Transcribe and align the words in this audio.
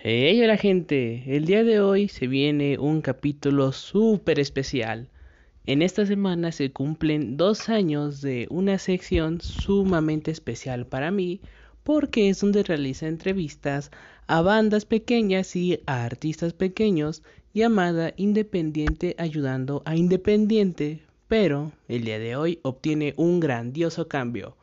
Hey, 0.00 0.40
hola 0.40 0.56
gente, 0.56 1.24
el 1.26 1.44
día 1.44 1.64
de 1.64 1.80
hoy 1.80 2.06
se 2.06 2.28
viene 2.28 2.78
un 2.78 3.00
capítulo 3.00 3.72
súper 3.72 4.38
especial. 4.38 5.08
En 5.66 5.82
esta 5.82 6.06
semana 6.06 6.52
se 6.52 6.70
cumplen 6.70 7.36
dos 7.36 7.68
años 7.68 8.20
de 8.20 8.46
una 8.48 8.78
sección 8.78 9.40
sumamente 9.40 10.30
especial 10.30 10.86
para 10.86 11.10
mí 11.10 11.40
porque 11.82 12.28
es 12.28 12.40
donde 12.40 12.62
realiza 12.62 13.08
entrevistas 13.08 13.90
a 14.28 14.40
bandas 14.40 14.84
pequeñas 14.84 15.56
y 15.56 15.82
a 15.86 16.04
artistas 16.04 16.52
pequeños 16.52 17.24
llamada 17.52 18.14
Independiente 18.16 19.16
ayudando 19.18 19.82
a 19.84 19.96
Independiente, 19.96 21.02
pero 21.26 21.72
el 21.88 22.04
día 22.04 22.20
de 22.20 22.36
hoy 22.36 22.60
obtiene 22.62 23.14
un 23.16 23.40
grandioso 23.40 24.06
cambio. 24.06 24.56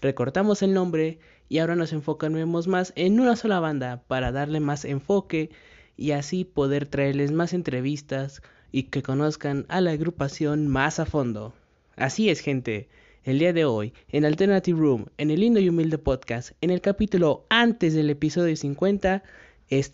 Recortamos 0.00 0.62
el 0.62 0.74
nombre 0.74 1.20
y 1.50 1.58
ahora 1.58 1.74
nos 1.74 1.92
enfocaremos 1.92 2.68
más 2.68 2.92
en 2.94 3.18
una 3.18 3.34
sola 3.34 3.58
banda 3.58 4.04
para 4.06 4.30
darle 4.30 4.60
más 4.60 4.84
enfoque 4.86 5.50
y 5.96 6.12
así 6.12 6.44
poder 6.44 6.86
traerles 6.86 7.32
más 7.32 7.52
entrevistas 7.52 8.40
y 8.70 8.84
que 8.84 9.02
conozcan 9.02 9.66
a 9.68 9.80
la 9.80 9.90
agrupación 9.90 10.68
más 10.68 11.00
a 11.00 11.06
fondo. 11.06 11.52
Así 11.96 12.30
es, 12.30 12.38
gente. 12.38 12.88
El 13.24 13.40
día 13.40 13.52
de 13.52 13.64
hoy, 13.64 13.92
en 14.10 14.24
Alternative 14.24 14.78
Room, 14.78 15.06
en 15.18 15.32
el 15.32 15.40
lindo 15.40 15.58
y 15.58 15.68
humilde 15.68 15.98
podcast, 15.98 16.52
en 16.60 16.70
el 16.70 16.80
capítulo 16.80 17.44
antes 17.50 17.94
del 17.94 18.10
episodio 18.10 18.54
50, 18.54 19.24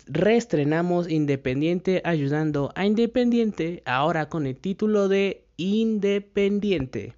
reestrenamos 0.05 1.09
Independiente 1.09 2.03
ayudando 2.05 2.71
a 2.75 2.85
Independiente, 2.85 3.81
ahora 3.85 4.29
con 4.29 4.45
el 4.45 4.57
título 4.57 5.07
de 5.07 5.43
Independiente. 5.57 7.15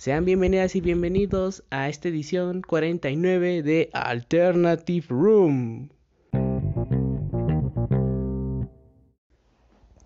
Sean 0.00 0.24
bienvenidas 0.24 0.76
y 0.76 0.80
bienvenidos 0.80 1.62
a 1.68 1.90
esta 1.90 2.08
edición 2.08 2.62
49 2.62 3.62
de 3.62 3.90
Alternative 3.92 5.06
Room. 5.10 5.90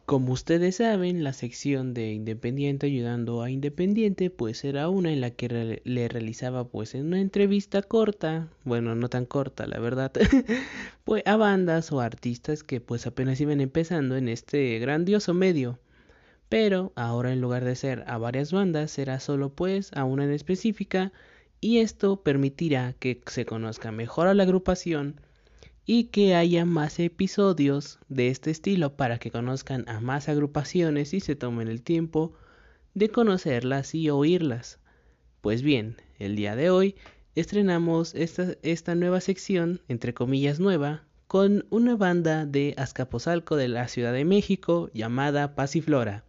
Como 0.04 0.32
ustedes 0.32 0.78
saben, 0.78 1.22
la 1.22 1.32
sección 1.32 1.94
de 1.94 2.10
Independiente 2.10 2.86
ayudando 2.86 3.40
a 3.40 3.52
Independiente 3.52 4.30
pues 4.30 4.64
era 4.64 4.88
una 4.88 5.12
en 5.12 5.20
la 5.20 5.30
que 5.30 5.80
le 5.84 6.08
realizaba 6.08 6.66
pues 6.66 6.96
en 6.96 7.06
una 7.06 7.20
entrevista 7.20 7.80
corta, 7.80 8.48
bueno, 8.64 8.96
no 8.96 9.08
tan 9.08 9.26
corta 9.26 9.68
la 9.68 9.78
verdad, 9.78 10.10
pues 11.04 11.22
a 11.24 11.36
bandas 11.36 11.92
o 11.92 12.00
artistas 12.00 12.64
que 12.64 12.80
pues 12.80 13.06
apenas 13.06 13.40
iban 13.40 13.60
empezando 13.60 14.16
en 14.16 14.28
este 14.28 14.76
grandioso 14.80 15.34
medio. 15.34 15.78
Pero 16.56 16.92
ahora 16.94 17.32
en 17.32 17.40
lugar 17.40 17.64
de 17.64 17.74
ser 17.74 18.04
a 18.06 18.16
varias 18.16 18.52
bandas, 18.52 18.92
será 18.92 19.18
solo 19.18 19.52
pues 19.52 19.90
a 19.92 20.04
una 20.04 20.22
en 20.22 20.30
específica 20.30 21.12
y 21.60 21.78
esto 21.78 22.22
permitirá 22.22 22.92
que 22.92 23.20
se 23.26 23.44
conozca 23.44 23.90
mejor 23.90 24.28
a 24.28 24.34
la 24.34 24.44
agrupación 24.44 25.20
y 25.84 26.04
que 26.10 26.36
haya 26.36 26.64
más 26.64 27.00
episodios 27.00 27.98
de 28.08 28.28
este 28.28 28.52
estilo 28.52 28.94
para 28.94 29.18
que 29.18 29.32
conozcan 29.32 29.88
a 29.88 29.98
más 29.98 30.28
agrupaciones 30.28 31.12
y 31.12 31.18
se 31.18 31.34
tomen 31.34 31.66
el 31.66 31.82
tiempo 31.82 32.34
de 32.94 33.08
conocerlas 33.08 33.92
y 33.92 34.08
oírlas. 34.10 34.78
Pues 35.40 35.60
bien, 35.62 35.96
el 36.20 36.36
día 36.36 36.54
de 36.54 36.70
hoy 36.70 36.94
estrenamos 37.34 38.14
esta, 38.14 38.54
esta 38.62 38.94
nueva 38.94 39.20
sección, 39.20 39.80
entre 39.88 40.14
comillas 40.14 40.60
nueva, 40.60 41.02
con 41.26 41.66
una 41.70 41.96
banda 41.96 42.46
de 42.46 42.74
Azcapotzalco 42.76 43.56
de 43.56 43.66
la 43.66 43.88
Ciudad 43.88 44.12
de 44.12 44.24
México 44.24 44.88
llamada 44.94 45.56
Pasiflora. 45.56 46.22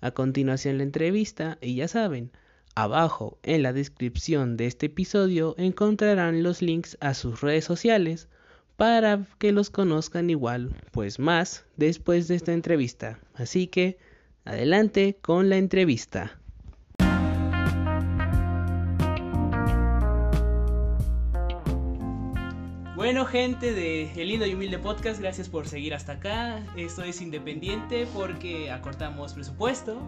A 0.00 0.10
continuación 0.10 0.78
la 0.78 0.84
entrevista 0.84 1.58
y 1.60 1.76
ya 1.76 1.88
saben, 1.88 2.30
abajo 2.74 3.38
en 3.42 3.62
la 3.62 3.72
descripción 3.72 4.56
de 4.56 4.66
este 4.66 4.86
episodio 4.86 5.54
encontrarán 5.58 6.42
los 6.42 6.62
links 6.62 6.98
a 7.00 7.14
sus 7.14 7.40
redes 7.40 7.64
sociales 7.64 8.28
para 8.76 9.26
que 9.38 9.52
los 9.52 9.70
conozcan 9.70 10.28
igual, 10.30 10.74
pues 10.92 11.18
más 11.18 11.64
después 11.76 12.28
de 12.28 12.34
esta 12.34 12.52
entrevista. 12.52 13.18
Así 13.34 13.66
que, 13.66 13.98
adelante 14.44 15.16
con 15.22 15.48
la 15.48 15.56
entrevista. 15.56 16.38
Bueno, 23.06 23.24
gente 23.24 23.72
de 23.72 24.10
El 24.20 24.30
Lindo 24.30 24.46
y 24.46 24.54
Humilde 24.54 24.80
Podcast, 24.80 25.20
gracias 25.20 25.48
por 25.48 25.68
seguir 25.68 25.94
hasta 25.94 26.14
acá. 26.14 26.66
Esto 26.76 27.04
es 27.04 27.20
independiente 27.22 28.04
porque 28.12 28.72
acortamos 28.72 29.32
presupuesto 29.32 30.02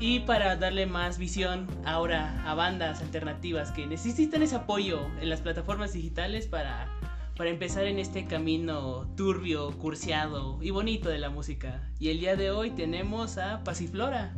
y 0.00 0.18
para 0.18 0.56
darle 0.56 0.86
más 0.86 1.18
visión 1.18 1.68
ahora 1.84 2.42
a 2.44 2.54
bandas 2.54 3.00
alternativas 3.00 3.70
que 3.70 3.86
necesitan 3.86 4.42
ese 4.42 4.56
apoyo 4.56 5.06
en 5.20 5.30
las 5.30 5.40
plataformas 5.40 5.92
digitales 5.92 6.48
para, 6.48 6.88
para 7.36 7.48
empezar 7.48 7.84
en 7.84 8.00
este 8.00 8.24
camino 8.24 9.06
turbio, 9.16 9.70
cursiado 9.78 10.58
y 10.60 10.70
bonito 10.70 11.10
de 11.10 11.18
la 11.18 11.30
música. 11.30 11.92
Y 12.00 12.08
el 12.08 12.18
día 12.18 12.34
de 12.34 12.50
hoy 12.50 12.72
tenemos 12.72 13.38
a 13.38 13.62
Pasiflora. 13.62 14.34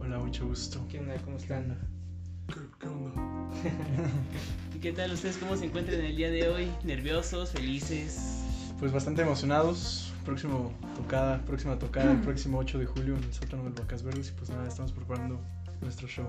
Hola, 0.00 0.18
mucho 0.18 0.44
gusto. 0.44 0.84
¿Qué 0.88 0.98
onda? 0.98 1.14
¿Cómo 1.24 1.36
están? 1.36 1.78
¿Qué, 2.80 2.88
onda? 2.88 3.12
¿Y 4.82 4.86
qué 4.88 4.92
tal 4.92 5.12
ustedes? 5.12 5.36
¿Cómo 5.38 5.56
se 5.56 5.66
encuentran 5.66 6.00
el 6.00 6.16
día 6.16 6.28
de 6.28 6.48
hoy? 6.48 6.68
¿Nerviosos? 6.82 7.50
¿Felices? 7.50 8.42
Pues 8.80 8.90
bastante 8.92 9.22
emocionados. 9.22 10.12
Próximo 10.24 10.72
tocada, 10.96 11.40
próxima 11.44 11.78
tocada, 11.78 12.10
el 12.10 12.20
próximo 12.20 12.58
8 12.58 12.80
de 12.80 12.86
julio 12.86 13.16
en 13.16 13.22
el 13.22 13.32
sótano 13.32 13.62
del 13.62 13.74
Vacas 13.74 14.02
Verdes. 14.02 14.30
Y 14.30 14.32
pues 14.32 14.50
nada, 14.50 14.66
estamos 14.66 14.90
preparando 14.90 15.40
nuestro 15.82 16.08
show. 16.08 16.26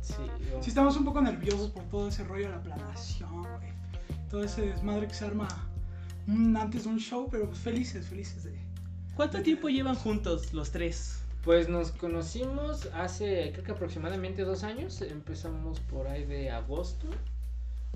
Sí, 0.00 0.14
yo- 0.50 0.62
Sí, 0.62 0.70
estamos 0.70 0.96
un 0.96 1.04
poco 1.04 1.20
nerviosos 1.20 1.70
por 1.70 1.82
todo 1.84 2.08
ese 2.08 2.24
rollo 2.24 2.44
de 2.48 2.54
la 2.56 2.62
planeación, 2.62 3.42
güey. 3.42 3.72
Todo 4.30 4.42
ese 4.42 4.62
desmadre 4.68 5.06
que 5.08 5.14
se 5.14 5.26
arma 5.26 5.46
antes 6.26 6.84
de 6.84 6.88
un 6.88 6.98
show, 6.98 7.28
pero 7.30 7.46
pues 7.46 7.58
felices, 7.58 8.06
felices 8.06 8.44
de. 8.44 8.58
¿Cuánto 9.16 9.42
tiempo 9.42 9.68
llevan 9.68 9.96
juntos 9.96 10.54
los 10.54 10.70
tres? 10.70 11.18
Pues 11.44 11.68
nos 11.68 11.92
conocimos 11.92 12.88
hace, 12.94 13.50
creo 13.52 13.64
que 13.64 13.72
aproximadamente 13.72 14.44
dos 14.44 14.64
años. 14.64 15.02
Empezamos 15.02 15.78
por 15.80 16.06
ahí 16.08 16.24
de 16.24 16.50
agosto. 16.50 17.06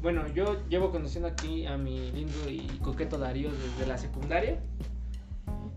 Bueno, 0.03 0.27
yo 0.29 0.57
llevo 0.69 0.91
conociendo 0.91 1.29
aquí 1.29 1.67
a 1.67 1.77
mi 1.77 2.11
lindo 2.13 2.49
y 2.49 2.67
coqueto 2.83 3.19
Darío 3.19 3.51
desde 3.51 3.87
la 3.87 3.99
secundaria. 3.99 4.59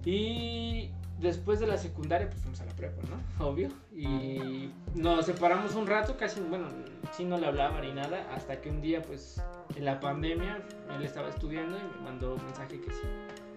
Y 0.06 0.92
después 1.20 1.60
de 1.60 1.68
la 1.68 1.78
secundaria, 1.78 2.30
pues 2.30 2.42
fuimos 2.42 2.62
a 2.62 2.66
la 2.66 2.74
prepa, 2.74 3.02
¿no? 3.10 3.46
Obvio. 3.46 3.70
Y 3.92 4.70
nos 4.96 5.26
separamos 5.26 5.76
un 5.76 5.88
rato, 5.88 6.16
casi, 6.18 6.40
bueno, 6.42 6.68
sí 7.12 7.26
no 7.26 7.38
le 7.38 7.48
hablaba 7.48 7.82
ni 7.82 7.92
nada. 7.92 8.28
Hasta 8.34 8.62
que 8.62 8.70
un 8.70 8.82
día, 8.82 9.02
pues, 9.02 9.42
en 9.76 9.86
la 9.86 10.00
pandemia, 10.00 10.62
él 10.96 11.04
estaba 11.04 11.30
estudiando 11.30 11.78
y 11.78 11.98
me 11.98 12.06
mandó 12.06 12.36
un 12.36 12.46
mensaje 12.46 12.80
que 12.80 12.92
sí. 12.92 13.08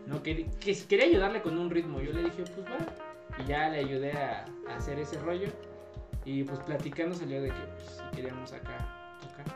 No, 0.07 0.23
que, 0.23 0.47
que 0.61 0.75
si 0.75 0.87
quería 0.87 1.07
ayudarle 1.07 1.43
con 1.43 1.59
un 1.59 1.71
ritmo. 1.71 2.01
Yo 2.01 2.13
le 2.13 2.25
dije, 2.25 2.45
pues 2.55 2.67
va. 2.67 3.43
Y 3.43 3.47
ya 3.47 3.69
le 3.69 3.81
ayudé 3.81 4.13
a, 4.13 4.47
a 4.69 4.77
hacer 4.77 4.99
ese 4.99 5.19
rollo. 5.21 5.49
Y 6.25 6.43
pues 6.43 6.59
platicando 6.61 7.15
salió 7.15 7.41
de 7.41 7.49
que 7.49 7.55
pues, 7.55 8.03
si 8.11 8.17
queríamos 8.17 8.53
acá. 8.53 8.96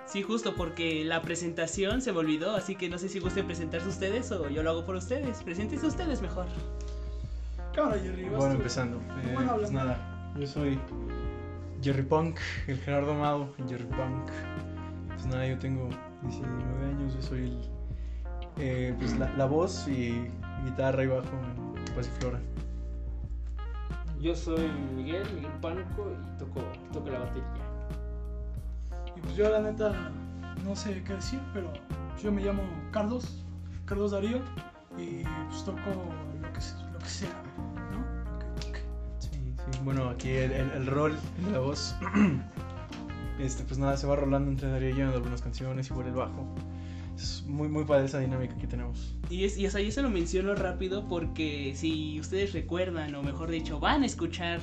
Sí, 0.07 0.23
justo 0.23 0.55
porque 0.57 1.05
la 1.05 1.23
presentación 1.23 2.03
se 2.03 2.13
me 2.13 2.19
olvidó, 2.19 2.55
así 2.57 2.75
que 2.77 2.89
no 2.89 2.99
sé 2.99 3.09
si 3.09 3.21
gusten 3.21 3.47
presentarse 3.47 3.89
ustedes 3.89 4.31
o 4.33 4.49
yo 4.49 4.63
lo 4.63 4.71
hago 4.71 4.85
por 4.85 4.97
ustedes. 4.97 5.43
Preséntense 5.43 5.87
ustedes 5.87 6.21
mejor. 6.21 6.47
Cámara, 7.75 7.99
Jerry. 8.01 8.25
vas 8.25 8.39
Bueno, 8.39 8.55
tú. 8.55 8.57
empezando. 8.59 8.97
Eh, 9.23 9.31
Bueno, 9.35 9.57
pues 9.57 9.71
nada, 9.71 10.33
yo 10.39 10.47
soy 10.47 10.79
Jerry 11.83 12.03
Punk, 12.03 12.39
el 12.67 12.79
Gerardo 12.79 13.13
Amado, 13.13 13.55
Jerry 13.69 13.85
Punk. 13.85 14.31
Pues 15.09 15.27
nada, 15.27 15.47
yo 15.47 15.59
tengo 15.59 15.89
19 16.23 16.87
años, 16.87 17.15
yo 17.15 17.23
soy 17.23 17.45
el, 17.45 17.61
eh, 18.59 18.95
pues 18.99 19.17
la, 19.19 19.31
la 19.37 19.45
voz 19.45 19.87
y 19.87 20.29
guitarra 20.65 21.05
y 21.05 21.07
bajo 21.07 21.29
en 21.29 21.95
Pasiflora. 21.95 22.41
Yo 24.21 24.35
soy 24.35 24.69
Miguel, 24.95 25.23
Miguel 25.35 25.53
Pánico 25.63 26.11
y 26.13 26.39
toco, 26.39 26.61
toco 26.93 27.09
la 27.09 27.21
batería. 27.21 27.70
Y 29.21 29.25
pues 29.25 29.37
yo, 29.37 29.49
la 29.51 29.61
neta, 29.61 30.11
no 30.65 30.75
sé 30.77 31.03
qué 31.05 31.15
decir, 31.15 31.41
pero 31.53 31.73
yo 32.23 32.33
me 32.33 32.43
llamo 32.43 32.63
Carlos, 32.91 33.45
Carlos 33.85 34.11
Darío, 34.13 34.39
y 34.99 35.23
pues 35.49 35.65
toco 35.65 35.79
lo 36.41 36.53
que, 36.53 36.61
lo 36.93 36.99
que 36.99 37.09
sea, 37.09 37.43
¿no? 37.93 38.33
Lo 38.33 38.39
que 38.39 38.67
toque. 38.67 38.81
Sí, 39.19 39.29
sí, 39.59 39.79
bueno, 39.85 40.09
aquí 40.09 40.31
el, 40.31 40.53
el- 40.53 40.71
el 40.73 40.87
rol 40.87 41.17
de 41.45 41.51
la 41.53 41.59
voz. 41.59 41.95
Este, 43.39 43.63
pues 43.65 43.79
nada, 43.79 43.97
se 43.97 44.07
va 44.07 44.17
rolando 44.17 44.51
entre 44.51 44.69
Darío 44.69 44.91
y 44.91 44.97
yo 44.99 45.05
en 45.09 45.15
algunas 45.15 45.41
canciones 45.41 45.89
y 45.89 45.95
por 45.95 46.07
el 46.07 46.13
bajo. 46.13 46.47
Es 47.17 47.43
muy, 47.47 47.69
muy 47.69 47.85
padre 47.87 48.05
esa 48.05 48.19
dinámica 48.19 48.55
que 48.59 48.67
tenemos. 48.67 49.15
Y, 49.31 49.45
es, 49.47 49.57
y 49.57 49.67
sea, 49.71 49.81
yo 49.81 49.91
se 49.91 50.03
lo 50.03 50.11
menciono 50.11 50.55
rápido 50.55 51.09
porque 51.09 51.73
si 51.75 52.21
ustedes 52.21 52.53
recuerdan, 52.53 53.15
o 53.15 53.23
mejor 53.23 53.51
dicho, 53.51 53.81
van 53.81 54.03
a 54.03 54.07
escuchar 54.07 54.61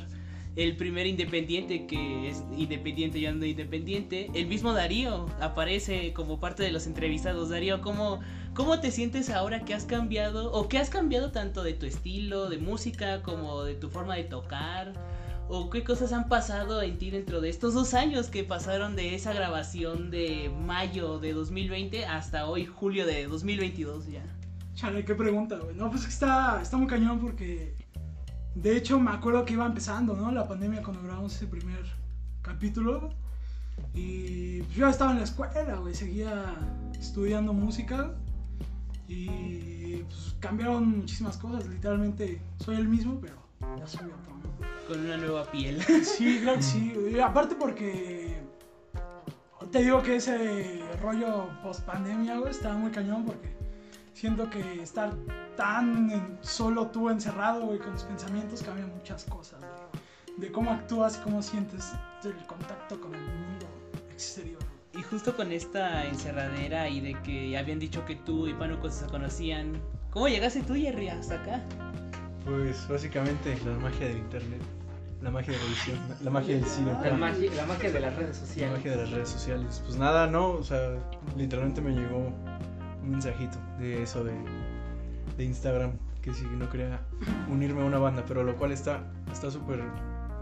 el 0.57 0.75
primer 0.75 1.05
independiente 1.05 1.85
que 1.85 2.29
es 2.29 2.43
independiente 2.57 3.19
y 3.19 3.27
ando 3.27 3.45
independiente, 3.45 4.31
el 4.33 4.47
mismo 4.47 4.73
Darío 4.73 5.27
aparece 5.39 6.13
como 6.13 6.39
parte 6.39 6.63
de 6.63 6.71
los 6.71 6.87
entrevistados. 6.87 7.49
Darío, 7.49 7.79
¿cómo, 7.81 8.21
¿cómo 8.55 8.79
te 8.79 8.89
sientes 8.89 9.29
ahora 9.29 9.63
que 9.63 9.75
has 9.75 9.85
cambiado 9.85 10.51
o 10.51 10.67
que 10.67 10.79
has 10.79 10.89
cambiado 10.89 11.31
tanto 11.31 11.61
de 11.61 11.73
tu 11.73 11.85
estilo 11.85 12.49
de 12.49 12.57
música 12.57 13.21
como 13.21 13.63
de 13.63 13.75
tu 13.75 13.89
forma 13.89 14.15
de 14.15 14.23
tocar? 14.23 14.93
¿O 15.47 15.69
qué 15.69 15.83
cosas 15.83 16.11
han 16.11 16.27
pasado 16.27 16.81
en 16.81 16.97
ti 16.97 17.11
dentro 17.11 17.39
de 17.39 17.49
estos 17.49 17.75
dos 17.75 17.93
años 17.93 18.27
que 18.27 18.43
pasaron 18.43 18.95
de 18.95 19.13
esa 19.13 19.33
grabación 19.33 20.09
de 20.09 20.51
mayo 20.65 21.19
de 21.19 21.33
2020 21.33 22.05
hasta 22.05 22.47
hoy, 22.47 22.65
julio 22.65 23.05
de 23.05 23.27
2022 23.27 24.07
ya? 24.07 24.23
Chale, 24.73 25.05
qué 25.05 25.15
pregunta, 25.15 25.57
güey. 25.57 25.75
No, 25.75 25.89
pues 25.89 26.05
está, 26.07 26.59
está 26.61 26.77
muy 26.77 26.87
cañón 26.87 27.19
porque. 27.19 27.73
De 28.61 28.75
hecho, 28.75 28.99
me 28.99 29.11
acuerdo 29.11 29.45
que 29.45 29.53
iba 29.53 29.65
empezando, 29.67 30.15
¿no? 30.15 30.31
La 30.31 30.47
pandemia 30.47 30.81
cuando 30.81 31.03
grabamos 31.03 31.35
ese 31.35 31.45
primer 31.45 31.85
capítulo. 32.41 33.11
Y 33.93 34.63
yo 34.73 34.89
estaba 34.89 35.11
en 35.11 35.19
la 35.19 35.25
escuela, 35.25 35.75
güey. 35.75 35.93
Seguía 35.93 36.55
estudiando 36.99 37.53
música. 37.53 38.15
Y 39.07 39.97
pues, 39.97 40.35
cambiaron 40.39 40.97
muchísimas 40.99 41.37
cosas. 41.37 41.67
Literalmente 41.67 42.41
soy 42.57 42.77
el 42.77 42.87
mismo, 42.87 43.19
pero 43.21 43.35
ya 43.77 43.85
soy 43.85 44.07
otro, 44.07 44.35
¿no? 44.35 44.87
Con 44.87 45.05
una 45.05 45.17
nueva 45.17 45.51
piel. 45.51 45.83
Sí, 46.03 46.39
claro 46.41 46.57
que 46.57 46.63
sí. 46.63 46.93
Y 47.11 47.19
aparte 47.19 47.55
porque 47.55 48.41
te 49.71 49.83
digo 49.83 50.01
que 50.01 50.15
ese 50.15 50.81
rollo 50.99 51.47
post 51.61 51.81
pandemia, 51.81 52.39
güey, 52.39 52.49
estaba 52.49 52.75
muy 52.75 52.89
cañón 52.89 53.23
porque 53.23 53.56
siento 54.17 54.49
que 54.49 54.81
estar 54.81 55.13
tan 55.55 56.09
en- 56.09 56.37
solo 56.41 56.87
tú 56.87 57.09
encerrado, 57.09 57.65
güey, 57.67 57.79
con 57.79 57.93
tus 57.93 58.03
pensamientos 58.03 58.63
cambia 58.63 58.85
muchas 58.87 59.23
cosas, 59.25 59.59
güey. 59.59 60.37
De 60.39 60.51
cómo 60.51 60.71
actúas 60.71 61.17
y 61.17 61.23
cómo 61.23 61.41
sientes 61.41 61.93
el 62.23 62.35
contacto 62.47 62.99
con 62.99 63.13
el 63.13 63.21
mundo 63.21 63.65
exterior. 64.11 64.59
Y 64.97 65.03
justo 65.03 65.35
con 65.35 65.51
esta 65.51 66.05
encerradera 66.05 66.89
y 66.89 66.99
de 67.01 67.13
que 67.21 67.55
habían 67.57 67.77
dicho 67.79 68.03
que 68.05 68.15
tú 68.15 68.47
y 68.47 68.53
Pánuco 68.53 68.89
se 68.89 69.05
conocían. 69.05 69.79
¿Cómo 70.11 70.27
llegaste 70.27 70.61
tú, 70.63 70.73
Jerry, 70.73 71.09
hasta 71.09 71.35
acá? 71.35 71.61
Pues 72.45 72.87
básicamente 72.87 73.55
la 73.65 73.77
magia 73.77 74.07
del 74.07 74.17
internet, 74.17 74.61
la 75.21 75.29
magia 75.31 75.53
de 75.53 75.59
la 75.59 75.65
edición, 75.65 75.99
la 76.23 76.31
magia 76.31 76.55
del 76.55 76.65
cine, 76.65 76.93
La 76.93 77.01
la 77.09 77.13
magia, 77.17 77.51
la 77.55 77.65
magia 77.65 77.91
de 77.91 77.99
las 77.99 78.15
redes 78.15 78.37
sociales. 78.37 78.77
magia 78.77 78.91
de 78.91 78.97
las 78.97 79.11
redes 79.11 79.29
sociales. 79.29 79.81
Pues 79.85 79.97
nada, 79.97 80.25
no, 80.27 80.49
o 80.51 80.63
sea, 80.63 80.97
literalmente 81.35 81.81
me 81.81 81.91
llegó 81.91 82.31
un 83.07 83.13
mensajito 83.13 83.57
de 83.79 84.03
eso 84.03 84.23
de, 84.23 84.33
de 85.37 85.43
Instagram, 85.43 85.91
que 86.21 86.33
si 86.33 86.45
no 86.45 86.69
quería 86.69 86.99
unirme 87.49 87.81
a 87.81 87.85
una 87.85 87.97
banda, 87.97 88.23
pero 88.27 88.43
lo 88.43 88.55
cual 88.55 88.71
está 88.71 89.03
está 89.31 89.49
súper, 89.49 89.81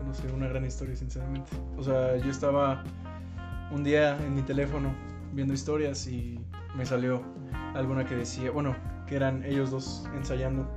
no 0.06 0.14
sé, 0.14 0.32
una 0.34 0.48
gran 0.48 0.66
historia, 0.66 0.96
sinceramente. 0.96 1.52
O 1.78 1.84
sea, 1.84 2.18
yo 2.18 2.30
estaba 2.30 2.84
un 3.72 3.84
día 3.84 4.18
en 4.26 4.34
mi 4.34 4.42
teléfono 4.42 4.94
viendo 5.34 5.54
historias 5.54 6.08
y 6.08 6.40
me 6.76 6.86
salió 6.86 7.22
alguna 7.76 8.06
que 8.06 8.16
decía, 8.16 8.52
bueno, 8.52 8.76
que 9.08 9.16
eran 9.16 9.44
ellos 9.44 9.72
dos 9.72 10.10
ensayando. 10.16 10.68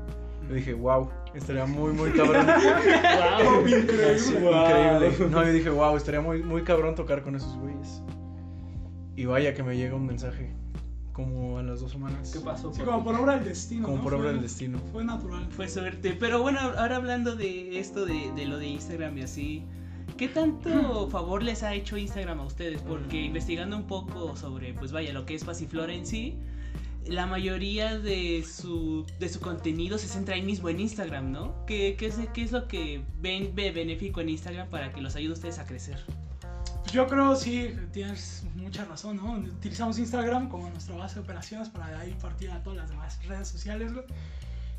Yo 0.49 0.55
dije, 0.55 0.75
wow, 0.75 1.11
estaría 1.35 1.67
muy, 1.67 1.93
muy 1.93 2.11
cabrón. 2.12 2.46
Wow, 3.49 3.67
Sí, 3.67 4.35
increíble. 4.37 5.29
No, 5.31 5.44
yo 5.44 5.52
dije, 5.52 5.70
wow, 5.70 5.96
estaría 5.96 6.20
muy, 6.20 6.43
muy 6.43 6.62
cabrón 6.62 6.94
tocar 6.94 7.23
con 7.23 7.35
esos 7.35 7.56
güeyes. 7.58 8.02
Y 9.17 9.26
vaya 9.26 9.52
que 9.55 9.62
me 9.62 9.76
llega 9.76 9.94
un 9.94 10.06
mensaje 10.06 10.55
como 11.19 11.59
a 11.59 11.65
las 11.65 11.81
dos 11.81 11.91
semanas. 11.91 12.31
¿Qué 12.32 12.38
pasó? 12.38 12.73
Sí, 12.73 12.82
como 12.82 13.03
por 13.03 13.17
obra 13.17 13.35
del 13.35 13.44
destino. 13.44 13.82
Como 13.87 13.97
¿no? 13.99 14.03
por 14.05 14.15
obra 14.15 14.25
Fue- 14.26 14.32
del 14.35 14.43
destino. 14.43 14.79
Fue 14.93 15.05
natural. 15.05 15.49
Fue 15.50 15.69
suerte. 15.69 16.12
Pero 16.19 16.41
bueno, 16.41 16.61
ahora 16.61 16.94
hablando 16.94 17.35
de 17.35 17.81
esto 17.81 18.06
de, 18.06 18.31
de 18.37 18.47
lo 18.47 18.56
de 18.59 18.69
Instagram 18.69 19.19
y 19.19 19.23
así. 19.23 19.65
¿Qué 20.17 20.29
tanto 20.29 21.09
favor 21.11 21.43
les 21.43 21.65
ha 21.65 21.75
hecho 21.75 21.97
Instagram 21.97 22.38
a 22.38 22.44
ustedes? 22.44 22.81
Porque 22.82 23.20
investigando 23.20 23.76
un 23.76 23.88
poco 23.88 24.37
sobre, 24.37 24.75
pues 24.75 24.93
vaya, 24.93 25.12
lo 25.12 25.26
que 25.26 25.35
es 25.35 25.43
Pasiflora 25.44 25.93
en 25.93 26.06
sí, 26.06 26.35
la 27.05 27.26
mayoría 27.26 27.99
de 27.99 28.44
su, 28.49 29.05
de 29.19 29.29
su 29.29 29.41
contenido 29.41 29.99
se 29.99 30.06
centra 30.06 30.37
ahí 30.37 30.43
mismo 30.43 30.69
en 30.69 30.79
Instagram, 30.79 31.32
¿no? 31.32 31.64
¿Qué, 31.67 31.97
qué, 31.99 32.06
es, 32.06 32.17
qué 32.32 32.43
es 32.43 32.53
lo 32.53 32.69
que 32.69 33.03
ven 33.21 33.50
ve 33.56 33.73
benéfico 33.73 34.21
en 34.21 34.29
Instagram 34.29 34.69
para 34.69 34.93
que 34.93 35.00
los 35.00 35.17
ayude 35.17 35.31
a 35.32 35.35
ustedes 35.35 35.59
a 35.59 35.67
crecer? 35.67 35.99
Yo 36.93 37.06
creo 37.06 37.37
sí, 37.37 37.75
tienes 37.93 38.44
mucha 38.56 38.85
razón, 38.85 39.17
¿no? 39.17 39.32
Utilizamos 39.32 39.99
Instagram 39.99 40.49
como 40.49 40.70
nuestra 40.70 40.96
base 40.96 41.17
de 41.17 41.20
operaciones 41.20 41.69
para 41.69 41.88
de 41.88 41.96
ahí 41.96 42.17
partir 42.20 42.50
a 42.50 42.62
todas 42.62 42.79
las 42.79 42.88
demás 42.88 43.19
redes 43.26 43.49
sociales, 43.49 43.93
güey. 43.93 44.06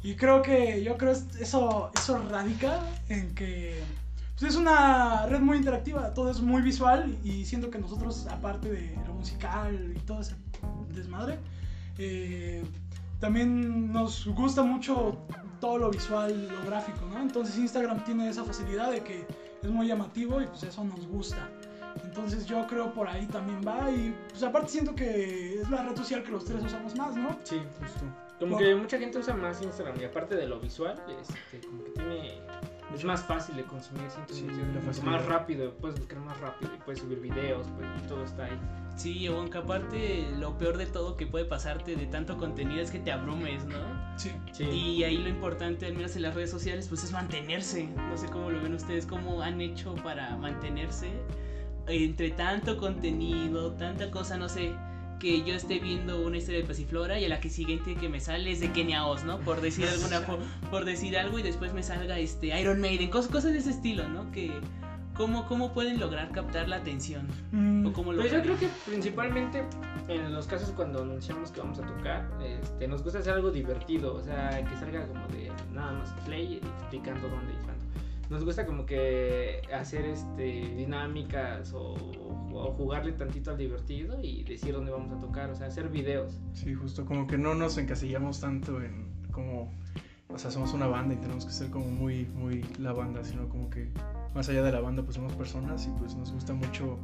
Y 0.02 0.16
creo 0.16 0.42
que, 0.42 0.84
yo 0.84 0.98
creo 0.98 1.12
eso, 1.12 1.92
eso 1.94 2.18
radica 2.30 2.80
en 3.10 3.36
que 3.36 3.84
pues 4.40 4.54
es 4.54 4.58
una 4.58 5.26
red 5.26 5.42
muy 5.42 5.58
interactiva, 5.58 6.14
todo 6.14 6.32
es 6.32 6.40
muy 6.40 6.62
visual 6.62 7.18
y 7.26 7.44
siento 7.44 7.70
que 7.70 7.78
nosotros, 7.78 8.26
aparte 8.32 8.72
de 8.72 8.96
lo 9.06 9.14
musical 9.16 9.94
y 9.94 10.00
todo 10.00 10.22
ese 10.22 10.36
desmadre, 10.96 11.38
eh, 11.98 12.64
también 13.20 13.92
nos 13.92 14.26
gusta 14.28 14.64
mucho 14.64 15.18
todo 15.60 15.78
lo 15.78 15.92
visual, 15.92 16.48
lo 16.48 16.66
gráfico, 16.66 17.06
¿no? 17.14 17.20
Entonces 17.20 17.58
Instagram 17.58 18.06
tiene 18.06 18.30
esa 18.30 18.46
facilidad 18.46 18.92
de 18.92 19.04
que 19.04 19.28
es 19.62 19.70
muy 19.70 19.88
llamativo 19.88 20.42
y 20.42 20.48
pues 20.48 20.64
eso 20.64 20.86
nos 20.86 21.06
gusta. 21.06 21.50
Entonces 22.04 22.46
yo 22.46 22.66
creo 22.68 22.94
por 22.94 23.08
ahí 23.08 23.26
también 23.28 23.62
va 23.66 23.90
y 23.92 24.16
pues 24.30 24.42
aparte 24.44 24.70
siento 24.70 24.96
que 24.96 25.60
es 25.62 25.70
la 25.70 25.84
red 25.84 25.96
social 25.96 26.24
que 26.24 26.32
los 26.32 26.46
tres 26.46 26.64
usamos 26.64 26.96
más, 26.96 27.16
¿no? 27.16 27.38
Sí, 27.44 27.62
Justo. 27.82 28.02
como 28.40 28.52
No. 28.54 28.58
que 28.58 28.76
mucha 28.76 28.98
gente 28.98 29.18
usa 29.20 29.36
más 29.36 29.62
Instagram 29.62 30.00
y 30.02 30.06
aparte 30.06 30.36
de 30.36 30.48
lo 30.48 30.60
visual, 30.60 31.02
este, 31.22 31.66
como 31.68 31.84
que 31.84 31.92
tiene... 31.92 32.40
Es 32.96 33.04
más 33.04 33.24
fácil 33.24 33.56
de 33.56 33.64
consumir, 33.66 34.10
siento 34.10 34.34
Sí, 34.34 34.48
facilidad. 34.84 35.12
más 35.12 35.26
rápido, 35.28 35.72
puedes 35.76 36.00
buscar 36.00 36.18
más 36.22 36.40
rápido 36.40 36.72
y 36.74 36.78
puedes 36.80 37.00
subir 37.00 37.20
videos, 37.20 37.68
pues, 37.78 37.88
y 38.04 38.08
todo 38.08 38.24
está 38.24 38.46
ahí. 38.46 38.60
Sí, 38.96 39.28
aunque 39.28 39.60
aparte 39.60 40.28
lo 40.40 40.58
peor 40.58 40.76
de 40.76 40.88
todo 40.88 41.16
que 41.16 41.28
puede 41.28 41.46
pasarte 41.46 41.96
de 41.96 42.08
tanto 42.08 42.36
contenido 42.38 42.82
es 42.82 42.90
que 42.90 42.98
te 42.98 43.12
abrumes, 43.12 43.64
¿no? 43.66 43.78
Sí. 44.18 44.32
Sí. 44.54 44.64
Y 44.64 45.04
ahí 45.04 45.18
lo 45.20 45.30
importante, 45.30 45.86
al 45.86 45.94
menos 45.94 46.16
en 46.16 46.24
las 46.24 46.34
redes 46.34 46.50
sociales, 46.50 46.88
pues 46.88 47.04
es 47.04 47.12
mantenerse. 47.12 47.86
No 47.96 48.18
sé 48.18 48.26
cómo 48.26 48.50
lo 48.50 48.60
ven 48.60 48.74
ustedes, 48.74 49.06
cómo 49.06 49.40
han 49.44 49.62
hecho 49.62 49.94
para 50.04 50.36
mantenerse 50.38 51.12
entre 51.90 52.32
tanto 52.32 52.78
contenido, 52.78 53.72
tanta 53.74 54.10
cosa, 54.12 54.38
no 54.38 54.48
sé, 54.50 54.72
que 55.20 55.44
yo 55.44 55.54
esté 55.54 55.80
viendo 55.80 56.22
una 56.26 56.38
historia 56.38 56.62
de 56.62 56.66
Pasiflora 56.68 57.20
y 57.20 57.26
a 57.26 57.30
la 57.30 57.42
que 57.42 57.50
siguiente 57.50 57.96
que 57.96 58.08
me 58.08 58.20
sale 58.22 58.52
es 58.52 58.62
de 58.62 58.72
Kenia 58.72 59.06
Oz, 59.06 59.24
¿no? 59.26 59.40
Por 59.40 59.60
decir 59.62 59.86
alguna 59.94 60.22
fo- 60.22 60.40
por 60.72 60.86
decir 60.86 61.18
algo 61.18 61.40
y 61.40 61.42
después 61.44 61.74
me 61.74 61.84
salga 61.84 62.18
este 62.20 62.58
Iron 62.60 62.80
Maiden, 62.80 63.10
cosas, 63.10 63.32
cosas 63.32 63.52
de 63.52 63.58
ese 63.60 63.72
estilo, 63.72 64.08
¿no? 64.08 64.32
Que 64.32 64.52
cómo 65.16 65.46
cómo 65.48 65.74
pueden 65.74 66.00
lograr 66.00 66.32
captar 66.32 66.70
la 66.70 66.78
atención 66.78 67.28
Mm, 67.52 67.88
o 67.88 67.92
cómo 67.92 68.14
lo 68.14 68.22
Pues 68.22 68.32
yo 68.32 68.42
creo 68.42 68.58
que 68.58 68.70
principalmente 68.86 69.66
en 70.08 70.32
los 70.34 70.48
casos 70.48 70.70
cuando 70.72 71.02
anunciamos 71.02 71.52
que 71.52 71.60
vamos 71.60 71.80
a 71.80 71.86
tocar, 71.86 72.30
este, 72.42 72.88
nos 72.88 73.04
gusta 73.04 73.20
hacer 73.20 73.34
algo 73.34 73.52
divertido, 73.52 74.16
o 74.16 74.24
sea, 74.24 74.64
que 74.64 74.78
salga 74.78 75.06
como 75.08 75.28
de 75.28 75.52
nada 75.74 75.92
más 75.92 76.12
play 76.26 76.54
y 76.54 76.56
explicando 76.66 77.28
dónde 77.28 77.52
cuándo. 77.66 77.79
Nos 78.30 78.46
gusta 78.46 78.66
como 78.66 78.86
que 78.86 79.62
hacer 79.74 80.06
este 80.06 80.44
dinámicas 80.76 81.74
o, 81.74 81.96
o 82.54 82.72
jugarle 82.74 83.14
tantito 83.14 83.52
al 83.52 83.58
divertido 83.58 84.20
y 84.22 84.44
decir 84.44 84.74
dónde 84.74 84.92
vamos 84.92 85.12
a 85.12 85.20
tocar, 85.20 85.50
o 85.50 85.56
sea, 85.56 85.68
hacer 85.68 85.90
videos. 85.90 86.40
Sí, 86.54 86.74
justo. 86.76 87.06
Como 87.06 87.26
que 87.26 87.38
no 87.38 87.56
nos 87.56 87.78
encasillamos 87.78 88.40
tanto 88.40 88.82
en 88.82 89.08
como. 89.32 89.72
O 90.32 90.38
sea, 90.38 90.52
somos 90.52 90.74
una 90.74 90.86
banda 90.86 91.16
y 91.16 91.18
tenemos 91.18 91.44
que 91.44 91.52
ser 91.52 91.72
como 91.72 91.90
muy, 91.90 92.26
muy 92.28 92.64
la 92.78 92.94
banda, 92.94 93.24
sino 93.24 93.50
como 93.50 93.68
que 93.72 93.90
más 94.36 94.48
allá 94.48 94.62
de 94.62 94.72
la 94.72 94.80
banda, 94.80 95.02
pues 95.02 95.16
somos 95.16 95.34
personas 95.34 95.88
y 95.88 95.90
pues 96.00 96.16
nos 96.16 96.32
gusta 96.32 96.54
mucho 96.54 97.00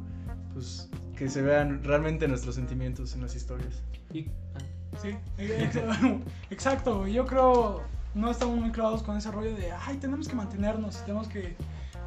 pues 0.52 0.88
que 1.16 1.28
se 1.28 1.42
vean 1.42 1.82
realmente 1.82 2.28
nuestros 2.28 2.54
sentimientos 2.54 3.14
en 3.16 3.22
las 3.22 3.34
historias. 3.34 3.82
Y, 4.12 4.28
ah, 4.54 4.58
Sí, 5.02 5.08
ex- 5.38 5.76
exacto. 6.50 7.06
Yo 7.08 7.26
creo 7.26 7.82
no 8.16 8.30
estamos 8.30 8.56
muy 8.56 8.70
clavados 8.70 9.02
con 9.02 9.16
ese 9.16 9.30
rollo 9.30 9.54
de, 9.54 9.70
ay, 9.72 9.98
tenemos 9.98 10.26
que 10.26 10.34
mantenernos, 10.34 11.04
tenemos 11.04 11.28
que 11.28 11.54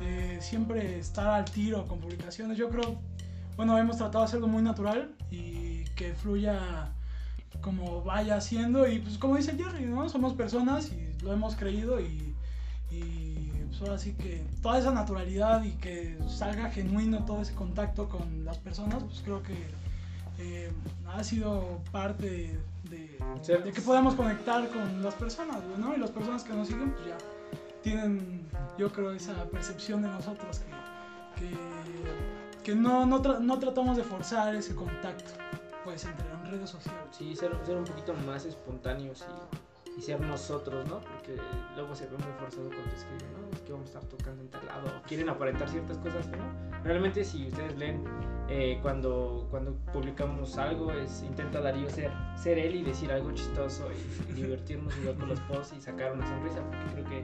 eh, 0.01 0.39
siempre 0.42 0.98
estar 0.98 1.28
al 1.28 1.46
tiro 1.46 1.86
con 1.86 2.00
publicaciones. 2.00 2.58
Yo 2.58 2.70
creo, 2.70 3.00
bueno, 3.56 3.78
hemos 3.78 3.98
tratado 3.98 4.20
de 4.20 4.25
hacerlo 4.25 4.48
muy 4.48 4.63
natural 4.63 5.12
y 5.30 5.84
que 5.96 6.13
fluya 6.13 6.92
como 7.62 8.04
vaya 8.04 8.38
haciendo. 8.38 8.88
Y 8.88 9.00
pues 9.00 9.20
como 9.20 9.38
dice 9.38 9.56
Jerry, 9.56 9.86
¿no? 9.86 10.10
Somos 10.10 10.34
personas 10.34 10.92
y 10.92 11.24
lo 11.24 11.32
hemos 11.32 11.56
creído 11.56 12.00
y, 12.00 12.36
y 12.89 13.51
pues 13.68 13.80
ahora 13.82 14.00
sí 14.00 14.13
que 14.13 14.44
toda 14.63 14.80
esa 14.80 14.92
naturalidad 14.92 15.63
y 15.63 15.74
que 15.74 16.18
salga 16.28 16.72
genuino 16.72 17.24
todo 17.25 17.44
ese 17.44 17.54
contacto 17.54 18.10
con 18.10 18.46
las 18.46 18.58
personas, 18.58 19.04
pues 19.04 19.22
creo 19.22 19.44
que 19.44 19.54
eh, 20.39 20.72
ha 21.08 21.24
sido 21.24 21.79
parte 21.91 22.25
de, 22.29 22.60
de- 22.89 23.19
Ser- 23.41 23.63
de 23.63 23.72
que 23.72 23.81
podamos 23.81 24.15
conectar 24.15 24.67
con 24.69 25.01
las 25.03 25.13
personas, 25.15 25.60
¿no? 25.77 25.96
Y 25.96 26.00
las 26.00 26.10
personas 26.12 26.43
que 26.43 26.53
nos 26.53 26.67
siguen, 26.67 26.91
pues 26.91 27.08
ya 27.08 27.17
tienen, 27.84 28.48
yo 28.77 28.91
creo, 28.91 29.12
esa 29.12 29.46
percepción 29.46 30.01
de 30.01 30.08
nosotros 30.10 30.60
que, 31.36 31.46
que, 31.46 31.55
que 32.63 32.75
no, 32.75 33.05
no, 33.05 33.22
tra- 33.22 33.39
no 33.39 33.58
tratamos 33.60 33.96
de 33.98 34.03
forzar 34.03 34.55
ese 34.55 34.75
contacto, 34.75 35.31
pues, 35.86 36.03
entre 36.05 36.25
en 36.31 36.51
redes 36.51 36.69
sociales. 36.69 37.01
sí, 37.12 37.36
ser, 37.36 37.51
ser 37.65 37.77
un 37.77 37.86
poquito 37.86 38.13
más 38.25 38.46
espontáneos 38.46 39.25
y, 39.96 40.00
y 40.00 40.01
ser 40.01 40.19
nosotros, 40.22 40.88
¿no? 40.89 41.00
Porque 41.00 41.38
luego 41.75 41.96
se 41.96 42.05
ve 42.08 42.17
muy 42.17 42.34
forzado 42.39 42.67
cuando 42.69 42.96
escriben, 42.96 43.31
¿no? 43.34 43.49
Que 43.70 43.74
vamos 43.74 43.94
a 43.94 44.00
estar 44.00 44.10
tocando 44.10 44.42
en 44.42 44.50
tal 44.50 44.66
lado, 44.66 44.88
o 44.88 45.08
quieren 45.08 45.30
aparentar 45.30 45.70
ciertas 45.70 46.00
cosas 46.00 46.28
no. 46.30 46.84
Realmente 46.84 47.24
si 47.24 47.50
ustedes 47.50 47.78
leen 47.78 48.04
eh, 48.48 48.80
cuando, 48.82 49.46
cuando 49.52 49.76
publicamos 49.94 50.58
algo, 50.58 50.92
es 50.92 51.22
intenta 51.22 51.62
Darío 51.62 51.88
ser, 51.88 52.12
ser 52.36 52.58
él 52.58 52.78
y 52.78 52.82
decir 52.82 53.12
algo 53.12 53.32
chistoso 53.32 53.88
y, 54.28 54.34
divertirnos 54.34 54.92
y 54.98 55.06
con 55.14 55.30
los 55.30 55.40
posts 55.42 55.76
y 55.78 55.82
sacar 55.82 56.14
una 56.14 56.26
sonrisa, 56.26 56.64
porque 56.64 56.94
creo 56.94 57.06
que 57.06 57.24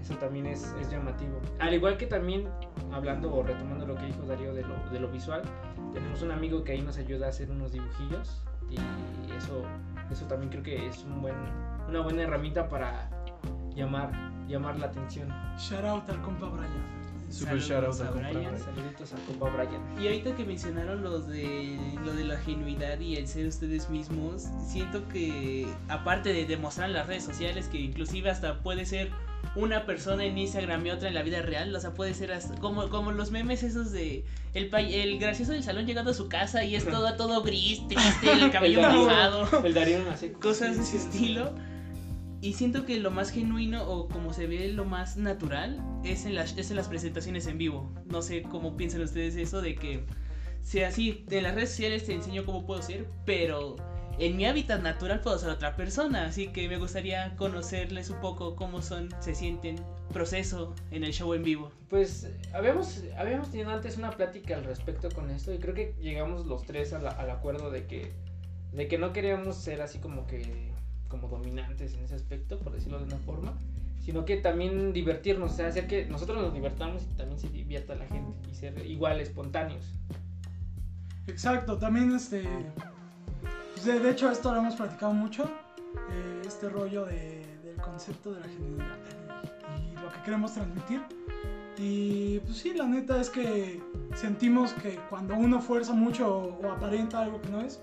eso 0.00 0.14
también 0.14 0.46
es, 0.46 0.74
es 0.80 0.90
llamativo. 0.90 1.38
Al 1.58 1.74
igual 1.74 1.98
que 1.98 2.06
también, 2.06 2.48
hablando 2.90 3.30
o 3.30 3.42
retomando 3.42 3.86
lo 3.86 3.96
que 3.96 4.06
dijo 4.06 4.22
Darío 4.22 4.54
de 4.54 4.62
lo, 4.62 4.74
de 4.90 4.98
lo 4.98 5.08
visual, 5.10 5.42
tenemos 5.92 6.22
un 6.22 6.30
amigo 6.30 6.64
que 6.64 6.72
ahí 6.72 6.80
nos 6.80 6.96
ayuda 6.96 7.26
a 7.26 7.28
hacer 7.28 7.50
unos 7.50 7.70
dibujillos 7.70 8.42
y 8.70 8.76
eso 9.36 9.62
eso 10.10 10.24
también 10.24 10.50
creo 10.50 10.62
que 10.62 10.86
es 10.86 11.04
un 11.04 11.22
buen, 11.22 11.36
una 11.86 12.00
buena 12.00 12.22
herramienta 12.22 12.68
para 12.68 13.10
llamar, 13.74 14.10
llamar 14.50 14.78
la 14.78 14.86
atención. 14.86 15.28
Shout 15.58 15.84
out 15.84 16.10
al 16.10 16.20
compa 16.22 16.46
Brian. 16.48 17.00
Super 17.30 17.62
Saludos 17.62 17.68
shout 17.68 17.84
out 17.84 18.00
a 18.00 18.08
al 18.08 18.32
Brian. 18.34 18.50
compa 18.50 18.64
Saluditos 18.64 19.12
al 19.12 19.20
compa 19.22 19.48
Brian. 19.50 20.02
Y 20.02 20.06
ahorita 20.08 20.34
que 20.36 20.44
mencionaron 20.44 21.02
los 21.02 21.28
de 21.28 21.78
lo 22.04 22.12
de 22.12 22.24
la 22.24 22.36
genuidad 22.38 22.98
y 22.98 23.16
el 23.16 23.28
ser 23.28 23.46
ustedes 23.46 23.88
mismos, 23.88 24.48
siento 24.66 25.06
que 25.08 25.68
aparte 25.88 26.32
de 26.32 26.44
demostrar 26.46 26.88
en 26.88 26.94
las 26.94 27.06
redes 27.06 27.24
sociales 27.24 27.68
que 27.68 27.78
inclusive 27.80 28.30
hasta 28.30 28.58
puede 28.62 28.84
ser 28.84 29.10
una 29.56 29.86
persona 29.86 30.24
en 30.24 30.36
Instagram 30.36 30.84
y 30.86 30.90
otra 30.90 31.08
en 31.08 31.14
la 31.14 31.22
vida 31.22 31.40
real, 31.40 31.74
o 31.74 31.80
sea, 31.80 31.92
puede 31.94 32.12
ser 32.14 32.30
hasta- 32.32 32.56
como 32.60 32.88
como 32.90 33.10
los 33.10 33.30
memes 33.30 33.62
esos 33.62 33.90
de 33.90 34.24
el 34.52 34.70
el 34.74 35.18
gracioso 35.18 35.52
del 35.52 35.62
salón 35.62 35.86
llegando 35.86 36.10
a 36.10 36.14
su 36.14 36.28
casa 36.28 36.62
y 36.64 36.74
es 36.74 36.84
todo 36.84 37.14
todo 37.14 37.42
gris, 37.42 37.86
triste, 37.88 38.32
el 38.32 38.50
cabello 38.52 38.80
Darío- 38.82 39.04
mojado, 39.04 39.64
El 39.64 39.72
Darío 39.74 40.04
Naseco. 40.04 40.40
cosas 40.40 40.76
de 40.76 40.82
ese 40.82 40.92
sí, 40.92 40.98
sí. 40.98 41.04
estilo. 41.06 41.52
Y 42.42 42.54
siento 42.54 42.86
que 42.86 42.98
lo 42.98 43.10
más 43.10 43.30
genuino 43.30 43.86
o 43.86 44.08
como 44.08 44.32
se 44.32 44.46
ve 44.46 44.68
lo 44.68 44.86
más 44.86 45.16
natural 45.18 45.82
es 46.04 46.24
en 46.24 46.34
las, 46.34 46.56
es 46.56 46.70
en 46.70 46.76
las 46.76 46.88
presentaciones 46.88 47.46
en 47.46 47.58
vivo. 47.58 47.92
No 48.06 48.22
sé 48.22 48.42
cómo 48.42 48.76
piensan 48.76 49.02
ustedes 49.02 49.36
eso 49.36 49.60
de 49.60 49.74
que 49.74 50.04
sea 50.62 50.88
así, 50.88 51.24
en 51.30 51.42
las 51.42 51.54
redes 51.54 51.70
sociales 51.70 52.06
te 52.06 52.14
enseño 52.14 52.44
cómo 52.46 52.64
puedo 52.64 52.80
ser, 52.82 53.06
pero 53.26 53.76
en 54.18 54.36
mi 54.36 54.46
hábitat 54.46 54.82
natural 54.82 55.20
puedo 55.20 55.38
ser 55.38 55.50
otra 55.50 55.76
persona. 55.76 56.26
Así 56.26 56.48
que 56.48 56.68
me 56.68 56.78
gustaría 56.78 57.36
conocerles 57.36 58.08
un 58.08 58.20
poco 58.20 58.56
cómo 58.56 58.80
son, 58.80 59.08
se 59.20 59.34
sienten, 59.34 59.76
proceso 60.12 60.74
en 60.90 61.04
el 61.04 61.12
show 61.12 61.34
en 61.34 61.42
vivo. 61.42 61.70
Pues 61.88 62.26
habíamos, 62.54 63.02
habíamos 63.18 63.50
tenido 63.50 63.70
antes 63.70 63.96
una 63.98 64.10
plática 64.12 64.56
al 64.56 64.64
respecto 64.64 65.10
con 65.10 65.30
esto 65.30 65.52
y 65.52 65.58
creo 65.58 65.74
que 65.74 65.94
llegamos 66.00 66.46
los 66.46 66.64
tres 66.64 66.92
al 66.92 67.06
acuerdo 67.30 67.70
de 67.70 67.86
que, 67.86 68.12
de 68.72 68.88
que 68.88 68.96
no 68.96 69.12
queríamos 69.12 69.56
ser 69.56 69.82
así 69.82 69.98
como 69.98 70.26
que 70.26 70.69
como 71.10 71.28
dominantes 71.28 71.92
en 71.92 72.04
ese 72.04 72.14
aspecto, 72.14 72.58
por 72.60 72.72
decirlo 72.72 72.98
de 72.98 73.04
una 73.04 73.18
forma, 73.18 73.52
sino 74.00 74.24
que 74.24 74.38
también 74.38 74.94
divertirnos, 74.94 75.52
o 75.52 75.54
sea, 75.54 75.66
hacer 75.68 75.86
que 75.86 76.06
nosotros 76.06 76.40
nos 76.40 76.54
divertamos 76.54 77.02
y 77.02 77.16
también 77.16 77.38
se 77.38 77.48
divierta 77.50 77.94
la 77.94 78.06
gente 78.06 78.32
y 78.50 78.54
ser 78.54 78.86
igual 78.86 79.20
espontáneos. 79.20 79.84
Exacto, 81.26 81.76
también 81.78 82.14
este. 82.14 82.42
pues, 83.74 83.84
de, 83.84 84.00
de 84.00 84.10
hecho, 84.10 84.30
esto 84.30 84.52
lo 84.52 84.60
hemos 84.60 84.74
platicado 84.76 85.12
mucho. 85.12 85.44
eh, 85.44 86.42
este 86.46 86.68
rollo 86.68 87.04
de- 87.04 87.44
del 87.64 87.76
concepto 87.76 88.32
de 88.32 88.40
la 88.40 88.46
genuinidad 88.46 88.96
y 89.78 89.92
lo 90.00 90.08
que 90.12 90.22
queremos 90.24 90.54
transmitir. 90.54 91.00
Y 91.78 92.38
pues 92.40 92.58
sí, 92.58 92.74
la 92.74 92.86
neta 92.86 93.20
es 93.20 93.30
que 93.30 93.80
sentimos 94.14 94.72
que 94.74 94.96
cuando 95.08 95.34
uno 95.34 95.60
fuerza 95.60 95.92
mucho 95.94 96.28
o, 96.60 96.66
o 96.66 96.70
aparenta 96.72 97.20
algo 97.22 97.40
que 97.40 97.48
no 97.48 97.60
es, 97.60 97.80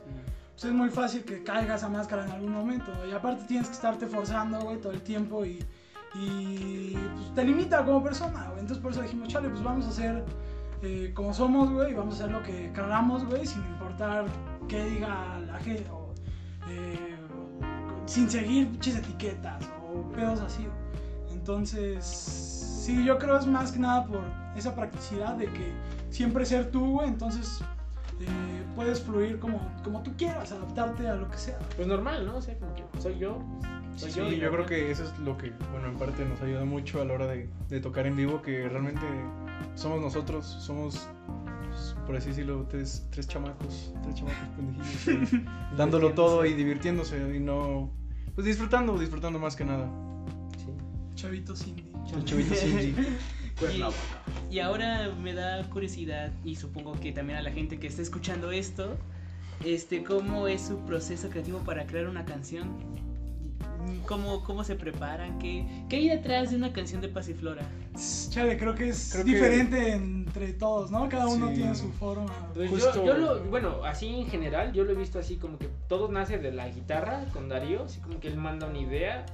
es 0.65 0.73
muy 0.73 0.89
fácil 0.89 1.23
que 1.23 1.43
caiga 1.43 1.75
esa 1.75 1.89
máscara 1.89 2.25
en 2.25 2.31
algún 2.31 2.51
momento. 2.51 2.91
Y 3.07 3.11
aparte 3.11 3.43
tienes 3.45 3.67
que 3.67 3.73
estarte 3.73 4.07
forzando, 4.07 4.59
güey, 4.61 4.81
todo 4.81 4.91
el 4.91 5.01
tiempo 5.01 5.45
y, 5.45 5.63
y 6.15 6.93
pues, 7.15 7.35
te 7.35 7.43
limita 7.43 7.85
como 7.85 8.03
persona. 8.03 8.51
Entonces 8.53 8.79
por 8.79 8.91
eso 8.91 9.01
dijimos, 9.01 9.27
chale, 9.27 9.49
pues 9.49 9.63
vamos 9.63 9.85
a 9.85 9.89
hacer 9.89 10.25
eh, 10.81 11.11
como 11.13 11.33
somos, 11.33 11.71
güey, 11.71 11.91
y 11.91 11.93
vamos 11.93 12.15
a 12.15 12.23
hacer 12.23 12.31
lo 12.31 12.43
que 12.43 12.71
queramos, 12.73 13.25
güey, 13.25 13.45
sin 13.45 13.63
importar 13.65 14.25
qué 14.67 14.83
diga 14.85 15.39
la 15.45 15.59
gente, 15.59 15.89
o, 15.91 16.13
eh, 16.69 17.17
sin 18.05 18.29
seguir 18.29 18.69
muchas 18.69 18.95
etiquetas 18.95 19.63
o 19.91 20.01
pedos 20.11 20.39
así. 20.41 20.67
Entonces, 21.31 22.03
sí, 22.05 23.03
yo 23.03 23.17
creo 23.17 23.37
es 23.37 23.47
más 23.47 23.71
que 23.71 23.79
nada 23.79 24.05
por 24.05 24.21
esa 24.55 24.75
practicidad 24.75 25.35
de 25.35 25.45
que 25.51 25.71
siempre 26.09 26.45
ser 26.45 26.71
tú, 26.71 26.93
güey, 26.93 27.07
entonces 27.07 27.63
eh, 28.21 28.63
puedes 28.75 29.01
fluir 29.01 29.39
como, 29.39 29.59
como 29.83 30.01
tú 30.03 30.11
quieras, 30.17 30.51
adaptarte 30.51 31.07
a 31.07 31.15
lo 31.15 31.29
que 31.29 31.37
sea. 31.37 31.57
Pues 31.75 31.87
normal, 31.87 32.25
¿no? 32.25 32.37
O 32.37 32.41
sea, 32.41 32.57
como 32.59 32.73
que 32.75 32.83
soy 32.99 33.17
yo, 33.17 33.41
soy 33.95 34.11
Sí, 34.11 34.19
yo. 34.19 34.29
yo 34.31 34.51
creo 34.51 34.65
que 34.65 34.91
eso 34.91 35.03
es 35.03 35.17
lo 35.19 35.37
que, 35.37 35.51
bueno, 35.71 35.87
en 35.87 35.97
parte 35.97 36.25
nos 36.25 36.41
ayuda 36.41 36.65
mucho 36.65 37.01
a 37.01 37.05
la 37.05 37.13
hora 37.13 37.27
de, 37.27 37.49
de 37.69 37.79
tocar 37.79 38.05
en 38.07 38.15
vivo, 38.15 38.41
que 38.41 38.67
realmente 38.69 39.05
somos 39.75 40.01
nosotros, 40.01 40.45
somos, 40.45 41.07
por 42.05 42.15
así 42.15 42.29
decirlo, 42.29 42.65
tres, 42.69 43.07
tres 43.11 43.27
chamacos, 43.27 43.93
tres 44.03 44.15
chamacos 44.15 44.47
pendejillos, 44.55 45.29
dándolo 45.77 46.13
todo 46.13 46.45
y 46.45 46.53
divirtiéndose 46.53 47.35
y 47.35 47.39
no, 47.39 47.91
pues 48.35 48.45
disfrutando, 48.45 48.97
disfrutando 48.97 49.39
más 49.39 49.55
que 49.55 49.65
nada. 49.65 49.89
Sí. 50.57 50.71
Chavito 51.15 51.55
Cindy. 51.55 51.91
El 52.13 52.23
chavito 52.23 52.53
Cindy. 52.55 52.95
Y, 53.61 54.55
y 54.55 54.59
ahora 54.59 55.09
me 55.21 55.33
da 55.33 55.63
curiosidad 55.69 56.31
y 56.43 56.55
supongo 56.55 56.93
que 56.99 57.11
también 57.11 57.39
a 57.39 57.41
la 57.41 57.51
gente 57.51 57.79
que 57.79 57.87
está 57.87 58.01
escuchando 58.01 58.51
esto, 58.51 58.95
este, 59.65 60.03
¿cómo 60.03 60.47
es 60.47 60.61
su 60.61 60.77
proceso 60.85 61.29
creativo 61.29 61.59
para 61.59 61.85
crear 61.87 62.07
una 62.07 62.23
canción? 62.25 62.69
¿Cómo, 64.05 64.43
cómo 64.43 64.63
se 64.63 64.75
preparan? 64.75 65.39
¿Qué, 65.39 65.65
¿Qué 65.89 65.97
hay 65.97 66.09
detrás 66.09 66.51
de 66.51 66.57
una 66.57 66.71
canción 66.73 67.01
de 67.01 67.07
Pasiflora? 67.09 67.63
Chale, 68.29 68.57
creo 68.57 68.75
que 68.75 68.89
es 68.89 69.09
Creo 69.11 69.25
que- 69.25 69.31
diferente 69.33 69.91
entre 69.93 70.53
todos, 70.53 70.91
¿no? 70.91 71.09
Cada 71.09 71.27
uno 71.27 71.49
Sí. 71.49 71.55
tiene 71.55 71.73
su 71.75 71.91
forma. 71.93 72.31
Pues 72.53 72.69
Justo- 72.69 72.93
yo, 72.95 73.05
yo 73.05 73.17
lo, 73.17 73.43
bueno, 73.45 73.83
así 73.85 74.07
en 74.07 74.27
general, 74.27 74.71
yo 74.73 74.83
lo 74.83 74.91
he 74.91 74.95
visto 74.95 75.19
así 75.19 75.37
como 75.37 75.57
que 75.57 75.69
todo 75.89 76.09
nace 76.11 76.37
de 76.37 76.51
la 76.51 76.69
guitarra 76.69 77.25
con 77.33 77.49
Darío, 77.49 77.83
así 77.85 77.99
como 77.99 78.19
que 78.19 78.27
él 78.27 78.37
manda 78.37 78.67
una 78.67 78.79
idea 78.79 79.25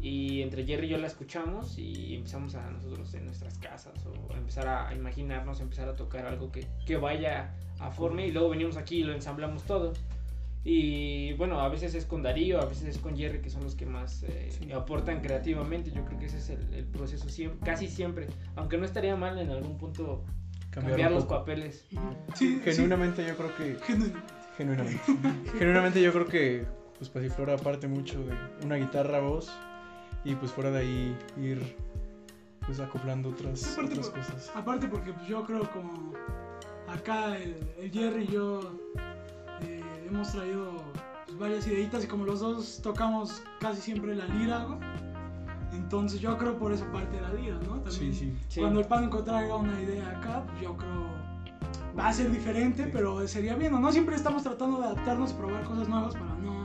y 0.00 0.42
entre 0.42 0.64
Jerry 0.64 0.86
y 0.86 0.90
yo 0.90 0.98
la 0.98 1.06
escuchamos 1.08 1.76
y 1.78 2.14
empezamos 2.14 2.54
a 2.54 2.70
nosotros 2.70 3.12
en 3.14 3.24
nuestras 3.26 3.58
casas 3.58 3.94
o 4.06 4.32
a 4.32 4.36
empezar 4.36 4.68
a 4.68 4.94
imaginarnos, 4.94 5.60
empezar 5.60 5.88
a 5.88 5.96
tocar 5.96 6.26
algo 6.26 6.52
que, 6.52 6.66
que 6.86 6.96
vaya 6.96 7.54
a 7.80 7.90
forma 7.90 8.22
y 8.22 8.30
luego 8.32 8.50
venimos 8.50 8.76
aquí 8.76 8.98
y 9.00 9.02
lo 9.04 9.12
ensamblamos 9.12 9.64
todo. 9.64 9.92
Y 10.64 11.32
bueno, 11.34 11.60
a 11.60 11.68
veces 11.68 11.94
es 11.94 12.04
con 12.04 12.22
Darío, 12.22 12.60
a 12.60 12.66
veces 12.66 12.88
es 12.88 12.98
con 12.98 13.16
Jerry, 13.16 13.40
que 13.40 13.48
son 13.48 13.62
los 13.62 13.74
que 13.74 13.86
más 13.86 14.22
eh, 14.24 14.48
Sí. 14.50 14.70
aportan 14.72 15.20
creativamente. 15.22 15.90
Yo 15.90 16.04
creo 16.04 16.18
que 16.18 16.26
ese 16.26 16.38
es 16.38 16.50
el, 16.50 16.74
el 16.74 16.84
proceso 16.84 17.28
siempre, 17.28 17.60
casi 17.64 17.88
siempre. 17.88 18.26
Aunque 18.56 18.76
no 18.76 18.84
estaría 18.84 19.16
mal 19.16 19.38
en 19.38 19.50
algún 19.50 19.78
punto 19.78 20.24
cambiar, 20.70 20.92
Cambiar 20.98 21.12
los 21.12 21.24
papeles. 21.24 21.86
Sí, 22.34 22.60
Genuinamente 22.64 23.26
yo 23.26 23.36
creo 23.36 23.56
que, 23.56 23.76
sí, 23.86 23.92
genu- 23.92 24.22
genuinamente, 24.56 25.00
genuinamente 25.58 26.02
yo 26.02 26.12
creo 26.12 26.26
que, 26.26 26.64
pues 26.98 27.08
Pasiflora 27.08 27.54
aparte 27.54 27.86
mucho 27.88 28.22
de 28.24 28.34
una 28.64 28.74
guitarra, 28.76 29.20
voz, 29.20 29.48
y 30.30 30.34
pues 30.34 30.52
fuera 30.52 30.70
de 30.70 30.78
ahí 30.80 31.18
ir, 31.40 31.76
pues 32.66 32.80
acoplando 32.80 33.30
otras, 33.30 33.72
aparte 33.72 33.92
otras 33.92 34.10
por- 34.10 34.18
cosas. 34.20 34.52
Aparte 34.54 34.88
porque 34.88 35.12
pues, 35.12 35.26
yo 35.26 35.44
creo 35.44 35.70
como 35.70 36.12
acá 36.86 37.36
el, 37.38 37.56
el 37.78 37.90
Jerry 37.90 38.24
y 38.24 38.32
yo 38.32 38.60
eh, 39.62 39.82
hemos 40.06 40.32
traído 40.32 40.72
pues, 41.26 41.38
varias 41.38 41.66
ideitas 41.66 42.04
y 42.04 42.06
como 42.06 42.24
los 42.24 42.40
dos 42.40 42.80
tocamos 42.82 43.42
casi 43.60 43.80
siempre 43.80 44.14
la 44.14 44.26
lira, 44.26 44.64
güey. 44.64 44.78
Entonces 45.72 46.20
yo 46.20 46.36
creo 46.36 46.58
por 46.58 46.72
esa 46.72 46.90
parte 46.92 47.16
de 47.16 47.22
la 47.22 47.32
lira, 47.32 47.56
¿no? 47.66 47.74
También 47.80 47.90
Sí, 47.92 48.12
sí. 48.12 48.36
Sí. 48.48 48.60
Cuando 48.60 48.80
el 48.80 48.86
pánico 48.86 49.22
traiga 49.22 49.56
una 49.56 49.80
idea 49.80 50.08
acá, 50.18 50.44
yo 50.60 50.76
creo 50.76 51.08
va 51.98 52.08
a 52.08 52.12
ser 52.12 52.30
diferente, 52.30 52.84
Sí. 52.84 52.90
pero 52.92 53.26
sería 53.26 53.54
bien, 53.56 53.72
¿o 53.74 53.80
¿no? 53.80 53.90
Siempre 53.92 54.14
estamos 54.16 54.42
tratando 54.42 54.78
de 54.80 54.86
adaptarnos 54.88 55.30
y 55.30 55.34
probar 55.34 55.64
cosas 55.64 55.88
nuevas 55.88 56.14
para 56.14 56.34
no 56.36 56.57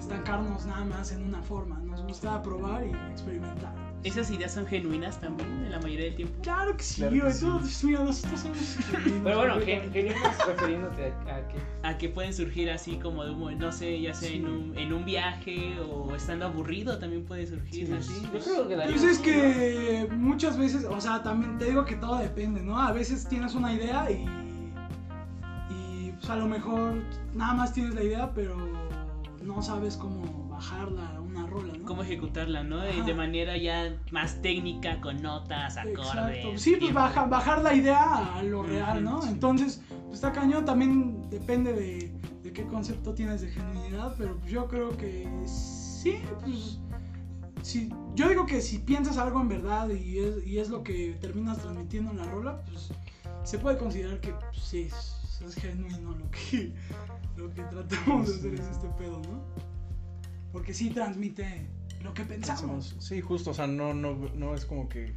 estancarnos 0.00 0.66
nada 0.66 0.84
más 0.84 1.12
en 1.12 1.22
una 1.24 1.42
forma. 1.42 1.78
Nos 1.80 2.02
gusta 2.02 2.42
probar 2.42 2.84
y 2.84 2.90
experimentar. 3.12 3.72
¿Esas 4.02 4.30
ideas 4.30 4.54
son 4.54 4.64
genuinas 4.66 5.20
también 5.20 5.46
en 5.66 5.70
la 5.70 5.78
mayoría 5.78 6.06
del 6.06 6.14
tiempo? 6.14 6.34
Claro 6.42 6.74
que 6.74 6.82
sí, 6.82 7.02
Claro 7.02 7.26
que 7.26 7.32
sí. 7.34 7.40
Todos, 7.44 7.84
mira, 7.84 8.02
nosotros 8.02 8.40
somos 8.40 8.58
genuinos, 8.86 9.20
Pero 9.24 9.36
bueno, 9.36 9.54
completamente. 9.56 10.02
gen- 10.02 10.08
genuinos 10.14 10.46
refiriéndote 10.46 11.04
a, 11.30 11.36
a 11.36 11.48
que 11.48 11.58
A 11.88 11.98
que 11.98 12.08
pueden 12.08 12.32
surgir 12.32 12.70
así 12.70 12.96
como 12.96 13.24
de 13.26 13.30
un, 13.32 13.58
no 13.58 13.70
sé, 13.70 14.00
ya 14.00 14.14
sea 14.14 14.30
en, 14.30 14.48
un, 14.48 14.78
en 14.78 14.92
un 14.94 15.04
viaje 15.04 15.78
o 15.80 16.14
estando 16.16 16.46
aburrido 16.46 16.98
también 16.98 17.24
puede 17.26 17.46
surgir 17.46 17.88
Sí, 17.88 17.92
así. 17.92 18.22
yo 18.22 18.40
creo 18.40 18.68
que 18.68 18.76
Pues 18.76 19.02
es 19.02 19.16
sí, 19.18 19.22
que 19.22 20.08
muchas 20.16 20.56
veces, 20.56 20.86
o 20.86 20.98
sea, 20.98 21.22
también 21.22 21.58
te 21.58 21.66
digo 21.66 21.84
que 21.84 21.96
todo 21.96 22.16
depende, 22.16 22.62
¿no? 22.62 22.80
A 22.80 22.92
veces 22.92 23.28
tienes 23.28 23.54
una 23.54 23.74
idea 23.74 24.10
y, 24.10 24.24
y 25.70 26.12
pues 26.12 26.30
a 26.30 26.36
lo 26.36 26.46
mejor 26.46 26.94
nada 27.34 27.52
más 27.52 27.74
tienes 27.74 27.94
la 27.94 28.02
idea, 28.02 28.30
pero 28.34 28.56
no 29.42 29.62
sabes 29.62 29.96
cómo 29.96 30.48
bajarla 30.48 31.16
a 31.16 31.20
una 31.20 31.46
rola, 31.46 31.72
¿no? 31.76 31.84
Cómo 31.86 32.02
ejecutarla, 32.02 32.62
¿no? 32.62 32.78
De-. 32.78 33.02
De 33.02 33.14
manera 33.14 33.56
ya 33.56 33.96
más 34.10 34.40
técnica, 34.42 35.00
con 35.00 35.22
notas, 35.22 35.76
acordes. 35.76 35.98
Exacto. 36.08 36.58
Sí, 36.58 36.76
pues 36.78 36.92
baja- 36.92 37.24
bajar 37.26 37.62
la 37.62 37.74
idea 37.74 38.36
a 38.36 38.42
lo 38.42 38.62
real, 38.62 39.02
¿no? 39.02 39.26
Entonces, 39.26 39.82
pues 40.06 40.14
está 40.14 40.32
cañón, 40.32 40.64
también 40.64 41.28
depende 41.30 41.72
de, 41.72 42.12
de 42.42 42.52
qué 42.52 42.64
concepto 42.66 43.14
tienes 43.14 43.40
de 43.40 43.48
genuinidad, 43.48 44.14
pero 44.18 44.36
pues 44.38 44.50
yo 44.52 44.66
creo 44.68 44.96
que 44.96 45.28
sí, 45.46 46.16
pues... 46.44 46.78
Si, 47.62 47.90
yo 48.14 48.26
digo 48.30 48.46
que 48.46 48.62
si 48.62 48.78
piensas 48.78 49.18
algo 49.18 49.38
en 49.38 49.48
verdad 49.50 49.90
y 49.90 50.18
es, 50.18 50.46
y 50.46 50.58
es 50.58 50.70
lo 50.70 50.82
que 50.82 51.18
terminas 51.20 51.58
transmitiendo 51.58 52.10
en 52.10 52.16
la 52.16 52.24
rola, 52.24 52.62
pues 52.70 52.88
se 53.44 53.58
puede 53.58 53.76
considerar 53.76 54.18
que 54.20 54.32
pues, 54.32 54.56
sí, 54.62 54.88
es, 55.46 55.56
es 55.56 55.62
genuino 55.62 56.12
lo 56.16 56.30
que, 56.30 56.72
lo 57.36 57.52
que 57.54 57.62
tratamos 57.62 58.28
de 58.28 58.34
hacer 58.34 58.54
es 58.54 58.66
este 58.68 58.88
pedo, 58.98 59.20
¿no? 59.22 59.44
Porque 60.52 60.74
sí 60.74 60.90
transmite 60.90 61.66
lo 62.02 62.12
que 62.14 62.24
pensamos. 62.24 62.60
Pensamos- 62.92 63.04
Sí, 63.04 63.20
justo, 63.20 63.50
o 63.50 63.54
sea, 63.54 63.66
no, 63.66 63.94
no, 63.94 64.14
no 64.34 64.54
es 64.54 64.64
como 64.64 64.88
que 64.88 65.14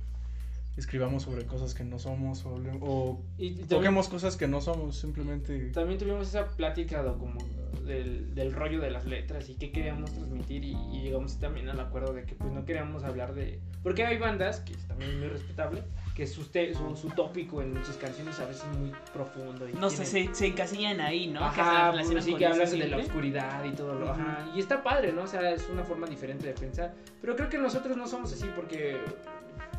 escribamos 0.76 1.24
sobre 1.24 1.46
cosas 1.46 1.74
que 1.74 1.84
no 1.84 2.00
somos 2.00 2.46
o, 2.46 2.56
o 2.82 3.22
Y, 3.38 3.46
y 3.46 3.50
también, 3.52 3.68
toquemos 3.68 4.10
cosas 4.10 4.38
que 4.38 4.48
no 4.48 4.60
somos, 4.62 4.98
simplemente... 4.98 5.70
también 5.72 6.00
tuvimos 6.00 6.28
esa 6.28 6.48
plática 6.50 7.04
de, 7.04 7.12
como 7.14 7.38
del, 7.86 8.34
del 8.34 8.54
rollo 8.54 8.80
de 8.80 8.90
las 8.90 9.06
letras 9.06 9.50
y 9.50 9.56
qué 9.56 9.72
queríamos 9.72 10.12
transmitir 10.12 10.64
y, 10.64 10.72
y 10.92 11.02
llegamos 11.04 11.38
también 11.40 11.70
al 11.70 11.80
acuerdo 11.80 12.14
de 12.14 12.24
que 12.26 12.34
pues 12.36 12.52
no 12.52 12.66
queríamos 12.66 13.04
hablar 13.04 13.34
de... 13.36 13.60
Porque 13.84 14.06
hay 14.06 14.18
bandas, 14.18 14.62
que 14.62 14.74
es 14.74 14.88
también 14.88 15.20
muy 15.20 15.28
respetable, 15.28 15.84
que 16.16 16.26
su, 16.26 16.44
su, 16.44 16.96
su 16.96 17.10
tópico 17.10 17.62
en 17.62 17.76
sus 17.86 17.98
canciones 17.98 18.40
a 18.40 18.46
veces 18.46 18.64
es 18.72 18.78
muy 18.78 18.92
profundo. 19.12 19.68
Y 19.68 19.74
No 19.74 19.90
sé, 19.90 20.04
tienen- 20.06 20.34
se, 20.34 20.36
se 20.36 20.48
encasillan 20.48 21.02
ahí, 21.02 21.28
¿no? 21.28 21.42
Que 21.50 21.56
se 21.56 21.62
Ajá, 21.62 21.92
relacionan 21.92 22.12
pues, 22.14 22.26
sí 22.26 22.36
que 22.36 22.46
hablan 22.46 22.72
de 22.72 22.88
la 22.88 22.98
oscuridad 22.98 23.64
y 23.66 23.72
todo 23.74 23.94
lo. 23.96 24.10
Ajá. 24.12 24.50
Y 24.56 24.60
está 24.60 24.82
padre, 24.84 25.12
¿no? 25.12 25.24
O 25.24 25.28
sea, 25.28 25.52
es 25.52 25.68
una 25.70 25.84
forma 25.84 26.08
diferente 26.08 26.48
de 26.48 26.54
pensar. 26.54 26.94
Pero 27.20 27.36
creo 27.36 27.50
que 27.50 27.58
nosotros 27.58 27.98
no 27.98 28.08
somos 28.08 28.32
así 28.32 28.48
porque 28.56 28.98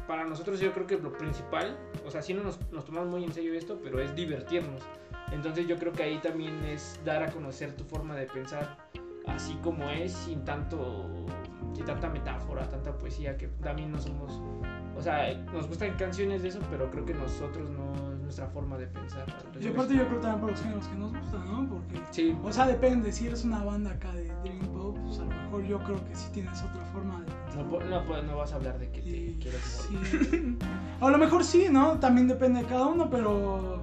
para 0.06 0.24
nosotros 0.24 0.60
yo 0.60 0.72
creo 0.72 0.86
que 0.86 0.98
lo 0.98 1.12
principal, 1.12 1.78
o 2.06 2.10
sea, 2.10 2.22
sí 2.22 2.34
no 2.34 2.42
nos, 2.42 2.58
nos 2.70 2.84
tomamos 2.84 3.08
muy 3.10 3.24
en 3.24 3.32
serio 3.32 3.54
esto, 3.54 3.80
pero 3.82 4.00
es 4.00 4.14
divertirnos. 4.14 4.82
Entonces 5.32 5.66
yo 5.66 5.78
creo 5.78 5.92
que 5.92 6.02
ahí 6.02 6.18
también 6.18 6.62
es 6.64 7.00
dar 7.04 7.22
a 7.22 7.30
conocer 7.30 7.74
tu 7.74 7.84
forma 7.84 8.14
de 8.14 8.26
pensar 8.26 8.76
así 9.26 9.54
como 9.62 9.88
es, 9.90 10.12
sin 10.12 10.44
tanto, 10.44 11.08
sin 11.74 11.84
tanta 11.84 12.08
metáfora, 12.08 12.68
tanta 12.68 12.96
poesía, 12.96 13.36
que 13.36 13.48
también 13.62 13.90
no 13.90 14.00
somos, 14.00 14.40
o 14.96 15.02
sea, 15.02 15.34
nos 15.52 15.66
gustan 15.66 15.96
canciones 15.96 16.42
de 16.42 16.48
eso, 16.48 16.60
pero 16.70 16.90
creo 16.90 17.04
que 17.04 17.14
nosotros 17.14 17.70
no 17.70 18.12
es 18.12 18.20
nuestra 18.20 18.46
forma 18.48 18.76
de 18.76 18.86
pensar. 18.86 19.26
Y 19.58 19.68
aparte 19.68 19.96
yo 19.96 20.06
creo 20.06 20.20
también 20.20 20.40
por 20.40 20.50
los 20.50 20.60
géneros 20.60 20.86
que 20.88 20.96
nos 20.96 21.12
gustan, 21.12 21.44
¿no? 21.46 21.68
Porque, 21.68 22.00
Sí, 22.10 22.36
o 22.42 22.52
sea, 22.52 22.66
depende, 22.66 23.12
si 23.12 23.26
eres 23.26 23.44
una 23.44 23.64
banda 23.64 23.92
acá 23.92 24.12
de 24.12 24.24
Dream 24.42 24.66
Pop, 24.72 24.83
pues 25.06 25.18
a 25.18 25.24
lo 25.24 25.30
mejor 25.30 25.62
yo 25.64 25.78
creo 25.84 26.04
que 26.08 26.14
sí 26.16 26.28
tienes 26.32 26.62
otra 26.62 26.84
forma 26.92 27.20
de 27.20 27.26
pensar. 27.26 27.64
no, 27.66 27.80
no, 27.80 28.04
po- 28.04 28.22
no 28.22 28.36
vas 28.36 28.52
a 28.52 28.56
hablar 28.56 28.78
de 28.78 28.90
que 28.90 29.00
te 29.00 29.08
Y- 29.08 29.38
quieres 29.40 29.88
morir. 29.92 30.28
sí. 30.30 30.58
A 31.00 31.10
lo 31.10 31.18
mejor 31.18 31.44
sí, 31.44 31.66
¿no? 31.70 31.98
También 31.98 32.28
depende 32.28 32.60
de 32.62 32.66
cada 32.66 32.86
uno, 32.86 33.10
pero 33.10 33.82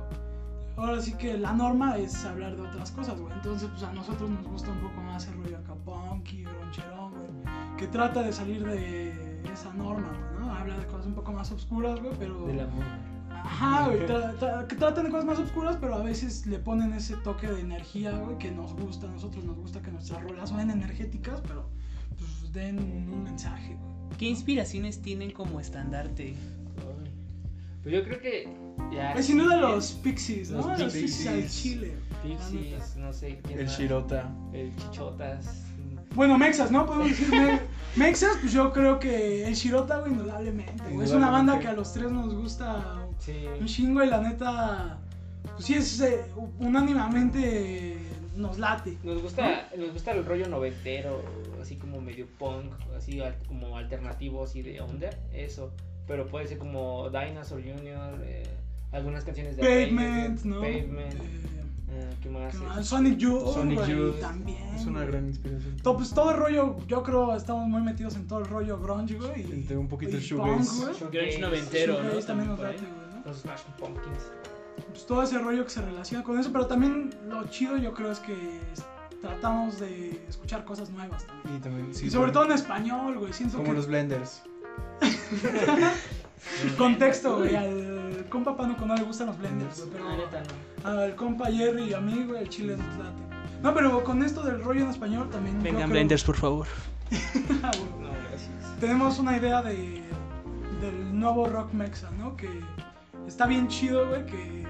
ahora 0.78 1.00
sí 1.02 1.14
que 1.14 1.38
la 1.38 1.54
norma 1.54 1.98
es 1.98 2.26
hablar 2.26 2.56
de 2.56 2.62
otras 2.64 2.92
cosas, 2.92 3.20
güey. 3.20 3.34
Entonces, 3.34 3.70
pues 3.70 3.84
a 3.84 3.92
nosotros 3.94 4.30
nos 4.30 4.48
gusta 4.48 4.72
un 4.72 4.80
poco 4.80 5.02
más 5.02 5.28
el 5.28 5.36
rollo 5.44 5.58
acá 5.58 5.74
punky, 5.86 6.44
groncherón, 6.44 7.12
güey. 7.12 7.78
Que 7.78 7.88
trata 7.88 8.24
de 8.24 8.32
salir 8.34 8.66
de 8.66 9.42
esa 9.52 9.72
norma, 9.74 10.08
güey, 10.10 10.46
¿no? 10.48 10.54
Habla 10.56 10.78
de 10.78 10.86
cosas 10.88 11.06
un 11.08 11.14
poco 11.14 11.32
más 11.34 11.52
oscuras, 11.52 12.00
güey, 12.02 12.14
pero... 12.18 12.46
Del 12.46 12.62
amor. 12.62 12.84
Ajá, 13.44 13.88
güey, 13.88 14.00
tra- 14.08 14.38
tra- 14.40 14.68
que 14.68 14.76
tratan 14.76 15.06
de 15.06 15.10
cosas 15.12 15.26
más 15.26 15.40
oscuras, 15.40 15.78
pero 15.80 15.96
a 15.96 16.04
veces 16.04 16.46
le 16.46 16.60
ponen 16.60 16.94
ese 16.94 17.16
toque 17.18 17.48
de 17.48 17.60
energía, 17.62 18.12
güey, 18.12 18.38
que 18.38 18.52
nos 18.52 18.74
gusta. 18.74 19.08
A 19.08 19.12
nosotros 19.12 19.44
nos 19.44 19.58
gusta 19.58 19.82
que 19.82 19.92
nuestras 19.92 20.22
rolas 20.24 20.50
suenen 20.50 20.70
energéticas, 20.72 21.42
pero 21.48 21.68
pues 22.18 22.54
den 22.54 22.78
un 22.80 23.24
mensaje, 23.24 23.76
güey. 23.80 24.18
¿Qué 24.18 24.26
inspiraciones 24.30 25.02
tienen 25.02 25.32
como 25.32 25.60
estandarte? 25.60 26.36
Pues 27.84 27.96
yo 27.96 28.04
creo 28.04 28.20
que 28.22 28.48
ya. 28.94 29.14
Pues 29.14 29.26
sin 29.26 29.40
duda 29.40 29.56
sí, 29.56 29.62
los 29.62 29.92
Pixies, 29.94 30.52
¿no? 30.52 30.58
Los 30.68 30.80
Los, 30.80 30.94
Pixies 30.94 31.28
al 31.28 31.50
chile. 31.50 31.94
Pixies, 32.22 32.96
no 32.98 33.12
sé 33.12 33.40
quién 33.44 33.58
El 33.60 33.66
más. 33.66 33.78
Shirota. 33.78 34.30
El 34.54 34.76
Chichotas. 34.76 35.64
Bueno, 36.14 36.38
Mexas, 36.38 36.70
¿no? 36.72 36.86
Podemos 36.86 37.10
decir 37.10 37.30
me- 37.32 37.60
Mexas, 37.96 38.38
pues 38.40 38.54
yo 38.54 38.72
creo 38.72 39.00
que 39.00 39.48
el 39.48 39.56
Shirota, 39.56 40.00
güey, 40.02 40.12
indudablemente. 40.12 40.84
güey. 40.92 41.06
Es 41.08 41.12
una 41.14 41.32
banda 41.32 41.58
que 41.58 41.68
a 41.70 41.74
los 41.74 41.92
tres 41.94 42.12
nos 42.12 42.34
gusta 42.36 43.01
Sí. 43.22 43.46
un 43.60 43.66
chingo 43.68 44.04
y 44.04 44.08
la 44.08 44.20
neta, 44.20 44.98
pues 45.54 45.66
sí, 45.66 45.76
es 45.76 46.02
eh, 46.02 46.26
unánimamente 46.60 47.98
nos 48.36 48.58
late. 48.58 48.98
Nos 49.04 49.22
gusta, 49.22 49.70
nos 49.78 49.92
gusta 49.94 50.12
el 50.12 50.26
rollo 50.26 50.48
noventero, 50.48 51.22
así 51.62 51.76
como 51.76 52.02
medio 52.02 52.26
punk, 52.40 52.74
así 52.98 53.20
al- 53.20 53.38
como 53.48 53.78
alternativo, 53.78 54.44
así 54.44 54.62
de 54.62 54.82
under, 54.82 55.18
eso. 55.34 55.72
Pero 56.08 56.28
puede 56.28 56.48
ser 56.48 56.58
como 56.58 57.10
Dinosaur 57.10 57.62
Jr., 57.62 58.22
eh, 58.24 58.44
algunas 58.92 59.24
canciones 59.24 59.56
de 59.56 59.62
Pavement, 59.64 60.42
¿no? 60.44 60.56
Pavement, 60.62 61.14
Eh, 61.14 61.42
eh, 61.92 62.10
¿qué 62.24 62.30
más? 62.30 62.52
¿qué 62.54 62.66
más? 62.66 62.88
Sonic 62.88 63.18
Youth, 63.18 63.54
Sonic 63.54 63.86
Youth. 63.86 64.20
también. 64.20 64.64
Es 64.76 64.86
una 64.86 65.06
gran 65.06 65.28
inspiración. 65.28 65.78
To- 65.78 65.96
pues 65.98 66.10
todo 66.12 66.32
el 66.32 66.38
rollo, 66.38 66.78
yo 66.88 67.04
creo, 67.04 67.36
estamos 67.36 67.68
muy 67.68 67.82
metidos 67.82 68.16
en 68.16 68.28
todo 68.28 68.40
el 68.40 68.46
rollo 68.46 68.80
grunge, 68.80 69.16
güey. 69.16 69.42
y- 69.48 69.52
Entre 69.54 69.78
un 69.78 69.88
poquito 69.88 70.14
y 70.14 70.16
el 70.16 70.22
shoegaze. 70.22 70.86
Grunge 71.12 71.40
noventero, 71.40 72.02
¿no? 72.02 72.20
también 72.22 72.50
nos 72.50 72.60
late, 72.60 72.78
güey, 72.78 72.92
¿no? 72.92 73.11
Los 73.26 73.38
Smashing 73.42 73.74
Pumpkins. 73.80 74.32
Pues 74.90 75.06
todo 75.06 75.24
ese 75.24 75.38
rollo 75.38 75.64
que 75.64 75.70
se 75.70 75.82
relaciona 75.82 76.24
con 76.24 76.40
eso, 76.40 76.52
pero 76.52 76.66
también 76.68 77.10
lo 77.28 77.44
chido 77.50 77.78
yo 77.78 77.94
creo 77.94 78.12
es 78.12 78.20
que 78.20 78.60
tratamos 79.22 79.80
de 79.80 80.24
escuchar 80.28 80.66
cosas 80.66 80.90
nuevas 80.90 81.26
también. 81.28 81.58
Y 81.58 81.60
también, 81.60 81.94
sí, 81.96 82.08
y 82.08 82.10
sobre 82.10 82.32
todo 82.32 82.46
en 82.46 82.54
español, 82.54 83.18
güey, 83.20 83.34
siento 83.34 83.58
Como 83.58 83.70
que... 83.70 83.76
los 83.76 83.88
blenders. 83.88 84.42
Contexto, 86.78 87.38
güey, 87.38 87.56
al 87.56 88.26
compa 88.30 88.56
Pánuco 88.58 88.86
no 88.86 88.96
le 88.96 89.04
gustan 89.04 89.28
los 89.28 89.38
blenders, 89.38 89.86
pero 89.92 90.06
no. 90.06 90.90
al 90.90 91.16
compa 91.16 91.46
Jerry 91.52 91.90
y 91.90 91.94
a 91.94 92.00
mí, 92.00 92.24
güey, 92.26 92.42
el 92.44 92.50
chile 92.50 92.78
nos 92.78 92.98
late. 92.98 93.22
No, 93.62 93.74
pero 93.76 94.04
con 94.04 94.24
esto 94.24 94.42
del 94.44 94.64
rollo 94.64 94.84
en 94.84 94.90
español 94.90 95.30
también... 95.30 95.62
Vengan, 95.62 95.82
creo- 95.84 95.90
blenders, 95.92 96.24
por 96.24 96.36
favor. 96.36 96.68
Ah. 97.64 97.72
No, 98.00 98.10
gracias. 98.30 98.80
tenemos 98.80 99.20
una 99.20 99.38
idea 99.38 99.62
de, 99.62 100.02
del 100.82 101.20
nuevo 101.20 101.48
rock 101.48 101.72
mexa, 101.74 102.10
¿no? 102.12 102.36
Que 102.36 102.50
está 103.28 103.46
bien 103.46 103.68
chido, 103.68 104.08
güey, 104.08 104.26
que 104.26 104.66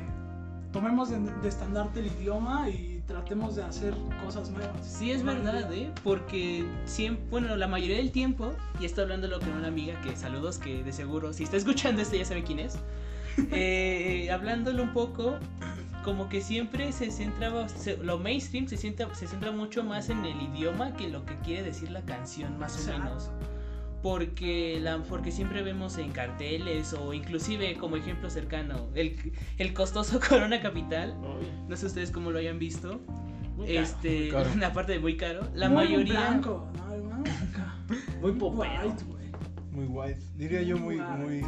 tomemos 0.71 1.09
de, 1.09 1.19
de 1.19 1.47
estandarte 1.49 1.99
el 1.99 2.07
idioma 2.07 2.69
y 2.69 3.01
tratemos 3.07 3.55
de 3.55 3.63
hacer 3.63 3.93
cosas 4.23 4.49
nuevas. 4.51 4.85
Sí, 4.85 5.11
es 5.11 5.23
verdad. 5.23 5.71
¿eh? 5.73 5.91
Porque 6.03 6.65
siempre, 6.85 7.25
bueno, 7.29 7.55
la 7.55 7.67
mayoría 7.67 7.97
del 7.97 8.11
tiempo, 8.11 8.53
y 8.79 8.85
estoy 8.85 9.03
hablándolo 9.03 9.39
con 9.39 9.49
una 9.53 9.67
amiga 9.67 9.99
que 10.01 10.15
saludos, 10.15 10.57
que 10.57 10.83
de 10.83 10.93
seguro, 10.93 11.33
si 11.33 11.43
está 11.43 11.57
escuchando 11.57 12.01
esto 12.01 12.15
ya 12.15 12.25
sabe 12.25 12.43
quién 12.43 12.59
es, 12.59 12.77
eh, 13.51 14.29
hablándolo 14.31 14.83
un 14.83 14.93
poco, 14.93 15.37
como 16.03 16.29
que 16.29 16.41
siempre 16.41 16.91
se 16.93 17.11
centraba, 17.11 17.67
se- 17.69 17.97
lo 17.97 18.17
mainstream 18.17 18.67
se, 18.67 18.77
centra, 18.77 19.13
se 19.13 19.27
centra 19.27 19.51
mucho 19.51 19.83
más 19.83 20.09
en 20.09 20.23
el 20.25 20.41
idioma 20.41 20.93
que 20.93 21.09
lo 21.09 21.25
que 21.25 21.35
quiere 21.39 21.63
decir 21.63 21.91
la 21.91 22.01
canción, 22.01 22.57
más 22.59 22.75
o 22.75 22.79
Exacto. 22.79 23.03
menos. 23.03 23.29
Porque, 24.01 24.79
la, 24.81 24.97
porque 25.03 25.31
siempre 25.31 25.61
vemos 25.61 25.97
en 25.97 26.11
carteles 26.11 26.93
o 26.93 27.13
inclusive 27.13 27.75
como 27.77 27.97
ejemplo 27.97 28.29
cercano, 28.29 28.87
el, 28.95 29.33
el 29.57 29.73
costoso 29.73 30.19
Corona 30.29 30.59
Capital, 30.61 31.15
no 31.67 31.77
sé 31.77 31.85
ustedes 31.85 32.09
cómo 32.11 32.31
lo 32.31 32.39
hayan 32.39 32.57
visto, 32.57 32.99
muy 33.55 33.67
caro. 33.67 33.79
este, 33.81 34.29
caro. 34.29 34.49
aparte 34.65 34.93
de 34.93 34.99
muy 34.99 35.17
caro, 35.17 35.47
la 35.53 35.67
Muy 35.69 35.75
mayoría... 35.85 36.13
blanco, 36.19 36.67
¿no? 36.77 36.93
Hermano? 36.93 37.23
Acá. 37.51 37.75
Muy 38.21 38.31
popero. 38.31 38.95
Muy 39.71 39.85
white. 39.85 40.19
Diría 40.35 40.61
yo 40.63 40.77
muy, 40.77 40.97
muy. 40.97 41.41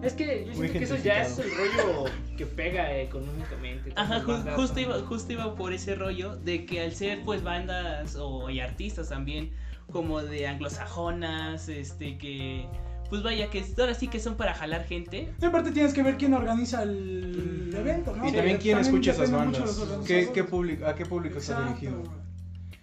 Es 0.00 0.12
que 0.14 0.46
yo 0.46 0.54
Muy 0.56 0.68
siento 0.68 0.78
que 0.78 0.84
eso 0.84 0.96
ya 0.96 1.22
es 1.22 1.38
el 1.38 1.50
rollo 1.50 2.04
que 2.36 2.46
pega 2.46 2.96
económicamente. 2.98 3.90
con 3.90 3.98
Ajá, 3.98 4.20
ju- 4.22 4.54
justo, 4.54 4.78
iba, 4.80 4.98
justo 5.00 5.32
iba 5.32 5.54
por 5.56 5.72
ese 5.72 5.94
rollo 5.96 6.36
de 6.36 6.64
que 6.64 6.80
al 6.80 6.92
ser 6.92 7.22
pues 7.24 7.42
bandas 7.42 8.14
o 8.16 8.48
y 8.48 8.60
artistas 8.60 9.08
también 9.08 9.50
como 9.90 10.22
de 10.22 10.46
anglosajonas, 10.46 11.68
este 11.68 12.18
que 12.18 12.68
pues 13.08 13.22
vaya 13.22 13.48
que 13.48 13.64
ahora 13.78 13.94
sí 13.94 14.08
que 14.08 14.20
son 14.20 14.36
para 14.36 14.54
jalar 14.54 14.84
gente. 14.84 15.32
Y 15.40 15.44
aparte 15.44 15.70
tienes 15.70 15.94
que 15.94 16.02
ver 16.02 16.16
quién 16.16 16.34
organiza 16.34 16.82
el 16.82 17.72
evento, 17.74 18.14
¿no? 18.14 18.28
Y 18.28 18.32
también 18.32 18.58
quién 18.58 18.78
escucha 18.78 19.12
esas 19.12 19.30
bandas. 19.30 19.60
los 19.60 19.76
¿Qué, 19.76 19.82
organizadores. 19.82 20.28
qué 20.30 20.44
público, 20.44 20.86
¿A 20.86 20.94
qué 20.94 21.06
público 21.06 21.38
está 21.38 21.62
dirigido? 21.62 22.02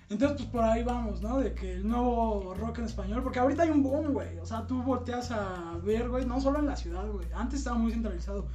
Entonces, 0.10 0.38
pues 0.38 0.50
por 0.50 0.63
ahí 0.63 0.84
vamos, 0.84 1.22
¿no? 1.22 1.39
De 1.39 1.54
que 1.54 1.74
el 1.74 1.88
nuevo 1.88 2.54
rock 2.56 2.80
en 2.80 2.86
español, 2.86 3.24
porque 3.24 3.39
ahorita 3.39 3.63
hay 3.63 3.70
un 3.70 3.82
boom, 3.82 4.13
güey. 4.13 4.38
O 4.39 4.46
sea, 4.46 4.65
tú 4.68 4.82
volteas 4.84 5.32
a 5.32 5.78
ver, 5.84 6.10
güey, 6.10 6.26
no 6.26 6.39
solo 6.39 6.60
en 6.60 6.68
la 6.68 6.76
ciudad, 6.76 7.08
güey. 7.08 7.28
Antes 7.34 7.60
estaba 7.60 7.78
muy 7.78 7.91
centralizado. 7.91 8.48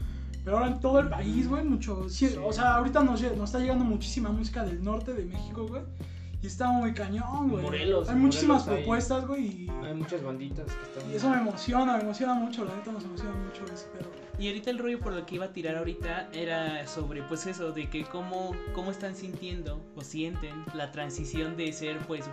Pero 0.45 0.59
ahora 0.59 0.71
en 0.71 0.81
todo 0.81 1.01
el 1.01 1.09
país, 1.09 1.49
güey, 1.49 1.65
mucho. 1.65 2.09
sí, 2.09 2.29
Sí. 2.29 2.39
O 2.43 2.53
sea, 2.53 2.77
ahorita 2.77 3.03
nos, 3.03 3.21
nos 3.21 3.51
está 3.51 3.59
llegando 3.59 3.85
muchísima 3.85 4.31
música 4.31 4.65
del 4.65 4.83
norte 4.83 5.13
de 5.13 5.25
México, 5.25 5.67
güey. 5.67 5.83
Y 6.43 6.47
está 6.47 6.71
muy 6.71 6.95
cañón, 6.95 7.51
güey. 7.51 7.63
Morelos, 7.63 8.09
Hay 8.09 8.17
muchísimas 8.17 8.67
hay- 8.67 8.77
propuestas, 8.77 9.27
güey. 9.27 9.45
Y, 9.65 9.71
Hay 9.85 9.95
muchas 9.95 10.23
banditas 10.23 10.65
que 10.75 10.83
están. 10.85 11.11
y 11.11 11.15
eso 11.15 11.29
me 11.29 11.37
emociona, 11.39 11.97
me 11.99 12.03
emociona 12.03 12.35
mucho. 12.35 12.65
La 12.65 12.75
neta 12.77 12.93
nos 12.93 13.05
emociona 13.05 13.33
mucho 13.35 13.65
ese 13.73 13.87
pedo. 13.89 14.09
Y 14.39 14.47
ahorita 14.49 14.71
el 14.71 14.79
rollo 14.79 15.01
por 15.01 15.13
lo 15.13 15.27
que 15.27 15.35
iba 15.35 15.45
a 15.45 15.53
tirar 15.53 15.77
ahorita 15.77 16.31
era 16.33 16.87
sobre 16.87 17.23
pues 17.25 17.47
eso, 17.47 17.73
de 17.73 17.91
que 17.91 18.05
cómo, 18.05 18.53
cómo 18.75 18.91
están 18.91 19.15
sintiendo 19.15 19.83
o 19.97 20.01
sienten 20.01 20.65
la 20.73 20.91
transición 20.93 21.59
de 21.59 21.71
ser 21.75 21.99
pues 22.07 22.25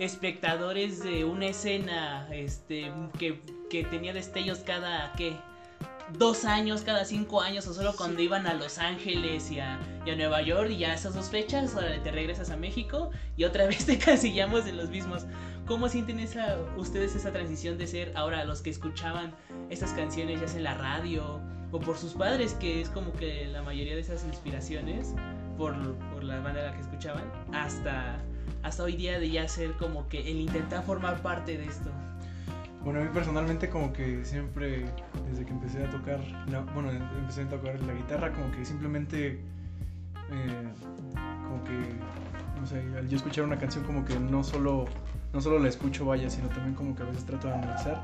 espectadores 0.00 1.02
de 1.04 1.24
una 1.24 1.46
escena 1.46 2.28
este 2.32 2.92
que, 3.18 3.40
que 3.70 3.84
tenía 3.84 4.12
destellos 4.12 4.58
cada 4.58 5.12
¿qué? 5.12 5.36
Dos 6.12 6.44
años, 6.44 6.82
cada 6.82 7.04
cinco 7.04 7.40
años, 7.40 7.66
o 7.66 7.74
solo 7.74 7.94
cuando 7.96 8.20
iban 8.22 8.46
a 8.46 8.54
Los 8.54 8.78
Ángeles 8.78 9.50
y 9.50 9.60
a, 9.60 9.78
y 10.04 10.10
a 10.10 10.16
Nueva 10.16 10.42
York 10.42 10.70
y 10.70 10.78
ya 10.78 10.94
esas 10.94 11.14
dos 11.14 11.30
fechas, 11.30 11.74
ahora 11.74 12.02
te 12.02 12.10
regresas 12.10 12.50
a 12.50 12.56
México 12.56 13.10
y 13.36 13.44
otra 13.44 13.66
vez 13.68 13.86
te 13.86 13.98
casillamos 13.98 14.66
en 14.66 14.76
los 14.76 14.90
mismos. 14.90 15.26
¿Cómo 15.66 15.88
sienten 15.88 16.20
esa, 16.20 16.58
ustedes 16.76 17.16
esa 17.16 17.32
transición 17.32 17.78
de 17.78 17.86
ser 17.86 18.12
ahora 18.16 18.44
los 18.44 18.60
que 18.60 18.70
escuchaban 18.70 19.34
estas 19.70 19.92
canciones 19.92 20.40
ya 20.40 20.46
sea 20.46 20.58
en 20.58 20.64
la 20.64 20.74
radio 20.74 21.40
o 21.72 21.80
por 21.80 21.96
sus 21.96 22.12
padres, 22.12 22.54
que 22.54 22.80
es 22.82 22.90
como 22.90 23.12
que 23.14 23.46
la 23.46 23.62
mayoría 23.62 23.94
de 23.94 24.00
esas 24.00 24.24
inspiraciones 24.24 25.14
por, 25.56 25.74
por 26.12 26.22
la 26.22 26.38
banda 26.40 26.60
a 26.60 26.64
la 26.66 26.74
que 26.74 26.82
escuchaban, 26.82 27.24
hasta, 27.52 28.18
hasta 28.62 28.82
hoy 28.82 28.94
día 28.94 29.18
de 29.18 29.30
ya 29.30 29.48
ser 29.48 29.72
como 29.72 30.06
que 30.08 30.20
el 30.30 30.38
intentar 30.38 30.84
formar 30.84 31.22
parte 31.22 31.56
de 31.56 31.64
esto? 31.64 31.90
Bueno, 32.84 33.00
a 33.00 33.02
mí 33.02 33.08
personalmente 33.14 33.70
como 33.70 33.92
que 33.94 34.24
siempre, 34.24 34.84
desde 35.30 35.46
que 35.46 35.52
empecé 35.52 35.84
a 35.84 35.90
tocar, 35.90 36.20
la- 36.50 36.60
bueno, 36.60 36.90
empecé 36.90 37.42
a 37.42 37.48
tocar 37.48 37.80
la 37.80 37.94
guitarra, 37.94 38.30
como 38.32 38.50
que 38.50 38.64
simplemente, 38.64 39.40
eh, 40.30 40.74
como 41.48 41.64
que, 41.64 42.60
no 42.60 42.66
sé, 42.66 42.82
al 42.98 43.08
yo 43.08 43.16
escuchar 43.16 43.44
una 43.44 43.58
canción 43.58 43.84
como 43.84 44.04
que 44.04 44.18
no 44.20 44.44
solo, 44.44 44.84
no 45.32 45.40
solo 45.40 45.58
la 45.58 45.68
escucho, 45.68 46.04
vaya, 46.04 46.28
sino 46.28 46.48
también 46.48 46.74
como 46.74 46.94
que 46.94 47.02
a 47.02 47.06
veces 47.06 47.24
trato 47.24 47.48
de 47.48 47.54
analizar 47.54 48.02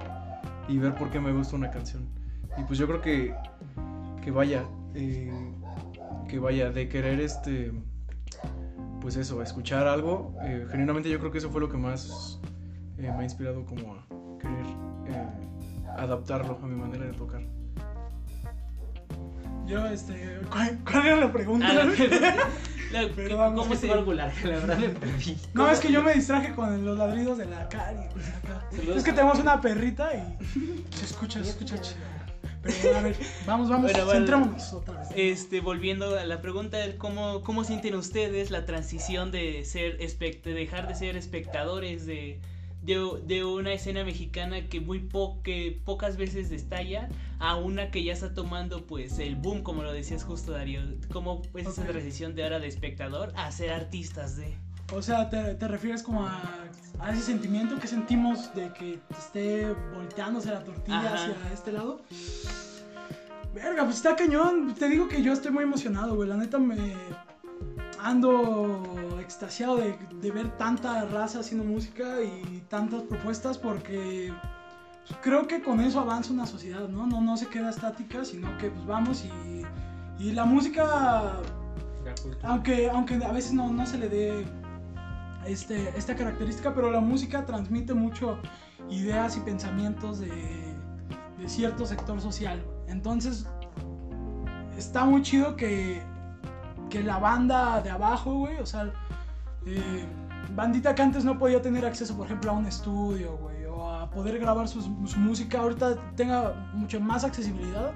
y 0.66 0.78
ver 0.78 0.94
por 0.94 1.10
qué 1.10 1.20
me 1.20 1.32
gusta 1.32 1.56
una 1.56 1.70
canción. 1.70 2.08
Y 2.56 2.62
pues 2.64 2.78
yo 2.78 2.86
creo 2.86 3.02
que, 3.02 3.34
que 4.24 4.30
vaya, 4.30 4.64
eh, 4.94 5.30
que 6.26 6.38
vaya, 6.38 6.70
de 6.70 6.88
querer 6.88 7.20
este, 7.20 7.72
pues 9.02 9.16
eso, 9.16 9.42
escuchar 9.42 9.86
algo, 9.86 10.34
eh, 10.42 10.66
yo 11.04 11.18
creo 11.18 11.30
que 11.30 11.38
eso 11.38 11.50
fue 11.50 11.60
lo 11.60 11.68
que 11.68 11.76
más 11.76 12.40
eh, 12.96 13.02
me 13.02 13.08
ha 13.10 13.22
inspirado 13.24 13.64
como 13.66 13.94
a 13.94 14.06
querer 14.40 14.66
eh, 15.08 15.26
adaptarlo 15.96 16.58
a 16.62 16.66
mi 16.66 16.74
manera 16.76 17.04
de 17.06 17.12
tocar. 17.12 17.42
Yo, 19.66 19.86
este. 19.86 20.40
¿Cuál, 20.50 20.78
cuál 20.90 21.06
era 21.06 21.16
la 21.16 21.32
pregunta? 21.32 21.66
Ah, 21.70 21.74
la 21.74 21.86
pregunta- 21.92 22.34
la- 22.92 23.08
Perdón, 23.14 23.54
¿Cómo 23.54 23.74
Es 23.74 23.80
se 23.80 23.92
algo 23.92 24.12
larga, 24.12 24.34
la 24.42 24.50
verdad 24.56 24.78
me 24.78 24.88
perdí. 24.88 25.38
No, 25.54 25.70
es 25.70 25.78
que 25.78 25.92
yo 25.92 26.02
me 26.02 26.12
distraje 26.14 26.52
con 26.54 26.84
los 26.84 26.98
ladridos 26.98 27.38
de 27.38 27.46
la 27.46 27.68
Cari. 27.68 27.98
Es 28.96 29.04
que 29.04 29.12
tenemos 29.12 29.38
una 29.38 29.60
perrita 29.60 30.10
y 30.12 30.44
se 30.96 31.04
escucha, 31.04 31.42
se 31.44 31.50
escucha 31.50 31.80
chido. 31.80 32.00
Pero 32.62 32.96
a 32.98 33.00
ver, 33.00 33.16
vamos, 33.46 33.70
vamos, 33.70 33.90
Bueno, 33.92 34.10
centrémonos 34.10 34.72
otra 34.74 34.98
vez. 34.98 35.08
Este, 35.14 35.60
volviendo 35.60 36.18
a 36.18 36.24
la 36.24 36.42
pregunta, 36.42 36.76
¿cómo, 36.98 37.40
¿cómo 37.42 37.62
sienten 37.64 37.94
ustedes 37.94 38.50
la 38.50 38.66
transición 38.66 39.30
de 39.30 39.64
ser 39.64 39.96
espect 40.02 40.44
de 40.44 40.52
dejar 40.52 40.86
de 40.88 40.94
ser 40.96 41.16
espectadores 41.16 42.04
de, 42.06 42.40
de, 42.82 43.20
de 43.26 43.44
una 43.44 43.72
escena 43.72 44.04
mexicana 44.04 44.68
que 44.68 44.80
muy 44.80 45.00
po 45.00 45.40
que 45.42 45.80
pocas 45.84 46.16
veces 46.16 46.50
destalla 46.50 47.08
a 47.38 47.56
una 47.56 47.90
que 47.90 48.04
ya 48.04 48.12
está 48.12 48.34
tomando 48.34 48.86
pues 48.86 49.18
el 49.18 49.36
boom, 49.36 49.62
como 49.62 49.82
lo 49.82 49.92
decías 49.92 50.24
justo 50.24 50.52
Darío? 50.52 50.82
¿Cómo 51.12 51.42
es 51.54 51.66
esa 51.66 51.84
transición 51.84 52.34
de 52.34 52.44
ahora 52.44 52.58
de 52.58 52.68
espectador 52.68 53.32
a 53.36 53.50
ser 53.50 53.70
artistas 53.70 54.36
de? 54.36 54.54
O 54.92 55.02
sea, 55.02 55.30
te, 55.30 55.54
te 55.54 55.68
refieres 55.68 56.02
como 56.02 56.26
a, 56.26 56.42
a 56.98 57.12
ese 57.12 57.22
sentimiento 57.22 57.78
que 57.78 57.86
sentimos 57.86 58.52
de 58.54 58.72
que 58.72 58.98
te 59.08 59.14
esté 59.18 59.72
volteándose 59.94 60.50
la 60.50 60.64
tortilla 60.64 60.98
Ajá. 60.98 61.14
hacia 61.14 61.52
este 61.52 61.72
lado. 61.72 62.00
Verga, 63.54 63.84
pues 63.84 63.96
está 63.96 64.16
cañón. 64.16 64.74
Te 64.74 64.88
digo 64.88 65.08
que 65.08 65.22
yo 65.22 65.32
estoy 65.32 65.50
muy 65.52 65.64
emocionado, 65.64 66.14
güey. 66.14 66.28
La 66.28 66.36
neta 66.36 66.58
me 66.58 66.94
ando 67.98 68.82
extasiado 69.30 69.76
de, 69.76 69.96
de 70.20 70.30
ver 70.32 70.50
tanta 70.58 71.04
raza 71.06 71.38
haciendo 71.38 71.64
música 71.64 72.20
y 72.20 72.64
tantas 72.68 73.02
propuestas 73.04 73.56
porque 73.56 74.32
pues, 75.06 75.18
creo 75.22 75.46
que 75.46 75.62
con 75.62 75.80
eso 75.80 76.00
avanza 76.00 76.32
una 76.32 76.46
sociedad, 76.46 76.88
¿no? 76.88 77.06
No, 77.06 77.20
no 77.20 77.36
se 77.36 77.46
queda 77.46 77.70
estática, 77.70 78.24
sino 78.24 78.58
que 78.58 78.70
pues 78.70 78.84
vamos 78.86 79.24
y, 79.24 79.62
y 80.22 80.32
la 80.32 80.44
música 80.44 81.40
aunque, 82.42 82.90
aunque 82.90 83.14
a 83.24 83.32
veces 83.32 83.52
no, 83.52 83.70
no 83.70 83.86
se 83.86 83.98
le 83.98 84.08
dé 84.08 84.46
este, 85.46 85.90
esta 85.96 86.16
característica, 86.16 86.74
pero 86.74 86.90
la 86.90 87.00
música 87.00 87.46
transmite 87.46 87.94
mucho 87.94 88.38
ideas 88.88 89.36
y 89.36 89.40
pensamientos 89.40 90.18
de, 90.18 90.74
de 91.38 91.48
cierto 91.48 91.86
sector 91.86 92.20
social. 92.20 92.64
Entonces, 92.88 93.46
está 94.76 95.04
muy 95.04 95.22
chido 95.22 95.54
que, 95.54 96.02
que 96.88 97.02
la 97.02 97.18
banda 97.18 97.80
de 97.80 97.90
abajo, 97.90 98.34
güey, 98.34 98.56
o 98.56 98.66
sea, 98.66 98.92
eh, 99.66 100.06
bandita 100.54 100.94
que 100.94 101.02
antes 101.02 101.24
no 101.24 101.38
podía 101.38 101.60
tener 101.62 101.84
acceso, 101.84 102.16
por 102.16 102.26
ejemplo, 102.26 102.50
a 102.50 102.54
un 102.54 102.66
estudio, 102.66 103.36
güey, 103.36 103.64
o 103.66 103.90
a 103.90 104.10
poder 104.10 104.38
grabar 104.38 104.68
su, 104.68 104.80
música, 105.18 105.60
ahorita 105.60 105.96
tenga 106.16 106.70
mucho 106.74 107.00
más 107.00 107.24
accesibilidad 107.24 107.92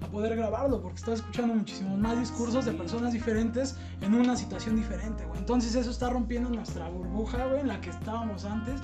a 0.00 0.06
poder 0.06 0.36
grabarlo, 0.36 0.80
porque 0.80 0.96
estás 0.96 1.18
escuchando 1.18 1.54
muchísimos 1.54 1.98
más 1.98 2.18
discursos 2.18 2.64
de 2.64 2.72
personas 2.72 3.12
diferentes 3.12 3.76
en 4.00 4.14
una 4.14 4.36
situación 4.36 4.76
diferente, 4.76 5.24
güey. 5.24 5.40
Entonces 5.40 5.74
eso 5.74 5.90
está 5.90 6.08
rompiendo 6.08 6.50
nuestra 6.50 6.88
burbuja, 6.88 7.46
güey, 7.46 7.60
en 7.60 7.68
la 7.68 7.80
que 7.80 7.90
estábamos 7.90 8.44
antes. 8.44 8.80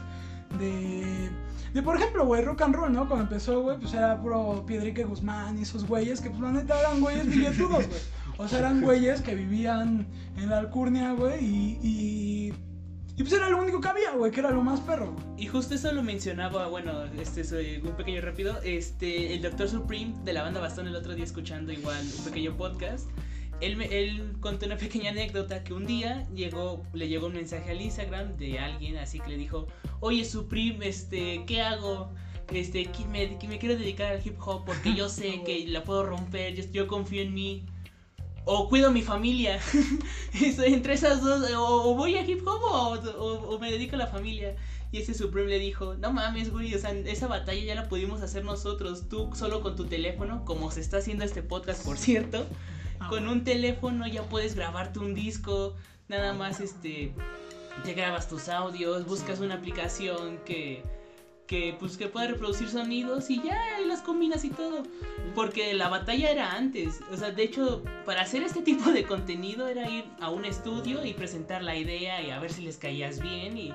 De, 0.59 1.31
de 1.73 1.83
por 1.83 1.97
ejemplo, 1.97 2.27
güey, 2.27 2.44
rock 2.44 2.62
and 2.62 2.75
roll, 2.75 2.92
¿no? 2.92 3.07
Cuando 3.09 3.25
empezó, 3.25 3.61
güey, 3.62 3.79
pues 3.79 3.94
era 3.94 4.20
puro 4.20 4.64
Piedrique 4.66 5.05
Guzmán 5.05 5.59
y 5.59 5.62
esos 5.62 5.87
güeyes 5.87 6.20
que, 6.20 6.31
pues 6.31 6.40
la 6.40 6.51
neta 6.51 6.79
eran 6.79 7.01
güeyes 7.01 7.27
billetudos, 7.31 7.87
güey. 7.87 8.01
O 8.38 8.49
sea, 8.49 8.59
eran 8.61 8.81
güeyes 8.81 9.20
que 9.23 9.35
vivían 9.35 10.07
en 10.37 10.51
la 10.51 10.59
alcurnia, 10.59 11.12
güey, 11.12 11.44
y, 11.44 11.79
y, 11.83 12.53
y 13.16 13.23
pues 13.23 13.33
era 13.33 13.49
lo 13.49 13.59
único 13.62 13.81
que 13.81 13.88
había, 13.88 14.11
güey, 14.12 14.33
que 14.33 14.40
era 14.40 14.51
lo 14.51 14.62
más 14.62 14.81
perro. 14.81 15.14
Y 15.37 15.47
justo 15.47 15.75
eso 15.77 15.92
lo 15.92 16.03
mencionaba, 16.03 16.66
bueno, 16.68 17.05
este 17.20 17.42
es 17.42 17.53
eh, 17.53 17.81
un 17.85 17.92
pequeño 17.92 18.20
rápido, 18.23 18.61
este, 18.64 19.35
el 19.35 19.42
Dr. 19.42 19.68
Supreme 19.68 20.14
de 20.25 20.33
la 20.33 20.42
banda 20.42 20.61
Bastón 20.61 20.88
el 20.88 20.97
otro 20.97 21.14
día 21.14 21.25
escuchando 21.25 21.73
igual 21.73 22.05
un 22.18 22.25
pequeño 22.25 22.57
podcast, 22.57 23.09
él, 23.61 23.77
me- 23.77 23.87
él 23.87 24.33
contó 24.40 24.66
una 24.66 24.77
pequeña 24.77 25.11
anécdota 25.12 25.62
que 25.62 25.73
un 25.73 25.87
día 25.87 26.27
llegó, 26.35 26.83
le 26.92 27.07
llegó 27.09 27.29
un 27.29 27.35
mensaje 27.35 27.70
al 27.70 27.81
Instagram 27.81 28.37
de 28.37 28.59
alguien 28.59 28.97
así 28.97 29.20
que 29.20 29.29
le 29.31 29.37
dijo, 29.37 29.68
oye 30.01 30.25
Supreme, 30.25 30.88
este, 30.88 31.44
¿qué 31.47 31.62
hago? 31.62 32.11
Este, 32.53 32.87
que 32.87 33.05
me, 33.07 33.38
que 33.38 33.47
me 33.47 33.59
quiero 33.59 33.77
dedicar 33.77 34.12
al 34.12 34.27
hip 34.27 34.37
hop 34.44 34.64
porque 34.66 34.92
yo 34.97 35.09
sé 35.09 35.40
que 35.47 35.64
la 35.68 35.85
puedo 35.85 36.05
romper, 36.05 36.57
yo, 36.57 36.64
yo 36.73 36.88
confío 36.88 37.23
en 37.23 37.33
mí. 37.33 37.64
O 38.46 38.68
cuido 38.68 38.88
a 38.88 38.90
mi 38.90 39.02
familia. 39.02 39.61
Entre 40.64 40.94
esas 40.94 41.22
dos. 41.22 41.50
O, 41.52 41.90
o 41.90 41.94
voy 41.94 42.16
a 42.16 42.22
hip 42.22 42.46
hop 42.46 42.61
o, 42.62 42.92
o- 43.18 43.54
o 43.54 43.59
me 43.59 43.70
dedico 43.70 43.96
a 43.96 43.98
la 43.98 44.07
familia. 44.07 44.54
Y 44.92 44.98
ese 44.98 45.12
Supreme 45.14 45.48
le 45.50 45.59
dijo, 45.59 45.94
no 45.96 46.12
mames, 46.12 46.52
güey, 46.52 46.72
o 46.72 46.78
sea, 46.78 46.92
esa 46.92 47.26
batalla 47.26 47.61
ya 47.64 47.74
la 47.74 47.88
pudimos 47.88 48.20
hacer 48.22 48.44
nosotros, 48.44 49.09
tú 49.09 49.28
solo 49.35 49.61
con 49.61 49.74
tu 49.74 49.87
teléfono, 49.87 50.44
como 50.44 50.70
se 50.70 50.80
está 50.80 50.98
haciendo 50.98 51.24
este 51.24 51.42
podcast, 51.42 51.85
por 51.85 51.98
cierto, 51.98 52.46
Ah, 53.00 53.09
con 53.09 53.26
un 53.26 53.42
teléfono 53.42 54.07
ya 54.07 54.22
puedes 54.22 54.54
grabarte 54.54 55.00
un 55.00 55.12
disco, 55.14 55.74
nada 56.07 56.33
más, 56.33 56.61
este, 56.61 57.12
te 57.85 57.94
grabas 57.94 58.28
tus 58.28 58.48
audios, 58.48 59.04
buscas 59.04 59.40
una 59.40 59.54
aplicación 59.54 60.38
que, 60.46 60.85
que, 61.46 61.76
pues, 61.78 61.96
que 61.96 62.09
pueda 62.09 62.26
reproducir 62.28 62.68
sonidos 62.68 63.28
y 63.30 63.42
ya, 63.42 63.59
y 63.83 63.87
las 63.87 64.00
combinas 64.00 64.44
y 64.44 64.50
todo. 64.50 64.83
Porque 65.35 65.74
la 65.74 65.88
batalla 65.88 66.30
era 66.30 66.52
antes, 66.52 67.00
o 67.12 67.16
sea, 67.16 67.30
de 67.30 67.42
hecho, 67.42 67.83
para 68.04 68.22
hacer 68.22 68.42
este 68.42 68.62
tipo 68.62 68.90
de 68.90 69.04
contenido 69.04 69.68
era 69.68 69.88
ir 69.88 70.04
a 70.20 70.30
un 70.30 70.44
estudio 70.44 71.04
y 71.04 71.12
presentar 71.12 71.62
la 71.62 71.76
idea 71.76 72.22
y 72.22 72.30
a 72.30 72.38
ver 72.38 72.52
si 72.52 72.62
les 72.62 72.78
caías 72.78 73.20
bien 73.20 73.57
y... 73.57 73.74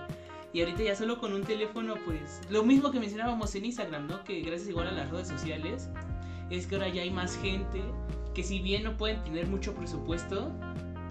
Y 0.51 0.61
ahorita 0.61 0.81
ya 0.81 0.95
solo 0.95 1.19
con 1.19 1.33
un 1.33 1.43
teléfono, 1.43 1.93
pues 2.05 2.41
lo 2.49 2.63
mismo 2.63 2.89
que 2.89 2.99
mencionábamos 2.99 3.53
en 3.53 3.65
Instagram, 3.65 4.07
¿no? 4.07 4.23
Que 4.23 4.41
gracias 4.41 4.67
igual 4.67 4.87
a 4.87 4.91
las 4.93 5.11
redes 5.11 5.27
sociales, 5.27 5.89
es 6.49 6.65
que 6.65 6.73
ahora 6.73 6.89
ya 6.89 7.03
hay 7.03 7.11
más 7.11 7.37
gente 7.37 7.83
que 8.33 8.43
si 8.43 8.59
bien 8.59 8.83
no 8.83 8.97
pueden 8.97 9.23
tener 9.23 9.45
mucho 9.45 9.75
presupuesto, 9.75 10.51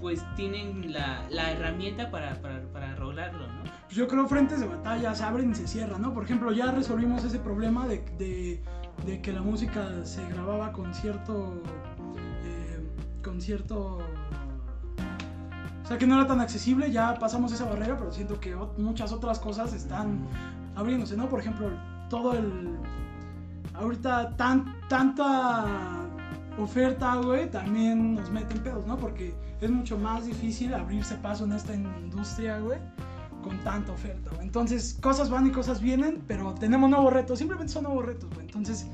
pues 0.01 0.25
tienen 0.35 0.93
la, 0.93 1.25
la 1.31 1.53
herramienta 1.53 2.11
para, 2.11 2.41
para, 2.41 2.63
para 2.73 2.97
lograrlo, 2.97 3.47
¿no? 3.47 3.58
Pues 3.89 3.97
yo 3.97 4.07
creo 4.07 4.29
frentes 4.29 4.61
de 4.61 4.67
batalla 4.67 5.15
se 5.15 5.25
abren 5.25 5.51
y 5.51 5.55
se 5.55 5.67
cierran, 5.67 6.03
¿no? 6.03 6.13
Por 6.13 6.23
ejemplo, 6.23 6.53
ya 6.53 6.71
resolvimos 6.71 7.25
ese 7.25 7.39
problema 7.39 7.89
de, 7.89 8.61
que 9.23 9.33
la 9.33 9.41
música 9.41 10.05
se 10.05 10.29
grababa 10.29 10.73
con 10.73 10.93
cierto. 10.93 11.63
eh, 12.45 12.87
con 13.25 13.41
cierto. 13.41 13.97
O 15.85 15.89
sea, 15.89 15.97
que 15.97 16.07
no 16.07 16.17
era 16.17 16.27
tan 16.27 16.39
accesible, 16.43 16.93
ya 16.93 17.15
pasamos 17.15 17.51
esa 17.51 17.65
barrera, 17.65 17.97
pero 17.97 18.13
siento 18.13 18.39
que 18.39 18.55
muchas 18.77 19.11
otras 19.11 19.39
cosas 19.39 19.73
están 19.73 20.19
abriéndose, 20.77 21.17
¿no? 21.17 21.31
Por 21.31 21.41
ejemplo, 21.41 21.71
todo 22.11 22.35
el. 22.35 22.77
Ahorita 23.73 24.37
tan, 24.37 24.87
tanta 24.91 25.65
oferta, 26.59 27.17
güey, 27.17 27.51
también 27.51 28.17
nos 28.17 28.31
meten 28.31 28.63
pedos, 28.63 28.87
¿no? 28.87 28.99
Porque 28.99 29.35
es 29.63 29.71
mucho 29.71 29.97
más 29.97 30.27
difícil 30.27 30.75
abrirse 30.75 31.15
paso 31.15 31.47
en 31.47 31.53
esta 31.53 31.75
industria, 31.75 32.59
güey 32.59 32.79
con 33.43 33.59
tanta 33.65 33.93
oferta, 33.93 34.31
güey. 34.35 34.43
Entonces, 34.47 34.99
cosas 35.01 35.31
van 35.31 35.47
y 35.47 35.51
cosas 35.51 35.81
vienen, 35.81 36.23
pero 36.27 36.55
tenemos 36.55 36.91
nuevos 36.91 37.13
retos. 37.13 37.39
Simplemente 37.39 37.73
son 37.73 37.85
nuevos 37.85 38.05
retos, 38.05 38.29
güey. 38.35 38.47
Entonces, 38.47 38.87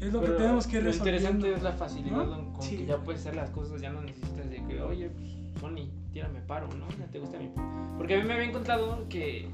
es 0.00 0.12
lo 0.12 0.20
Pero 0.20 0.32
que 0.36 0.42
tenemos 0.42 0.66
que 0.66 0.76
ir 0.78 0.84
Lo 0.84 0.90
interesante 0.92 1.54
es 1.54 1.62
la 1.62 1.72
facilidad 1.72 2.26
con 2.26 2.62
Sí. 2.62 2.76
que 2.76 2.86
ya 2.86 2.98
puedes 2.98 3.22
hacer 3.22 3.36
las 3.36 3.50
cosas, 3.50 3.80
ya 3.80 3.90
no 3.90 4.02
necesitas 4.02 4.50
de 4.50 4.62
que, 4.64 4.82
oye, 4.82 5.08
pues, 5.10 5.32
Sony, 5.60 5.88
tírame 6.12 6.40
paro, 6.40 6.68
¿no? 6.78 6.86
Ya 6.98 7.06
te 7.06 7.18
gusta 7.18 7.38
mi. 7.38 7.50
Porque 7.96 8.14
a 8.14 8.18
mí 8.18 8.24
me 8.28 8.34
había 8.34 8.46
encontrado 8.46 9.06
que, 9.08 9.48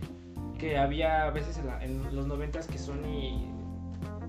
que 0.59 0.77
había 0.79 1.31
veces 1.31 1.59
en, 1.59 1.67
la- 1.67 1.85
en 1.85 2.15
los 2.17 2.27
noventas 2.27 2.67
que 2.67 2.79
Sony 2.79 3.52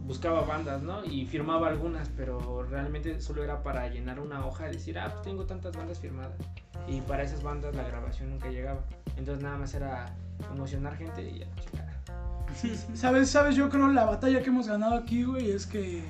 buscaba 0.05 0.41
bandas, 0.41 0.81
¿no? 0.81 1.03
Y 1.05 1.25
firmaba 1.25 1.69
algunas, 1.69 2.09
pero 2.09 2.63
realmente 2.63 3.21
solo 3.21 3.43
era 3.43 3.63
para 3.63 3.87
llenar 3.87 4.19
una 4.19 4.45
hoja 4.45 4.69
y 4.69 4.73
decir, 4.73 4.99
ah, 4.99 5.09
pues 5.11 5.23
tengo 5.23 5.45
tantas 5.45 5.75
bandas 5.75 5.99
firmadas. 5.99 6.33
Y 6.87 7.01
para 7.01 7.23
esas 7.23 7.41
bandas 7.41 7.75
la 7.75 7.83
grabación 7.83 8.31
nunca 8.31 8.49
llegaba. 8.49 8.81
Entonces 9.17 9.43
nada 9.43 9.57
más 9.57 9.73
era 9.73 10.13
emocionar 10.53 10.95
gente 10.97 11.29
y 11.29 11.39
ya, 11.39 11.47
chingada. 11.55 11.93
¿Sabes? 12.93 13.29
¿Sabes? 13.29 13.55
Yo 13.55 13.69
creo 13.69 13.87
la 13.87 14.05
batalla 14.05 14.41
que 14.41 14.49
hemos 14.49 14.67
ganado 14.67 14.95
aquí, 14.95 15.23
güey, 15.23 15.51
es 15.51 15.65
que 15.65 16.03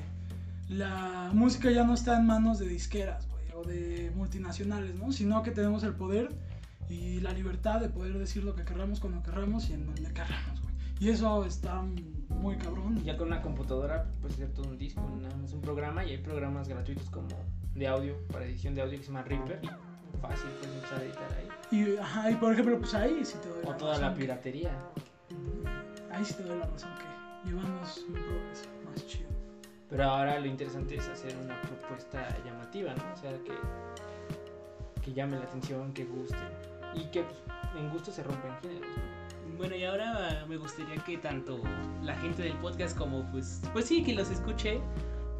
la 0.69 1.29
música 1.33 1.69
ya 1.71 1.83
no 1.83 1.93
está 1.93 2.17
en 2.17 2.25
manos 2.25 2.59
de 2.59 2.67
disqueras, 2.67 3.27
güey, 3.29 3.45
o 3.55 3.63
de 3.63 4.11
multinacionales, 4.15 4.95
¿no? 4.95 5.11
Sino 5.11 5.43
que 5.43 5.51
tenemos 5.51 5.83
el 5.83 5.93
poder 5.93 6.29
y 6.89 7.19
la 7.21 7.31
libertad 7.31 7.79
de 7.79 7.89
poder 7.89 8.17
decir 8.17 8.43
lo 8.43 8.55
que 8.55 8.63
querramos 8.63 8.99
cuando 8.99 9.21
querramos 9.23 9.69
y 9.69 9.73
en 9.73 9.85
donde 9.85 10.11
querramos, 10.13 10.61
güey. 10.61 10.73
Y 10.99 11.09
eso 11.09 11.45
está 11.45 11.83
muy 12.33 12.55
cabrón. 12.57 13.03
Ya 13.03 13.17
con 13.17 13.27
una 13.27 13.41
computadora 13.41 14.05
puedes 14.21 14.35
hacer 14.37 14.53
todo 14.53 14.67
un 14.69 14.77
disco, 14.77 15.01
nada 15.21 15.35
más 15.37 15.53
un 15.53 15.61
programa 15.61 16.03
y 16.03 16.11
hay 16.11 16.17
programas 16.17 16.67
gratuitos 16.67 17.09
como 17.09 17.27
de 17.75 17.87
audio, 17.87 18.15
para 18.31 18.45
edición 18.45 18.75
de 18.75 18.81
audio 18.81 18.97
que 18.97 19.03
se 19.05 19.11
llama 19.11 19.23
Reaper. 19.23 19.61
Fácil, 20.21 20.49
puedes 20.59 20.75
empezar 20.75 20.99
a 20.99 21.03
editar 21.03 21.27
ahí. 21.33 21.47
Y, 21.71 21.97
ajá, 21.97 22.31
y 22.31 22.35
por 22.35 22.53
ejemplo, 22.53 22.77
pues 22.79 22.93
ahí 22.93 23.25
sí 23.25 23.37
te 23.41 23.49
doy 23.49 23.63
O 23.65 23.71
la 23.71 23.77
toda 23.77 23.97
la 23.97 24.13
que- 24.13 24.19
piratería. 24.21 24.71
Ahí 26.11 26.23
sí 26.23 26.35
te 26.35 26.43
doy 26.43 26.59
la 26.59 26.67
razón 26.67 26.91
que 26.97 27.49
llevamos 27.49 27.97
un 28.07 28.13
progreso 28.13 28.65
más 28.85 29.07
chido. 29.07 29.29
Pero 29.89 30.03
ahora 30.05 30.39
lo 30.39 30.45
interesante 30.45 30.95
es 30.95 31.07
hacer 31.07 31.35
una 31.43 31.59
propuesta 31.61 32.27
llamativa, 32.45 32.93
¿no? 32.93 33.03
O 33.13 33.17
sea, 33.17 33.31
que, 33.43 33.53
que 35.01 35.13
llame 35.13 35.37
la 35.37 35.43
atención, 35.43 35.91
que 35.93 36.05
guste. 36.05 36.37
Y 36.95 37.05
que 37.05 37.23
pues, 37.23 37.37
en 37.77 37.89
gusto 37.89 38.11
se 38.11 38.23
rompen 38.23 38.51
géneros, 38.61 38.87
¿no? 38.97 39.22
Bueno, 39.57 39.75
y 39.75 39.83
ahora 39.83 40.45
me 40.47 40.57
gustaría 40.57 40.95
que 41.03 41.17
tanto 41.17 41.59
la 42.03 42.15
gente 42.15 42.43
del 42.43 42.53
podcast 42.57 42.97
como 42.97 43.23
pues 43.31 43.61
pues 43.71 43.85
sí, 43.85 44.03
que 44.03 44.13
los 44.13 44.29
escuche, 44.29 44.79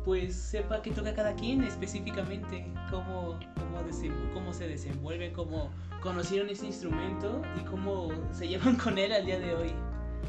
pues 0.05 0.35
sepa 0.35 0.81
qué 0.81 0.91
toca 0.91 1.13
cada 1.13 1.33
quien 1.35 1.63
específicamente, 1.63 2.65
cómo 2.89 3.39
cómo, 3.73 4.33
cómo 4.33 4.53
se 4.53 4.67
desenvuelve, 4.67 5.31
cómo 5.31 5.69
conocieron 6.01 6.49
ese 6.49 6.67
instrumento 6.67 7.41
y 7.59 7.65
cómo 7.65 8.09
se 8.31 8.47
llevan 8.49 8.75
con 8.75 8.97
él 8.97 9.11
al 9.13 9.25
día 9.25 9.39
de 9.39 9.55
hoy. 9.55 9.71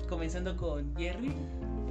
Comenzando 0.09 0.57
con 0.57 0.95
Jerry. 0.97 1.35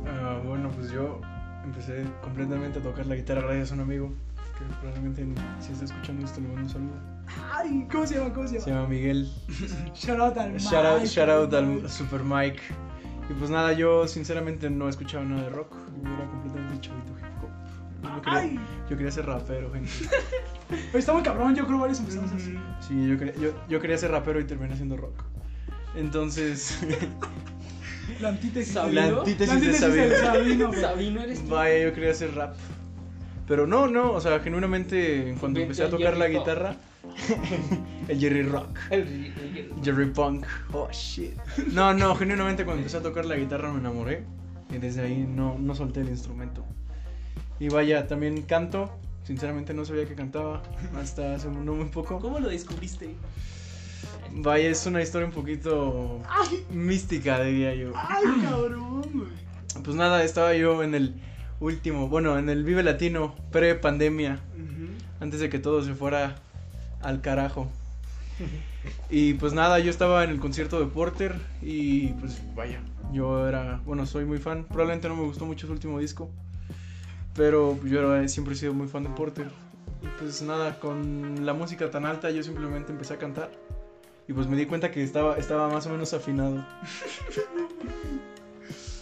Ah, 0.06 0.42
bueno, 0.44 0.70
pues 0.72 0.92
yo 0.92 1.20
empecé 1.64 2.04
completamente 2.22 2.80
a 2.80 2.82
tocar 2.82 3.06
la 3.06 3.16
guitarra 3.16 3.42
gracias 3.42 3.72
a 3.72 3.76
un 3.76 3.82
amigo 3.82 4.14
que 4.58 4.66
probablemente 4.82 5.26
si 5.60 5.72
está 5.72 5.86
escuchando 5.86 6.26
esto 6.26 6.42
le 6.42 6.48
mando 6.48 6.64
un 6.64 6.70
saludo. 6.70 7.14
Ay, 7.52 7.88
¿cómo 7.92 8.06
se 8.06 8.16
llama? 8.16 8.34
¿Cómo 8.34 8.48
se 8.48 8.60
Se 8.60 8.70
llama? 8.70 8.88
Miguel. 8.88 9.32
Shout 9.96 10.20
out 10.20 10.38
al 10.38 10.58
Shout 10.58 10.86
out, 10.86 11.00
Mike, 11.00 11.08
shout 11.08 11.30
out 11.30 11.54
al 11.54 11.66
Mike. 11.66 11.90
Super 11.90 12.24
Mike. 12.24 12.62
Y 13.30 13.34
pues 13.34 13.50
nada, 13.50 13.74
yo 13.74 14.08
sinceramente 14.08 14.70
no 14.70 14.90
escuchaba 14.90 15.24
nada 15.24 15.44
de 15.44 15.50
rock. 15.50 15.74
Yo 16.04 16.14
era 16.14 16.30
completamente 16.30 16.82
chavito 16.82 17.14
hip 17.18 17.44
hop. 17.44 18.16
Yo 18.16 18.22
quería, 18.22 18.62
yo 18.90 18.98
quería 18.98 19.12
ser 19.12 19.26
rapero, 19.26 19.72
gente. 19.72 19.90
Está 20.94 21.14
muy 21.14 21.24
cabrón, 21.24 21.56
yo 21.56 21.66
creo 21.66 21.80
varios 21.80 22.00
empezamos 22.00 22.32
así. 22.34 22.58
Sí, 22.82 23.08
yo 23.08 23.18
quería, 23.18 23.36
yo, 23.36 23.52
yo 23.70 23.80
quería 23.80 23.98
ser 23.98 24.12
rapero 24.12 24.40
y 24.40 24.46
terminé 24.46 24.76
siendo 24.76 24.98
rock. 24.98 25.24
Entonces, 25.96 26.78
La 28.20 28.30
antítesis. 28.30 28.74
¿Sabino? 28.74 29.02
la 29.02 29.02
¿Sabino? 29.08 29.20
antítesis, 29.22 29.82
La 29.82 29.88
de 29.90 30.16
Sabino. 30.18 30.18
Sabino. 30.18 30.74
Sabino 30.74 31.22
eres 31.22 31.44
tú. 31.44 31.50
Vaya, 31.50 31.84
yo 31.84 31.94
quería 31.94 32.12
hacer 32.12 32.34
rap. 32.36 32.56
Pero 33.48 33.68
no, 33.68 33.88
no, 33.88 34.12
o 34.14 34.22
sea, 34.22 34.40
genuinamente 34.40 35.36
cuando 35.40 35.60
empecé 35.60 35.84
a 35.84 35.90
tocar 35.90 36.16
la 36.18 36.30
guitarra, 36.30 36.78
el 38.08 38.20
Jerry 38.20 38.44
Rock, 38.44 38.78
El- 38.90 39.02
el- 39.02 39.72
Jerry 39.84 40.06
Punk, 40.12 40.46
oh 40.72 40.88
shit. 40.92 41.34
No, 41.74 41.94
no, 41.94 42.16
genuinamente 42.16 42.64
cuando 42.64 42.80
empecé 42.80 42.98
a 42.98 43.02
tocar 43.02 43.26
la 43.26 43.36
guitarra 43.36 43.72
me 43.72 43.80
enamoré 43.80 44.24
y 44.74 44.78
desde 44.78 45.02
ahí 45.02 45.28
no, 45.28 45.58
no 45.60 45.76
solté 45.76 46.00
el 46.02 46.10
instrumento. 46.10 46.64
Y 47.60 47.68
vaya, 47.68 48.08
también 48.08 48.42
canto, 48.44 48.90
sinceramente 49.24 49.74
no 49.74 49.84
sabía 49.86 50.06
que 50.06 50.16
cantaba 50.16 50.64
hasta 50.96 51.36
hace 51.36 51.50
no 51.50 51.74
muy 51.76 51.86
poco. 51.90 52.20
¿Cómo 52.20 52.40
lo 52.40 52.48
descubriste? 52.50 53.14
Vaya, 54.36 54.70
es 54.70 54.86
una 54.86 55.02
historia 55.02 55.28
un 55.28 55.34
poquito 55.34 56.22
mística, 56.72 57.42
diría 57.44 57.76
yo. 57.76 57.92
Ay, 57.96 58.24
cabrón, 58.42 59.02
güey. 59.14 59.84
Pues 59.84 59.96
nada, 59.96 60.24
estaba 60.24 60.54
yo 60.56 60.82
en 60.84 60.96
el 60.96 61.16
último, 61.60 62.08
bueno, 62.08 62.38
en 62.38 62.50
el 62.50 62.64
Vive 62.64 62.84
Latino, 62.84 63.36
pre-pandemia, 63.52 64.40
antes 65.20 65.40
de 65.40 65.50
que 65.50 65.60
todo 65.60 65.84
se 65.84 65.94
fuera 65.94 66.36
al 67.02 67.22
carajo. 67.22 67.70
Y 69.10 69.36
pues 69.36 69.54
nada, 69.54 69.80
yo 69.80 69.90
estaba 69.90 70.24
en 70.24 70.30
el 70.32 70.40
concierto 70.40 70.80
de 70.80 70.88
Porter 70.88 71.36
y 71.62 72.08
pues 72.14 72.42
vaya, 72.56 72.82
yo 73.14 73.48
era, 73.48 73.80
bueno, 73.86 74.06
soy 74.06 74.26
muy 74.26 74.40
fan, 74.40 74.66
probablemente 74.66 75.08
no 75.08 75.16
me 75.16 75.24
gustó 75.24 75.46
mucho 75.46 75.68
su 75.68 75.74
último 75.74 76.00
disco, 76.00 76.30
pero 77.36 77.78
yo 77.86 78.00
era- 78.16 78.28
siempre 78.28 78.54
he 78.56 78.58
sido 78.58 78.74
muy 78.74 78.88
fan 78.88 79.04
de 79.04 79.10
Porter. 79.10 79.48
Y 80.02 80.08
pues 80.20 80.42
nada, 80.42 80.80
con 80.80 81.46
la 81.46 81.54
música 81.54 81.90
tan 81.90 82.06
alta 82.06 82.30
yo 82.32 82.44
simplemente 82.44 82.92
empecé 82.92 83.14
a 83.14 83.18
cantar 83.18 83.52
y 84.28 84.34
pues 84.34 84.48
me 84.48 84.56
di 84.56 84.66
cuenta 84.66 84.92
que 84.92 85.04
estaba, 85.04 85.38
estaba 85.38 85.70
más 85.70 85.86
o 85.88 85.90
menos 85.90 86.14
afinado. 86.14 86.66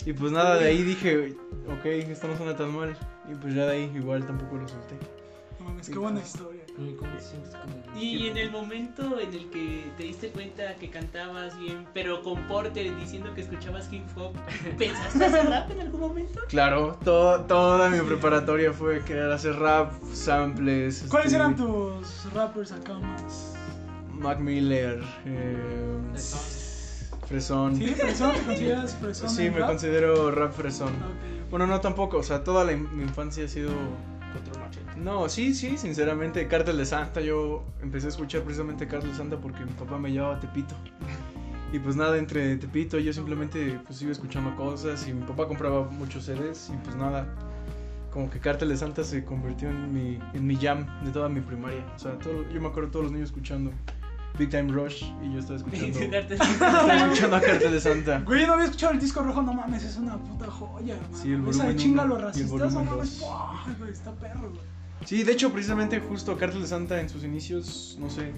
Y 0.03 0.13
pues 0.13 0.31
nada, 0.31 0.55
de 0.55 0.67
ahí 0.67 0.81
dije, 0.81 1.35
ok, 1.67 1.85
esto 1.85 2.27
no 2.27 2.35
suena 2.35 2.55
tan 2.55 2.75
mal. 2.75 2.97
Y 3.31 3.35
pues 3.35 3.53
ya 3.53 3.65
de 3.65 3.71
ahí 3.73 3.91
igual 3.93 4.25
tampoco 4.25 4.55
lo 4.55 4.67
solté. 4.67 4.95
No 5.59 5.65
mames, 5.65 5.89
qué 5.89 5.99
buena 5.99 6.19
historia. 6.19 6.61
¿Y 7.95 8.27
en 8.27 8.37
el 8.37 8.49
momento 8.49 9.19
en 9.19 9.33
el 9.33 9.49
que 9.51 9.91
te 9.97 10.03
diste 10.03 10.29
cuenta 10.29 10.75
que 10.75 10.89
cantabas 10.89 11.59
bien, 11.59 11.85
pero 11.93 12.23
con 12.23 12.41
Porter 12.47 12.95
diciendo 12.97 13.31
que 13.35 13.41
escuchabas 13.41 13.91
hip 13.91 14.05
hop, 14.15 14.33
¿pensaste 14.77 15.25
hacer 15.25 15.45
rap 15.47 15.69
en 15.69 15.81
algún 15.81 16.01
momento? 16.01 16.41
Claro, 16.47 16.97
todo, 17.03 17.41
toda 17.41 17.89
mi 17.89 17.99
preparatoria 17.99 18.73
fue 18.73 19.03
querer 19.03 19.31
hacer 19.31 19.55
rap, 19.57 19.93
samples. 20.13 21.05
¿Cuáles 21.09 21.27
este, 21.27 21.35
eran 21.37 21.55
tus 21.55 22.33
rappers 22.33 22.71
acá 22.71 22.93
más? 22.93 23.60
Mac 24.21 24.39
Miller, 24.39 25.01
eh, 25.25 25.57
Fresón. 27.27 27.75
¿Sí? 27.77 27.87
¿Fresón? 27.87 28.33
¿Te 28.33 28.41
consideras 28.43 28.95
fresón? 28.95 29.29
Sí, 29.29 29.49
me 29.49 29.59
rap? 29.59 29.69
considero 29.69 30.31
rap 30.31 30.51
fresón. 30.53 30.89
Ok, 30.89 30.93
ok. 31.45 31.49
Bueno, 31.49 31.67
no 31.67 31.79
tampoco, 31.81 32.17
o 32.17 32.23
sea, 32.23 32.43
toda 32.43 32.63
la 32.65 32.73
in- 32.73 32.87
mi 32.95 33.03
infancia 33.03 33.45
ha 33.45 33.47
sido... 33.47 33.71
Control 34.33 34.59
machete. 34.63 34.97
No, 34.97 35.27
sí, 35.29 35.53
sí, 35.53 35.77
sinceramente, 35.77 36.47
Cártel 36.47 36.77
de 36.77 36.85
Santa, 36.85 37.21
yo 37.21 37.63
empecé 37.81 38.07
a 38.07 38.09
escuchar 38.09 38.41
precisamente 38.43 38.87
Cártel 38.87 39.11
de 39.11 39.17
Santa 39.17 39.37
porque 39.37 39.63
mi 39.65 39.71
papá 39.71 39.97
me 39.97 40.11
llevaba 40.11 40.35
a 40.35 40.39
Tepito. 40.39 40.75
Y 41.73 41.79
pues 41.79 41.95
nada, 41.95 42.17
entre 42.17 42.57
Tepito 42.57 42.99
yo 42.99 43.13
simplemente 43.13 43.79
pues 43.87 44.01
iba 44.01 44.11
escuchando 44.11 44.53
cosas 44.57 45.07
y 45.07 45.13
mi 45.13 45.25
papá 45.25 45.47
compraba 45.47 45.83
muchos 45.89 46.25
CDs 46.25 46.69
y 46.73 46.77
pues 46.83 46.95
nada, 46.97 47.27
como 48.11 48.29
que 48.29 48.39
Cártel 48.39 48.69
de 48.69 48.77
Santa 48.77 49.03
se 49.05 49.23
convirtió 49.23 49.69
en 49.69 49.93
mi, 49.93 50.19
en 50.33 50.45
mi 50.47 50.57
jam 50.57 50.85
de 51.05 51.11
toda 51.11 51.29
mi 51.29 51.39
primaria. 51.39 51.85
O 51.95 51.99
sea, 51.99 52.17
todo- 52.19 52.43
yo 52.49 52.59
me 52.59 52.67
acuerdo 52.67 52.87
de 52.87 52.91
todos 52.93 53.03
los 53.05 53.11
niños 53.13 53.29
escuchando 53.29 53.71
Big 54.37 54.49
Time 54.49 54.71
Rush 54.71 55.03
y 55.23 55.33
yo 55.33 55.39
estaba 55.39 55.57
escuchando, 55.57 55.99
estaba 55.99 56.95
escuchando 56.95 57.35
a 57.35 57.41
Cártel 57.41 57.71
de 57.71 57.81
Santa. 57.81 58.19
Güey, 58.19 58.45
no 58.45 58.53
había 58.53 58.65
escuchado 58.65 58.93
el 58.93 58.99
disco 58.99 59.21
rojo, 59.21 59.41
no 59.41 59.53
mames, 59.53 59.83
es 59.83 59.97
una 59.97 60.17
puta 60.17 60.49
joya, 60.49 60.95
hermano. 60.95 61.17
Sí, 61.17 61.31
el 61.31 61.47
Esa 61.47 61.57
volumen 61.57 61.77
chinga 61.77 62.03
uno 62.03 62.13
los 62.15 62.21
racistas, 62.23 62.51
no 62.51 62.57
volumen 62.57 62.87
mames, 62.87 63.79
güey, 63.79 63.91
está 63.91 64.11
perro, 64.13 64.49
güey. 64.49 64.61
Sí, 65.05 65.23
de 65.23 65.31
hecho, 65.31 65.51
precisamente 65.51 65.99
justo 65.99 66.37
Cártel 66.37 66.61
de 66.61 66.67
Santa 66.67 67.01
en 67.01 67.09
sus 67.09 67.23
inicios, 67.23 67.97
no 67.99 68.09
sé, 68.09 68.33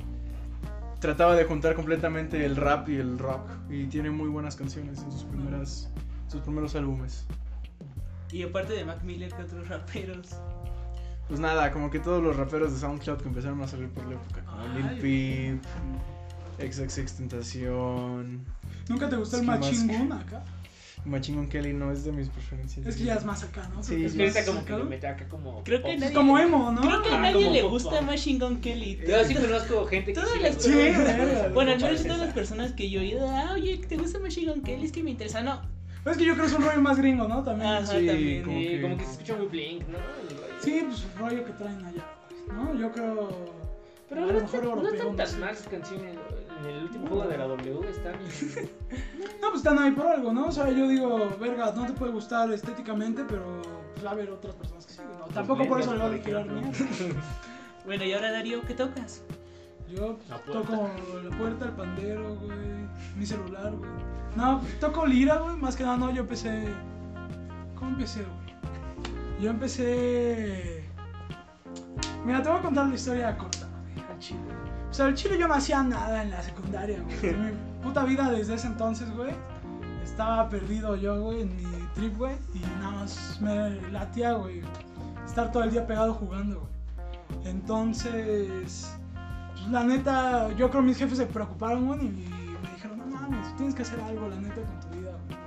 trataba 0.99 1.35
de 1.35 1.43
juntar 1.43 1.75
completamente 1.75 2.45
el 2.45 2.55
rap 2.55 2.87
y 2.87 2.95
el 2.95 3.19
rock. 3.19 3.49
Y 3.69 3.87
tiene 3.87 4.09
muy 4.09 4.29
buenas 4.29 4.55
canciones 4.55 4.99
en 5.03 5.11
sus 5.11 5.23
primeras 5.23 5.89
sus 6.27 6.41
primeros 6.41 6.75
álbumes. 6.75 7.25
Y 8.31 8.41
aparte 8.41 8.73
de 8.73 8.85
Mac 8.85 9.03
Miller, 9.03 9.31
¿qué 9.31 9.43
otros 9.43 9.67
raperos? 9.67 10.29
Pues 11.27 11.39
nada, 11.39 11.71
como 11.71 11.91
que 11.91 11.99
todos 11.99 12.23
los 12.23 12.35
raperos 12.35 12.73
de 12.73 12.79
SoundCloud 12.79 13.17
que 13.17 13.27
empezaron 13.27 13.61
a 13.61 13.67
salir 13.67 13.89
por 13.89 14.05
la 14.05 14.13
época. 14.13 14.42
Lil 14.75 14.99
Peep, 14.99 15.61
XXX 16.71 17.13
Tentación, 17.13 18.45
¿Nunca 18.89 19.09
te 19.09 19.15
gustó 19.15 19.37
el 19.37 19.43
más- 19.43 19.59
Gun 19.87 20.11
acá? 20.13 20.43
Machine 21.05 21.37
Gun 21.37 21.49
Kelly 21.49 21.73
no 21.73 21.91
es 21.91 22.05
de 22.05 22.13
mis 22.13 22.29
preferencias. 22.29 22.85
Es 22.87 22.95
que 22.95 23.03
ya 23.03 23.15
es 23.15 23.25
más 23.25 23.43
acá, 23.43 23.67
¿no? 23.73 23.83
Sí, 23.83 24.05
Es 24.05 24.13
que 24.13 24.21
ahorita 24.23 24.45
como 24.45 24.63
que 24.63 24.73
mete 24.85 25.05
acá 25.07 25.27
como. 25.27 25.61
Creo 25.65 25.83
que 25.83 25.97
nadie- 25.97 26.13
como 26.13 26.39
emo, 26.39 26.71
¿no? 26.71 26.79
Creo 26.81 27.01
que 27.01 27.09
a 27.09 27.17
Ah, 27.17 27.21
nadie 27.21 27.49
le 27.51 27.61
pop 27.63 27.71
gusta 27.71 27.99
Gun 27.99 28.61
Kelly. 28.61 29.01
Yo 29.05 29.25
sí 29.25 29.35
conozco 29.35 29.85
gente 29.87 30.13
que 30.13 30.21
Todas 30.21 30.39
las- 30.41 30.65
verga. 30.65 31.49
Bueno, 31.53 31.71
al 31.73 31.81
menos 31.81 32.03
todas 32.03 32.19
las 32.19 32.33
personas 32.33 32.71
que 32.71 32.89
yo 32.89 33.01
he 33.01 33.03
oído, 33.03 33.29
ah, 33.29 33.51
oye, 33.53 33.77
¿te 33.79 33.97
gusta 33.97 34.19
Machine 34.19 34.53
Gun 34.53 34.61
Kelly? 34.61 34.85
Es 34.85 34.91
que 34.93 35.03
me 35.03 35.11
interesa. 35.11 35.41
No, 35.41 35.61
Pero 36.05 36.11
es 36.13 36.17
que 36.17 36.25
yo 36.25 36.33
creo 36.35 36.45
que 36.45 36.51
es 36.51 36.57
un 36.57 36.63
rollo 36.65 36.81
más 36.81 36.97
gringo, 36.97 37.27
¿no? 37.27 37.43
También. 37.43 37.69
Ajá, 37.69 37.85
Sí, 37.85 38.07
también. 38.07 38.43
como 38.43 38.57
Sí, 38.59 38.67
que- 38.67 38.81
como 38.81 38.97
que 38.97 39.05
se 39.05 39.11
escucha 39.11 39.35
muy 39.35 39.47
blink, 39.47 39.81
¿no? 39.89 39.97
Sí, 40.61 40.83
pues 40.85 41.05
rollo 41.19 41.45
que 41.45 41.51
traen 41.53 41.83
allá, 41.85 42.05
¿no? 42.47 42.79
Yo 42.79 42.91
creo. 42.93 43.62
Pero 44.13 44.23
a 44.23 44.27
no, 44.27 44.33
lo 44.33 44.39
está- 44.39 44.57
mejor 44.57 44.63
no 44.63 44.69
europeo. 44.89 44.93
están 44.93 45.07
no 45.17 45.23
tan 45.31 45.39
mal 45.39 45.55
sus 45.57 45.67
canciones. 45.67 46.17
En 46.59 46.65
el 46.69 46.83
último 46.83 47.07
juego 47.07 47.27
de 47.27 47.37
la 47.37 47.47
W 47.47 47.89
están. 47.89 48.13
No, 49.41 49.49
pues 49.49 49.55
están 49.55 49.77
ahí 49.79 49.91
por 49.91 50.07
algo, 50.07 50.31
¿no? 50.33 50.47
O 50.47 50.51
sea, 50.51 50.69
yo 50.69 50.87
digo, 50.87 51.29
verga, 51.39 51.73
no 51.75 51.85
te 51.85 51.93
puede 51.93 52.11
gustar 52.13 52.49
estéticamente, 52.51 53.23
pero 53.27 53.43
pues 53.93 54.05
va 54.05 54.09
a 54.11 54.13
haber 54.13 54.29
otras 54.29 54.55
personas 54.55 54.85
que 54.85 54.93
sí, 54.93 55.01
¿no? 55.19 55.25
Tampoco 55.33 55.67
por 55.67 55.81
eso 55.81 55.93
le 55.95 56.07
voy 56.07 56.19
a 56.19 56.23
tirar. 56.23 56.47
Bueno, 57.85 58.05
y 58.05 58.13
ahora 58.13 58.31
Darío, 58.31 58.61
¿qué 58.61 58.73
tocas? 58.75 59.21
Yo 59.89 60.15
pues, 60.15 60.41
toco 60.45 60.89
la 61.29 61.37
puerta, 61.37 61.65
el 61.65 61.71
pandero, 61.73 62.35
güey, 62.35 62.57
mi 63.17 63.25
celular, 63.25 63.73
güey. 63.73 63.91
No, 64.37 64.61
toco 64.79 65.05
lira, 65.05 65.39
güey, 65.39 65.57
más 65.57 65.75
que 65.75 65.83
nada, 65.83 65.97
no, 65.97 66.09
yo 66.11 66.21
empecé... 66.21 66.63
¿Cómo 67.75 67.91
empecé, 67.91 68.21
güey? 68.23 69.41
Yo 69.41 69.49
empecé... 69.49 70.85
Mira, 72.25 72.41
te 72.41 72.47
voy 72.49 72.59
a 72.59 72.61
contar 72.61 72.87
la 72.87 72.95
historia 72.95 73.37
corta, 73.37 73.62
chile. 74.23 74.39
O 74.89 74.93
sea, 74.93 75.07
al 75.07 75.15
chile 75.15 75.37
yo 75.37 75.47
no 75.47 75.55
hacía 75.55 75.83
nada 75.83 76.23
en 76.23 76.31
la 76.31 76.41
secundaria, 76.41 77.01
güey. 77.01 77.35
Mi 77.35 77.51
puta 77.83 78.05
vida 78.05 78.31
desde 78.31 78.55
ese 78.55 78.67
entonces, 78.67 79.13
güey. 79.15 79.33
Estaba 80.03 80.49
perdido 80.49 80.95
yo, 80.95 81.19
güey, 81.19 81.41
en 81.41 81.55
mi 81.55 81.87
trip, 81.95 82.17
güey. 82.17 82.35
Y 82.53 82.59
nada 82.59 82.91
más 82.91 83.39
me 83.41 83.81
latía, 83.91 84.33
güey. 84.33 84.61
Estar 85.25 85.51
todo 85.51 85.63
el 85.63 85.71
día 85.71 85.85
pegado 85.85 86.13
jugando, 86.13 86.59
güey. 86.59 86.73
Entonces, 87.45 88.95
pues, 89.53 89.69
la 89.69 89.83
neta, 89.83 90.51
yo 90.53 90.69
creo 90.69 90.81
mis 90.81 90.97
jefes 90.97 91.17
se 91.17 91.25
preocuparon, 91.25 91.87
güey, 91.87 92.05
y 92.05 92.09
me 92.61 92.71
dijeron, 92.73 92.99
no 92.99 93.05
mames, 93.07 93.55
tienes 93.55 93.75
que 93.75 93.81
hacer 93.81 93.99
algo, 94.01 94.29
la 94.29 94.35
neta, 94.35 94.61
con 94.61 94.79
tu 94.79 94.97
vida, 94.97 95.11
güey. 95.25 95.39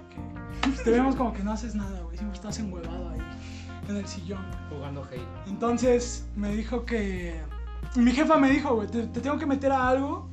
Porque 0.62 0.82
te 0.84 0.90
vemos 0.90 1.16
como 1.16 1.32
que 1.32 1.42
no 1.42 1.52
haces 1.52 1.74
nada, 1.74 2.00
güey. 2.02 2.16
Siempre 2.16 2.36
estás 2.36 2.58
enhuevado 2.58 3.10
ahí 3.10 3.20
en 3.88 3.96
el 3.96 4.06
sillón, 4.06 4.44
güey. 4.50 4.78
Jugando 4.78 5.04
Halo. 5.04 5.22
Entonces 5.46 6.26
me 6.34 6.54
dijo 6.54 6.84
que. 6.84 7.40
Mi 7.96 8.12
jefa 8.12 8.36
me 8.38 8.50
dijo, 8.50 8.74
güey, 8.74 8.88
te, 8.88 9.06
te 9.06 9.20
tengo 9.20 9.38
que 9.38 9.46
meter 9.46 9.72
a 9.72 9.88
algo. 9.88 10.28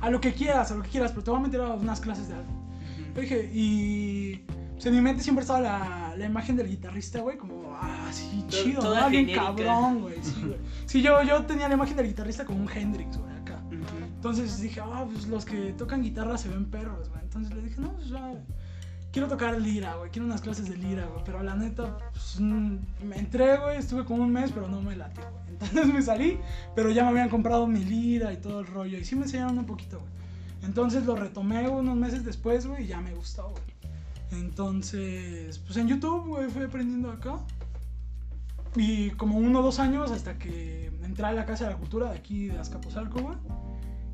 A 0.00 0.10
lo 0.10 0.20
que 0.20 0.32
quieras, 0.32 0.70
a 0.72 0.74
lo 0.74 0.82
que 0.82 0.88
quieras, 0.90 1.12
pero 1.12 1.22
te 1.22 1.30
voy 1.30 1.40
a 1.40 1.42
meter 1.42 1.60
a 1.60 1.74
unas 1.74 2.00
clases 2.00 2.28
de 2.28 2.34
algo. 2.34 2.50
Le 3.14 3.20
dije, 3.22 3.50
y. 3.52 4.44
Pues 4.74 4.86
en 4.86 4.94
mi 4.96 5.00
mente 5.00 5.22
siempre 5.22 5.42
estaba 5.42 5.60
la, 5.60 6.14
la 6.16 6.26
imagen 6.26 6.56
del 6.56 6.68
guitarrista, 6.68 7.20
güey, 7.20 7.38
como, 7.38 7.72
ah, 7.80 8.08
sí, 8.10 8.42
To- 8.42 8.48
chido, 8.48 8.82
¿no? 8.82 9.08
bien 9.10 9.32
cabrón, 9.32 10.00
güey. 10.00 10.16
Sí, 10.22 10.42
güey. 10.44 10.58
Sí, 10.86 11.02
yo, 11.02 11.22
yo 11.22 11.44
tenía 11.46 11.68
la 11.68 11.74
imagen 11.74 11.96
del 11.96 12.06
guitarrista 12.08 12.44
como 12.44 12.60
un 12.60 12.68
Hendrix, 12.68 13.16
güey, 13.16 13.32
acá. 13.36 13.62
Entonces 14.16 14.60
dije, 14.60 14.80
ah, 14.80 15.04
pues 15.08 15.28
los 15.28 15.44
que 15.44 15.72
tocan 15.74 16.02
guitarra 16.02 16.36
se 16.36 16.48
ven 16.48 16.64
perros, 16.68 17.08
güey. 17.10 17.22
Entonces 17.22 17.54
le 17.54 17.62
dije, 17.62 17.80
no, 17.80 17.92
pues 17.92 18.08
ya, 18.08 18.32
quiero 19.12 19.28
tocar 19.28 19.60
lira, 19.60 19.94
güey. 19.96 20.10
Quiero 20.10 20.26
unas 20.26 20.40
clases 20.40 20.68
de 20.68 20.76
lira, 20.76 21.06
güey. 21.06 21.22
Pero 21.24 21.42
la 21.42 21.54
neta, 21.54 21.98
pues 22.12 22.40
mm, 22.40 22.76
me 23.04 23.18
entré, 23.18 23.58
güey. 23.58 23.78
Estuve 23.78 24.04
como 24.04 24.22
un 24.24 24.32
mes, 24.32 24.50
pero 24.52 24.68
no 24.68 24.80
me 24.80 24.96
latió, 24.96 25.22
güey. 25.30 25.42
Entonces 25.52 25.86
me 25.86 26.02
salí, 26.02 26.38
pero 26.74 26.90
ya 26.90 27.04
me 27.04 27.10
habían 27.10 27.28
comprado 27.28 27.66
mi 27.66 27.84
lira 27.84 28.32
y 28.32 28.38
todo 28.38 28.60
el 28.60 28.66
rollo. 28.66 28.98
Y 28.98 29.04
sí 29.04 29.14
me 29.14 29.22
enseñaron 29.22 29.58
un 29.58 29.66
poquito, 29.66 30.00
güey. 30.00 30.12
Entonces 30.64 31.04
lo 31.04 31.16
retomé 31.16 31.68
unos 31.68 31.96
meses 31.96 32.24
después, 32.24 32.66
güey, 32.66 32.84
y 32.84 32.86
ya 32.88 33.00
me 33.00 33.12
gustó, 33.14 33.50
güey. 33.50 33.62
Entonces, 34.32 35.58
pues 35.58 35.76
en 35.76 35.88
YouTube, 35.88 36.26
güey, 36.26 36.48
fui 36.48 36.62
aprendiendo 36.62 37.10
acá. 37.10 37.38
Y 38.76 39.10
como 39.10 39.36
uno 39.36 39.60
o 39.60 39.62
dos 39.62 39.78
años 39.78 40.10
hasta 40.10 40.38
que 40.38 40.90
entré 41.02 41.26
a 41.26 41.32
la 41.32 41.44
Casa 41.44 41.64
de 41.66 41.72
la 41.72 41.76
Cultura 41.76 42.10
de 42.10 42.18
aquí 42.18 42.46
de 42.46 42.58
Azcapotzalco, 42.58 43.20
güey. 43.20 43.36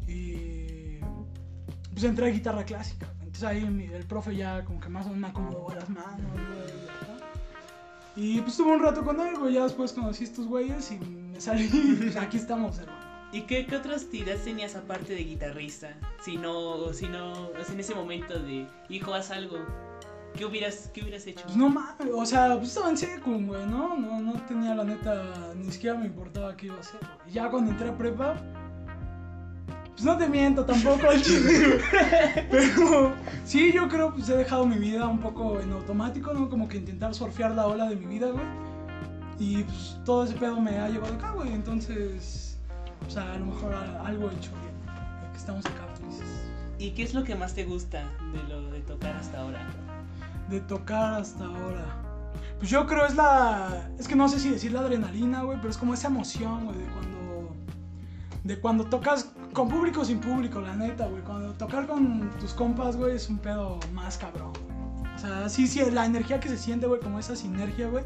Y 0.08 0.98
pues 1.92 2.02
entré 2.04 2.26
a 2.26 2.30
guitarra 2.30 2.64
clásica. 2.64 3.06
Entonces 3.40 3.62
ahí 3.62 3.70
mi- 3.70 3.85
el 3.85 4.05
profe 4.05 4.35
ya 4.35 4.64
como 4.64 4.81
que 4.81 4.88
más 4.88 5.07
o 5.07 5.11
menos 5.11 5.20
me 5.20 5.29
acomodó 5.29 5.72
las 5.72 5.88
manos, 5.88 6.20
güey. 6.33 6.88
y 8.16 8.40
pues 8.40 8.53
estuve 8.53 8.72
un 8.74 8.83
rato 8.83 9.05
con 9.05 9.20
él, 9.20 9.38
güey. 9.38 9.55
Ya 9.55 9.62
después 9.62 9.92
conocí 9.92 10.24
a 10.24 10.27
estos 10.27 10.46
güeyes 10.48 10.90
y 10.90 10.98
me 10.98 11.40
salí. 11.40 11.68
pues 12.03 12.16
aquí 12.16 12.37
estamos, 12.37 12.79
hermano. 12.81 12.98
¿Y 13.31 13.42
qué, 13.42 13.64
qué 13.66 13.77
otras 13.77 14.07
tiras 14.07 14.40
tenías 14.42 14.74
aparte 14.74 15.14
de 15.14 15.22
guitarrista? 15.22 15.94
Si 16.24 16.37
no, 16.37 16.92
si 16.92 17.07
no, 17.07 17.51
en 17.70 17.79
ese 17.79 17.94
momento 17.94 18.38
de, 18.40 18.66
hijo, 18.88 19.14
haz 19.14 19.31
algo. 19.31 19.59
¿Qué 20.35 20.44
hubieras, 20.44 20.90
qué 20.92 21.03
hubieras 21.03 21.27
hecho? 21.27 21.44
Pues 21.44 21.57
no 21.57 21.68
mames, 21.68 22.09
o 22.12 22.27
sea, 22.27 22.57
pues 22.57 22.68
estaba 22.70 22.90
en 22.90 22.96
secund, 22.96 23.46
güey, 23.48 23.66
¿no? 23.66 23.96
¿no? 23.96 24.20
No 24.20 24.33
tenía 24.46 24.74
la 24.74 24.85
neta, 24.85 25.53
ni 25.57 25.70
siquiera 25.70 25.96
me 25.96 26.07
importaba 26.07 26.57
qué 26.57 26.66
iba 26.66 26.77
a 26.77 26.81
hacer, 26.81 27.01
güey. 27.01 27.33
Ya 27.35 27.51
cuando 27.51 27.70
entré 27.70 27.88
a 27.88 27.96
prepa, 27.96 28.35
pues 29.98 30.04
no 30.04 30.16
te 30.16 30.28
miento 30.28 30.64
tampoco, 30.64 31.11
al 31.11 31.20
chile, 31.20 31.58
güey. 31.66 32.46
Pero 32.52 33.14
sí, 33.44 33.72
yo 33.72 33.88
creo 33.88 34.14
pues 34.14 34.28
he 34.28 34.37
dejado 34.37 34.64
mi 34.64 34.78
vida 34.78 35.08
un 35.08 35.18
poco 35.18 35.58
en 35.58 35.72
automático, 35.72 36.32
¿no? 36.32 36.48
Como 36.48 36.68
que 36.68 36.76
intentar 36.76 37.12
surfear 37.16 37.50
la 37.56 37.66
ola 37.66 37.88
de 37.88 37.96
mi 37.96 38.06
vida, 38.06 38.28
güey. 38.30 38.44
Y 39.40 39.64
pues 39.64 39.98
todo 40.04 40.22
ese 40.22 40.34
pedo 40.34 40.61
me 40.61 40.78
ha 40.78 40.88
llevado 40.88 41.14
acá, 41.14 41.32
güey. 41.32 41.52
Entonces, 41.52 42.61
o 43.08 43.11
sea, 43.11 43.32
a 43.32 43.38
lo 43.38 43.46
mejor 43.46 43.74
algo 43.74 44.30
he 44.30 44.34
hecho 44.34 44.52
bien, 44.62 45.32
que 45.32 45.37
estamos 45.37 45.66
acá 45.66 45.88
felices. 45.98 46.28
¿Y 46.78 46.92
qué 46.92 47.02
es 47.02 47.12
lo 47.12 47.24
que 47.24 47.34
más 47.34 47.54
te 47.54 47.64
gusta 47.64 48.08
de 48.32 48.42
lo 48.44 48.70
de 48.70 48.80
tocar 48.82 49.16
hasta 49.16 49.40
ahora? 49.40 49.66
de 50.48 50.61
tocar 50.61 51.20
hasta 51.20 51.44
ahora? 51.44 51.84
Pues 52.58 52.70
yo 52.70 52.87
creo 52.87 53.04
es 53.04 53.16
la. 53.16 53.90
Es 53.98 54.06
que 54.06 54.14
no 54.14 54.28
sé 54.28 54.38
si 54.38 54.50
decir 54.50 54.70
la 54.70 54.80
adrenalina, 54.80 55.42
güey, 55.42 55.58
pero 55.58 55.70
es 55.70 55.76
como 55.76 55.92
esa 55.92 56.06
emoción, 56.06 56.66
güey, 56.66 56.78
de 56.78 56.84
cuando. 56.84 57.56
De 58.44 58.61
cuando 58.61 58.84
tocas 58.84 59.32
con 59.52 59.68
público 59.68 60.00
o 60.00 60.04
sin 60.04 60.20
público, 60.20 60.61
la 60.61 60.76
neta, 60.76 61.06
güey. 61.06 61.22
Cuando 61.22 61.52
tocar 61.54 61.87
con 61.87 62.30
tus 62.38 62.52
compas, 62.52 62.96
güey, 62.96 63.16
es 63.16 63.28
un 63.28 63.38
pedo 63.38 63.78
más 63.92 64.18
cabrón, 64.18 64.52
güey. 64.52 65.14
O 65.14 65.18
sea, 65.18 65.48
sí, 65.48 65.66
sí, 65.66 65.80
la 65.90 66.06
energía 66.06 66.38
que 66.38 66.48
se 66.48 66.56
siente, 66.56 66.87
güey, 66.87 67.00
como 67.00 67.18
esa 67.18 67.34
sinergia, 67.34 67.88
güey, 67.88 68.04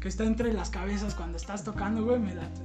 que 0.00 0.08
está 0.08 0.24
entre 0.24 0.52
las 0.52 0.70
cabezas 0.70 1.14
cuando 1.14 1.36
estás 1.36 1.64
tocando, 1.64 2.04
güey, 2.04 2.18
me 2.18 2.34
late. 2.34 2.60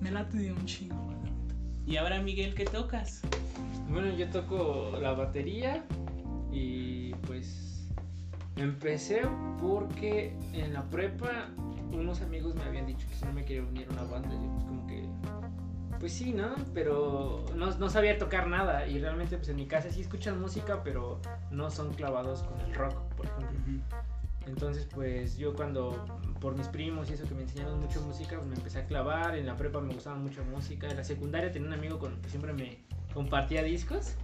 Me 0.00 0.10
late 0.10 0.36
de 0.36 0.52
un 0.52 0.64
chingo, 0.66 0.96
güey. 0.96 1.16
la 1.16 1.30
neta. 1.30 1.54
Y 1.86 1.96
ahora, 1.96 2.20
Miguel, 2.20 2.54
¿qué 2.54 2.64
tocas? 2.64 3.22
Bueno, 3.90 4.10
yo 4.14 4.28
toco 4.30 4.96
la 5.00 5.12
batería 5.12 5.84
y 6.52 7.14
pues 7.26 7.88
empecé 8.56 9.22
porque 9.60 10.34
en 10.52 10.74
la 10.74 10.82
prepa 10.84 11.48
unos 11.92 12.20
amigos 12.20 12.54
me 12.54 12.62
habían 12.62 12.86
dicho 12.86 13.06
que 13.08 13.14
si 13.14 13.24
no 13.24 13.32
me 13.32 13.44
quería 13.44 13.62
unir 13.62 13.86
a 13.90 13.92
una 13.92 14.04
banda, 14.04 14.30
yo 14.30 14.48
pues 14.52 14.64
como 14.64 14.86
que 14.86 15.08
pues 16.00 16.14
sí, 16.14 16.32
¿no? 16.32 16.54
Pero 16.72 17.44
no, 17.54 17.70
no 17.76 17.90
sabía 17.90 18.18
tocar 18.18 18.48
nada 18.48 18.88
y 18.88 18.98
realmente 18.98 19.36
pues 19.36 19.50
en 19.50 19.56
mi 19.56 19.66
casa 19.66 19.90
sí 19.90 20.00
escuchan 20.00 20.40
música, 20.40 20.82
pero 20.82 21.20
no 21.50 21.70
son 21.70 21.92
clavados 21.92 22.42
con 22.42 22.58
el 22.62 22.74
rock, 22.74 22.96
por 23.14 23.26
ejemplo. 23.26 23.58
Entonces, 24.46 24.88
pues 24.92 25.36
yo 25.36 25.54
cuando, 25.54 26.06
por 26.40 26.56
mis 26.56 26.66
primos 26.68 27.10
y 27.10 27.12
eso 27.12 27.28
que 27.28 27.34
me 27.34 27.42
enseñaron 27.42 27.78
mucho 27.78 28.00
música, 28.00 28.36
pues 28.36 28.48
me 28.48 28.56
empecé 28.56 28.80
a 28.80 28.86
clavar. 28.86 29.36
En 29.36 29.46
la 29.46 29.56
prepa 29.56 29.80
me 29.80 29.92
gustaba 29.92 30.16
mucho 30.16 30.42
música. 30.44 30.88
En 30.88 30.96
la 30.96 31.04
secundaria 31.04 31.52
tenía 31.52 31.68
un 31.68 31.74
amigo 31.74 31.98
con 31.98 32.14
el 32.14 32.20
que 32.20 32.30
siempre 32.30 32.54
me 32.54 32.78
compartía 33.12 33.62
discos. 33.62 34.14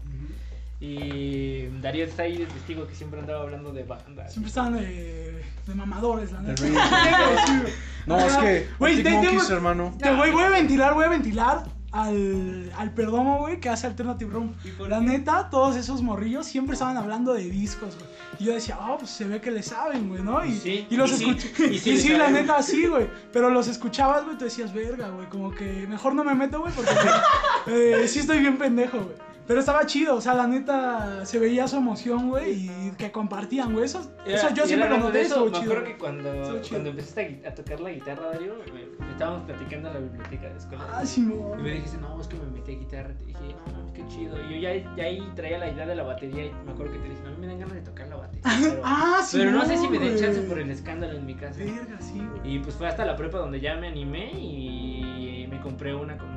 Y 0.81 1.67
Darío 1.81 2.05
está 2.05 2.25
ahí 2.25 2.39
de 2.39 2.47
testigo 2.47 2.87
que 2.87 2.95
siempre 2.95 3.21
andaba 3.21 3.43
hablando 3.43 3.73
de 3.73 3.85
bandas. 3.85 4.33
Siempre 4.33 4.49
estaban 4.49 4.75
de, 4.75 5.43
de 5.67 5.75
mamadores, 5.75 6.33
la 6.33 6.41
neta. 6.41 6.63
No, 8.07 8.19
es 8.19 8.37
que. 8.37 8.69
Güey, 8.79 9.03
te- 9.03 9.11
Monkeys, 9.11 9.51
hermano. 9.51 9.95
Te 9.99 10.11
voy, 10.15 10.31
voy 10.31 10.45
a 10.45 10.51
ventilar, 10.51 10.95
voy 10.95 11.05
a 11.05 11.09
ventilar 11.09 11.65
al, 11.93 12.71
al 12.77 12.93
Perdomo, 12.93 13.39
güey, 13.39 13.59
que 13.59 13.69
hace 13.69 13.87
Alternative 13.87 14.31
Room. 14.31 14.55
¿Y 14.65 14.69
por 14.71 14.89
La 14.89 15.01
neta, 15.01 15.49
todos 15.51 15.77
esos 15.77 16.03
morrillos 16.03 16.47
siempre 16.47 16.75
estaban 16.75 16.97
hablando 16.97 17.33
de 17.35 17.45
discos, 17.49 17.95
güey. 17.97 18.07
Y 18.39 18.45
yo 18.45 18.53
decía, 18.53 18.77
ah, 18.79 18.97
pues 18.99 19.11
se 19.11 19.25
ve 19.25 19.41
que 19.41 19.51
le 19.51 19.63
saben, 19.63 20.09
güey, 20.09 20.23
¿no? 20.23 20.45
Y, 20.45 20.55
Sí, 20.57 20.87
y 20.91 20.97
los 20.97 21.11
y 21.13 21.17
sí, 21.17 21.31
escuché. 21.31 21.67
y 21.73 21.77
Y 21.77 21.97
sí 21.99 22.09
la 22.17 22.31
neta, 22.31 22.63
sí, 22.63 22.87
güey. 22.87 23.09
Pero 23.33 23.49
los 23.51 23.67
escuchabas, 23.67 24.25
güey, 24.25 24.37
tú 24.37 24.45
decías, 24.45 24.73
verga, 24.75 25.09
güey. 25.09 25.27
Como 25.29 25.51
que 25.53 25.87
mejor 25.89 26.15
no 26.15 26.23
me 26.23 26.35
meto, 26.35 26.61
güey, 26.61 26.73
porque 26.75 26.93
eh, 27.67 28.07
sí 28.09 28.19
estoy 28.21 28.41
bien 28.41 28.59
pendejo, 28.59 28.99
güey. 28.99 29.17
Pero 29.47 29.61
estaba 29.61 29.87
chido, 29.87 30.17
o 30.17 30.21
sea, 30.21 30.35
la 30.35 30.47
neta 30.49 31.25
se 31.25 31.39
veía 31.39 31.69
su 31.69 31.77
emoción, 31.77 32.31
güey, 32.31 32.69
y 32.69 32.93
que 32.99 33.13
compartían, 33.13 33.73
güey. 33.73 33.85
Eso, 33.85 34.01
eso 34.27 34.49
yo 34.55 34.67
siempre 34.67 34.89
lo 34.91 34.99
noté, 34.99 35.21
eso. 35.23 35.49
Me 35.49 35.57
acuerdo 35.59 35.85
que 35.85 35.97
cuando, 35.97 36.31
cuando 36.69 36.91
empezaste 36.91 37.43
a, 37.47 37.55
tocar 37.55 37.79
la 37.81 37.91
guitarra, 37.91 38.31
Darío, 38.33 38.55
me- 38.57 38.73
me- 38.73 39.13
estábamos 39.13 39.45
platicando 39.45 39.89
en 39.89 39.95
la 39.95 40.01
biblioteca 40.01 40.43
de 40.49 40.51
la 40.51 40.57
escuela. 40.59 40.85
Ah, 40.93 41.07
sí, 41.07 41.21
Y 41.23 41.63
me 41.63 41.71
dijiste, 41.71 41.97
no, 41.99 42.21
es 42.21 42.27
que 42.27 42.37
me 42.37 42.47
metí 42.47 42.73
a 42.75 42.79
guitarra. 42.79 43.15
Te 43.19 43.25
dije, 43.25 43.41
no, 43.67 43.83
no, 43.85 43.93
qué 43.93 44.05
chido. 44.09 44.37
Y 44.51 44.55
yo 44.55 44.61
ya, 44.61 44.97
ya 44.97 45.05
ahí 45.05 45.33
traía 45.37 45.59
la 45.59 45.71
idea 45.71 45.87
de 45.87 45.95
la 45.95 46.03
batería. 46.03 46.47
Y 46.47 46.53
me 46.65 46.73
acuerdo 46.73 46.93
que 46.95 46.99
te 46.99 47.09
dije, 47.09 47.21
a 47.25 47.31
mí 47.31 47.37
me 47.39 47.47
dan 47.47 47.59
ganas 47.61 47.75
de 47.75 47.81
tocar 47.83 48.09
la 48.09 48.17
batería. 48.17 48.43
Pero, 48.61 48.83
Ah, 48.85 49.21
sí. 49.25 49.39
pero 49.39 49.51
no 49.53 49.65
sé 49.65 49.77
si 49.79 49.89
me 49.89 49.99
den 50.01 50.19
chance 50.19 50.41
por 50.43 50.59
el 50.59 50.71
escándalo 50.71 51.17
en 51.17 51.25
mi 51.25 51.35
casa. 51.37 51.59
Verga, 51.61 51.97
sí, 52.01 52.21
güey. 52.41 52.57
Y 52.57 52.59
pues 52.59 52.75
fue 52.75 52.89
hasta 52.89 53.05
la 53.05 53.17
prepa 53.17 53.39
donde 53.39 53.61
ya 53.61 53.77
me 53.77 53.87
animé 53.89 54.33
y 54.33 55.47
me 55.49 55.61
compré 55.61 55.95
una 55.95 56.17
con 56.19 56.36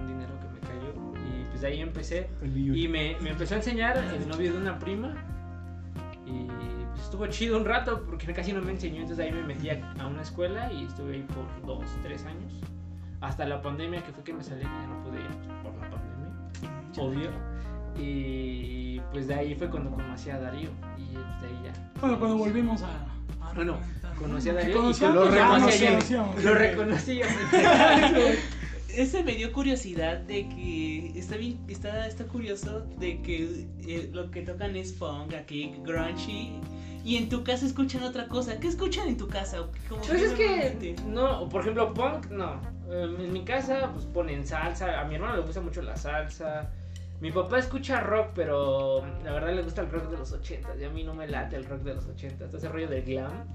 Y 1.59 1.61
pues 1.61 1.61
de 1.61 1.67
ahí 1.67 1.81
empecé. 1.81 2.29
Y 2.41 2.87
me, 2.87 3.17
me 3.19 3.31
empezó 3.31 3.55
a 3.55 3.57
enseñar 3.57 3.97
el 3.97 4.27
novio 4.29 4.53
de 4.53 4.57
una 4.59 4.79
prima. 4.79 5.13
Y 6.25 6.47
pues 6.91 7.03
estuvo 7.03 7.27
chido 7.27 7.57
un 7.57 7.65
rato 7.65 8.03
porque 8.05 8.33
casi 8.33 8.53
no 8.53 8.61
me 8.61 8.71
enseñó. 8.71 9.01
Entonces 9.01 9.25
ahí 9.25 9.31
me 9.33 9.43
metí 9.43 9.69
a, 9.69 9.93
a 9.99 10.07
una 10.07 10.21
escuela 10.21 10.71
y 10.71 10.85
estuve 10.85 11.15
ahí 11.15 11.25
por 11.27 11.65
dos, 11.65 11.85
tres 12.01 12.25
años. 12.25 12.53
Hasta 13.19 13.45
la 13.45 13.61
pandemia 13.61 14.01
que 14.03 14.13
fue 14.13 14.23
que 14.23 14.33
me 14.33 14.41
salí, 14.41 14.61
que 14.61 14.67
ya 14.67 14.87
no 14.87 15.03
pude 15.03 15.19
ir 15.19 15.27
por 15.61 15.75
la 15.75 15.89
pandemia. 15.89 16.29
Obvio. 16.97 17.31
Y 17.97 19.01
pues 19.11 19.27
de 19.27 19.33
ahí 19.33 19.55
fue 19.55 19.69
cuando 19.69 19.91
conocí 19.91 20.29
a 20.29 20.39
Darío. 20.39 20.69
Y 20.97 21.13
pues, 21.13 21.41
de 21.41 21.47
ahí 21.47 21.61
ya. 21.65 21.91
Bueno, 21.99 22.19
cuando 22.19 22.37
volvimos 22.37 22.81
a. 22.83 22.87
a 23.45 23.53
Bueno, 23.53 23.77
conocí 24.17 24.47
a 24.47 24.53
Darío 24.53 24.69
y 24.69 24.73
conocíamos, 24.75 25.15
lo 25.17 25.29
reconocí. 25.31 26.19
Lo 26.41 26.53
reconocí. 26.53 27.21
Ese 28.99 29.23
me 29.23 29.33
dio 29.33 29.53
curiosidad 29.53 30.17
de 30.17 30.49
que 30.49 31.13
está 31.17 31.37
bien, 31.37 31.57
está, 31.69 32.05
está 32.05 32.25
curioso 32.25 32.81
de 32.99 33.21
que 33.21 33.65
eh, 33.87 34.09
lo 34.11 34.29
que 34.29 34.41
tocan 34.41 34.75
es 34.75 34.91
punk, 34.91 35.33
aquí 35.35 35.73
grungy, 35.85 36.59
y 37.05 37.15
en 37.15 37.29
tu 37.29 37.45
casa 37.45 37.65
escuchan 37.65 38.03
otra 38.03 38.27
cosa. 38.27 38.59
¿Qué 38.59 38.67
escuchan 38.67 39.07
en 39.07 39.15
tu 39.15 39.29
casa? 39.29 39.67
Pues 39.87 40.21
es 40.21 40.33
que, 40.33 40.97
no, 41.07 41.47
por 41.47 41.61
ejemplo, 41.61 41.93
punk, 41.93 42.25
no. 42.29 42.59
Eh, 42.91 43.15
En 43.19 43.31
mi 43.31 43.45
casa, 43.45 43.89
pues 43.93 44.03
ponen 44.03 44.45
salsa. 44.45 44.99
A 44.99 45.05
mi 45.05 45.15
hermano 45.15 45.37
le 45.37 45.43
gusta 45.43 45.61
mucho 45.61 45.81
la 45.81 45.95
salsa. 45.95 46.69
Mi 47.21 47.31
papá 47.31 47.59
escucha 47.59 48.01
rock, 48.01 48.31
pero 48.35 49.05
la 49.23 49.31
verdad 49.31 49.53
le 49.55 49.63
gusta 49.63 49.79
el 49.81 49.89
rock 49.91 50.09
de 50.09 50.17
los 50.17 50.33
80 50.33 50.75
y 50.77 50.83
a 50.83 50.89
mí 50.89 51.05
no 51.05 51.13
me 51.13 51.25
late 51.25 51.55
el 51.55 51.63
rock 51.63 51.83
de 51.83 51.95
los 51.95 52.05
80 52.05 52.49
Ese 52.53 52.67
rollo 52.67 52.89
del 52.89 53.03
glam. 53.03 53.45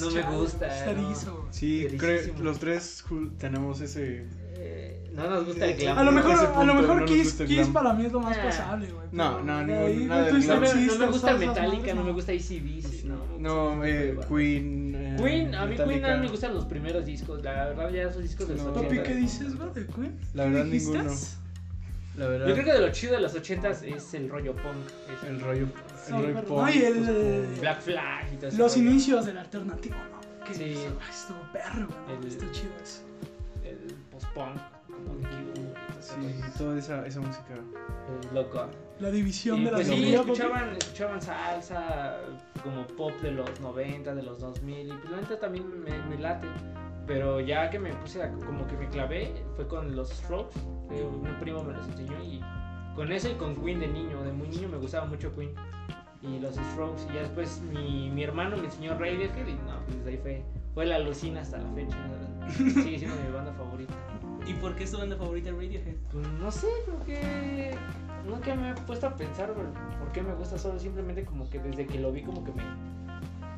No 0.00 0.10
me 0.10 0.22
gusta, 0.36 0.92
no. 0.92 1.48
Sí, 1.50 1.86
creo, 1.98 2.34
los 2.40 2.58
tres 2.58 3.02
tenemos 3.38 3.80
ese. 3.80 4.26
Eh, 4.64 5.10
no 5.12 5.28
nos 5.28 5.44
gusta 5.46 5.66
el 5.66 5.76
glam. 5.76 5.98
A 5.98 6.02
lo 6.04 6.12
mejor, 6.12 6.32
a 6.54 6.64
lo 6.64 6.74
mejor 6.74 7.00
no 7.00 7.04
Kiss, 7.06 7.34
Kiss 7.34 7.68
para 7.68 7.92
mí 7.92 8.06
es 8.06 8.12
lo 8.12 8.20
más 8.20 8.36
Ah. 8.38 8.44
pasable, 8.44 8.90
güey. 8.90 9.06
No, 9.12 9.42
no, 9.42 9.58
ahí, 9.58 10.06
nada 10.08 10.30
No 10.30 10.60
me, 10.60 10.86
no 10.86 10.98
me 10.98 11.06
gusta 11.06 11.34
Metallica, 11.36 11.94
no 11.94 12.04
me 12.04 12.12
gusta 12.12 12.32
ACDC, 12.32 13.04
no. 13.04 13.38
No, 13.38 13.84
eh, 13.84 14.16
Queen. 14.28 14.94
eh, 14.94 15.16
Queen, 15.18 15.54
a 15.54 15.66
mí 15.66 15.74
Queen 15.76 15.88
Metallica. 15.88 16.16
no 16.16 16.22
me 16.22 16.28
gustan 16.30 16.54
los 16.54 16.64
primeros 16.64 17.04
discos, 17.04 17.42
la 17.42 17.66
verdad 17.66 17.90
ya 17.90 18.02
esos 18.04 18.22
discos 18.22 18.48
de 18.48 18.54
los 18.54 18.64
No. 18.64 18.72
Papi, 18.72 18.86
80. 18.86 19.02
¿qué 19.02 19.14
dices, 19.16 19.56
güey, 19.58 19.72
de 19.74 19.86
Queen? 19.86 20.18
La 20.34 20.44
¿Qué 20.44 20.50
verdad, 20.50 20.64
dijiste? 20.66 20.98
ninguno. 20.98 21.16
La 22.16 22.26
verdad. 22.28 22.46
Yo 22.46 22.52
creo 22.54 22.64
que 22.66 22.72
de 22.72 22.80
lo 22.80 22.92
chido 22.92 23.12
de 23.14 23.20
los 23.20 23.34
ochentas 23.34 23.82
es 23.82 24.14
el 24.14 24.28
rollo 24.28 24.54
punk. 24.54 24.86
es 25.16 25.28
El 25.28 25.40
rollo. 25.40 25.66
El 26.08 26.12
rollo 26.12 26.34
punk, 26.44 26.48
no, 26.48 26.70
y 26.70 26.78
el- 26.82 26.94
post-punk. 26.94 27.60
Black 27.60 27.80
Flag 27.80 28.32
y 28.32 28.36
todo 28.36 28.48
eso. 28.48 28.58
Los 28.58 28.76
inicios 28.76 29.24
del 29.26 29.38
alternativo, 29.38 29.96
¿no? 29.96 30.44
Que 30.44 30.54
Sí. 30.54 30.64
estuvo 31.10 31.38
perro, 31.52 31.88
güey. 32.06 32.28
Está 32.28 32.50
chido 32.52 32.70
eso. 32.82 33.00
Q, 34.34 34.40
Sí, 36.00 36.40
toda 36.58 36.78
esa, 36.78 37.06
esa 37.06 37.20
música. 37.20 37.54
el 37.54 38.34
loco. 38.34 38.66
La 38.98 39.10
división 39.10 39.60
Y 39.60 39.64
de 39.64 39.70
la 39.70 39.76
pues 39.78 39.86
sí, 39.88 39.94
melodía, 39.94 40.18
papi. 40.18 40.30
escuchaban, 40.32 40.76
escuchaban 40.76 41.22
salsa, 41.22 42.16
como 42.62 42.86
pop 42.88 43.12
de 43.22 43.30
los 43.32 43.60
90, 43.60 44.14
de 44.14 44.22
los 44.22 44.40
2000, 44.40 44.88
y 44.88 44.92
pues 44.92 45.10
la 45.10 45.20
neta 45.20 45.38
también 45.38 45.82
me, 45.84 45.96
me 46.08 46.18
late. 46.18 46.46
Pero 47.06 47.40
ya 47.40 47.70
que 47.70 47.78
me 47.78 47.92
puse, 47.94 48.22
a- 48.22 48.32
como 48.32 48.66
que 48.66 48.76
me 48.76 48.88
clavé, 48.88 49.44
fue 49.56 49.66
con 49.68 49.94
los 49.94 50.10
Strokes, 50.10 50.58
fue 50.88 51.02
un 51.04 51.22
primo 51.40 51.62
me 51.64 51.72
los 51.74 51.86
enseñó 51.88 52.20
y 52.22 52.40
con 52.94 53.10
eso 53.12 53.28
y 53.30 53.34
con 53.34 53.56
Queen 53.56 53.80
de 53.80 53.88
niño, 53.88 54.22
de 54.22 54.32
muy 54.32 54.48
niño 54.48 54.68
me 54.68 54.78
gustaba 54.78 55.06
mucho 55.06 55.34
Queen. 55.34 55.54
Y 56.22 56.38
los 56.38 56.54
Strokes, 56.54 57.02
y 57.10 57.14
ya 57.14 57.20
después 57.22 57.60
mi, 57.62 58.10
mi 58.10 58.22
hermano 58.22 58.56
me 58.56 58.64
enseñó 58.66 58.92
Radiohead 58.98 59.46
y 59.48 59.54
no, 59.54 59.80
pues 59.84 59.96
desde 59.98 60.10
ahí 60.10 60.18
fue, 60.18 60.44
fue 60.74 60.86
la 60.86 60.96
alucina 60.96 61.40
hasta 61.40 61.58
la 61.58 61.70
fecha. 61.72 61.96
Sigue 62.56 62.98
siendo 62.98 63.16
mi 63.24 63.32
banda 63.32 63.52
favorita. 63.54 63.94
¿Y 64.46 64.54
por 64.54 64.74
qué 64.74 64.84
es 64.84 64.90
tu 64.90 64.98
banda 64.98 65.16
favorita 65.16 65.50
Radiohead? 65.50 65.96
Pues 66.10 66.26
no 66.40 66.50
sé, 66.50 66.66
creo 66.84 67.04
que 67.04 67.76
nunca 68.26 68.54
me 68.54 68.70
he 68.70 68.74
puesto 68.74 69.06
a 69.06 69.16
pensar 69.16 69.52
por, 69.52 69.66
por 69.98 70.12
qué 70.12 70.22
me 70.22 70.34
gusta 70.34 70.58
solo, 70.58 70.78
simplemente 70.78 71.24
como 71.24 71.48
que 71.48 71.58
desde 71.58 71.86
que 71.86 71.98
lo 71.98 72.12
vi 72.12 72.22
como 72.22 72.44
que 72.44 72.52
me, 72.52 72.64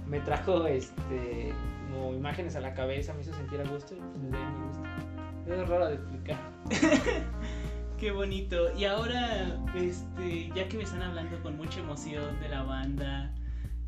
me 0.07 0.21
trajo 0.21 0.67
este 0.67 1.53
como 1.91 2.13
imágenes 2.15 2.57
a 2.57 2.61
la 2.61 2.75
cabeza, 2.75 3.15
me 3.15 3.23
hizo 3.23 3.33
sentir 3.35 3.61
a 3.61 3.65
gusto 3.65 3.95
y 3.95 3.99
pues 3.99 4.23
desde 4.23 4.37
ahí 4.37 4.53
me 4.53 4.67
gusta. 4.67 5.15
Es 5.47 5.69
raro 5.69 5.89
de 5.89 5.95
explicar. 5.95 6.39
Qué 7.99 8.11
bonito. 8.11 8.77
Y 8.77 8.85
ahora, 8.85 9.61
este, 9.75 10.51
ya 10.55 10.69
que 10.69 10.77
me 10.77 10.83
están 10.83 11.03
hablando 11.03 11.41
con 11.43 11.57
mucha 11.57 11.81
emoción 11.81 12.41
de 12.41 12.49
la 12.49 12.63
banda, 12.63 13.33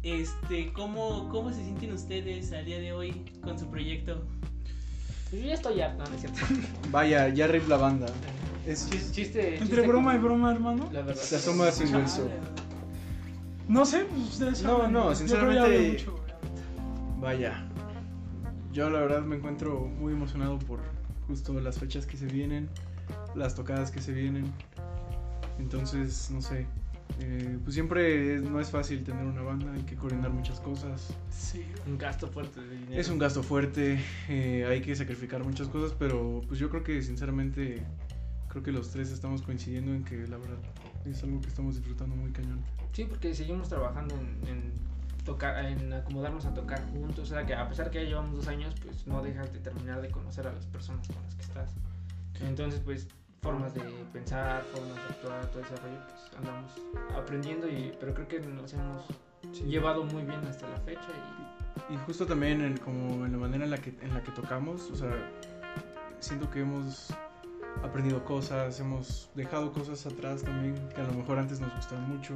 este, 0.03 0.72
¿cómo, 0.72 1.28
cómo 1.30 1.51
se 1.51 1.64
sienten 1.64 1.92
ustedes 1.92 2.53
al 2.53 2.64
día 2.64 2.78
de 2.78 2.92
hoy 2.92 3.24
con 3.42 3.59
su 3.59 3.68
proyecto? 3.68 4.24
Pues 5.30 5.42
yo 5.42 5.48
ya 5.48 5.54
estoy 5.54 5.80
harto, 5.80 6.04
no, 6.08 6.14
es 6.14 6.20
cierto. 6.20 6.40
Vaya, 6.90 7.28
ya 7.28 7.46
rip 7.46 7.68
la 7.68 7.76
banda. 7.76 8.06
Es, 8.66 8.90
Chis- 8.90 9.12
Chiste, 9.12 9.54
Entre 9.54 9.66
chiste 9.66 9.86
broma 9.86 10.14
y 10.14 10.18
broma, 10.18 10.50
hermano. 10.52 10.88
La 10.92 11.02
verdad. 11.02 11.20
Se 11.22 11.36
asoma 11.36 11.70
sin 11.70 11.94
hueso. 11.94 12.28
No 13.68 13.84
sé, 13.84 14.04
pues 14.04 14.20
ustedes 14.22 14.62
No, 14.62 14.76
saben, 14.78 14.92
no, 14.92 15.12
Yo 15.12 15.18
creo 15.26 15.48
que 15.48 15.54
ya 15.54 15.64
sinceramente- 15.66 15.88
mucho. 15.92 16.20
Vaya. 17.20 17.68
Yo 18.72 18.90
la 18.90 19.00
verdad 19.00 19.22
me 19.22 19.36
encuentro 19.36 19.80
muy 19.80 20.12
emocionado 20.12 20.58
por 20.58 20.80
justo 21.26 21.52
las 21.60 21.78
fechas 21.78 22.06
que 22.06 22.16
se 22.16 22.26
vienen, 22.26 22.68
las 23.34 23.54
tocadas 23.54 23.90
que 23.90 24.00
se 24.00 24.12
vienen. 24.12 24.52
Entonces, 25.58 26.30
no 26.30 26.40
sé. 26.42 26.66
Eh, 27.20 27.59
pues 27.62 27.74
siempre 27.74 28.34
es- 28.36 28.42
no 28.42 28.61
es 28.61 28.70
fácil 28.70 29.02
tener 29.04 29.24
una 29.24 29.42
banda, 29.42 29.72
hay 29.72 29.82
que 29.82 29.96
coordinar 29.96 30.30
muchas 30.30 30.61
cosas. 30.61 31.14
Sí. 31.30 31.64
Un 31.86 31.98
gasto 31.98 32.28
fuerte 32.28 32.61
de 32.61 32.76
dinero. 32.76 33.00
Es 33.00 33.09
un 33.09 33.18
gasto 33.18 33.42
fuerte, 33.42 33.98
eh, 34.28 34.66
hay 34.68 34.80
que 34.82 34.94
sacrificar 34.94 35.42
muchas 35.44 35.68
cosas, 35.68 35.94
pero 35.98 36.42
pues 36.46 36.59
yo 36.61 36.68
creo 36.70 36.82
que 36.82 37.02
sinceramente 37.02 37.82
creo 38.48 38.62
que 38.62 38.72
los 38.72 38.90
tres 38.90 39.11
estamos 39.11 39.42
coincidiendo 39.42 39.92
en 39.94 40.04
que 40.04 40.26
la 40.28 40.36
verdad 40.38 40.59
es 41.04 41.22
algo 41.22 41.40
que 41.40 41.48
estamos 41.48 41.76
disfrutando 41.76 42.16
muy 42.16 42.32
cañón. 42.32 42.61
Sí, 42.92 43.04
porque 43.04 43.34
seguimos 43.34 43.68
trabajando 43.68 44.14
en, 44.14 44.48
en 44.48 44.72
tocar, 45.24 45.64
en 45.66 45.92
acomodarnos 45.92 46.46
a 46.46 46.54
tocar 46.54 46.82
juntos. 46.90 47.18
O 47.30 47.34
sea, 47.34 47.44
que 47.44 47.54
a 47.54 47.68
pesar 47.68 47.90
que 47.90 48.02
ya 48.02 48.09
llevamos 48.09 48.36
dos 48.36 48.48
años, 48.48 48.74
pues 48.82 49.07
no 49.07 49.22
dejas 49.22 49.52
de 49.52 49.59
terminar 49.59 50.00
de 50.00 50.09
conocer 50.11 50.46
a 50.46 50.52
las 50.52 50.64
personas 50.66 51.07
con 51.09 51.16
las 51.22 51.34
que 51.34 51.42
estás. 51.42 51.74
Entonces, 52.40 52.80
pues 52.84 53.09
formas 53.43 53.74
de 53.74 53.80
pensar, 54.12 54.62
formas 54.72 54.97
de 54.97 55.03
actuar, 55.03 55.47
todo 55.47 55.62
ese 55.62 55.76
rollo, 55.76 56.01
pues 56.09 56.37
andamos 56.39 56.72
aprendiendo 57.16 57.68
y 57.68 57.93
pero 58.01 58.14
creo 58.14 58.28
que 58.28 58.41
nos 58.41 58.72
hemos 58.74 59.05
llevado 59.64 60.05
muy 60.05 60.24
bien 60.24 60.41
hasta 60.47 60.68
la 60.68 60.78
fecha 60.80 61.09
y 61.89 61.95
Y 61.95 61.97
justo 61.99 62.26
también 62.26 62.61
en, 62.61 62.76
como 62.78 63.24
en 63.24 63.32
la 63.32 63.39
manera 63.39 63.64
en 63.64 63.70
la 63.70 63.78
que 63.78 63.95
en 64.01 64.12
la 64.14 64.22
que 64.22 64.32
tocamos, 64.32 64.91
o 64.91 64.97
sea, 64.97 65.11
siento 66.18 66.51
que 66.51 66.61
hemos 66.61 67.14
aprendido 67.82 68.24
cosas, 68.24 68.80
hemos 68.80 69.30
dejado 69.34 69.72
cosas 69.72 70.07
atrás 70.07 70.43
también 70.43 70.74
que 70.95 71.01
a 71.01 71.05
lo 71.05 71.14
mejor 71.14 71.39
antes 71.39 71.61
nos 71.61 71.74
gustaban 71.74 72.09
mucho. 72.09 72.34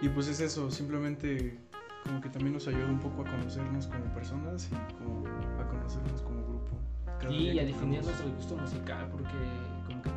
Y 0.00 0.08
pues 0.08 0.26
es 0.28 0.40
eso, 0.40 0.70
simplemente 0.70 1.58
como 2.04 2.20
que 2.20 2.28
también 2.28 2.54
nos 2.54 2.66
ayuda 2.66 2.86
un 2.86 2.98
poco 2.98 3.22
a 3.22 3.24
conocernos 3.24 3.86
como 3.86 4.04
personas 4.14 4.68
y 4.70 4.94
como 4.94 5.24
a 5.60 5.68
conocernos 5.68 6.22
como 6.22 6.42
grupo. 6.44 6.76
Cada 7.20 7.32
y 7.32 7.58
a 7.58 7.64
definir 7.64 8.02
nuestro 8.02 8.28
gusto 8.32 8.56
musical, 8.56 9.08
porque 9.10 9.28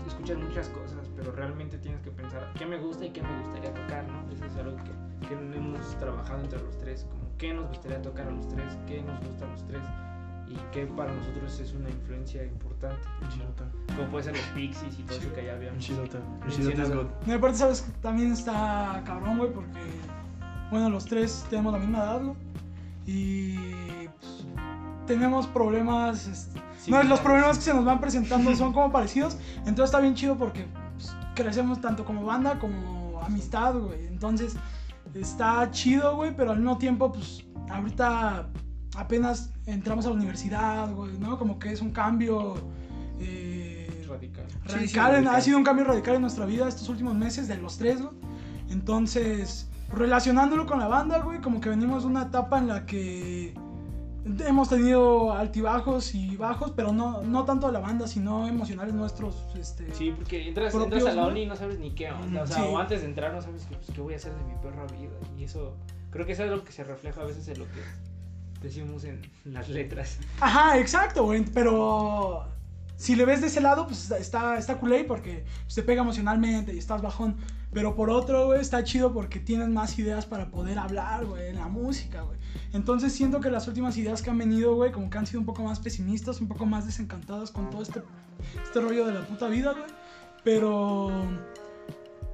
escuchas 0.09 0.37
muchas 0.37 0.69
cosas, 0.69 1.09
pero 1.15 1.31
realmente 1.31 1.77
tienes 1.77 2.01
que 2.01 2.11
pensar 2.11 2.51
qué 2.57 2.65
me 2.65 2.77
gusta 2.77 3.05
y 3.05 3.09
qué 3.11 3.21
me 3.21 3.39
gustaría 3.41 3.73
tocar, 3.73 4.05
¿no? 4.07 4.31
Eso 4.31 4.45
es 4.45 4.55
algo 4.57 4.77
que, 4.77 5.27
que 5.27 5.33
hemos 5.33 5.97
trabajado 5.99 6.41
entre 6.41 6.61
los 6.61 6.77
tres, 6.77 7.05
como 7.09 7.23
qué 7.37 7.53
nos 7.53 7.67
gustaría 7.69 8.01
tocar 8.01 8.27
a 8.27 8.31
los 8.31 8.47
tres, 8.47 8.77
qué 8.87 9.01
nos 9.01 9.19
gusta 9.25 9.45
a 9.45 9.49
los 9.49 9.65
tres 9.65 9.81
y 10.47 10.57
qué 10.71 10.85
para 10.85 11.11
nosotros 11.11 11.59
es 11.59 11.73
una 11.73 11.89
influencia 11.89 12.43
importante, 12.43 13.01
En 13.21 13.29
Chilota, 13.29 13.63
como 13.95 14.07
puede 14.09 14.25
ser 14.25 14.37
los 14.37 14.45
Pixies 14.47 14.99
y 14.99 15.03
todo 15.03 15.17
eso 15.17 15.33
que 15.33 15.45
ya 15.45 15.53
habíamos. 15.53 15.83
Chilota 15.83 16.19
sí, 16.49 16.61
es 16.61 16.89
no. 16.89 17.03
God. 17.03 17.07
Y 17.25 17.31
aparte, 17.31 17.57
sabes, 17.57 17.81
que 17.81 17.91
también 18.01 18.31
está 18.31 19.01
cabrón, 19.05 19.37
güey, 19.37 19.51
porque, 19.51 19.79
bueno, 20.69 20.89
los 20.89 21.05
tres 21.05 21.45
tenemos 21.49 21.73
la 21.73 21.79
misma 21.79 21.97
edad, 21.99 22.21
güey. 22.21 22.35
Y 23.07 24.07
pues, 24.07 24.45
tenemos 25.07 25.47
problemas. 25.47 26.27
este, 26.27 26.64
no, 26.87 27.03
los 27.03 27.19
problemas 27.19 27.57
que 27.57 27.63
se 27.65 27.73
nos 27.73 27.85
van 27.85 27.99
presentando 27.99 28.55
son 28.55 28.73
como 28.73 28.91
parecidos. 28.91 29.37
Entonces 29.59 29.85
está 29.85 29.99
bien 29.99 30.15
chido 30.15 30.37
porque 30.37 30.67
pues, 30.93 31.15
crecemos 31.35 31.81
tanto 31.81 32.05
como 32.05 32.25
banda 32.25 32.59
como 32.59 33.21
amistad, 33.21 33.75
güey. 33.75 34.07
Entonces 34.07 34.55
está 35.13 35.69
chido, 35.71 36.15
güey, 36.15 36.35
pero 36.35 36.51
al 36.51 36.57
mismo 36.57 36.77
tiempo, 36.77 37.11
pues 37.11 37.43
ahorita 37.69 38.47
apenas 38.97 39.51
entramos 39.65 40.05
a 40.05 40.09
la 40.09 40.15
universidad, 40.15 40.91
güey, 40.93 41.17
¿no? 41.17 41.37
Como 41.37 41.59
que 41.59 41.71
es 41.71 41.81
un 41.81 41.91
cambio. 41.91 42.55
eh, 43.19 44.05
Radical. 44.07 44.45
Sí, 44.47 44.53
sí, 44.67 44.73
radical, 44.73 45.11
radical. 45.13 45.35
ha 45.35 45.41
sido 45.41 45.57
un 45.57 45.63
cambio 45.63 45.85
radical 45.85 46.15
en 46.15 46.21
nuestra 46.21 46.45
vida 46.45 46.67
estos 46.67 46.87
últimos 46.89 47.15
meses 47.15 47.47
de 47.47 47.57
los 47.57 47.77
tres, 47.77 48.01
güey. 48.01 48.13
Entonces, 48.69 49.69
relacionándolo 49.89 50.65
con 50.65 50.79
la 50.79 50.87
banda, 50.87 51.19
güey, 51.19 51.41
como 51.41 51.59
que 51.59 51.69
venimos 51.69 52.03
de 52.03 52.09
una 52.09 52.23
etapa 52.23 52.59
en 52.59 52.67
la 52.67 52.85
que 52.85 53.53
hemos 54.25 54.69
tenido 54.69 55.31
altibajos 55.33 56.15
y 56.15 56.35
bajos, 56.35 56.71
pero 56.75 56.91
no, 56.91 57.21
no 57.21 57.45
tanto 57.45 57.67
de 57.67 57.73
la 57.73 57.79
banda, 57.79 58.07
sino 58.07 58.47
emocionales 58.47 58.93
nuestros. 58.93 59.35
Este, 59.57 59.93
Sí, 59.93 60.11
porque 60.15 60.47
entras, 60.47 60.73
Propios, 60.73 60.93
entras 61.01 61.13
a 61.13 61.15
la 61.15 61.21
¿no? 61.23 61.27
uni 61.29 61.43
y 61.43 61.45
no 61.45 61.55
sabes 61.55 61.79
ni 61.79 61.91
qué 61.93 62.11
onda. 62.11 62.43
O 62.43 62.47
sea, 62.47 62.57
Sí. 62.57 62.63
o 62.67 62.77
antes 62.77 63.01
de 63.01 63.07
entrar 63.07 63.33
no 63.33 63.41
sabes 63.41 63.65
qué, 63.69 63.75
pues, 63.75 63.91
qué 63.95 64.01
voy 64.01 64.13
a 64.13 64.17
hacer 64.17 64.33
de 64.33 64.43
mi 64.43 64.53
perra 64.61 64.83
vida. 64.99 65.13
Y 65.37 65.43
eso, 65.43 65.75
creo 66.09 66.25
que 66.25 66.31
eso 66.31 66.43
es 66.43 66.49
lo 66.49 66.63
que 66.63 66.71
se 66.71 66.83
refleja 66.83 67.21
a 67.21 67.25
veces 67.25 67.47
en 67.47 67.59
lo 67.59 67.65
que 67.65 67.81
decimos 68.61 69.03
en 69.03 69.21
las 69.45 69.69
letras. 69.69 70.17
Ajá, 70.41 70.79
exacto, 70.79 71.23
güey, 71.25 71.45
pero 71.53 72.45
si 72.95 73.15
le 73.15 73.25
ves 73.25 73.41
de 73.41 73.47
ese 73.47 73.61
lado, 73.61 73.85
pues 73.85 74.09
está, 74.09 74.57
está 74.57 74.77
culé 74.77 75.03
porque 75.03 75.45
te 75.73 75.83
pega 75.83 76.01
emocionalmente 76.01 76.73
y 76.73 76.79
estás 76.79 77.01
bajón. 77.01 77.37
Pero 77.75 77.93
por 77.93 78.09
otro, 78.09 78.45
güey, 78.45 78.61
está 78.61 78.85
chido 78.85 79.11
porque 79.11 79.37
tienes 79.37 79.67
más 79.67 79.99
ideas 79.99 80.25
para 80.25 80.49
poder 80.49 80.79
hablar, 80.79 81.25
güey, 81.25 81.49
en 81.49 81.57
la 81.57 81.67
música, 81.67 82.21
güey. 82.21 82.37
Entonces 82.71 83.11
siento 83.11 83.41
que 83.41 83.51
las 83.51 83.67
últimas 83.67 83.97
ideas 83.97 84.21
que 84.21 84.29
han 84.29 84.37
venido, 84.37 84.75
güey, 84.75 84.93
como 84.93 85.09
que 85.09 85.17
han 85.17 85.27
sido 85.27 85.41
un 85.41 85.45
poco 85.45 85.61
más 85.61 85.81
pesimistas, 85.81 86.39
un 86.39 86.47
poco 86.47 86.65
más 86.65 86.85
desencantadas 86.85 87.51
con 87.51 87.69
todo 87.69 87.81
este, 87.81 88.01
este 88.63 88.79
rollo 88.79 89.05
de 89.05 89.15
la 89.15 89.27
puta 89.27 89.49
vida, 89.49 89.73
güey. 89.73 89.83
Pero... 90.45 91.11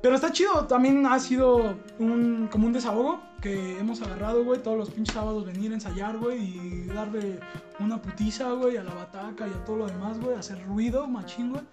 Pero 0.04 0.16
está 0.16 0.32
chido, 0.32 0.68
también 0.68 1.08
ha 1.08 1.20
sido 1.20 1.76
un, 1.98 2.48
como 2.52 2.68
un 2.68 2.74
desahogo 2.74 3.20
que 3.42 3.80
hemos 3.80 4.00
agarrado, 4.04 4.44
güey, 4.44 4.62
todos 4.62 4.78
los 4.78 4.92
pinches 4.92 5.16
sábados 5.16 5.44
venir 5.44 5.72
a 5.72 5.74
ensayar, 5.74 6.20
güey, 6.20 6.40
y 6.40 6.86
darle 6.86 7.40
una 7.80 8.00
putiza, 8.00 8.52
güey, 8.52 8.78
a 8.78 8.84
la 8.84 8.94
bataca 8.94 9.48
y 9.48 9.52
a 9.52 9.66
todo 9.66 9.78
lo 9.78 9.88
demás, 9.88 10.20
güey, 10.20 10.36
hacer 10.36 10.64
ruido, 10.68 11.08
machín, 11.08 11.50
güey. 11.50 11.64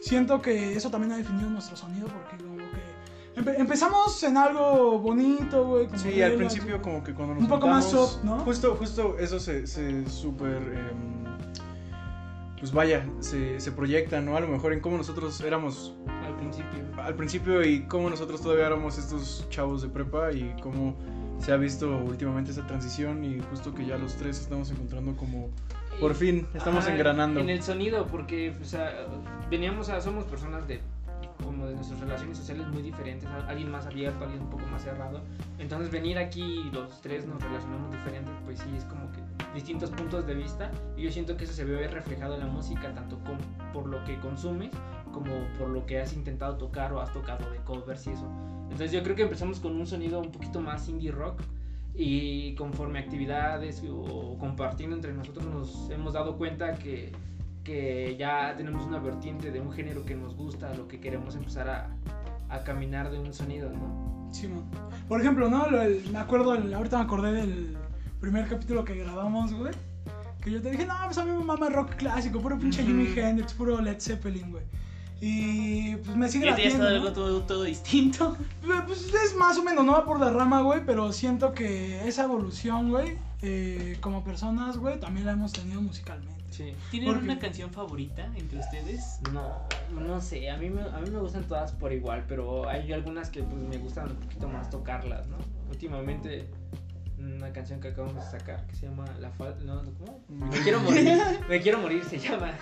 Siento 0.00 0.40
que 0.40 0.76
eso 0.76 0.90
también 0.90 1.12
ha 1.12 1.16
definido 1.16 1.50
nuestro 1.50 1.76
sonido 1.76 2.06
porque 2.06 2.36
empe- 3.36 3.54
empezamos 3.58 4.22
en 4.22 4.36
algo 4.36 4.98
bonito, 4.98 5.64
güey. 5.66 5.88
Sí, 5.96 6.20
al 6.22 6.34
principio 6.34 6.80
como 6.82 7.02
que 7.04 7.14
cuando 7.14 7.34
nos 7.34 7.42
Un 7.42 7.48
poco 7.48 7.66
más 7.68 7.84
soft, 7.90 8.24
¿no? 8.24 8.38
Justo, 8.40 8.74
justo 8.76 9.16
eso 9.18 9.38
se, 9.38 9.66
se 9.66 10.06
súper... 10.08 10.56
em, 10.62 11.26
pues 12.58 12.72
vaya, 12.72 13.06
se, 13.20 13.60
se 13.60 13.70
proyecta, 13.72 14.20
¿no? 14.22 14.36
A 14.36 14.40
lo 14.40 14.48
mejor 14.48 14.72
en 14.72 14.80
cómo 14.80 14.96
nosotros 14.96 15.40
éramos 15.42 15.94
Al 16.24 16.34
principio. 16.36 16.80
al 17.02 17.14
principio 17.14 17.62
y 17.64 17.82
cómo 17.82 18.08
nosotros 18.08 18.40
todavía 18.40 18.66
éramos 18.66 18.96
estos 18.98 19.46
chavos 19.50 19.82
de 19.82 19.88
prepa 19.88 20.32
y 20.32 20.56
cómo 20.62 20.96
se 21.38 21.52
ha 21.52 21.56
visto 21.58 21.86
últimamente 21.98 22.52
esa 22.52 22.66
transición 22.66 23.22
y 23.24 23.40
justo 23.50 23.74
que 23.74 23.84
ya 23.84 23.98
los 23.98 24.14
tres 24.16 24.40
estamos 24.40 24.70
encontrando 24.70 25.14
como... 25.16 25.50
Por 26.00 26.14
fin, 26.14 26.46
estamos 26.54 26.84
Ajá, 26.84 26.92
engranando. 26.94 27.40
En 27.40 27.50
el 27.50 27.62
sonido, 27.62 28.06
porque 28.06 28.54
o 28.60 28.64
sea, 28.64 29.06
veníamos 29.50 29.88
a, 29.90 30.00
somos 30.00 30.24
personas 30.24 30.66
de 30.66 30.80
como 31.42 31.66
de 31.66 31.74
nuestras 31.74 32.00
relaciones 32.00 32.38
sociales 32.38 32.66
muy 32.68 32.82
diferentes, 32.82 33.28
alguien 33.48 33.70
más 33.70 33.86
abierto, 33.86 34.24
alguien 34.24 34.42
un 34.42 34.50
poco 34.50 34.66
más 34.66 34.82
cerrado. 34.82 35.20
Entonces 35.58 35.90
venir 35.90 36.18
aquí 36.18 36.68
los 36.72 37.00
tres 37.00 37.26
nos 37.26 37.42
relacionamos 37.42 37.90
diferentes, 37.90 38.32
pues 38.44 38.58
sí, 38.58 38.68
es 38.76 38.84
como 38.84 39.10
que 39.12 39.20
distintos 39.54 39.90
puntos 39.90 40.26
de 40.26 40.34
vista. 40.34 40.70
Y 40.96 41.02
yo 41.02 41.10
siento 41.10 41.36
que 41.36 41.44
eso 41.44 41.52
se 41.52 41.64
ve 41.64 41.88
reflejado 41.88 42.34
en 42.34 42.40
la 42.40 42.46
música, 42.46 42.94
tanto 42.94 43.18
por 43.72 43.86
lo 43.86 44.04
que 44.04 44.18
consumes 44.18 44.70
como 45.16 45.32
por 45.58 45.70
lo 45.70 45.86
que 45.86 45.98
has 45.98 46.12
intentado 46.12 46.56
tocar 46.58 46.92
o 46.92 47.00
has 47.00 47.10
tocado 47.12 47.50
de 47.50 47.58
covers 47.60 48.06
y 48.06 48.10
eso. 48.10 48.28
Entonces 48.64 48.92
yo 48.92 49.02
creo 49.02 49.16
que 49.16 49.22
empezamos 49.22 49.60
con 49.60 49.74
un 49.74 49.86
sonido 49.86 50.20
un 50.20 50.30
poquito 50.30 50.60
más 50.60 50.88
indie 50.90 51.10
rock 51.10 51.40
y 51.94 52.54
conforme 52.56 52.98
actividades 52.98 53.82
o 53.90 54.36
compartiendo 54.38 54.94
entre 54.94 55.14
nosotros 55.14 55.46
nos 55.46 55.90
hemos 55.90 56.12
dado 56.12 56.36
cuenta 56.36 56.74
que, 56.74 57.12
que 57.66 58.16
ya 58.16 58.54
tenemos 58.56 58.86
una 58.86 59.00
vertiente 59.00 59.50
de 59.50 59.60
un 59.60 59.72
género 59.72 60.04
que 60.04 60.14
nos 60.14 60.36
gusta, 60.36 60.72
lo 60.74 60.86
que 60.86 61.00
queremos 61.00 61.34
empezar 61.34 61.68
a, 61.68 61.90
a 62.48 62.62
caminar 62.62 63.10
de 63.10 63.18
un 63.18 63.34
sonido, 63.34 63.68
¿no? 63.70 64.28
Sí, 64.32 64.46
man. 64.46 64.64
Por 65.08 65.20
ejemplo, 65.20 65.50
¿no? 65.50 65.66
El- 65.66 66.08
me 66.12 66.18
acuerdo, 66.20 66.54
el- 66.54 66.72
ahorita 66.72 66.98
me 66.98 67.04
acordé 67.04 67.32
del 67.32 67.76
primer 68.20 68.46
capítulo 68.46 68.84
que 68.84 68.94
grabamos, 68.94 69.52
güey. 69.52 69.72
Que 70.40 70.52
yo 70.52 70.62
te 70.62 70.70
dije, 70.70 70.86
no, 70.86 70.94
pues 71.06 71.18
a 71.18 71.24
mí 71.24 71.32
me 71.32 71.42
mama 71.42 71.68
rock 71.68 71.96
clásico, 71.96 72.38
puro 72.40 72.56
pinche 72.56 72.84
Jimi 72.84 73.10
Ujú. 73.10 73.18
Hendrix, 73.20 73.52
puro 73.52 73.80
Led 73.80 73.98
Zeppelin, 74.00 74.52
güey. 74.52 74.62
Y 75.20 75.96
pues 75.96 76.16
me 76.16 76.28
sigue 76.28 76.46
latiendo, 76.46 76.86
algo 76.86 77.06
¿no? 77.06 77.12
todo, 77.12 77.42
todo 77.42 77.62
distinto. 77.64 78.36
Pues 78.64 78.80
pues, 78.86 79.12
es 79.24 79.34
más 79.34 79.58
o 79.58 79.64
menos, 79.64 79.84
no 79.84 79.92
va 79.92 80.04
por 80.04 80.20
la 80.20 80.30
rama, 80.30 80.60
güey, 80.62 80.82
pero 80.86 81.10
siento 81.12 81.52
que 81.52 82.06
esa 82.06 82.24
evolución, 82.24 82.90
güey, 82.90 83.18
eh, 83.42 83.96
como 84.00 84.22
personas, 84.22 84.76
güey, 84.76 85.00
también 85.00 85.26
la 85.26 85.32
hemos 85.32 85.52
tenido 85.52 85.80
musicalmente. 85.82 86.35
Sí. 86.50 86.74
¿Tienen 86.90 87.08
Porque- 87.10 87.24
una 87.24 87.38
canción 87.38 87.70
favorita 87.70 88.30
entre 88.36 88.58
ustedes? 88.58 89.20
No, 89.32 89.58
no 89.92 90.20
sé, 90.20 90.48
a 90.50 90.56
mí, 90.56 90.70
me, 90.70 90.82
a 90.82 90.98
mí 91.00 91.10
me 91.10 91.18
gustan 91.20 91.44
todas 91.44 91.72
por 91.72 91.92
igual, 91.92 92.24
pero 92.28 92.68
hay 92.68 92.92
algunas 92.92 93.28
que 93.30 93.42
pues, 93.42 93.60
me 93.62 93.78
gustan 93.78 94.10
un 94.10 94.16
poquito 94.16 94.48
más 94.48 94.70
tocarlas, 94.70 95.26
¿no? 95.28 95.36
Últimamente, 95.70 96.48
una 97.18 97.52
canción 97.52 97.80
que 97.80 97.88
acabamos 97.88 98.24
de 98.24 98.38
sacar 98.38 98.66
que 98.66 98.74
se 98.76 98.86
llama 98.86 99.04
La 99.20 99.30
Falta. 99.30 99.62
No, 99.64 99.82
¿cómo? 99.98 100.20
Me 100.28 100.56
quiero 100.60 100.80
morir. 100.80 101.18
me 101.48 101.60
quiero 101.60 101.78
morir 101.80 102.04
se 102.04 102.18
llama. 102.18 102.52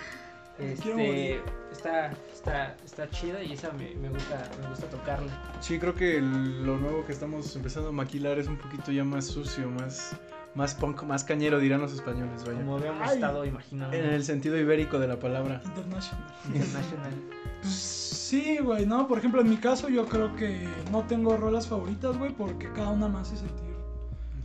Este. 0.57 1.41
Está, 1.71 2.11
está, 2.33 2.77
está 2.85 3.09
chida 3.09 3.43
y 3.43 3.51
esa 3.53 3.71
me, 3.73 3.93
me 3.95 4.07
gusta, 4.09 4.49
me 4.61 4.69
gusta 4.69 4.87
tocarla. 4.89 5.29
Sí, 5.59 5.77
creo 5.79 5.93
que 5.93 6.17
el- 6.17 6.65
lo 6.65 6.77
nuevo 6.77 7.05
que 7.05 7.11
estamos 7.11 7.53
empezando 7.57 7.89
a 7.89 7.91
maquilar 7.91 8.39
es 8.39 8.47
un 8.47 8.57
poquito 8.57 8.91
ya 8.93 9.03
más 9.03 9.25
sucio, 9.27 9.69
más, 9.69 10.15
más 10.55 10.73
punk, 10.73 11.03
más 11.03 11.23
cañero, 11.23 11.59
dirán 11.59 11.81
los 11.81 11.93
españoles, 11.93 12.45
vaya. 12.45 12.59
Como 12.59 12.77
habíamos 12.77 13.07
Ay. 13.07 13.15
estado 13.15 13.45
imaginando. 13.45 13.95
En 13.95 14.05
el 14.05 14.23
sentido 14.23 14.57
ibérico 14.57 14.99
de 14.99 15.07
la 15.07 15.19
palabra. 15.19 15.61
International. 15.65 16.25
International. 16.47 17.13
Pues 17.61 17.73
sí, 17.73 18.57
güey, 18.59 18.85
¿no? 18.85 19.07
Por 19.07 19.17
ejemplo, 19.17 19.41
en 19.41 19.49
mi 19.49 19.57
caso 19.57 19.89
yo 19.89 20.05
creo 20.05 20.35
que 20.35 20.67
no 20.91 21.03
tengo 21.03 21.35
rolas 21.35 21.67
favoritas, 21.67 22.17
güey, 22.17 22.31
porque 22.31 22.71
cada 22.71 22.91
una 22.91 23.09
me 23.09 23.19
hace 23.19 23.35
sentir 23.35 23.75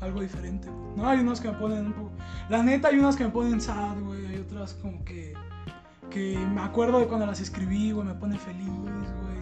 algo 0.00 0.20
diferente, 0.20 0.68
güey. 0.68 0.96
¿no? 0.96 1.08
Hay 1.08 1.20
unos 1.20 1.40
que 1.40 1.48
me 1.48 1.54
ponen 1.58 1.86
un 1.86 1.92
poco... 1.92 2.10
La 2.48 2.62
neta, 2.62 2.88
hay 2.88 2.98
unas 2.98 3.16
que 3.16 3.24
me 3.24 3.30
ponen 3.30 3.60
sad, 3.60 3.98
güey, 4.00 4.26
hay 4.26 4.38
otras 4.38 4.74
como 4.74 5.04
que... 5.04 5.34
Que 6.10 6.36
me 6.36 6.62
acuerdo 6.62 6.98
de 6.98 7.06
cuando 7.06 7.26
las 7.26 7.40
escribí, 7.40 7.92
güey, 7.92 8.04
me 8.04 8.14
pone 8.14 8.36
feliz, 8.36 8.66
güey. 8.66 9.38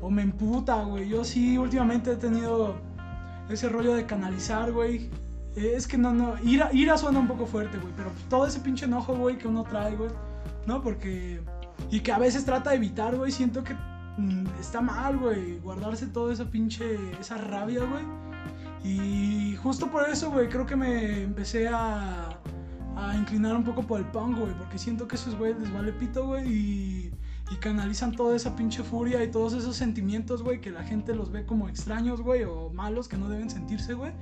O 0.00 0.08
me 0.08 0.22
emputa, 0.22 0.82
güey. 0.84 1.08
Yo 1.08 1.24
sí, 1.24 1.58
últimamente 1.58 2.12
he 2.12 2.16
tenido 2.16 2.76
ese 3.48 3.68
rollo 3.68 3.94
de 3.94 4.06
canalizar, 4.06 4.70
güey. 4.70 5.10
Es 5.56 5.86
que 5.86 5.98
no, 5.98 6.14
no, 6.14 6.34
ira, 6.42 6.70
ira 6.72 6.96
suena 6.96 7.18
un 7.18 7.28
poco 7.28 7.46
fuerte, 7.46 7.78
güey, 7.78 7.92
pero 7.96 8.10
todo 8.30 8.46
ese 8.46 8.60
pinche 8.60 8.86
enojo, 8.86 9.14
güey, 9.14 9.36
que 9.36 9.48
uno 9.48 9.64
trae, 9.64 9.94
güey, 9.96 10.10
¿no? 10.66 10.82
Porque... 10.82 11.40
Y 11.90 12.00
que 12.00 12.12
a 12.12 12.18
veces 12.18 12.44
trata 12.44 12.70
de 12.70 12.76
evitar, 12.76 13.16
güey, 13.16 13.30
siento 13.30 13.62
que 13.62 13.74
mm, 13.74 14.46
está 14.60 14.80
mal, 14.80 15.18
güey, 15.18 15.58
guardarse 15.58 16.06
toda 16.06 16.32
esa 16.32 16.44
pinche, 16.46 16.96
esa 17.20 17.36
rabia, 17.36 17.80
güey. 17.84 18.04
Y 18.84 19.56
justo 19.56 19.88
por 19.88 20.08
eso, 20.08 20.30
güey, 20.30 20.48
creo 20.48 20.64
que 20.64 20.76
me 20.76 21.22
empecé 21.22 21.68
a, 21.68 22.30
a 22.96 23.16
inclinar 23.16 23.54
un 23.54 23.64
poco 23.64 23.82
por 23.82 24.00
el 24.00 24.06
punk, 24.06 24.38
güey, 24.38 24.54
porque 24.56 24.78
siento 24.78 25.06
que 25.06 25.16
esos 25.16 25.36
güeyes 25.36 25.58
les 25.58 25.72
vale 25.72 25.92
pito, 25.92 26.26
güey, 26.26 26.48
y, 26.48 27.12
y 27.52 27.56
canalizan 27.56 28.12
toda 28.12 28.34
esa 28.34 28.56
pinche 28.56 28.82
furia 28.82 29.22
y 29.22 29.30
todos 29.30 29.52
esos 29.52 29.76
sentimientos, 29.76 30.42
güey, 30.42 30.60
que 30.60 30.70
la 30.70 30.82
gente 30.84 31.14
los 31.14 31.30
ve 31.30 31.44
como 31.44 31.68
extraños, 31.68 32.22
güey, 32.22 32.44
o 32.44 32.70
malos 32.70 33.08
que 33.08 33.16
no 33.16 33.28
deben 33.28 33.50
sentirse, 33.50 33.94
güey, 33.94 34.12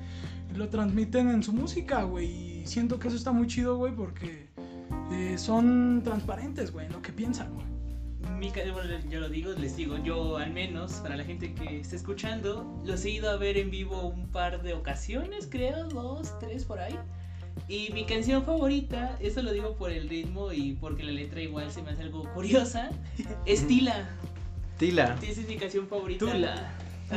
y 0.52 0.56
lo 0.56 0.68
transmiten 0.68 1.28
en 1.30 1.42
su 1.42 1.52
música, 1.52 2.02
güey, 2.02 2.60
y 2.62 2.66
siento 2.66 2.98
que 2.98 3.08
eso 3.08 3.16
está 3.16 3.30
muy 3.30 3.46
chido, 3.46 3.76
güey, 3.76 3.94
porque 3.94 4.48
eh, 5.12 5.38
son 5.38 6.02
transparentes, 6.02 6.72
güey, 6.72 6.86
en 6.86 6.92
lo 6.92 7.02
que 7.02 7.12
piensan, 7.12 7.54
güey. 7.54 7.66
Yo 9.08 9.20
lo 9.20 9.28
digo, 9.28 9.52
les 9.52 9.76
digo, 9.76 9.96
yo 9.98 10.36
al 10.36 10.52
menos, 10.52 10.94
para 10.94 11.16
la 11.16 11.24
gente 11.24 11.54
que 11.54 11.80
está 11.80 11.96
escuchando, 11.96 12.82
los 12.84 13.04
he 13.04 13.10
ido 13.10 13.30
a 13.30 13.36
ver 13.36 13.56
en 13.56 13.70
vivo 13.70 14.08
un 14.08 14.28
par 14.28 14.62
de 14.62 14.74
ocasiones, 14.74 15.46
creo, 15.50 15.88
dos, 15.88 16.38
tres 16.38 16.64
por 16.64 16.78
ahí. 16.78 16.98
Y 17.68 17.92
mi 17.92 18.04
canción 18.04 18.44
favorita, 18.44 19.16
eso 19.20 19.42
lo 19.42 19.52
digo 19.52 19.76
por 19.76 19.92
el 19.92 20.08
ritmo 20.08 20.52
y 20.52 20.72
porque 20.74 21.04
la 21.04 21.12
letra 21.12 21.40
igual 21.40 21.70
se 21.70 21.82
me 21.82 21.90
hace 21.90 22.02
algo 22.02 22.24
curiosa, 22.34 22.90
es 23.46 23.66
Tila. 23.66 24.10
Tila. 24.78 25.16
Esa 25.22 25.40
es 25.42 25.48
mi 25.48 25.56
canción 25.56 25.86
favorita. 25.86 26.26
Tula. 26.26 26.74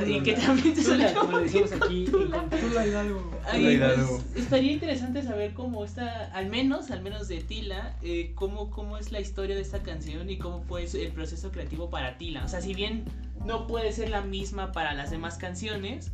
Y 0.08 0.22
que 0.22 0.34
también 0.34 0.74
Tula, 0.74 1.08
salió. 1.08 1.20
como 1.20 1.40
decimos 1.40 1.72
aquí. 1.72 2.06
Tula 2.06 2.88
Hidalgo, 2.88 3.32
Hidalgo. 3.56 4.22
pues, 4.32 4.44
estaría 4.44 4.72
interesante 4.72 5.22
saber 5.22 5.54
cómo 5.54 5.86
está, 5.86 6.32
al 6.34 6.48
menos, 6.48 6.90
al 6.90 7.02
menos 7.02 7.28
de 7.28 7.42
Tila, 7.42 7.96
eh, 8.02 8.32
cómo, 8.34 8.72
cómo 8.72 8.98
es 8.98 9.12
la 9.12 9.20
historia 9.20 9.56
de 9.56 9.62
esta 9.62 9.84
canción 9.84 10.30
y 10.30 10.38
cómo 10.38 10.64
fue 10.64 10.86
el 10.86 11.12
proceso 11.12 11.52
creativo 11.52 11.90
para 11.90 12.18
Tila. 12.18 12.44
O 12.44 12.48
sea, 12.48 12.62
si 12.62 12.74
bien 12.74 13.06
no 13.46 13.68
puede 13.68 13.92
ser 13.92 14.10
la 14.10 14.22
misma 14.22 14.72
para 14.72 14.94
las 14.94 15.12
demás 15.12 15.38
canciones, 15.38 16.12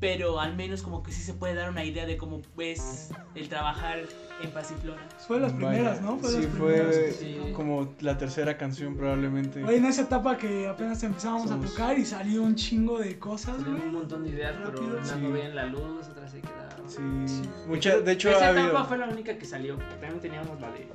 pero 0.00 0.40
al 0.40 0.56
menos 0.56 0.82
como 0.82 1.02
que 1.02 1.12
sí 1.12 1.22
se 1.22 1.34
puede 1.34 1.54
dar 1.54 1.68
una 1.70 1.84
idea 1.84 2.06
de 2.06 2.16
cómo 2.16 2.40
es 2.58 3.10
el 3.34 3.48
trabajar 3.50 3.98
en 4.42 4.50
Pasiflora. 4.50 5.06
Fue 5.26 5.36
de 5.36 5.42
las 5.42 5.52
Vaya, 5.52 5.68
primeras, 5.68 6.00
¿no? 6.00 6.16
Fue 6.18 6.30
sí, 6.30 6.36
las 6.38 6.46
fue 6.46 6.72
primeras. 6.72 7.16
Sí. 7.16 7.38
como 7.54 7.94
la 8.00 8.16
tercera 8.16 8.56
canción 8.56 8.96
probablemente. 8.96 9.62
Güey, 9.62 9.76
en 9.76 9.84
esa 9.84 10.02
etapa 10.02 10.38
que 10.38 10.66
apenas 10.66 11.02
empezábamos 11.02 11.50
Somos- 11.50 11.66
a 11.66 11.68
tocar 11.70 11.98
y 11.98 12.04
salió 12.06 12.42
un 12.42 12.54
chingo 12.54 12.98
de 12.98 13.18
cosas, 13.18 13.56
Salieron 13.56 13.74
un 13.74 13.80
güey. 13.82 13.92
montón 13.92 14.24
de 14.24 14.30
ideas, 14.30 14.54
pero 14.56 14.70
Rápido. 14.70 14.96
unas 14.96 15.08
Sí. 15.08 15.14
no 15.20 15.30
veían 15.32 15.54
la 15.54 15.66
luz, 15.66 16.08
otras 16.08 16.30
se 16.30 16.40
quedaron. 16.40 16.88
Sí, 17.28 17.42
mucha, 17.68 17.98
de 18.00 18.12
hecho 18.12 18.30
Esa 18.30 18.38
ha 18.48 18.50
etapa 18.52 18.64
habido, 18.66 18.84
fue 18.86 18.98
la 18.98 19.08
única 19.08 19.36
que 19.38 19.44
salió. 19.44 19.76
También 19.76 20.18
teníamos 20.20 20.60
la 20.60 20.70
de. 20.72 20.88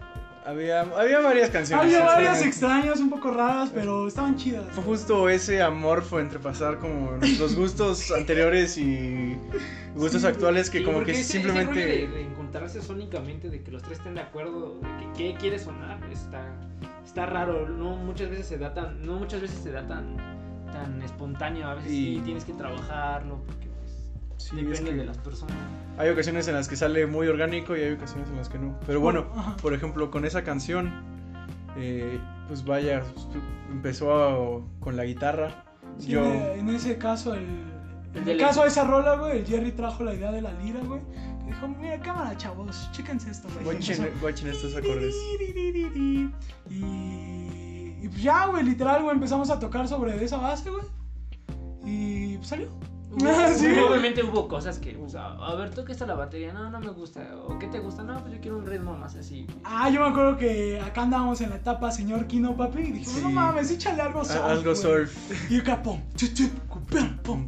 Había, 0.46 0.82
había 0.82 1.20
varias 1.20 1.50
canciones. 1.50 1.86
Había 1.86 2.06
varias 2.06 2.46
extrañas, 2.46 3.00
un 3.00 3.10
poco 3.10 3.32
raras, 3.32 3.72
pero 3.74 4.08
estaban 4.08 4.36
chidas. 4.36 4.66
Fue 4.72 4.84
justo 4.84 5.28
ese 5.30 5.62
amorfo 5.62 6.20
entre 6.20 6.40
pasar 6.40 6.80
como 6.80 7.12
nuestros 7.18 7.56
gustos 7.56 8.12
anteriores 8.18 8.78
y 8.78 9.38
gustos 9.96 10.22
Sí, 10.22 10.28
actuales 10.28 10.70
que 10.70 10.80
Sí, 10.80 10.84
como 10.84 11.04
que 11.04 11.12
ese- 11.12 11.22
ese 11.22 11.48
rollo 11.48 11.54
simplemente... 11.64 11.86
de, 11.86 12.08
de 12.08 12.22
encontrarse 12.22 12.82
sónicamente, 12.82 13.50
de 13.50 13.62
que 13.64 13.72
los 13.72 13.82
tres 13.84 13.98
estén 13.98 14.16
de 14.16 14.22
acuerdo, 14.22 14.80
de 14.82 15.14
que 15.14 15.34
qué 15.34 15.38
quiere 15.40 15.58
sonar, 15.60 16.00
está, 16.12 16.46
está 17.06 17.26
raro. 17.26 17.68
No 17.68 17.96
muchas 17.96 18.30
veces 18.30 18.46
se 18.48 18.58
da 18.58 18.74
tan, 18.74 19.06
no 19.06 19.14
muchas 19.16 19.42
veces 19.42 19.60
se 19.64 19.72
da 19.72 19.86
tan, 19.88 20.16
tan 20.72 21.02
espontáneo. 21.02 21.68
A 21.68 21.76
veces 21.76 21.92
Y- 21.92 22.16
sí 22.18 22.22
tienes 22.24 22.46
que 22.46 22.54
trabajarlo 22.54 23.40
porque 23.46 23.65
Sí, 24.38 24.56
depende 24.58 24.74
es 24.74 24.82
que 24.82 24.94
de 24.94 25.06
las 25.06 25.18
personas. 25.18 25.56
hay 25.98 26.10
ocasiones 26.10 26.48
en 26.48 26.56
las 26.56 26.68
que 26.68 26.76
sale 26.76 27.08
muy 27.08 27.28
orgánico 27.28 27.76
y 27.76 27.82
hay 27.82 27.94
ocasiones 27.94 28.30
en 28.30 28.36
las 28.38 28.50
que 28.50 28.60
no. 28.60 28.78
Pero 28.86 29.00
bueno, 29.00 29.26
por 29.62 29.74
ejemplo, 29.74 30.12
con 30.12 30.26
esa 30.26 30.44
canción, 30.44 30.92
eh, 31.78 32.20
pues 32.48 32.64
vaya, 32.66 33.02
empezó 33.72 34.14
a- 34.14 34.62
con 34.80 34.96
la 34.98 35.06
guitarra. 35.06 35.64
Sí, 35.98 36.10
Yo... 36.10 36.26
en 36.26 36.70
ese 36.70 36.98
caso, 36.98 37.34
el, 37.34 37.46
en 38.14 38.26
de 38.26 38.34
el 38.34 38.38
caso 38.40 38.62
de 38.64 38.68
esa 38.68 38.84
rola, 38.84 39.16
güey, 39.16 39.40
el 39.40 39.46
Jerry 39.46 39.72
trajo 39.72 40.04
la 40.04 40.14
idea 40.14 40.32
de 40.32 40.42
la 40.42 40.52
lira, 40.54 40.82
güey. 40.82 41.02
Dijo, 41.46 41.68
mira, 41.68 42.00
cámara, 42.00 42.36
chavos, 42.38 42.90
chéquense 42.92 43.30
esto, 43.32 43.48
güey. 43.54 43.78
Guachen 44.20 44.48
estos 44.50 44.76
acordes. 44.76 45.16
Y, 46.70 46.76
y 48.04 48.08
pues 48.10 48.22
ya, 48.22 48.48
güey, 48.48 48.64
literal, 48.64 49.04
güey, 49.04 49.16
empezamos 49.16 49.50
a 49.50 49.60
tocar 49.60 49.88
sobre 49.88 50.24
esa 50.24 50.38
base, 50.38 50.70
güey. 50.70 50.84
Y 51.86 52.38
pues 52.38 52.48
salió. 52.50 52.68
Sí, 53.58 53.68
güey. 53.70 53.80
obviamente 53.80 54.24
hubo 54.24 54.48
cosas 54.48 54.80
que, 54.80 54.92
pues, 54.94 55.16
a, 55.16 55.34
a 55.34 55.56
ver, 55.56 55.70
toca 55.72 55.92
esta 55.92 56.06
la 56.06 56.16
batería, 56.16 56.52
no, 56.54 56.70
no 56.70 56.80
me 56.80 56.90
gusta. 56.90 57.22
¿O 57.48 57.58
qué 57.60 57.68
te 57.68 57.80
gusta? 57.80 58.04
No, 58.04 58.20
pues 58.22 58.34
yo 58.34 58.42
quiero 58.42 58.58
un 58.58 58.66
ritmo 58.66 58.96
más 58.98 59.16
así. 59.16 59.48
Ah, 59.64 59.90
yo 59.90 60.02
me 60.02 60.08
acuerdo 60.08 60.38
que 60.38 60.80
acá 60.82 61.04
andábamos 61.04 61.40
en 61.42 61.50
la 61.52 61.56
etapa 61.58 61.92
señor 61.92 62.28
Kino, 62.28 62.56
papi, 62.56 62.80
y 62.80 62.92
dijimos, 62.92 63.14
Sí. 63.16 63.22
no 63.24 63.30
mames, 63.32 63.72
échale 63.72 64.02
algo 64.02 64.24
surf, 64.26 64.44
Algo 64.44 64.64
güey". 64.64 64.76
surf. 64.76 65.52
Y 65.52 65.60
acá, 65.60 65.82
pum, 65.82 66.02
pum. 67.24 67.48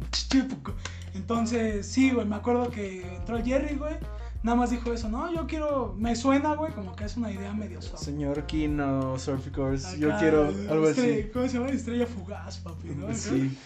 Entonces, 1.14 1.86
sí, 1.86 2.10
güey, 2.10 2.26
me 2.26 2.36
acuerdo 2.36 2.70
que 2.70 3.06
entró 3.16 3.36
el 3.36 3.44
Jerry, 3.44 3.76
güey, 3.76 3.94
nada 4.42 4.56
más 4.56 4.70
dijo 4.70 4.92
eso, 4.92 5.08
no, 5.08 5.32
yo 5.34 5.46
quiero, 5.46 5.94
me 5.98 6.14
suena, 6.14 6.54
güey, 6.54 6.72
como 6.72 6.94
que 6.94 7.04
es 7.04 7.16
una 7.16 7.30
idea 7.30 7.52
medio 7.52 7.82
suave. 7.82 8.04
Señor 8.04 8.44
Kino, 8.46 9.18
Surf 9.18 9.48
Course, 9.50 9.98
yo 9.98 10.10
quiero 10.18 10.48
algo 10.70 10.88
estrella- 10.88 11.22
así. 11.24 11.30
¿Cómo 11.32 11.48
se 11.48 11.54
llama? 11.58 11.70
Estrella 11.70 12.06
fugaz, 12.06 12.58
papi, 12.58 12.88
¿no? 12.90 13.12
Sí. 13.14 13.56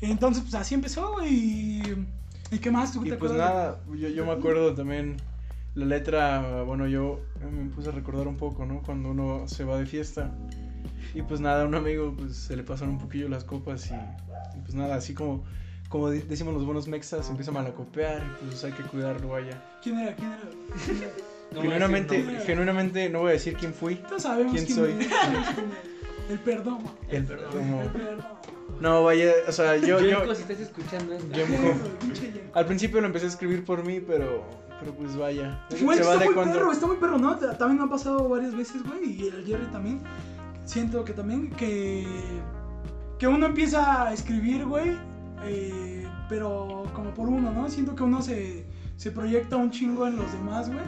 Entonces, 0.00 0.42
pues 0.42 0.54
así 0.54 0.74
empezó. 0.74 1.24
Y, 1.24 2.06
¿y 2.50 2.58
qué 2.58 2.70
más? 2.70 2.92
¿Tú 2.92 3.04
Y 3.04 3.10
te 3.10 3.16
pues 3.16 3.32
nada, 3.32 3.80
yo, 3.94 4.08
yo 4.08 4.24
me 4.24 4.32
acuerdo 4.32 4.74
también 4.74 5.16
la 5.74 5.86
letra, 5.86 6.62
bueno, 6.64 6.86
yo 6.86 7.20
me 7.50 7.70
puse 7.70 7.88
a 7.90 7.92
recordar 7.92 8.26
un 8.26 8.36
poco, 8.36 8.66
¿no? 8.66 8.82
Cuando 8.82 9.10
uno 9.10 9.46
se 9.46 9.64
va 9.64 9.78
de 9.78 9.86
fiesta. 9.86 10.32
Y 11.14 11.22
pues 11.22 11.40
nada, 11.40 11.62
a 11.62 11.66
un 11.66 11.74
amigo 11.74 12.14
pues 12.16 12.36
se 12.36 12.56
le 12.56 12.62
pasaron 12.62 12.94
un 12.94 13.00
poquillo 13.00 13.28
las 13.28 13.44
copas 13.44 13.90
y, 13.90 13.94
y 13.94 14.60
pues 14.62 14.74
nada, 14.74 14.96
así 14.96 15.14
como, 15.14 15.44
como 15.88 16.10
decimos 16.10 16.52
los 16.52 16.64
buenos 16.64 16.86
mexas, 16.86 17.24
se 17.24 17.30
empieza 17.30 17.50
a 17.50 17.54
malacopear 17.54 18.22
y 18.42 18.46
pues 18.46 18.64
hay 18.64 18.72
que 18.72 18.82
cuidarlo 18.82 19.28
vaya. 19.28 19.62
¿Quién 19.82 19.98
era? 19.98 20.14
¿Quién 20.14 20.32
era? 20.32 21.10
No 21.50 21.60
voy 21.60 21.68
a 21.68 21.70
decir 21.70 21.80
genuinamente, 21.80 22.18
nombres. 22.18 22.44
genuinamente 22.44 23.08
no 23.08 23.20
voy 23.20 23.30
a 23.30 23.32
decir 23.32 23.54
quién 23.54 23.72
fui. 23.72 23.94
Todos 23.94 24.22
sabemos 24.22 24.52
¿Quién 24.52 24.66
quién, 24.66 24.76
soy? 24.76 24.92
El 26.28 26.38
perdón. 26.40 26.80
El 27.08 27.24
perdón. 27.24 27.80
El 27.82 27.88
perdón. 27.88 28.26
No, 28.80 29.02
vaya, 29.04 29.32
o 29.48 29.52
sea, 29.52 29.76
yo, 29.76 29.98
yo, 30.00 30.18
Yenko, 30.20 30.34
si 30.34 30.42
estás 30.42 30.60
escuchando 30.60 31.14
esto. 31.14 31.26
Yo- 31.36 31.44
al 32.54 32.66
principio 32.66 33.00
lo 33.00 33.06
empecé 33.06 33.26
a 33.26 33.28
escribir 33.28 33.64
por 33.64 33.84
mí, 33.84 34.00
pero, 34.00 34.44
pero 34.80 34.92
pues 34.94 35.16
vaya. 35.16 35.64
Güey, 35.82 35.98
está 35.98 36.10
vale 36.12 36.24
muy 36.26 36.34
cuando- 36.34 36.54
perro, 36.54 36.72
está 36.72 36.86
muy 36.86 36.96
perro, 36.96 37.18
¿no? 37.18 37.36
Ta- 37.36 37.56
También 37.58 37.78
me 37.80 37.84
ha 37.86 37.90
pasado 37.90 38.28
varias 38.28 38.54
veces, 38.56 38.82
güey, 38.84 39.12
y 39.20 39.26
el 39.28 39.44
Jerry 39.44 39.66
también. 39.66 40.00
Siento 40.64 41.04
que 41.04 41.12
también 41.12 41.50
que, 41.50 42.06
que 43.18 43.26
uno 43.26 43.46
empieza 43.46 44.04
a 44.06 44.12
escribir, 44.12 44.64
güey, 44.66 44.96
eh, 45.44 46.06
pero 46.28 46.84
como 46.94 47.10
por 47.14 47.28
uno, 47.28 47.50
¿no? 47.52 47.68
Siento 47.70 47.94
que 47.94 48.02
uno 48.02 48.20
se, 48.22 48.66
se 48.96 49.10
proyecta 49.10 49.56
un 49.56 49.70
chingo 49.70 50.06
en 50.06 50.16
los 50.16 50.30
demás, 50.32 50.68
güey. 50.68 50.84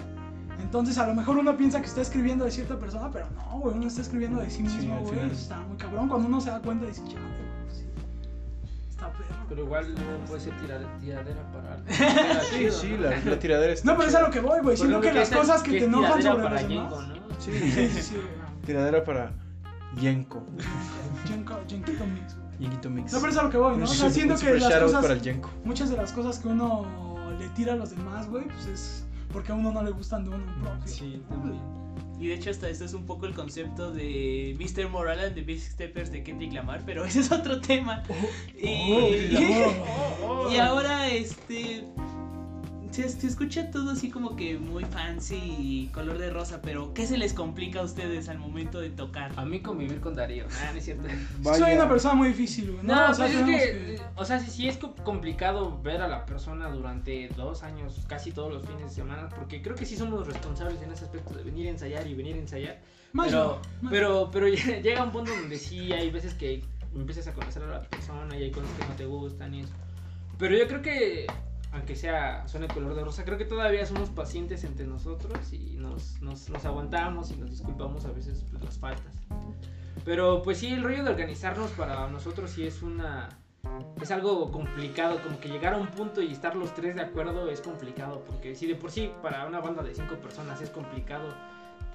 Entonces 0.60 0.98
a 0.98 1.06
lo 1.06 1.14
mejor 1.14 1.38
uno 1.38 1.56
piensa 1.56 1.80
que 1.80 1.86
está 1.86 2.02
escribiendo 2.02 2.44
de 2.44 2.50
cierta 2.50 2.78
persona, 2.78 3.10
pero 3.10 3.26
no, 3.30 3.58
güey, 3.60 3.76
uno 3.76 3.86
está 3.86 4.02
escribiendo 4.02 4.40
de 4.40 4.50
sí 4.50 4.56
Sí, 4.58 4.62
mismo, 4.62 4.98
güey. 5.00 5.14
final. 5.14 5.30
Está 5.30 5.58
muy 5.60 5.76
cabrón. 5.78 6.08
Cuando 6.08 6.28
uno 6.28 6.40
se 6.40 6.50
da 6.50 6.60
cuenta 6.60 6.84
dice, 6.86 7.00
sí. 7.06 7.14
Está 9.00 9.12
perro. 9.12 9.46
Pero 9.48 9.62
igual 9.64 9.94
no 9.94 10.24
puede 10.26 10.40
ser 10.42 10.52
tirade- 10.58 11.00
tiradera 11.00 11.42
para 11.52 11.74
algo. 11.74 11.86
Sí, 12.50 12.70
sí, 12.70 12.96
la, 12.98 13.16
la 13.18 13.38
tiradera 13.38 13.72
está 13.72 13.90
No, 13.90 13.96
pero 13.96 14.08
es 14.10 14.14
a 14.14 14.20
lo 14.22 14.30
que 14.30 14.40
voy, 14.40 14.60
güey. 14.62 14.76
Siento 14.76 14.96
Por 15.00 15.04
que 15.08 15.12
las 15.14 15.30
cosas 15.30 15.62
que 15.62 15.70
te 15.72 15.84
enojan 15.84 16.22
sobre 16.22 16.42
para 16.42 16.60
los 16.60 16.68
Yenko, 16.68 17.00
demás. 17.00 17.08
¿no? 17.08 17.40
Sí, 17.40 17.52
Sí, 17.58 17.88
sí, 17.88 18.02
sí. 18.02 18.16
tiradera 18.66 19.02
para 19.02 19.32
Yenko. 19.98 20.44
Yenko, 21.28 21.54
Yenkito 21.66 22.06
Mix, 22.06 22.36
güey. 22.36 22.58
Yenkito 22.60 22.90
Mix. 22.90 23.12
No, 23.12 23.20
pero 23.20 23.32
es 23.32 23.38
a 23.38 23.42
lo 23.44 23.50
que 23.50 23.56
voy, 23.56 23.76
¿no? 23.78 23.84
O 23.84 23.86
sea, 23.86 24.10
siento 24.10 24.36
que 24.36 24.54
las 24.58 24.74
cosas, 24.74 25.00
para 25.02 25.14
el 25.14 25.22
Yenko. 25.22 25.50
muchas 25.64 25.88
de 25.90 25.96
las 25.96 26.12
cosas 26.12 26.38
que 26.38 26.48
uno 26.48 26.86
le 27.38 27.48
tira 27.50 27.72
a 27.72 27.76
los 27.76 27.90
demás, 27.90 28.28
güey, 28.28 28.44
pues 28.44 28.66
es 28.66 29.06
porque 29.32 29.52
a 29.52 29.54
uno 29.54 29.72
no 29.72 29.82
le 29.82 29.90
gustan 29.92 30.24
de 30.24 30.30
uno 30.30 30.44
propio. 30.62 30.86
Sí, 30.86 31.22
también. 31.28 31.60
Y 32.20 32.26
de 32.28 32.34
hecho 32.34 32.50
hasta 32.50 32.68
esto 32.68 32.84
es 32.84 32.92
un 32.92 33.06
poco 33.06 33.24
el 33.24 33.34
concepto 33.34 33.90
de 33.90 34.54
Mr. 34.58 34.88
Moral 34.90 35.20
and 35.20 35.34
the 35.34 35.40
Big 35.40 35.58
Steppers 35.58 36.12
de 36.12 36.22
Kendrick 36.22 36.52
Lamar, 36.52 36.82
pero 36.84 37.04
ese 37.06 37.20
es 37.20 37.32
otro 37.32 37.60
tema. 37.60 38.02
y, 38.58 38.92
Oh, 40.22 40.50
y 40.52 40.58
ahora 40.58 41.08
este 41.08 41.84
se, 42.92 43.08
se 43.08 43.26
escucha 43.26 43.70
todo 43.70 43.90
así 43.90 44.10
como 44.10 44.36
que 44.36 44.58
muy 44.58 44.84
fancy 44.84 45.36
y 45.36 45.86
color 45.92 46.18
de 46.18 46.30
rosa, 46.30 46.60
pero 46.62 46.92
¿qué 46.94 47.06
se 47.06 47.16
les 47.18 47.32
complica 47.34 47.80
a 47.80 47.82
ustedes 47.84 48.28
al 48.28 48.38
momento 48.38 48.80
de 48.80 48.90
tocar? 48.90 49.32
A 49.36 49.44
mí 49.44 49.60
convivir 49.60 50.00
con 50.00 50.14
Darío. 50.14 50.44
Ah, 50.60 50.70
no 50.72 50.78
es 50.78 50.84
cierto. 50.84 51.08
Soy 51.42 51.72
una 51.74 51.88
persona 51.88 52.14
muy 52.14 52.28
difícil, 52.28 52.72
güey. 52.72 52.84
No, 52.84 52.94
No, 53.06 53.10
o 53.10 53.14
sea, 53.14 53.26
pues 53.26 53.38
es 53.38 53.44
tenemos 53.44 53.62
que, 53.62 54.00
o 54.16 54.24
sea, 54.24 54.40
sí, 54.40 54.50
sí 54.50 54.68
es 54.68 54.76
co- 54.76 54.94
complicado 54.96 55.80
ver 55.82 56.00
a 56.02 56.08
la 56.08 56.26
persona 56.26 56.68
durante 56.68 57.28
dos 57.36 57.62
años, 57.62 58.04
casi 58.08 58.32
todos 58.32 58.52
los 58.52 58.66
fines 58.66 58.82
de 58.84 58.90
semana, 58.90 59.28
porque 59.28 59.62
creo 59.62 59.76
que 59.76 59.86
sí 59.86 59.96
somos 59.96 60.26
responsables 60.26 60.80
en 60.82 60.92
ese 60.92 61.04
aspecto 61.04 61.34
de 61.34 61.42
venir 61.44 61.66
a 61.68 61.70
ensayar 61.70 62.06
y 62.06 62.14
venir 62.14 62.36
a 62.36 62.38
ensayar. 62.38 62.80
Más 63.12 63.26
pero, 63.26 63.38
yo, 63.56 63.62
más 63.82 63.90
pero, 63.92 64.30
pero 64.32 64.48
llega 64.82 65.02
un 65.02 65.10
punto 65.12 65.30
donde 65.34 65.56
sí 65.58 65.92
hay 65.92 66.10
veces 66.10 66.34
que 66.34 66.62
empiezas 66.94 67.26
a 67.28 67.32
conocer 67.34 67.62
a 67.62 67.66
la 67.66 67.82
persona 67.82 68.36
y 68.36 68.42
hay 68.44 68.50
cosas 68.50 68.70
que 68.78 68.84
no 68.86 68.94
te 68.94 69.06
gustan 69.06 69.54
y 69.54 69.60
eso. 69.60 69.72
Pero 70.38 70.56
yo 70.56 70.66
creo 70.66 70.82
que, 70.82 71.26
aunque 71.72 71.94
sea 71.94 72.46
suene 72.48 72.68
color 72.68 72.94
de 72.94 73.04
rosa, 73.04 73.24
creo 73.24 73.38
que 73.38 73.44
todavía 73.44 73.86
somos 73.86 74.08
pacientes 74.10 74.64
entre 74.64 74.86
nosotros 74.86 75.52
y 75.52 75.76
nos, 75.76 76.20
nos, 76.20 76.48
nos 76.50 76.64
aguantamos 76.64 77.30
y 77.30 77.36
nos 77.36 77.50
disculpamos 77.50 78.04
a 78.04 78.12
veces 78.12 78.44
pues, 78.50 78.62
las 78.62 78.78
faltas. 78.78 79.14
Pero 80.04 80.42
pues 80.42 80.58
sí, 80.58 80.68
el 80.72 80.82
rollo 80.82 81.04
de 81.04 81.10
organizarnos 81.10 81.70
para 81.72 82.08
nosotros 82.08 82.50
sí 82.50 82.66
es 82.66 82.82
una... 82.82 83.28
Es 84.00 84.10
algo 84.10 84.50
complicado, 84.50 85.22
como 85.22 85.38
que 85.38 85.48
llegar 85.48 85.74
a 85.74 85.76
un 85.76 85.88
punto 85.88 86.22
y 86.22 86.32
estar 86.32 86.56
los 86.56 86.74
tres 86.74 86.96
de 86.96 87.02
acuerdo 87.02 87.50
es 87.50 87.60
complicado, 87.60 88.24
porque 88.26 88.54
si 88.54 88.66
de 88.66 88.74
por 88.74 88.90
sí 88.90 89.12
para 89.22 89.46
una 89.46 89.60
banda 89.60 89.82
de 89.82 89.94
cinco 89.94 90.14
personas 90.14 90.62
es 90.62 90.70
complicado, 90.70 91.28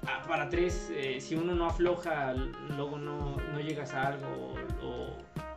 ah, 0.06 0.22
para 0.28 0.48
tres, 0.48 0.92
eh, 0.94 1.20
si 1.20 1.34
uno 1.34 1.56
no 1.56 1.66
afloja, 1.66 2.34
luego 2.76 2.98
no, 2.98 3.36
no 3.36 3.60
llegas 3.60 3.92
a 3.94 4.06
algo 4.06 4.54
o, 4.80 5.16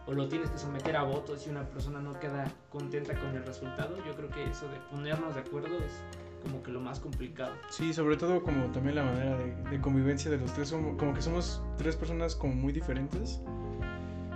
o- 0.09 0.13
lo 0.13 0.27
tienes 0.27 0.49
que 0.49 0.57
someter 0.57 0.95
a 0.97 1.03
votos 1.03 1.45
y 1.47 1.49
una 1.49 1.63
persona 1.63 1.99
no 1.99 2.19
queda 2.19 2.51
contenta 2.71 3.13
con 3.19 3.35
el 3.35 3.45
resultado, 3.45 3.95
yo 4.05 4.15
creo 4.15 4.29
que 4.29 4.43
eso 4.49 4.67
de 4.69 4.77
ponernos 4.91 5.35
de 5.35 5.41
acuerdo 5.41 5.75
es 5.77 6.01
como 6.43 6.63
que 6.63 6.71
lo 6.71 6.79
más 6.79 6.99
complicado. 6.99 7.51
Sí, 7.69 7.93
sobre 7.93 8.15
todo 8.17 8.41
como 8.41 8.65
también 8.67 8.95
la 8.95 9.03
manera 9.03 9.37
de, 9.37 9.53
de 9.69 9.81
convivencia 9.81 10.31
de 10.31 10.37
los 10.37 10.53
tres, 10.53 10.71
como, 10.71 10.95
como 10.97 11.13
que 11.13 11.21
somos 11.21 11.61
tres 11.77 11.95
personas 11.95 12.35
como 12.35 12.53
muy 12.55 12.71
diferentes, 12.71 13.41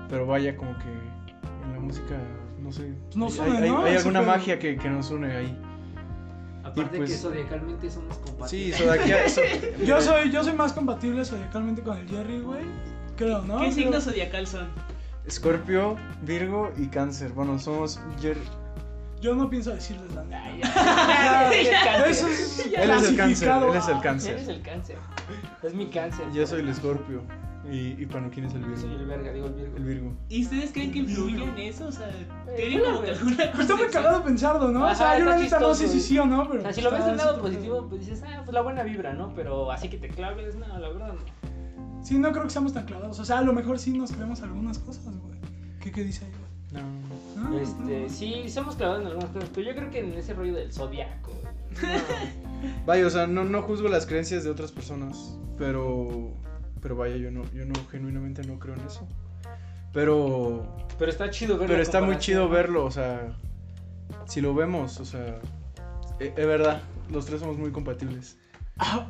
pero 0.09 0.26
vaya 0.26 0.55
como 0.57 0.78
que 0.78 0.89
en 1.65 1.74
la 1.74 1.80
música, 1.80 2.17
no 2.59 2.71
sé, 2.71 2.93
Nos 3.15 3.39
hay, 3.39 3.49
une, 3.51 3.57
hay- 3.63 3.69
¿no? 3.69 3.84
hay 3.86 3.95
alguna 3.95 4.21
magia 4.21 4.59
que, 4.59 4.76
que 4.78 4.89
nos 4.89 5.09
une 5.11 5.36
ahí. 5.36 5.57
Aparte 6.63 6.97
pues- 6.97 7.11
que 7.11 7.17
zodiacalmente 7.17 7.89
somos 7.89 8.17
compatibles. 8.17 8.78
Sí, 8.78 8.84
Sodakia- 8.84 9.28
so- 9.30 9.41
Yo 9.86 10.01
soy, 10.01 10.32
yo 10.32 10.43
soy 10.43 10.53
más 10.53 10.74
compatible 10.74 11.24
zodiacalmente 11.26 11.82
con 11.82 11.97
el 11.97 12.07
Jerry, 12.07 12.39
güey. 12.39 12.63
Creo, 13.17 13.41
¿no? 13.43 13.59
¿Qué 13.59 13.71
signos 13.71 14.03
zodiacal 14.05 14.47
son? 14.47 14.67
Escorpio, 15.26 15.95
Virgo 16.24 16.71
y 16.78 16.88
Cáncer. 16.88 17.32
Bueno, 17.32 17.57
somos 17.59 17.99
Jer- 18.21 18.38
Yo 19.21 19.36
no 19.36 19.49
pienso 19.49 19.71
decirles 19.71 20.13
la 20.13 20.24
neta. 20.24 21.47
Ay, 21.49 21.65
ya. 21.65 22.05
Eso 22.07 22.28
es 22.28 22.65
Él 22.65 22.89
es 22.91 23.09
el 23.09 23.15
cáncer, 23.15 23.49
él 23.49 23.76
es 23.76 23.88
el 23.88 23.93
Eres 23.95 24.01
cáncer. 24.03 24.39
el 24.49 24.61
cáncer. 24.61 24.97
Es 25.63 25.74
mi 25.74 25.88
cáncer. 25.88 26.26
Yo 26.34 26.45
soy 26.45 26.59
el 26.61 26.69
Escorpio. 26.69 27.21
Y, 27.71 27.91
y 27.97 28.05
Panuquín 28.07 28.43
es 28.43 28.53
el 28.55 28.61
Yo 28.69 28.76
soy 28.76 28.89
el 28.91 28.97
Virgo. 28.97 29.07
verga, 29.07 29.32
digo 29.32 29.47
el 29.47 29.53
virgo. 29.53 29.78
El 29.78 29.84
Virgo. 29.86 30.13
¿Y 30.28 30.43
ustedes 30.43 30.71
creen 30.74 30.91
que 30.91 30.99
influye 30.99 31.41
en 31.45 31.57
eso? 31.57 31.88
O 31.88 31.91
sea, 31.93 32.09
¿tienen 32.57 32.80
bueno, 32.82 32.95
como 32.97 33.05
que 33.05 33.11
pues, 33.13 33.21
alguna 33.21 33.61
está 33.61 33.76
muy 33.78 33.88
cagado 33.88 34.24
pensarlo, 34.26 34.67
¿no? 34.67 34.82
o 34.82 34.86
Ajá, 34.88 34.95
sea, 34.95 35.19
yo 35.19 35.24
la 35.26 35.38
neta 35.38 35.59
no 35.61 35.74
sé 35.74 35.88
si 35.88 36.01
sí 36.01 36.19
o 36.19 36.26
no, 36.26 36.45
pero. 36.49 36.59
O 36.59 36.63
sea, 36.63 36.74
si 36.74 36.82
lo 36.82 36.91
ves 36.91 37.05
del 37.05 37.15
lado 37.15 37.39
positivo, 37.41 37.88
pues 37.88 38.01
dices, 38.01 38.21
ah, 38.28 38.41
pues 38.43 38.53
la 38.53 38.61
buena 38.61 38.84
vibra, 38.84 39.13
¿no? 39.13 39.34
Pero 39.34 39.71
así 39.71 39.88
que 39.88 39.97
te 39.97 40.09
claves, 40.09 40.55
no, 40.55 40.67
la 40.78 40.89
verdad 40.89 41.13
no. 41.13 41.21
Sí, 42.04 42.18
no 42.18 42.32
creo 42.32 42.43
que 42.43 42.49
seamos 42.49 42.74
tan 42.74 42.86
clavados. 42.86 43.20
O 43.20 43.26
sea, 43.26 43.39
a 43.39 43.41
lo 43.41 43.54
mejor 43.54 43.80
sí 43.80 43.97
nos 43.97 44.12
creemos 44.12 44.41
algunas 44.41 44.78
cosas, 44.80 45.06
güey. 45.06 45.39
¿Qué, 45.80 45.91
qué 45.91 46.04
dice 46.04 46.26
ahí, 46.26 46.32
güey? 46.32 46.84
No. 46.84 47.49
¿No? 47.49 47.60
Este, 47.60 48.10
sí, 48.10 48.49
somos 48.49 48.76
clavados 48.76 49.01
en 49.01 49.08
algunas 49.08 49.30
cosas, 49.32 49.49
pero 49.54 49.68
yo 49.70 49.76
creo 49.76 49.89
que 49.89 49.99
en 49.99 50.14
ese 50.14 50.34
rollo 50.34 50.54
del 50.56 50.72
zodiaco. 50.74 51.32
no. 51.82 52.74
Vaya, 52.86 53.06
o 53.06 53.10
sea, 53.10 53.28
no, 53.28 53.43
no 53.43 53.62
juzgo 53.62 53.88
las 53.89 54.06
creencias 54.06 54.43
de 54.43 54.49
otras 54.49 54.72
personas, 54.72 55.38
pero 55.58 56.32
pero 56.82 56.95
vaya, 56.95 57.16
yo 57.18 57.30
no 57.32 57.43
yo 57.54 57.66
no 57.66 57.74
genuinamente 57.91 58.43
no 58.45 58.58
creo 58.60 58.76
en 58.76 58.82
eso. 58.82 59.06
Pero 59.91 60.66
Pero 60.97 61.12
está 61.12 61.30
chido 61.30 61.56
verlo. 61.58 61.68
pero 61.68 61.82
está 61.84 62.01
muy 62.01 62.18
chido 62.18 62.49
verlo, 62.49 62.86
o 62.86 62.91
sea, 62.91 63.34
si 64.28 64.41
lo 64.41 64.54
vemos, 64.56 64.99
o 64.99 65.06
sea, 65.06 65.39
e- 66.20 66.34
es 66.36 66.47
verdad, 66.47 66.82
los 67.12 67.26
tres 67.26 67.41
somos 67.41 67.58
muy 67.58 67.72
compatibles. 67.72 68.38
Ah, 68.80 69.08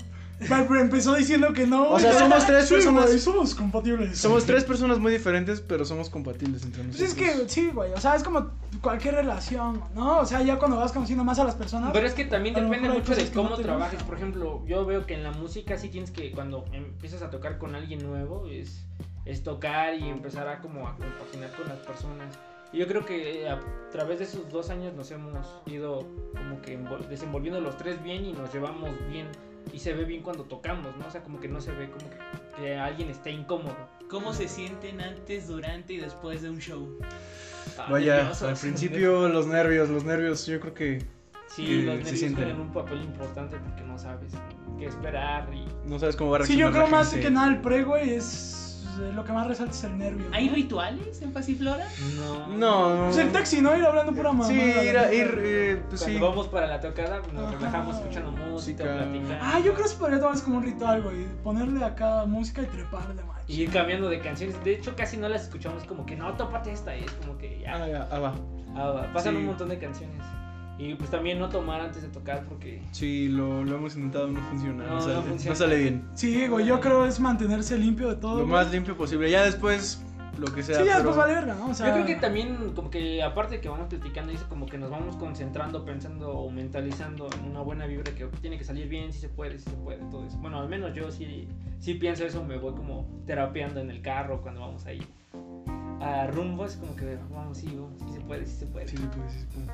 pero 0.48 0.80
empezó 0.80 1.16
diciendo 1.16 1.54
que 1.54 1.66
no. 1.68 1.90
O 1.92 2.00
sea, 2.00 2.14
somos 2.14 2.46
tres 2.46 2.68
Sí, 2.68 2.74
personas- 2.76 3.06
güey, 3.08 3.20
somos 3.20 3.56
compatibles. 3.56 4.18
Somos 4.18 4.46
tres 4.46 4.64
personas 4.64 5.00
muy 5.00 5.12
diferentes, 5.12 5.62
pero 5.62 5.86
somos 5.86 6.10
compatibles 6.10 6.64
entre 6.64 6.84
Pues 6.84 7.00
nosotros. 7.00 7.28
es 7.28 7.40
que, 7.42 7.50
sí, 7.50 7.70
güey. 7.74 7.92
O 7.94 8.00
sea, 8.00 8.16
es 8.16 8.24
como 8.24 8.52
cualquier 8.82 9.16
relación, 9.16 9.82
¿no? 9.96 10.20
O 10.20 10.26
sea, 10.26 10.42
ya 10.42 10.58
cuando 10.60 10.78
vas 10.78 10.92
conociendo 10.92 11.24
más 11.24 11.40
a 11.40 11.44
las 11.44 11.56
personas. 11.56 11.92
Pero 11.94 12.08
es 12.08 12.14
que 12.14 12.26
también 12.26 12.56
depende 12.56 12.90
mucho 12.90 13.16
de 13.16 13.24
no 13.26 13.32
cómo 13.34 13.56
te 13.56 13.64
trabajes. 13.64 13.94
gustan. 13.94 14.08
Por 14.08 14.18
ejemplo, 14.18 14.64
yo 14.68 14.86
veo 14.86 15.06
que 15.06 15.14
en 15.16 15.24
la 15.24 15.32
música 15.32 15.78
sí 15.78 15.90
tienes 15.90 16.12
que, 16.12 16.32
cuando 16.32 16.66
empiezas 16.72 17.22
a 17.22 17.30
tocar 17.30 17.58
con 17.58 17.76
alguien 17.76 18.04
nuevo, 18.04 18.48
es, 18.48 18.86
es 19.26 19.44
tocar 19.44 19.96
y 19.96 20.10
empezar 20.10 20.48
a 20.48 20.60
como 20.62 20.88
a 20.88 20.96
compaginar 20.98 21.52
con 21.56 21.68
las 21.70 21.80
personas. 21.80 22.38
Y 22.72 22.80
yo 22.80 22.88
creo 22.88 23.06
que 23.06 23.48
a 23.48 23.60
través 23.92 24.18
de 24.18 24.26
esos 24.26 24.50
dos 24.50 24.72
años 24.72 24.94
nos 24.96 25.12
hemos 25.12 25.46
ido 25.68 26.08
como 26.36 26.60
que 26.64 26.76
envol- 26.80 27.08
desenvolviendo 27.08 27.62
los 27.62 27.78
tres 27.78 28.02
bien 28.02 28.26
y 28.26 28.34
nos 28.34 28.52
llevamos 28.52 28.90
bien. 29.12 29.28
Y 29.72 29.80
se 29.80 29.94
ve 29.94 30.04
bien 30.06 30.22
cuando 30.22 30.44
tocamos, 30.44 30.96
¿no? 30.98 31.08
O 31.08 31.12
sea, 31.12 31.24
como 31.24 31.40
que 31.40 31.48
no 31.48 31.62
se 31.62 31.72
ve 31.72 31.90
como 31.90 32.10
que, 32.10 32.18
que 32.62 32.76
alguien 32.76 33.10
esté 33.10 33.32
incómodo. 33.32 33.76
¿Cómo 34.10 34.34
se 34.34 34.48
sienten 34.48 35.02
antes, 35.02 35.48
durante 35.48 35.94
y 35.94 35.98
después 35.98 36.42
de 36.42 36.50
un 36.50 36.60
show? 36.60 36.98
Ah, 37.78 37.88
Vaya, 37.90 38.18
nerviosos. 38.18 38.50
al 38.50 38.56
principio 38.62 39.28
los 39.30 39.48
nervios, 39.48 39.90
los 39.90 40.04
nervios, 40.04 40.46
yo 40.46 40.60
creo 40.60 40.74
que 40.74 41.06
Sí, 41.48 41.66
que 41.66 41.74
los 41.76 41.84
se 41.84 41.98
nervios 41.98 42.20
sienten. 42.20 42.44
juegan 42.46 42.62
un 42.62 42.74
papel 42.74 43.02
importante 43.04 43.58
porque 43.58 43.82
no 43.84 43.98
sabes 43.98 44.34
qué 44.80 44.86
esperar 44.88 45.48
y 45.54 45.66
no 45.88 45.98
sabes 46.00 46.16
cómo 46.16 46.32
va 46.32 46.38
a 46.40 46.46
Sí, 46.46 46.58
yo 46.58 46.66
reaccionar 46.70 46.72
creo 46.74 46.86
la 46.92 46.98
más 46.98 47.10
gente. 47.12 47.26
que 47.26 47.32
nada 47.32 47.48
el 47.50 47.62
pre, 47.62 47.84
güey, 47.84 48.10
es 48.16 48.73
lo 48.98 49.24
que 49.24 49.32
más 49.34 49.48
resalta 49.48 49.72
es 49.74 49.84
el 49.84 49.98
nervio. 49.98 50.30
¿no? 50.30 50.36
¿Hay 50.36 50.50
rituales 50.50 51.22
en 51.22 51.32
Pasiflora? 51.34 51.88
no. 52.16 52.48
No, 52.48 52.96
no. 52.96 53.04
Pues 53.06 53.18
el 53.18 53.32
taxi, 53.32 53.62
¿no? 53.62 53.76
Ir 53.78 53.84
hablando 53.86 54.14
pura 54.14 54.32
mamá. 54.32 54.46
Sí, 54.48 54.54
ir, 54.56 54.98
a- 54.98 55.14
ir, 55.14 55.40
eh, 55.44 55.82
pues 55.90 56.02
Cuando 56.02 56.20
sí. 56.20 56.24
vamos 56.24 56.48
para 56.48 56.68
la 56.68 56.80
tocada, 56.80 57.22
nos 57.34 57.44
Ajá. 57.48 57.56
relajamos 57.58 57.96
escuchando 57.98 58.32
música, 58.32 58.84
platicando. 58.84 59.36
Ah, 59.42 59.60
yo 59.60 59.74
creo 59.74 59.84
que 59.84 59.90
se 59.90 59.98
podría 59.98 60.20
tomarse 60.20 60.44
como 60.44 60.58
un 60.58 60.64
ritual, 60.64 61.02
güey. 61.02 61.26
Ponerle 61.44 61.84
acá 61.84 62.26
música 62.26 62.62
y 62.62 62.66
treparle, 62.68 63.24
macho. 63.24 63.44
Y 63.48 63.62
ir 63.64 63.72
cambiando 63.72 64.10
de 64.10 64.20
canciones. 64.20 64.64
De 64.64 64.74
hecho, 64.74 64.96
casi 64.96 65.18
no 65.18 65.28
las 65.30 65.44
escuchamos 65.44 65.84
como 65.84 66.06
que 66.06 66.16
no, 66.16 66.34
tópate 66.34 66.72
esta. 66.72 66.96
Y 66.96 67.04
es 67.04 67.12
como 67.12 67.38
que 67.38 67.60
ya. 67.60 67.76
Ah, 67.84 67.88
ya, 67.88 68.08
ah, 68.12 68.20
va. 68.20 68.34
ah, 68.76 68.88
va. 68.90 69.14
pasan 69.14 69.34
Sí. 69.34 69.40
un 69.40 69.46
montón 69.48 69.70
de 69.70 69.80
canciones. 69.80 70.22
Y 70.80 70.96
pues 70.96 71.12
también 71.12 71.38
no 71.40 71.50
tomar 71.50 71.82
antes 71.82 72.02
de 72.02 72.08
tocar 72.10 72.46
porque. 72.46 72.82
Sí, 72.92 73.30
lo, 73.30 73.64
lo 73.64 73.76
hemos 73.76 73.96
intentado, 73.96 74.28
no 74.28 74.40
funciona. 74.50 74.84
No, 74.86 74.96
No, 74.96 75.02
sale, 75.02 75.14
no 75.14 75.22
no 75.22 75.28
funciona. 75.28 75.56
sale 75.56 75.78
bien. 75.78 76.04
Sí, 76.16 76.48
güey, 76.48 76.66
yo 76.66 76.80
creo 76.80 77.06
es 77.06 77.20
mantenerse 77.20 77.78
limpio 77.78 78.10
de 78.10 78.16
todo. 78.16 78.40
Lo 78.40 78.48
más 78.48 78.72
limpio 78.72 78.98
posible. 78.98 79.30
Ya 79.30 79.44
después, 79.44 80.04
lo 80.40 80.48
que 80.48 80.64
sea. 80.64 80.80
Sí, 80.80 80.86
ya 80.86 80.96
después 80.96 81.16
vale 81.16 81.34
verga, 81.36 81.54
¿no? 81.54 81.68
O 81.70 81.74
sea, 81.76 81.88
Yo 81.90 81.94
creo 81.94 82.06
que 82.08 82.16
también, 82.16 82.74
como 82.74 82.90
que 82.90 83.22
aparte 83.22 83.62
que 83.62 83.70
vamos 83.70 83.88
platicando, 83.88 84.32
dice 84.32 84.46
como 84.50 84.66
que 84.66 84.80
nos 84.80 84.90
vamos 84.90 85.16
concentrando, 85.18 85.86
pensando 85.86 86.32
o 86.32 86.50
mentalizando 86.50 87.30
en 87.40 87.52
una 87.52 87.62
buena 87.62 87.86
vibra 87.86 88.12
que 88.16 88.26
tiene 88.42 88.58
que 88.58 88.64
salir 88.64 88.88
bien, 88.90 89.14
si 89.14 89.20
se 89.20 89.30
puede, 89.30 89.60
si 89.60 89.66
se 89.70 89.76
puede, 89.78 90.00
todo 90.10 90.26
eso. 90.26 90.38
Bueno, 90.40 90.60
al 90.60 90.70
menos 90.70 90.96
yo 90.96 91.12
sí, 91.12 91.48
sí 91.80 91.94
pienso 91.94 92.26
eso, 92.26 92.44
me 92.44 92.58
voy 92.58 92.74
como 92.74 93.06
terapeando 93.28 93.80
en 93.80 93.92
el 93.92 94.02
carro 94.02 94.42
cuando 94.42 94.62
vamos 94.62 94.88
ahí 94.88 95.06
a 96.02 96.28
rumbo, 96.28 96.66
es 96.66 96.76
como 96.78 96.96
que 96.96 97.18
vamos, 97.32 97.58
sí, 97.60 97.68
vamos, 97.68 97.92
sí 98.06 98.14
se 98.14 98.20
puede, 98.22 98.46
sí 98.46 98.56
se 98.58 98.66
puede. 98.66 98.88
Sí, 98.88 98.98
pues, 98.98 99.32
sí, 99.34 99.46
pues. 99.54 99.68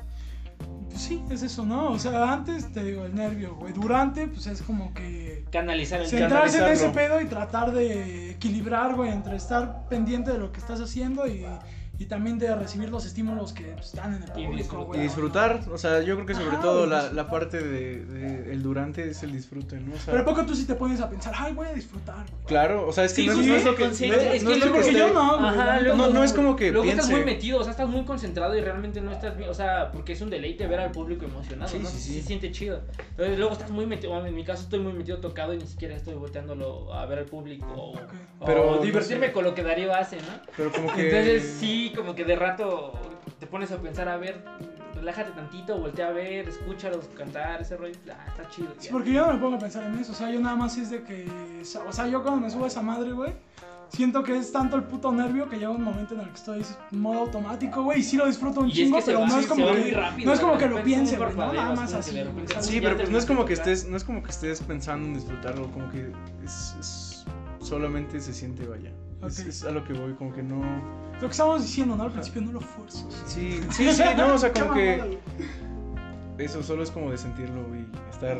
Pues 0.88 1.02
sí, 1.02 1.22
es 1.30 1.42
eso, 1.42 1.64
¿no? 1.64 1.90
O 1.90 1.98
sea, 1.98 2.32
antes 2.32 2.72
te 2.72 2.82
digo 2.82 3.04
el 3.04 3.14
nervio, 3.14 3.54
güey. 3.54 3.72
Durante, 3.72 4.26
pues 4.26 4.46
es 4.46 4.62
como 4.62 4.92
que. 4.92 5.44
Canalizar 5.52 6.00
el 6.00 6.06
Centrarse 6.06 6.58
en 6.58 6.72
ese 6.72 6.88
pedo 6.90 7.20
y 7.20 7.26
tratar 7.26 7.72
de 7.72 8.30
equilibrar, 8.30 8.94
güey, 8.96 9.10
entre 9.10 9.36
estar 9.36 9.88
pendiente 9.88 10.32
de 10.32 10.38
lo 10.38 10.52
que 10.52 10.60
estás 10.60 10.80
haciendo 10.80 11.26
y, 11.26 11.46
y 12.00 12.06
también 12.06 12.38
de 12.38 12.54
recibir 12.56 12.88
los 12.88 13.04
estímulos 13.04 13.52
que 13.52 13.62
pues, 13.74 13.88
están 13.88 14.14
en 14.14 14.22
el 14.22 14.30
Y 14.40 14.46
público, 14.46 14.84
güey. 14.86 15.00
Y 15.00 15.02
disfrutar, 15.02 15.60
o 15.70 15.76
sea, 15.76 16.00
yo 16.00 16.14
creo 16.14 16.26
que 16.26 16.34
sobre 16.34 16.48
Ajá, 16.48 16.60
todo 16.62 16.86
la, 16.86 17.00
pues- 17.00 17.12
la 17.12 17.28
parte 17.28 17.60
de, 17.62 18.04
de 18.06 18.52
el 18.54 18.62
durante 18.62 19.06
es 19.10 19.22
el 19.22 19.32
disfrute, 19.32 19.78
¿no? 19.78 19.92
O 19.94 19.98
sea, 19.98 20.12
Pero 20.12 20.22
¿a 20.22 20.24
poco 20.24 20.46
tú 20.46 20.54
sí 20.54 20.64
te 20.64 20.74
pones 20.76 20.98
a 21.02 21.10
pensar, 21.10 21.34
ay, 21.36 21.52
voy 21.52 21.66
a 21.66 21.74
disfrutar, 21.74 22.24
güey? 22.30 22.44
claro, 22.46 22.86
o 22.88 22.92
sea, 22.94 23.04
es 23.04 23.12
que 23.12 23.20
Sí, 23.20 23.26
no, 23.26 23.32
es- 23.34 23.38
justo 23.38 23.52
no 23.52 23.56
es 23.58 23.64
lo 23.64 23.70
eso 23.72 23.76
que, 23.76 23.84
no 23.84 23.90
Es 23.90 24.00
es, 24.00 24.00
que 24.00 24.44
no 24.70 24.72
que 24.80 24.94
yo 24.94 25.12
no. 25.12 25.34
Ajá, 25.46 25.80
luego, 25.82 25.96
no- 25.98 26.08
no 26.08 26.24
es 26.24 26.32
como 26.32 26.56
que 26.56 26.72
luego 26.72 26.88
estás 26.88 27.06
piense. 27.06 27.22
muy 27.22 27.34
metido, 27.34 27.58
o 27.58 27.62
sea, 27.62 27.72
estás 27.72 27.88
muy 27.88 28.02
concentrado 28.04 28.56
y 28.56 28.62
realmente 28.62 29.02
no 29.02 29.12
estás 29.12 29.34
o 29.46 29.52
sea, 29.52 29.90
porque 29.92 30.14
es 30.14 30.20
un 30.22 30.30
deleite 30.30 30.66
ver 30.66 30.80
al 30.80 30.92
público 30.92 31.26
emocionado, 31.26 31.70
Sí, 31.70 31.80
¿no? 31.80 31.88
sí, 31.90 31.98
sí. 31.98 32.14
Se 32.22 32.26
siente 32.26 32.50
chido. 32.50 32.80
Entonces 33.10 33.36
luego 33.38 33.52
estás 33.52 33.70
muy 33.70 33.84
metido, 33.84 34.12
bueno, 34.12 34.26
en 34.26 34.34
mi 34.34 34.44
caso 34.44 34.62
estoy 34.62 34.78
muy 34.80 34.94
metido 34.94 35.18
tocado 35.18 35.52
y 35.52 35.58
ni 35.58 35.66
siquiera 35.66 35.94
estoy 35.96 36.14
volteándolo 36.14 36.94
a 36.94 37.04
ver 37.04 37.18
al 37.18 37.26
público 37.26 37.66
o, 37.74 37.90
Ok. 37.90 37.98
o 38.40 38.46
Pero 38.46 38.78
divertirme 38.82 39.32
con 39.32 39.44
lo 39.44 39.54
que 39.54 39.62
Darío 39.62 39.94
hace, 39.94 40.16
¿no? 40.16 40.22
Pero 40.56 40.72
como 40.72 40.90
que... 40.94 41.10
Entonces 41.10 41.56
sí, 41.60 41.89
como 41.94 42.14
que 42.14 42.24
de 42.24 42.36
rato 42.36 42.92
te 43.38 43.46
pones 43.46 43.70
a 43.72 43.78
pensar, 43.78 44.08
a 44.08 44.16
ver, 44.16 44.42
relájate 44.94 45.30
tantito, 45.32 45.78
voltea 45.78 46.08
a 46.08 46.12
ver, 46.12 46.48
escúchalos 46.48 47.06
cantar, 47.16 47.60
ese 47.62 47.76
rollo, 47.76 47.94
ah, 48.12 48.24
está 48.28 48.48
chido. 48.50 48.68
Sí, 48.78 48.86
ya. 48.86 48.92
porque 48.92 49.12
yo 49.12 49.26
no 49.26 49.32
me 49.34 49.38
pongo 49.38 49.56
a 49.56 49.58
pensar 49.58 49.84
en 49.84 49.98
eso. 49.98 50.12
O 50.12 50.14
sea, 50.14 50.30
yo 50.30 50.40
nada 50.40 50.56
más 50.56 50.76
es 50.76 50.90
de 50.90 51.02
que. 51.02 51.26
O 51.86 51.92
sea, 51.92 52.06
yo 52.06 52.22
cuando 52.22 52.40
me 52.42 52.50
subo 52.50 52.64
a 52.64 52.68
esa 52.68 52.82
madre, 52.82 53.12
güey. 53.12 53.32
Siento 53.92 54.22
que 54.22 54.38
es 54.38 54.52
tanto 54.52 54.76
el 54.76 54.84
puto 54.84 55.10
nervio 55.10 55.48
que 55.48 55.56
llega 55.56 55.70
un 55.70 55.82
momento 55.82 56.14
en 56.14 56.20
el 56.20 56.28
que 56.28 56.36
estoy 56.36 56.64
en 56.92 57.00
modo 57.00 57.22
automático, 57.22 57.82
güey. 57.82 57.98
Y 57.98 58.02
sí 58.04 58.16
lo 58.16 58.26
disfruto 58.26 58.60
un 58.60 58.68
Y 58.68 58.70
es 58.70 58.76
chingo, 58.76 58.98
que 58.98 59.04
pero 59.04 59.20
va- 59.22 59.26
no 59.26 59.38
es 59.40 59.46
como 59.48 59.66
no 59.66 60.32
es 60.32 60.38
como 60.40 60.58
que 60.58 60.66
lo 60.68 60.82
piense, 60.84 61.16
güey. 61.16 61.34
No, 61.34 61.52
nada 61.52 61.74
más 61.74 61.92
así. 61.94 62.22
Sí, 62.60 62.80
pero 62.80 62.96
pues 62.98 63.10
no 63.10 63.18
es 63.18 63.26
como 63.26 63.44
que 63.44 63.54
estés, 63.54 63.88
no 63.88 63.96
es 63.96 64.04
como 64.04 64.22
que 64.22 64.30
estés 64.30 64.60
pensando 64.62 65.08
en 65.08 65.14
disfrutarlo, 65.14 65.68
como 65.72 65.90
que 65.90 66.12
es, 66.44 66.76
es- 66.78 67.24
solamente 67.60 68.20
se 68.20 68.32
siente 68.32 68.64
vaya. 68.64 68.92
Es 69.26 69.64
a 69.64 69.72
lo 69.72 69.82
que 69.82 69.92
voy, 69.92 70.14
como 70.14 70.32
que 70.32 70.42
no. 70.44 70.60
Lo 71.20 71.28
que 71.28 71.32
estábamos 71.32 71.62
diciendo, 71.62 71.96
¿no? 71.96 72.04
Al 72.04 72.12
principio 72.12 72.40
no 72.42 72.52
lo 72.52 72.60
fuerzas. 72.60 73.06
Sí, 73.26 73.60
sí, 73.70 73.92
sí, 73.92 74.02
no, 74.16 74.34
o 74.34 74.38
sea, 74.38 74.52
como 74.52 74.72
que 74.74 75.18
eso 76.38 76.62
solo 76.62 76.82
es 76.82 76.90
como 76.90 77.10
de 77.10 77.18
sentirlo 77.18 77.60
y 77.76 77.86
estar 78.10 78.38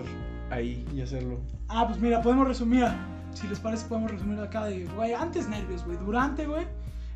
ahí 0.51 0.87
y 0.95 1.03
hacerlo. 1.03 1.39
Ah, 1.69 1.87
pues 1.87 2.01
mira, 2.01 2.23
podemos 2.23 2.47
resumir. 2.49 2.87
Si 3.35 3.47
les 3.47 3.61
parece, 3.61 3.87
podemos 3.87 4.11
resumir 4.11 4.41
acá 4.41 4.65
de, 4.65 4.87
güey, 4.87 5.13
antes 5.13 5.49
nervios, 5.49 5.85
güey. 5.85 5.97
Durante, 5.99 6.47
güey, 6.47 6.67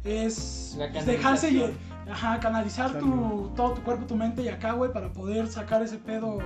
es 0.04 0.74
pues, 0.76 1.06
dejarse 1.06 1.48
canalización. 1.48 1.72
ajá, 2.10 2.40
canalizar 2.40 2.98
tu, 2.98 3.50
todo 3.56 3.72
tu 3.72 3.82
cuerpo, 3.82 4.06
tu 4.06 4.16
mente 4.16 4.42
y 4.42 4.48
acá, 4.48 4.72
güey, 4.72 4.92
para 4.92 5.12
poder 5.12 5.48
sacar 5.48 5.82
ese 5.82 5.96
pedo 5.98 6.38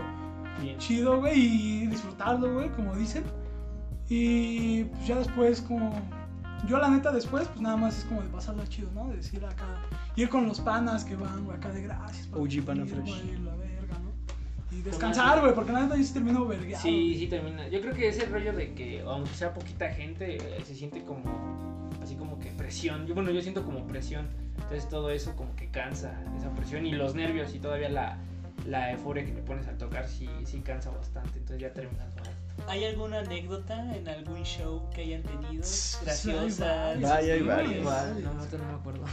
Bien. 0.62 0.78
chido, 0.78 1.20
güey, 1.20 1.38
y 1.38 1.86
disfrutarlo, 1.88 2.54
güey, 2.54 2.70
como 2.70 2.94
dicen. 2.94 3.24
Y 4.08 4.84
pues 4.84 5.06
ya 5.06 5.16
después, 5.16 5.60
como. 5.60 5.92
Yo, 6.66 6.78
la 6.78 6.88
neta, 6.88 7.12
después, 7.12 7.46
pues 7.48 7.60
nada 7.60 7.76
más 7.76 7.98
es 7.98 8.04
como 8.04 8.22
de 8.22 8.28
pasarla 8.28 8.66
chido, 8.66 8.90
¿no? 8.94 9.08
De 9.08 9.16
decir 9.16 9.44
acá. 9.44 9.66
Ir 10.16 10.28
con 10.28 10.46
los 10.48 10.60
panas 10.60 11.04
que 11.04 11.14
van, 11.14 11.44
güey, 11.44 11.56
acá 11.56 11.70
de 11.70 11.82
gracias. 11.82 12.28
OG 12.32 12.64
pana 12.64 12.84
fresh. 12.84 13.24
güey, 13.24 13.38
la 13.38 13.54
verga, 13.54 13.98
¿no? 13.98 14.76
Y 14.76 14.82
descansar, 14.82 15.40
güey, 15.40 15.54
porque 15.54 15.72
la 15.72 15.82
neta 15.82 15.96
yo 15.96 16.02
sí 16.02 16.12
termino 16.12 16.44
vergueado. 16.46 16.82
Sí, 16.82 17.14
sí 17.16 17.26
termina. 17.28 17.68
Yo 17.68 17.80
creo 17.80 17.94
que 17.94 18.08
ese 18.08 18.26
rollo 18.26 18.52
de 18.52 18.74
que 18.74 19.02
aunque 19.02 19.32
sea 19.34 19.54
poquita 19.54 19.88
gente, 19.90 20.36
eh, 20.36 20.62
se 20.64 20.74
siente 20.74 21.04
como 21.04 21.22
así 22.02 22.16
como 22.16 22.38
que 22.38 22.50
presión. 22.50 23.06
Yo, 23.06 23.14
bueno, 23.14 23.30
yo 23.30 23.40
siento 23.40 23.64
como 23.64 23.86
presión. 23.86 24.26
Entonces 24.56 24.88
todo 24.88 25.10
eso 25.10 25.36
como 25.36 25.54
que 25.56 25.68
cansa 25.70 26.20
esa 26.36 26.50
presión 26.54 26.84
y 26.84 26.92
los 26.92 27.14
nervios 27.14 27.54
y 27.54 27.60
todavía 27.60 27.88
la, 27.88 28.18
la 28.66 28.92
euforia 28.92 29.24
que 29.24 29.32
te 29.32 29.42
pones 29.42 29.66
al 29.68 29.78
tocar 29.78 30.08
sí, 30.08 30.28
sí 30.44 30.60
cansa 30.60 30.90
bastante. 30.90 31.38
Entonces 31.38 31.60
ya 31.60 31.72
terminas 31.72 32.08
mal. 32.16 32.47
¿Hay 32.66 32.84
alguna 32.84 33.20
anécdota 33.20 33.96
en 33.96 34.08
algún 34.08 34.42
show 34.44 34.88
que 34.94 35.02
hayan 35.02 35.22
tenido? 35.22 35.64
Graciosa. 36.02 36.94
Vaya, 37.00 37.34
hay 37.34 37.42
varias. 37.42 37.76
Igual, 37.80 38.24
no, 38.24 38.30
ahorita 38.30 38.58
no 38.58 38.64
me 38.64 38.72
acuerdo. 38.74 39.04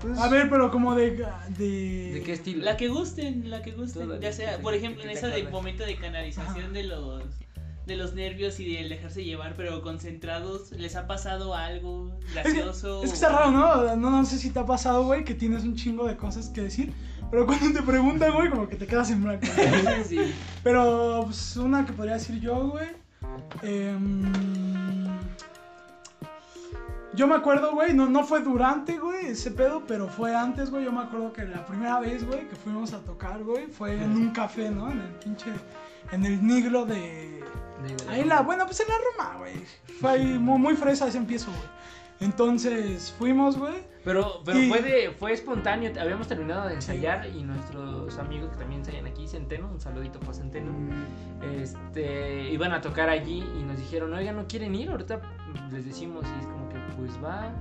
Pues, 0.00 0.18
A 0.18 0.28
ver, 0.28 0.48
pero 0.48 0.70
como 0.70 0.94
de. 0.94 1.10
¿De, 1.56 2.12
¿De 2.14 2.22
qué 2.24 2.32
estilo? 2.32 2.64
La 2.64 2.76
que 2.76 2.88
gusten, 2.88 3.50
la 3.50 3.62
que 3.62 3.72
gusten. 3.72 4.20
Ya 4.20 4.32
sea, 4.32 4.58
por 4.60 4.74
ejemplo, 4.74 5.02
en 5.04 5.10
esa 5.10 5.22
te 5.22 5.26
de 5.28 5.32
acuerdes. 5.34 5.52
momento 5.52 5.84
de 5.84 5.96
canalización 5.96 6.64
Ajá. 6.64 6.68
de 6.72 6.82
los 6.84 7.22
de 7.86 7.96
los 7.96 8.12
nervios 8.12 8.60
y 8.60 8.74
del 8.74 8.90
dejarse 8.90 9.24
llevar, 9.24 9.54
pero 9.56 9.80
concentrados, 9.80 10.72
¿les 10.72 10.94
ha 10.94 11.06
pasado 11.06 11.54
algo 11.54 12.12
Es 12.20 12.26
que, 12.26 12.52
gracioso? 12.52 13.02
es 13.02 13.08
que 13.08 13.14
está 13.14 13.30
raro, 13.30 13.50
¿no? 13.50 13.96
¿no? 13.96 14.10
No 14.10 14.24
sé 14.26 14.36
si 14.38 14.50
te 14.50 14.58
ha 14.58 14.66
pasado, 14.66 15.04
güey, 15.06 15.24
que 15.24 15.32
tienes 15.34 15.62
un 15.64 15.74
chingo 15.74 16.06
de 16.06 16.14
cosas 16.18 16.50
que 16.50 16.60
decir. 16.60 16.92
Pero 17.30 17.46
cuando 17.46 17.72
te 17.72 17.82
preguntan, 17.82 18.32
güey, 18.32 18.48
como 18.48 18.68
que 18.68 18.76
te 18.76 18.86
quedas 18.86 19.10
en 19.10 19.22
blanco. 19.22 19.46
sí. 20.08 20.34
Pero, 20.62 21.22
pues, 21.26 21.56
una 21.56 21.84
que 21.84 21.92
podría 21.92 22.14
decir 22.14 22.40
yo, 22.40 22.68
güey. 22.68 22.88
em, 23.62 24.24
yo 27.14 27.26
me 27.26 27.34
acuerdo, 27.34 27.72
güey, 27.72 27.94
no, 27.94 28.08
no 28.08 28.24
fue 28.24 28.40
durante, 28.40 28.98
güey, 28.98 29.26
ese 29.26 29.50
pedo, 29.50 29.82
pero 29.86 30.08
fue 30.08 30.34
antes, 30.34 30.70
güey. 30.70 30.84
Yo 30.84 30.92
me 30.92 31.02
acuerdo 31.02 31.32
que 31.32 31.44
la 31.44 31.66
primera 31.66 31.98
vez, 32.00 32.24
güey, 32.26 32.48
que 32.48 32.56
fuimos 32.56 32.92
a 32.92 33.00
tocar, 33.00 33.42
güey, 33.42 33.66
fue 33.66 34.02
en 34.02 34.12
un 34.12 34.30
café, 34.30 34.70
¿no? 34.70 34.90
En 34.90 35.00
el 35.00 35.10
pinche. 35.14 35.50
En 36.12 36.24
el 36.24 36.46
Niglo 36.46 36.86
de. 36.86 37.42
Ahí 38.08 38.24
la. 38.24 38.42
Bueno, 38.42 38.64
pues 38.66 38.80
en 38.80 38.88
la 38.88 38.94
Roma, 38.94 39.36
güey. 39.38 39.54
Fue 40.00 40.10
ahí 40.12 40.38
muy, 40.38 40.58
muy 40.58 40.76
fresa 40.76 41.08
ese 41.08 41.18
empiezo, 41.18 41.50
güey. 41.50 41.78
Entonces 42.20 43.14
fuimos, 43.18 43.58
güey. 43.58 43.74
Pero, 44.08 44.40
pero 44.42 44.58
Y- 44.58 44.70
fue, 44.70 44.80
de, 44.80 45.10
fue 45.10 45.32
espontáneo, 45.34 45.92
habíamos 46.00 46.26
terminado 46.28 46.66
de 46.66 46.76
ensayar 46.76 47.26
y 47.26 47.42
nuestros 47.42 48.18
amigos 48.18 48.50
que 48.52 48.56
también 48.56 48.80
ensayan 48.80 49.06
aquí, 49.06 49.28
Centeno, 49.28 49.68
un 49.70 49.78
saludito 49.78 50.18
para 50.18 50.32
Centeno, 50.32 50.72
este, 51.60 52.50
iban 52.50 52.72
a 52.72 52.80
tocar 52.80 53.10
allí 53.10 53.44
y 53.60 53.62
nos 53.64 53.76
dijeron, 53.76 54.14
oigan, 54.14 54.36
¿no 54.36 54.46
quieren 54.46 54.74
ir? 54.74 54.88
Ahorita 54.90 55.20
les 55.70 55.84
decimos 55.84 56.24
y 56.24 56.40
es 56.40 56.46
como 56.46 56.70
que, 56.70 56.76
pues 56.96 57.22
va, 57.22 57.52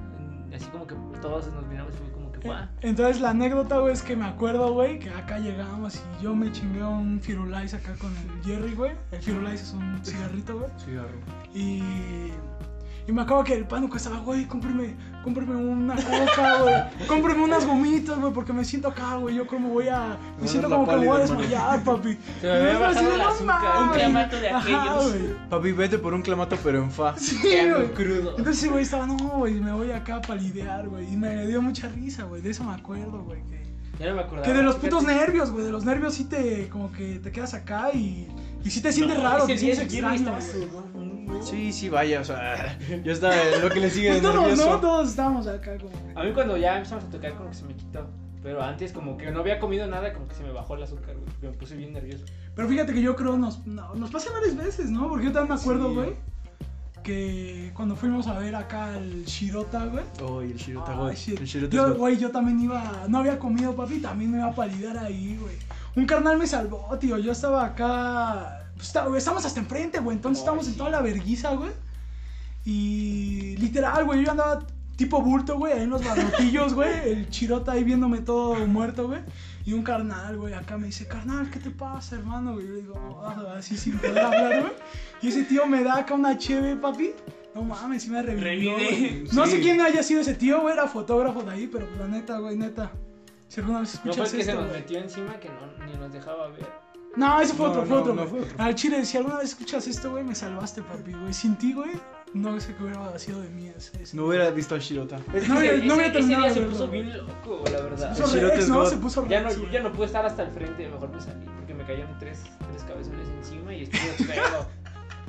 así 0.56 0.70
como 0.70 0.88
que 0.88 0.95
todos 1.22 1.52
nos 1.52 1.66
miramos 1.68 1.93
y 1.95 1.98
fue 1.98 2.12
como 2.14 2.32
que 2.32 2.48
va. 2.48 2.70
Entonces 2.80 3.20
la 3.20 3.32
anécdota, 3.32 3.80
güey, 3.80 3.91
es 3.91 4.02
que 4.02 4.16
me 4.16 4.26
acuerdo, 4.26 4.72
güey, 4.74 5.00
que 5.00 5.10
acá 5.10 5.39
llegamos 5.39 6.02
y 6.18 6.24
yo 6.24 6.34
me 6.34 6.50
chingué 6.54 6.82
un 6.82 7.20
Firulais 7.20 7.74
acá 7.74 7.93
con 8.00 8.14
el 8.16 8.43
Jerry, 8.45 8.74
güey. 8.74 8.93
El 9.12 9.22
Firulais 9.22 9.62
es 9.62 9.74
un 9.74 10.00
cigarrito, 10.02 10.60
güey. 10.60 10.70
cigarro. 10.78 11.20
Y, 11.54 12.32
y 13.08 13.12
me 13.14 13.22
acuerdo 13.22 13.43
que 13.45 13.53
el 13.53 13.66
pánico 13.66 13.95
estaba, 13.95 14.20
güey, 14.20 14.45
cómprame, 14.45 14.95
cómprame 15.24 15.55
una 15.55 15.95
coca, 15.95 16.62
güey. 16.62 17.08
Cómprame 17.08 17.43
unas 17.43 17.66
gomitas, 17.66 18.20
güey, 18.20 18.34
porque 18.34 18.51
me 18.51 18.66
siento 18.66 18.89
acá, 18.89 19.16
güey. 19.16 19.36
Yo 19.36 19.47
como 19.47 19.70
voy 19.70 19.88
a... 19.88 20.18
Me 20.38 20.43
No, 20.43 20.47
siento 20.47 20.70
como 20.70 20.86
que 20.88 20.97
me 20.97 21.05
voy 21.08 21.16
a 21.18 21.20
desmayar, 21.22 21.84
papi. 21.84 22.18
Se 22.41 22.47
me 22.47 22.53
había 22.53 22.80
bajado 22.80 22.86
así 22.97 23.05
de, 23.05 23.12
el 23.14 23.18
"No 23.18 23.28
azúcar". 23.30 23.62
mames". 23.64 23.88
Un 23.88 23.93
clamato 23.93 24.39
de 24.39 24.49
Ajá, 24.49 24.82
aquellos. 24.84 25.14
güey. 25.20 25.49
Papi, 25.49 25.72
vete 25.72 25.97
por 25.99 26.14
un 26.14 26.22
clamato, 26.22 26.58
pero 26.64 26.84
en 26.84 26.91
fa. 26.91 27.16
Sí, 27.18 27.38
güey. 27.41 27.88
crudo. 27.93 28.32
Entonces, 28.38 28.58
sí, 28.58 28.68
güey, 28.68 28.84
estaba, 28.84 29.08
no, 29.08 29.16
güey, 29.18 29.53
me 29.53 29.72
voy 29.72 29.91
acá 29.91 30.18
a 30.18 30.22
palidear, 30.22 30.89
güey. 30.89 31.14
Y 31.14 31.16
me 31.16 31.47
dio 31.47 31.62
mucha 31.62 31.88
risa, 31.88 32.24
güey. 32.26 32.41
De 32.41 32.49
eso 32.49 32.64
me 32.66 32.74
acuerdo, 32.74 33.24
güey. 33.24 33.39
Que, 33.43 33.66
Ya 34.03 34.10
no 34.10 34.16
me 34.16 34.22
acordaba. 34.24 34.45
que 34.45 34.53
de 34.53 34.64
los 34.64 34.76
putos 34.76 35.03
nervios, 35.05 35.51
güey. 35.51 35.64
De 35.66 35.72
los 35.72 35.86
nervios 35.86 36.14
sí 36.14 36.26
te, 36.26 36.68
como 36.68 36.91
que 36.91 37.20
te 37.20 37.32
quedas 37.32 37.53
acá 37.53 37.91
y, 37.93 38.28
y 38.68 38.70
sí 38.72 38.82
te 38.82 38.91
sientes 38.91 39.22
raro, 39.22 39.45
Ese 39.45 39.53
te 39.53 39.59
sientes 39.59 40.01
güey. 40.01 41.41
Sí, 41.41 41.72
sí, 41.72 41.89
vaya, 41.89 42.22
o 42.22 42.24
sea, 42.24 42.78
yo 43.03 43.11
estaba 43.11 43.36
lo 43.61 43.70
que 43.70 43.80
le 43.80 43.89
sigue 43.89 44.13
de 44.13 44.20
Pues 44.20 44.34
todos, 44.34 44.47
nervioso. 44.47 44.70
¿no? 44.70 44.80
Todos 44.80 45.09
estábamos 45.09 45.47
acá 45.47 45.78
como. 45.78 45.91
A 46.20 46.24
mí 46.24 46.32
cuando 46.34 46.57
ya 46.57 46.78
empezamos 46.78 47.05
a 47.05 47.09
tocar 47.09 47.34
como 47.36 47.49
que 47.49 47.55
se 47.55 47.65
me 47.65 47.76
quitó. 47.76 48.07
Pero 48.43 48.61
antes 48.61 48.93
como 48.93 49.18
que 49.18 49.30
no 49.32 49.39
había 49.41 49.59
comido 49.59 49.88
nada, 49.88 50.13
como 50.13 50.28
que 50.28 50.36
se 50.36 50.43
me 50.43 50.51
bajó 50.51 50.76
el 50.76 50.84
azúcar, 50.84 51.15
güey. 51.15 51.28
Me 51.41 51.57
puse 51.57 51.76
bien 51.76 51.91
nervioso. 51.93 52.24
Pero 52.55 52.68
fíjate 52.68 52.93
que 52.93 53.01
yo 53.01 53.15
creo 53.15 53.38
nos, 53.38 53.65
no, 53.65 53.93
nos 53.95 54.09
pasa 54.09 54.32
varias 54.32 54.55
veces, 54.55 54.89
¿no? 54.89 55.09
Porque 55.09 55.26
yo 55.26 55.32
también 55.32 55.55
me 55.55 55.61
acuerdo, 55.61 55.89
Sí. 55.89 55.95
güey, 55.95 56.13
que 57.03 57.72
cuando 57.74 57.95
fuimos 57.95 58.28
a 58.28 58.38
ver 58.39 58.55
acá 58.55 58.97
el 58.97 59.26
Shirota, 59.26 59.86
güey. 59.86 60.03
Oh, 60.24 60.43
y 60.43 60.51
el 60.51 60.57
Shirota, 60.57 60.91
Ay, 60.93 60.97
güey. 60.97 61.15
shit. 61.15 61.39
El 61.39 61.45
Shirota 61.47 61.76
Yo, 61.76 61.95
güey, 61.95 62.18
yo 62.18 62.32
también 62.32 62.59
iba, 62.61 63.05
no 63.07 63.20
había 63.20 63.39
comido, 63.39 63.76
papi, 63.76 63.99
también 63.99 64.32
me 64.32 64.38
iba 64.39 64.47
a 64.47 64.55
palidar 64.55 64.97
ahí, 64.97 65.38
güey. 65.39 65.55
Un 65.98 66.06
carnal 66.06 66.38
me 66.38 66.45
salvó, 66.48 66.98
tío. 67.00 67.18
Yo 67.18 67.32
estaba 67.32 67.66
acá, 67.66 68.70
pues, 68.76 68.88
está- 68.88 69.06
güey, 69.06 69.18
estamos 69.18 69.43
hasta 69.45 69.60
enfrente, 69.60 70.00
güey. 70.00 70.16
Entonces 70.16 70.39
Ay, 70.41 70.45
estamos 70.45 70.68
en 70.68 70.78
toda 70.78 70.89
la 70.91 71.02
verguiza, 71.02 71.54
güey. 71.56 71.72
Y 72.66 73.56
literal, 73.58 74.06
güey, 74.06 74.24
yo 74.24 74.32
andaba 74.32 74.60
tipo 74.95 75.22
bulto, 75.22 75.58
güey, 75.58 75.74
ahí 75.74 75.84
en 75.84 75.89
los 75.89 76.04
barrotillos, 76.04 76.74
güey. 76.74 76.89
El 77.12 77.30
chirota 77.30 77.72
ahí 77.74 77.84
viéndome 77.84 78.20
todo 78.20 78.56
muerto, 78.68 79.08
güey. 79.08 79.22
Y 79.66 79.74
un 79.74 79.84
carnal, 79.84 80.38
güey, 80.38 80.54
acá 80.54 80.78
me 80.78 80.88
dice, 80.88 81.08
carnal, 81.08 81.50
¿qué 81.50 81.60
te 81.60 81.72
pasa, 81.72 82.16
hermano? 82.16 82.54
güey? 82.54 82.66
yo 82.68 82.74
le 82.74 82.82
digo, 82.82 83.22
"Ah", 83.26 83.56
así 83.58 83.76
sin 83.78 83.98
poder 83.98 84.20
hablar, 84.20 84.62
güey. 84.62 84.74
Y 85.22 85.28
ese 85.30 85.43
tío 85.43 85.66
me 85.66 85.84
da 85.84 85.98
acá 85.98 86.14
una 86.14 86.38
cheve, 86.38 86.76
papi. 86.76 87.12
No 87.56 87.64
mames, 87.64 88.04
sí 88.04 88.10
me 88.10 88.22
revivió. 88.22 88.78
Revive. 88.78 89.26
No 89.34 89.45
sé 89.48 89.60
quién 89.60 89.82
haya 89.82 90.04
sido 90.04 90.22
ese 90.22 90.36
tío, 90.36 90.62
güey, 90.62 90.74
era 90.74 90.88
fotógrafo 90.88 91.41
de 91.41 91.52
ahí, 91.52 91.68
pero 91.68 91.88
la 91.98 92.08
neta, 92.08 92.38
güey, 92.38 92.56
neta. 92.56 92.91
Si 93.48 93.60
alguna 93.62 93.80
vez 93.82 93.95
No 93.95 94.02
fue 94.02 94.12
escuchas 94.12 94.34
el 94.34 94.39
que 94.39 94.45
se 94.45 94.54
nos 94.54 94.72
metió 94.72 95.00
encima 95.00 95.39
que 95.39 95.50
no, 95.50 95.86
ni 95.86 95.93
nos 95.98 96.12
dejaba 96.12 96.48
ver. 96.50 96.68
No, 97.16 97.41
ese 97.41 97.54
fue 97.54 97.66
No, 97.66 97.72
otro, 97.72 97.86
fue 97.86 97.95
no, 97.95 98.02
otro, 98.02 98.14
no 98.14 98.28
fue 98.28 98.39
otro. 98.41 98.56
Al 98.64 98.76
chile, 98.76 99.04
si 99.06 99.18
alguna 99.18 99.38
vez 99.38 99.50
escuchas 99.50 99.88
esto, 99.88 100.12
güey, 100.12 100.24
me 100.24 100.36
salvaste, 100.36 100.84
papi, 100.84 101.14
güey. 101.14 101.34
Sin 101.34 101.56
ti, 101.56 101.74
güey, 101.74 101.91
no 102.34 102.60
sé 102.60 102.76
qué 102.76 102.84
hubiera 102.84 103.18
sido 103.18 103.41
de 103.41 103.50
mí 103.50 103.70
ese. 103.76 104.04
ese- 104.04 104.16
No 104.16 104.26
hubiera 104.26 104.52
visto 104.52 104.76
a 104.76 104.78
Shirota. 104.78 105.16
Es 105.34 105.48
No, 105.50 105.60
ese- 105.60 105.78
no 105.86 105.95
hubiera 105.95 106.04
ese 106.10 106.12
terminado 106.12 106.43
día 106.43 106.48
de 106.50 106.54
se 106.54 106.60
verlo, 106.60 106.74
puso 106.74 106.88
bien 106.89 107.18
loco, 107.18 107.64
la 107.72 107.82
verdad. 107.82 108.14
Se 108.14 108.22
puso 108.22 108.36
Rex, 108.39 108.70
¿no? 108.70 108.86
Se 108.86 108.98
puso 108.98 109.28
Ya 109.28 109.41
no, 109.41 109.52
yo 109.52 109.70
ya 109.72 109.82
no 109.82 109.91
pude 109.93 110.06
estar 110.06 110.26
hasta 110.26 110.43
el 110.43 110.52
frente, 110.52 110.88
mejor 110.89 111.10
me 111.10 111.22
salí 111.22 111.45
porque 111.56 111.74
me 111.74 111.84
cayeron 111.86 112.20
tres, 112.20 112.43
tres 112.70 112.84
cabezones 112.84 113.28
encima 113.30 113.74
y 113.74 113.84
estuvo 113.84 114.02
feo. 114.32 114.68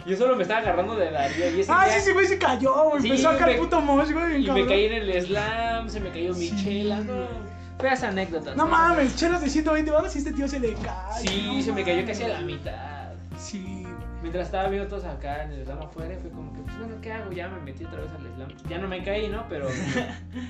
Yo 0.07 0.17
solo 0.17 0.37
me 0.37 0.43
estaba 0.43 0.61
agarrando 0.61 0.95
de 0.97 1.11
Darío 1.11 1.57
y 1.57 1.61
ese 1.61 1.73
Ah, 1.73 1.87
día- 1.87 1.95
sí, 2.01 2.07
sí, 2.09 2.13
güey, 2.13 2.27
se 2.27 2.39
cayó, 2.39 2.75
güey. 2.91 3.03
Sí, 3.03 3.09
Empezó 3.11 3.31
a 3.31 3.37
caer 3.39 3.57
me- 3.57 3.63
puto 3.63 3.81
mosh, 3.81 4.11
güey. 4.13 4.37
Y 4.37 4.41
me 4.41 4.47
cabrón. 4.47 4.69
caí 4.69 4.85
en 4.87 4.93
el 4.93 5.23
slam, 5.25 5.89
se 5.89 6.01
me 6.01 6.11
cayó 6.11 6.35
mi 6.35 6.49
Sí, 6.49 6.65
chela, 6.65 7.01
no. 7.01 7.58
Feas 7.81 8.03
anécdotas. 8.03 8.57
No 8.57 8.67
mames, 8.67 9.15
chelas 9.17 9.41
de 9.41 9.49
120 9.49 9.91
baros 9.91 10.15
y 10.17 10.19
este 10.19 10.33
tío 10.33 10.49
se 10.49 10.59
le 10.59 10.75
cae. 10.75 11.23
Sí, 11.23 11.53
no 11.57 11.63
se 11.63 11.73
me 11.73 11.85
cayó 11.85 12.05
casi 12.07 12.25
a 12.25 12.29
la 12.29 12.41
mitad. 12.41 13.13
Sí, 13.39 13.83
güey. 13.83 14.09
Mientras 14.21 14.47
estaba 14.47 14.69
viendo 14.69 14.89
todos 14.89 15.05
acá 15.05 15.45
en 15.45 15.53
el 15.53 15.65
slam 15.65 15.79
afuera, 15.79 16.17
fue 16.21 16.31
como 16.31 16.53
que, 16.53 16.61
pues 16.63 16.79
bueno, 16.79 16.95
¿qué 17.01 17.13
hago? 17.13 17.31
Ya 17.31 17.49
me 17.49 17.61
metí 17.61 17.85
otra 17.85 18.01
vez 18.01 18.11
al 18.11 18.35
slam. 18.35 18.69
Ya 18.69 18.79
no 18.79 18.89
me 18.89 19.05
caí, 19.05 19.29
¿no? 19.29 19.45
Pero. 19.49 19.69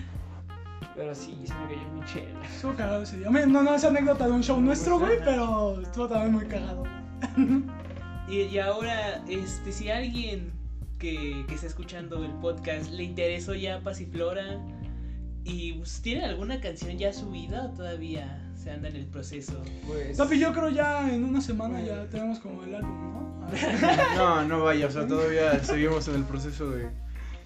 pero 0.96 1.14
sí, 1.14 1.38
se 1.44 1.54
me 1.54 1.66
cayó 1.66 1.88
mi 1.92 2.04
chela. 2.06 2.46
Estuvo 2.46 2.74
cagado 2.74 3.02
ese 3.02 3.18
día. 3.18 3.28
No, 3.28 3.62
no 3.62 3.74
es 3.74 3.84
anécdota 3.84 4.26
de 4.26 4.32
un 4.32 4.42
show 4.42 4.58
nuestro, 4.58 4.98
güey, 4.98 5.18
pero 5.22 5.80
estuvo 5.82 6.08
también 6.08 6.32
muy 6.32 6.46
cagado. 6.46 6.84
Y, 8.26 8.40
y 8.42 8.58
ahora, 8.58 9.22
este, 9.28 9.72
si 9.72 9.90
alguien 9.90 10.50
que, 10.98 11.44
que 11.46 11.54
está 11.54 11.66
escuchando 11.66 12.24
el 12.24 12.32
podcast 12.32 12.90
le 12.90 13.04
interesó 13.04 13.54
ya 13.54 13.80
Pasiflora 13.80 14.58
y 15.48 15.72
pues, 15.74 16.00
tiene 16.02 16.24
alguna 16.24 16.60
canción 16.60 16.96
ya 16.98 17.12
subida 17.12 17.64
o 17.64 17.68
todavía 17.70 18.40
se 18.54 18.70
anda 18.70 18.88
en 18.88 18.96
el 18.96 19.06
proceso. 19.06 19.60
Pues. 19.86 20.16
Tapi, 20.16 20.38
yo 20.38 20.52
creo 20.52 20.68
ya 20.68 21.12
en 21.12 21.24
una 21.24 21.40
semana 21.40 21.80
ya 21.80 22.04
tenemos 22.06 22.38
como 22.38 22.62
el 22.64 22.74
álbum, 22.74 23.12
¿no? 23.12 23.48
No, 24.16 24.44
no 24.44 24.62
vaya, 24.64 24.86
o 24.86 24.90
sea, 24.90 25.06
todavía 25.06 25.62
seguimos 25.64 26.06
en 26.08 26.16
el 26.16 26.24
proceso 26.24 26.70
de 26.70 26.88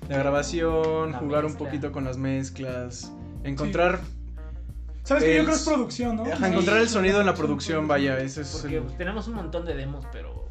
la 0.08 0.18
grabación, 0.18 1.12
La 1.12 1.18
jugar 1.18 1.44
un 1.44 1.54
poquito 1.54 1.92
con 1.92 2.04
las 2.04 2.16
mezclas, 2.18 3.12
encontrar, 3.44 4.00
¿Sabes 5.04 5.24
que 5.24 5.34
yo 5.34 5.40
El- 5.40 5.46
creo 5.46 5.56
que 5.56 5.60
es 5.62 5.68
producción, 5.68 6.16
no? 6.16 6.24
ajá, 6.24 6.36
Sí, 6.36 6.44
encontrar 6.52 6.78
el 6.78 6.88
sonido 6.88 7.20
en 7.20 7.26
la 7.26 7.34
producción, 7.34 7.88
vaya, 7.88 8.18
ese 8.18 8.42
es 8.42 8.58
Porque 8.62 8.78
el- 8.78 8.96
tenemos 8.96 9.26
un 9.28 9.34
montón 9.34 9.64
de 9.64 9.74
demos, 9.74 10.04
pero. 10.12 10.48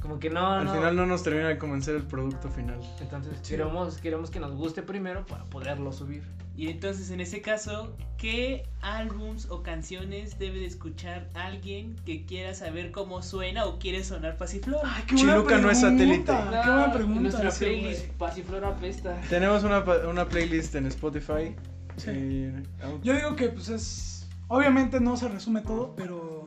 Como 0.00 0.18
que 0.18 0.28
no. 0.28 0.46
al 0.52 0.66
no. 0.66 0.74
final 0.74 0.96
no 0.96 1.06
nos 1.06 1.22
termina 1.22 1.48
de 1.48 1.56
convencer 1.56 1.94
el 1.96 2.02
producto 2.02 2.50
final. 2.50 2.78
Entonces 3.00 3.38
queremos, 3.48 3.96
queremos 3.96 4.30
que 4.30 4.38
nos 4.38 4.54
guste 4.54 4.82
primero 4.82 5.24
para 5.24 5.44
poderlo 5.44 5.92
subir. 5.94 6.22
Y 6.56 6.68
entonces, 6.68 7.10
en 7.10 7.20
ese 7.20 7.40
caso, 7.42 7.96
¿qué 8.16 8.62
álbums 8.80 9.46
o 9.50 9.62
canciones 9.64 10.38
debe 10.38 10.60
de 10.60 10.66
escuchar 10.66 11.28
alguien 11.34 11.96
que 12.06 12.24
quiera 12.26 12.54
saber 12.54 12.92
cómo 12.92 13.22
suena 13.22 13.64
o 13.64 13.78
quiere 13.80 14.04
sonar 14.04 14.36
Pasiflora? 14.36 14.82
Ay, 14.84 15.02
qué 15.06 15.14
buena 15.16 15.32
Chiluca 15.34 15.58
no 15.58 15.70
es 15.70 15.80
satélite. 15.80 16.26
Qué 16.32 16.70
buena 16.70 16.92
pregunta. 16.92 17.20
Nuestra 17.22 17.48
ese, 17.48 17.64
playlist 17.64 18.00
güey. 18.06 18.18
Pasiflora 18.18 18.76
Pesta. 18.76 19.20
Tenemos 19.28 19.64
una, 19.64 19.80
una 20.08 20.28
playlist 20.28 20.74
en 20.76 20.86
Spotify. 20.86 21.56
Sí. 21.96 22.10
eh, 22.10 22.62
au- 22.82 23.00
Yo 23.02 23.14
digo 23.14 23.34
que 23.36 23.48
pues 23.48 23.68
es 23.68 24.28
obviamente 24.48 25.00
no 25.00 25.16
se 25.16 25.28
resume 25.28 25.60
todo, 25.62 25.94
pero 25.96 26.46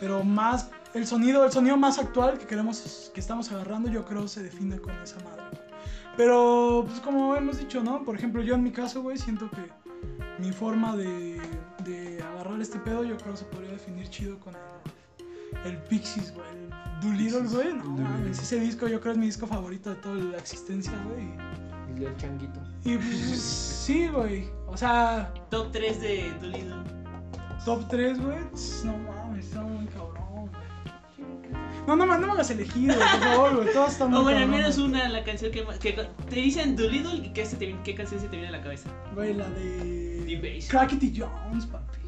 pero 0.00 0.22
más 0.24 0.70
el 0.94 1.06
sonido, 1.06 1.44
el 1.44 1.52
sonido 1.52 1.76
más 1.76 1.98
actual 1.98 2.38
que 2.38 2.46
queremos 2.46 3.10
que 3.14 3.20
estamos 3.20 3.50
agarrando, 3.52 3.90
yo 3.90 4.04
creo 4.04 4.26
se 4.28 4.42
define 4.42 4.78
con 4.78 4.92
esa 5.02 5.16
madre. 5.20 5.42
Pero 6.16 6.84
pues 6.86 7.00
como 7.00 7.34
hemos 7.36 7.58
dicho, 7.58 7.82
¿no? 7.82 8.04
Por 8.04 8.16
ejemplo, 8.16 8.42
yo 8.42 8.54
en 8.54 8.62
mi 8.62 8.70
caso, 8.70 9.02
güey, 9.02 9.16
siento 9.16 9.50
que 9.50 9.70
mi 10.42 10.52
forma 10.52 10.96
de, 10.96 11.40
de 11.84 12.22
agarrar 12.22 12.60
este 12.60 12.78
pedo, 12.78 13.04
yo 13.04 13.16
creo 13.16 13.36
se 13.36 13.44
podría 13.46 13.70
definir 13.70 14.08
chido 14.08 14.38
con 14.40 14.54
el, 14.54 15.72
el 15.72 15.78
Pixies, 15.84 16.34
güey, 16.34 16.48
el 16.50 16.70
Doolittle, 17.00 17.48
güey. 17.48 17.74
No, 17.74 17.84
mames, 17.84 18.40
ese 18.40 18.60
disco 18.60 18.88
yo 18.88 19.00
creo 19.00 19.12
es 19.12 19.18
mi 19.18 19.26
disco 19.26 19.46
favorito 19.46 19.90
de 19.90 19.96
toda 19.96 20.16
la 20.16 20.38
existencia, 20.38 20.92
güey. 21.06 21.30
Y 21.98 22.04
el 22.04 22.16
changuito. 22.16 22.60
Y 22.84 22.96
pues 22.96 23.40
sí, 23.40 24.08
güey. 24.08 24.48
O 24.66 24.76
sea, 24.76 25.32
Top 25.50 25.70
3 25.72 26.00
de 26.00 26.32
Doolittle. 26.40 26.82
Top 27.64 27.86
3, 27.88 28.20
güey. 28.20 28.38
No 28.84 28.98
mames, 28.98 29.46
está 29.46 29.62
muy 29.62 29.86
cabrón. 29.86 30.31
No, 31.86 31.96
no, 31.96 32.06
no 32.06 32.18
me 32.18 32.32
hagas 32.32 32.50
elegir, 32.50 32.94
güey, 32.94 32.98
por 32.98 33.20
favor, 33.20 33.56
güey. 33.56 33.72
Todas 33.72 33.92
están 33.92 34.10
muy 34.10 34.18
O 34.20 34.22
bueno, 34.22 34.40
al 34.40 34.48
menos 34.48 34.78
una, 34.78 35.08
la 35.08 35.24
canción 35.24 35.50
que, 35.50 35.64
que 35.80 35.92
te 35.92 36.36
dicen 36.36 36.76
Doolittle 36.76 37.26
y 37.26 37.32
¿qué, 37.32 37.44
se 37.44 37.56
te, 37.56 37.76
qué 37.82 37.94
canción 37.94 38.20
se 38.20 38.28
te 38.28 38.36
viene 38.36 38.48
a 38.48 38.52
la 38.52 38.62
cabeza. 38.62 38.88
Güey, 39.14 39.34
la 39.34 39.48
de. 39.50 40.64
Crackety 40.68 41.12
Jones, 41.16 41.66
papi. 41.66 41.98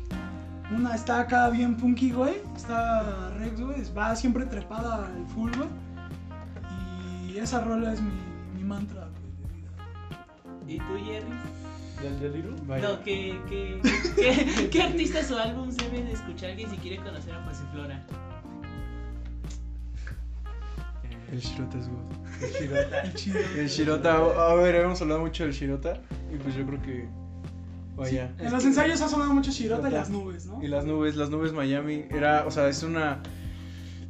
Una 0.74 0.94
está 0.94 1.20
acá 1.20 1.50
bien 1.50 1.76
punky, 1.76 2.12
güey. 2.12 2.36
Está 2.56 3.30
Rex, 3.38 3.60
güey. 3.60 3.82
Va 3.96 4.16
siempre 4.16 4.46
trepada 4.46 5.06
al 5.06 5.26
full, 5.26 5.50
güey. 5.56 5.68
Y 7.28 7.38
esa 7.38 7.60
rola 7.60 7.92
es 7.92 8.00
mi, 8.00 8.12
mi 8.56 8.64
mantra, 8.64 9.08
güey, 9.08 9.32
de 9.42 9.54
vida. 9.54 9.70
¿Y 10.66 10.78
tú, 10.78 11.04
Jerry? 11.04 11.26
Vaya. 12.66 12.88
No, 12.88 13.02
¿qué, 13.02 13.40
qué, 13.48 13.80
qué, 14.16 14.68
qué 14.70 14.82
artistas 14.82 15.30
o 15.30 15.38
álbumes 15.38 15.76
debe 15.76 16.02
de 16.02 16.12
escuchar 16.12 16.50
alguien 16.50 16.70
si 16.70 16.76
quiere 16.76 16.98
conocer 16.98 17.34
a 17.34 17.44
Pasiflora? 17.44 18.04
El 21.34 21.40
Shirota 21.40 21.78
es 21.78 21.88
good. 21.88 21.98
El 22.42 22.52
Shirota. 22.52 23.00
El 23.04 23.14
chido. 23.14 23.40
El 23.56 23.68
Shirota, 23.68 24.16
a 24.50 24.54
ver, 24.54 24.76
hemos 24.76 25.02
hablado 25.02 25.20
mucho 25.20 25.42
del 25.42 25.52
Shirota 25.52 26.00
y 26.32 26.36
pues 26.36 26.54
yo 26.54 26.64
creo 26.64 26.80
que 26.80 27.08
vaya. 27.96 28.32
En 28.38 28.52
los 28.52 28.64
ensayos 28.64 29.00
ha 29.00 29.08
sonado 29.08 29.34
mucho 29.34 29.50
Shirota 29.50 29.88
y 29.88 29.92
las 29.92 30.10
nubes, 30.10 30.46
¿no? 30.46 30.62
Y 30.62 30.68
las 30.68 30.84
nubes, 30.84 31.16
las 31.16 31.30
nubes 31.30 31.52
Miami, 31.52 32.04
era, 32.10 32.46
o 32.46 32.52
sea, 32.52 32.68
es 32.68 32.84
una, 32.84 33.20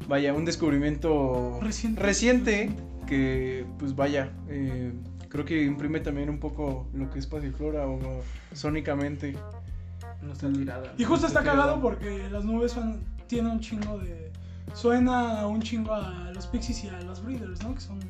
vaya, 0.06 0.34
un 0.34 0.44
descubrimiento 0.44 1.58
Reciente. 1.62 2.02
reciente 2.02 2.70
que, 3.06 3.64
pues 3.78 3.96
vaya, 3.96 4.30
eh, 4.48 4.92
creo 5.30 5.46
que 5.46 5.64
imprime 5.64 6.00
también 6.00 6.28
un 6.28 6.40
poco 6.40 6.88
lo 6.92 7.10
que 7.10 7.18
es 7.18 7.26
Pasiflora 7.26 7.86
o 7.86 8.20
sónicamente. 8.52 9.34
Nuestra 10.20 10.52
tirada. 10.52 10.92
Y 10.98 11.04
justo 11.04 11.26
está 11.26 11.42
cagado 11.42 11.80
porque 11.80 12.28
las 12.30 12.44
nubes 12.44 12.72
son, 12.72 13.02
tiene 13.28 13.48
un 13.50 13.60
chingo 13.60 13.98
de. 13.98 14.30
Suena 14.74 15.46
un 15.46 15.62
chingo 15.62 15.92
a 15.94 16.30
los 16.34 16.46
Pixies 16.46 16.84
y 16.84 16.88
a 16.88 17.00
los 17.02 17.22
Breeders, 17.24 17.62
¿no? 17.62 17.74
Que 17.74 17.80
son 17.80 18.00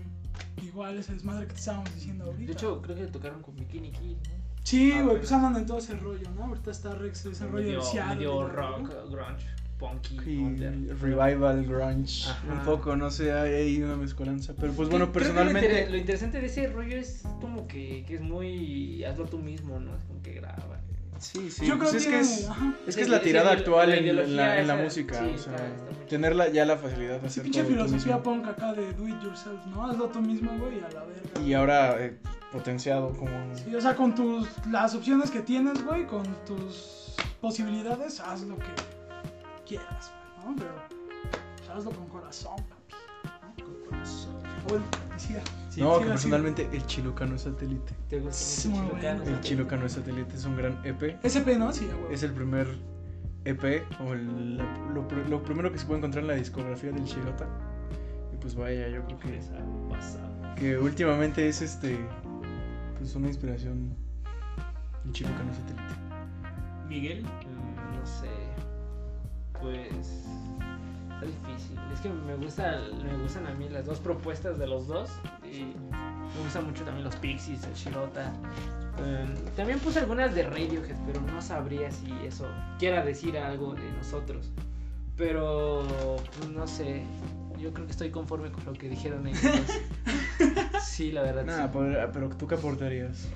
iguales 0.62 1.08
el 1.08 1.16
desmadre 1.16 1.46
que 1.46 1.52
te 1.52 1.58
estábamos 1.60 1.94
diciendo 1.94 2.24
ahorita. 2.24 2.46
De 2.46 2.52
hecho, 2.52 2.82
creo 2.82 2.96
que 2.96 3.06
tocaron 3.06 3.42
con 3.42 3.54
Bikini 3.56 3.90
Kill, 3.92 4.16
¿no? 4.16 4.44
sí, 4.64 4.90
ah, 4.92 4.94
güey, 4.96 5.06
pero- 5.08 5.18
pues 5.20 5.32
andan 5.32 5.56
en 5.56 5.66
todo 5.66 5.78
ese 5.78 5.94
rollo, 5.96 6.28
¿no? 6.36 6.44
Ahorita 6.44 6.70
está 6.70 6.94
Rex, 6.94 7.26
ese 7.26 7.46
rollo 7.46 7.64
medio, 7.64 7.80
de 7.80 7.84
Seattle. 7.86 8.14
medio 8.16 8.32
¿no? 8.42 8.48
rock, 8.48 8.90
grunge, 9.10 9.46
punky, 9.78 10.16
Y 10.30 10.88
revival, 10.92 11.64
grunge, 11.66 12.28
Ajá. 12.30 12.52
un 12.52 12.60
poco, 12.64 12.96
no 12.96 13.10
sé, 13.10 13.32
hay 13.32 13.52
ahí 13.54 13.82
una 13.82 13.96
mezcolanza. 13.96 14.54
Pero 14.58 14.72
pues 14.72 14.88
bueno, 14.88 15.04
lo 15.04 15.10
inter- 15.10 15.22
personalmente... 15.22 15.90
Lo, 15.90 15.96
interesante 15.98 16.40
de 16.40 16.46
ese 16.46 16.68
rollo 16.68 16.96
es 16.96 17.22
como 17.40 17.66
que, 17.68 18.04
que 18.06 18.14
es 18.16 18.20
muy. 18.22 19.04
Hazlo 19.04 19.26
tú 19.26 19.38
mismo, 19.38 19.78
¿no? 19.78 19.94
Es 19.94 20.02
como 20.04 20.22
que 20.22 20.32
graba. 20.32 20.80
Sí, 21.18 21.50
sí, 21.50 21.66
Yo 21.66 21.78
creo 21.78 21.90
pues 21.90 22.06
que 22.06 22.20
es... 22.20 22.48
ajá. 22.48 22.74
Es 22.86 22.96
que 22.96 23.02
es 23.02 23.08
la 23.08 23.20
tirada 23.22 23.52
actual 23.52 23.88
la 23.88 23.96
en, 23.96 24.36
la, 24.36 24.58
en 24.60 24.66
la 24.66 24.74
esa- 24.74 24.82
música, 24.82 25.18
sí, 25.20 25.32
o 25.34 25.38
sea, 25.38 25.54
está- 25.54 26.48
ya 26.48 26.64
la 26.66 26.76
facilidad 26.76 27.20
de 27.20 27.26
hacer 27.28 27.42
pinche 27.44 27.60
todo 27.62 27.70
filosofía 27.70 28.22
punk 28.22 28.46
acá 28.48 28.72
de 28.74 28.92
do 28.92 29.08
it 29.08 29.20
yourself, 29.22 29.64
¿no? 29.66 29.86
Hazlo 29.86 30.08
tú 30.08 30.20
mismo, 30.20 30.50
güey, 30.58 30.80
a 30.80 30.88
la 30.90 31.04
verga. 31.04 31.40
Y 31.44 31.54
ahora 31.54 31.96
eh, 32.04 32.18
potenciado 32.52 33.12
como... 33.12 33.30
Sí, 33.54 33.74
o 33.74 33.80
sea, 33.80 33.94
con 33.96 34.14
tus 34.14 34.48
las 34.70 34.94
opciones 34.94 35.30
que 35.30 35.40
tienes, 35.40 35.82
güey, 35.84 36.06
con 36.06 36.24
tus 36.44 37.14
posibilidades, 37.40 38.20
haz 38.20 38.42
lo 38.42 38.56
que 38.58 38.72
quieras, 39.66 40.10
güey, 40.42 40.54
¿no? 40.54 40.60
Pero 40.60 40.74
pues, 41.56 41.70
hazlo 41.70 41.90
con 41.92 42.06
corazón, 42.08 42.56
papi. 42.56 42.94
¿no? 43.58 43.64
Con 43.64 43.74
corazón. 43.88 44.34
Bueno, 44.68 44.84
decía. 45.14 45.42
Sí, 45.74 45.80
no, 45.80 45.98
que 46.00 46.06
personalmente 46.06 46.68
el 46.72 46.86
Chilocano 46.86 47.34
es 47.36 47.42
satélite. 47.42 47.92
¿Te 48.08 48.18
gusta 48.20 48.32
Sí, 48.34 48.68
mucho 48.68 48.80
muy 48.82 48.90
Chilocano? 48.90 49.20
bueno. 49.22 49.36
El 49.36 49.42
Chilocano 49.42 49.86
es 49.86 49.92
satélite 49.92 50.34
es 50.34 50.44
un 50.44 50.56
gran 50.56 50.78
EP. 50.84 51.18
SP, 51.22 51.56
¿no? 51.58 51.72
Sí, 51.72 51.88
güey. 52.00 52.14
Es 52.14 52.22
el 52.22 52.32
primer 52.32 52.66
EP 53.44 53.82
o 54.00 54.12
el- 54.12 54.56
la- 54.56 54.78
lo, 54.94 55.06
lo 55.28 55.42
primero 55.42 55.70
que 55.72 55.78
se 55.78 55.86
puede 55.86 55.98
encontrar 55.98 56.22
en 56.22 56.28
la 56.28 56.34
discografía 56.34 56.92
del 56.92 57.04
Chirota. 57.04 57.46
Y 58.32 58.36
pues 58.36 58.54
vaya, 58.54 58.88
yo 58.88 59.04
creo 59.04 59.18
que, 59.18 59.40
que 60.56 60.78
últimamente 60.78 61.48
es 61.48 61.60
este 61.62 61.98
pues 62.98 63.14
una 63.16 63.28
inspiración 63.28 63.94
el 65.04 65.12
Chilocano 65.12 65.50
es 65.50 65.56
satélite. 65.58 65.94
Miguel. 66.88 67.22
Mm, 67.24 67.98
No 67.98 68.06
sé. 68.06 68.28
Pues. 69.60 70.24
Está 71.24 71.48
difícil. 71.48 71.78
Es 71.92 72.00
que 72.00 72.08
me, 72.08 72.34
gusta, 72.36 72.80
me 73.02 73.22
gustan 73.22 73.46
a 73.46 73.54
mí 73.54 73.68
las 73.68 73.86
dos 73.86 73.98
propuestas 73.98 74.58
de 74.58 74.66
los 74.66 74.86
dos. 74.86 75.10
Y 75.44 75.64
me 75.64 76.42
gustan 76.42 76.66
mucho 76.66 76.84
también 76.84 77.04
los 77.04 77.16
Pixies, 77.16 77.64
el 77.64 77.74
Shirota. 77.74 78.32
Em, 78.98 79.34
también 79.56 79.78
puse 79.80 80.00
algunas 80.00 80.34
de 80.34 80.44
Radiohead, 80.44 80.96
pero 81.06 81.20
no 81.20 81.40
sabría 81.42 81.90
si 81.90 82.12
eso 82.24 82.46
quiera 82.78 83.04
decir 83.04 83.38
algo 83.38 83.74
de 83.74 83.90
nosotros. 83.92 84.50
Pero, 85.16 85.84
pues 86.38 86.50
no 86.50 86.66
sé. 86.66 87.02
Yo 87.58 87.72
creo 87.72 87.86
que 87.86 87.92
estoy 87.92 88.10
conforme 88.10 88.50
con 88.50 88.64
lo 88.64 88.72
que 88.72 88.88
dijeron 88.88 89.26
ellos. 89.26 89.42
Sí, 90.82 91.10
la 91.10 91.22
verdad. 91.22 91.44
Nada, 91.44 91.66
sí. 91.66 91.70
pero, 91.72 92.12
pero 92.12 92.28
tú 92.30 92.46
qué 92.46 92.54
aportarías. 92.54 93.28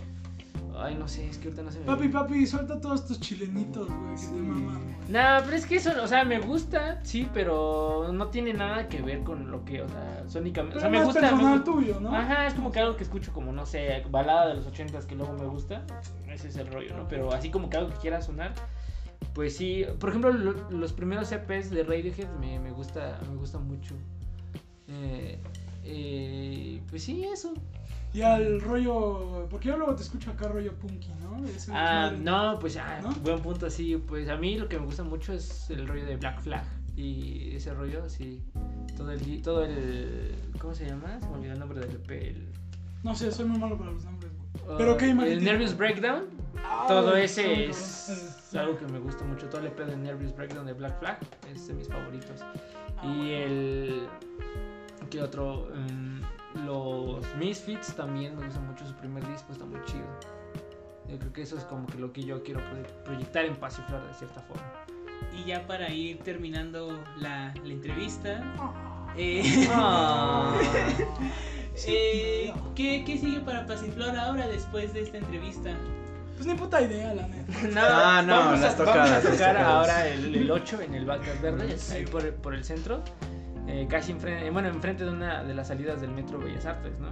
Ay, 0.81 0.95
no 0.95 1.09
sé, 1.09 1.29
es 1.29 1.39
que 1.39 1.49
ahorita 1.49 1.63
no 1.63 1.71
se 1.73 1.81
me 1.81 1.87
Papi, 1.87 2.09
papi, 2.09 2.47
suelta 2.47 2.81
todos 2.81 3.07
tus 3.07 3.19
chilenitos, 3.21 3.89
güey, 3.89 4.13
que 4.13 4.19
Sí. 4.19 4.27
te 4.29 4.33
maman. 4.41 4.97
Nah, 5.09 5.41
pero 5.43 5.57
es 5.57 5.67
que 5.67 5.77
eso, 5.77 5.91
o 6.03 6.07
sea, 6.07 6.25
me 6.25 6.39
gusta, 6.39 7.01
sí, 7.03 7.29
pero 7.33 8.11
no 8.13 8.29
tiene 8.29 8.53
nada 8.53 8.89
que 8.89 9.01
ver 9.03 9.23
con 9.25 9.51
lo 9.51 9.65
que, 9.65 9.83
o 9.83 9.89
sea, 9.89 10.25
sónicamente. 10.29 10.77
Pero 10.79 10.79
o 10.79 10.81
sea, 10.81 10.91
me 10.91 10.99
más 10.99 11.07
gusta. 11.07 11.21
me 11.23 11.29
personal 11.31 11.65
tuyo, 11.65 11.99
¿no? 12.01 12.15
Ajá, 12.15 12.47
es 12.47 12.55
como 12.55 12.71
que 12.71 12.81
algo 12.81 12.97
que 12.97 13.05
escucho 13.05 13.33
como, 13.33 13.53
no 13.53 13.65
sé, 13.67 14.05
balada 14.11 14.49
de 14.49 14.55
los 14.57 14.67
ochentas 14.67 15.07
que 15.07 15.15
luego 15.17 15.33
me 15.33 15.47
gusta. 15.47 15.83
Ese 16.29 16.49
es 16.49 16.57
el 16.57 16.67
rollo, 16.71 16.95
¿no? 16.97 17.09
Pero 17.09 17.33
así 17.33 17.51
como 17.51 17.71
que 17.71 17.79
algo 17.79 17.91
que 17.91 17.97
quiera 17.97 18.21
sonar. 18.21 18.53
Pues 19.33 19.57
sí, 19.57 19.85
por 19.99 20.11
ejemplo, 20.11 20.31
lo- 20.33 20.71
los 20.71 20.93
primeros 20.93 21.33
EPs 21.33 21.71
de 21.71 21.83
Radiohead 21.85 22.29
me, 22.41 22.59
me 22.61 22.71
gusta 22.71 23.19
me 23.31 23.37
gusta 23.37 23.59
mucho. 23.59 23.95
Eh, 24.89 25.39
eh, 25.85 26.83
pues 26.89 27.03
sí, 27.03 27.25
eso. 27.25 27.55
Y 28.15 28.23
al 28.23 28.61
rollo. 28.61 29.47
Porque 29.51 29.69
yo 29.69 29.77
luego 29.77 29.95
te 29.95 30.03
escucho 30.03 30.31
acá 30.31 30.49
rollo 30.49 30.73
punky, 30.75 31.09
¿no? 31.21 31.45
Ese 31.47 31.71
Ah, 31.75 32.11
no, 32.19 32.59
pues 32.59 32.77
ah, 32.77 33.01
¿No? 33.03 33.13
buen 33.23 33.41
punto, 33.41 33.69
sí. 33.71 33.97
Pues 33.97 34.29
a 34.29 34.37
mí 34.37 34.57
lo 34.59 34.69
que 34.69 34.79
me 34.79 34.87
gusta 34.87 35.03
mucho 35.05 35.33
es 35.33 35.69
el 35.71 35.87
rollo 35.87 36.05
de 36.07 36.17
Black 36.17 36.41
Flag. 36.41 36.65
Y 36.97 37.55
ese 37.55 37.73
rollo, 37.75 38.09
sí. 38.09 38.43
Todo 38.97 39.13
el. 39.13 39.43
Todo 39.43 39.65
el 39.65 40.35
¿Cómo 40.59 40.75
se 40.75 40.87
llama? 40.87 41.21
Se 41.21 41.29
me 41.29 41.35
olvidó 41.37 41.53
el 41.53 41.59
nombre 41.59 41.81
del 41.81 41.91
EP. 41.97 42.11
El, 42.11 42.49
No 43.05 43.15
sé, 43.15 43.31
soy 43.31 43.45
muy 43.47 43.59
malo 43.59 43.77
para 43.79 43.93
los 43.93 44.05
nombres, 44.05 44.33
güey. 44.37 44.65
ah, 44.69 44.75
Pero 44.79 44.97
qué 44.97 45.09
imagen 45.09 45.33
El? 45.35 45.45
Nervous 45.45 45.77
Breakdown. 45.77 46.25
Ah, 46.65 46.87
Todo 46.89 47.15
ese 47.17 47.67
es 47.67 48.51
algo 48.55 48.77
que 48.79 48.87
me 48.87 48.99
gusta 48.99 49.23
mucho. 49.25 49.47
Todo 49.49 49.61
el 49.61 49.69
EP 49.69 49.79
de 49.79 49.97
Nervous 49.97 50.35
Breakdown 50.35 50.67
de 50.67 50.73
Black 50.73 50.99
Flag 50.99 51.19
es 51.55 51.69
de 51.69 51.75
mis 51.75 51.87
favoritos. 51.87 52.41
Ah, 52.43 53.05
Y 53.05 53.07
bueno. 53.07 53.29
el. 53.33 54.09
¿Qué 55.11 55.23
otro? 55.23 55.69
Mm, 55.75 56.18
los 56.55 57.25
Misfits 57.37 57.95
también 57.95 58.37
me 58.37 58.45
gusta 58.47 58.61
mucho. 58.61 58.87
Su 58.87 58.95
primer 58.95 59.27
disco 59.29 59.53
está 59.53 59.65
muy 59.65 59.81
chido. 59.85 60.07
Yo 61.09 61.19
creo 61.19 61.33
que 61.33 61.43
eso 61.43 61.57
es 61.57 61.65
como 61.65 61.87
que 61.87 61.99
lo 61.99 62.13
que 62.13 62.23
yo 62.23 62.43
quiero 62.43 62.61
proye- 62.61 63.03
proyectar 63.05 63.45
en 63.47 63.57
Pasiflor 63.57 64.07
de 64.07 64.15
cierta 64.15 64.41
forma. 64.43 64.63
Y 65.37 65.45
ya 65.47 65.67
para 65.67 65.89
ir 65.91 66.19
terminando 66.21 66.99
la, 67.19 67.55
la 67.65 67.73
entrevista, 67.73 68.43
Ah. 68.59 69.15
eh, 69.17 69.69
Ah. 69.73 70.55
eh, 71.87 72.53
¿qué, 72.75 73.05
qué 73.05 73.19
sigue 73.19 73.41
para 73.41 73.67
Pasiflor 73.67 74.17
ahora 74.19 74.47
después 74.49 74.93
de 74.95 75.03
esta 75.03 75.19
entrevista? 75.19 75.71
Pues 76.37 76.47
ni 76.47 76.55
puta 76.55 76.81
idea, 76.81 77.15
la 77.15 77.27
neta. 77.27 77.53
No, 77.75 78.23
no, 78.23 78.37
vamos, 78.41 78.61
las 78.61 78.75
a, 78.75 78.77
tocadas, 78.77 79.11
vamos 79.11 79.27
a 79.27 79.31
tocar 79.33 79.57
ahora 79.57 80.09
el, 80.09 80.35
el 80.35 80.51
8 80.51 80.81
en 80.83 80.95
el 80.95 81.05
Vacas 81.07 81.41
Verdes, 81.43 81.91
ahí 81.91 82.05
por, 82.07 82.31
por 82.35 82.55
el 82.55 82.65
centro, 82.65 83.03
eh, 83.69 83.87
casi 83.89 84.13
enfrente, 84.13 84.51
bueno, 84.51 84.69
enfrente 84.69 85.05
de 85.05 85.11
una 85.11 85.45
de 85.45 85.55
las 85.55 85.69
salidas 85.69 86.01
del 86.01 86.11
Metro 86.11 86.39
Bellas 86.39 86.65
Artes, 86.67 86.99
¿no? 86.99 87.09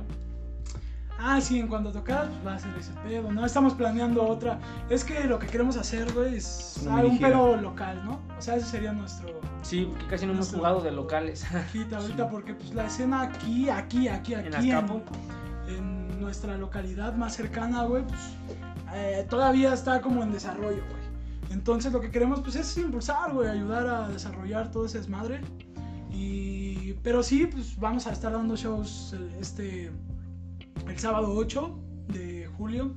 Ah, 1.18 1.40
sí, 1.40 1.58
en 1.58 1.68
cuanto 1.68 1.90
a 1.90 1.92
tocar, 1.92 2.28
pues 2.28 2.46
va 2.46 2.54
a 2.54 2.58
ser 2.58 2.74
ese 2.78 2.92
pedo, 3.06 3.32
¿no? 3.32 3.46
Estamos 3.46 3.74
planeando 3.74 4.22
otra. 4.22 4.58
Es 4.90 5.02
que 5.02 5.24
lo 5.24 5.38
que 5.38 5.46
queremos 5.46 5.76
hacer, 5.76 6.12
güey, 6.12 6.36
es 6.36 6.86
ah, 6.90 7.02
un 7.04 7.18
pedo 7.18 7.56
local, 7.56 8.02
¿no? 8.04 8.20
O 8.38 8.42
sea, 8.42 8.56
ese 8.56 8.66
sería 8.66 8.92
nuestro 8.92 9.40
Sí, 9.62 9.86
porque 9.90 10.06
casi 10.06 10.26
no 10.26 10.32
hemos 10.32 10.52
jugado 10.52 10.80
de 10.80 10.92
locales. 10.92 11.44
hit 11.72 11.92
ahorita, 11.92 12.28
porque 12.28 12.54
pues 12.54 12.74
la 12.74 12.86
escena 12.86 13.22
aquí, 13.22 13.68
aquí, 13.68 14.08
aquí, 14.08 14.34
En 14.34 14.54
aquí, 14.54 14.70
en, 14.70 14.76
Azcapo. 14.76 15.02
en 15.68 16.20
nuestra 16.20 16.56
localidad 16.56 17.14
más 17.14 17.34
cercana, 17.34 17.84
güey, 17.84 18.04
pues 18.06 18.20
eh, 18.94 19.26
todavía 19.28 19.72
está 19.72 20.00
como 20.00 20.22
en 20.22 20.32
desarrollo, 20.32 20.82
güey. 20.90 21.06
Entonces 21.50 21.92
lo 21.92 22.00
que 22.00 22.10
queremos, 22.10 22.40
pues, 22.40 22.56
es 22.56 22.76
impulsar, 22.76 23.32
güey, 23.32 23.48
ayudar 23.48 23.86
a 23.86 24.08
desarrollar 24.08 24.70
todo 24.70 24.86
ese 24.86 24.98
desmadre. 24.98 25.40
Y, 26.20 26.94
pero 27.02 27.22
sí, 27.22 27.46
pues 27.46 27.78
vamos 27.78 28.06
a 28.06 28.12
estar 28.12 28.32
dando 28.32 28.56
shows 28.56 29.12
el- 29.12 29.30
este, 29.40 29.90
el 30.88 30.98
sábado 30.98 31.34
8 31.34 31.78
de 32.08 32.48
julio 32.56 32.94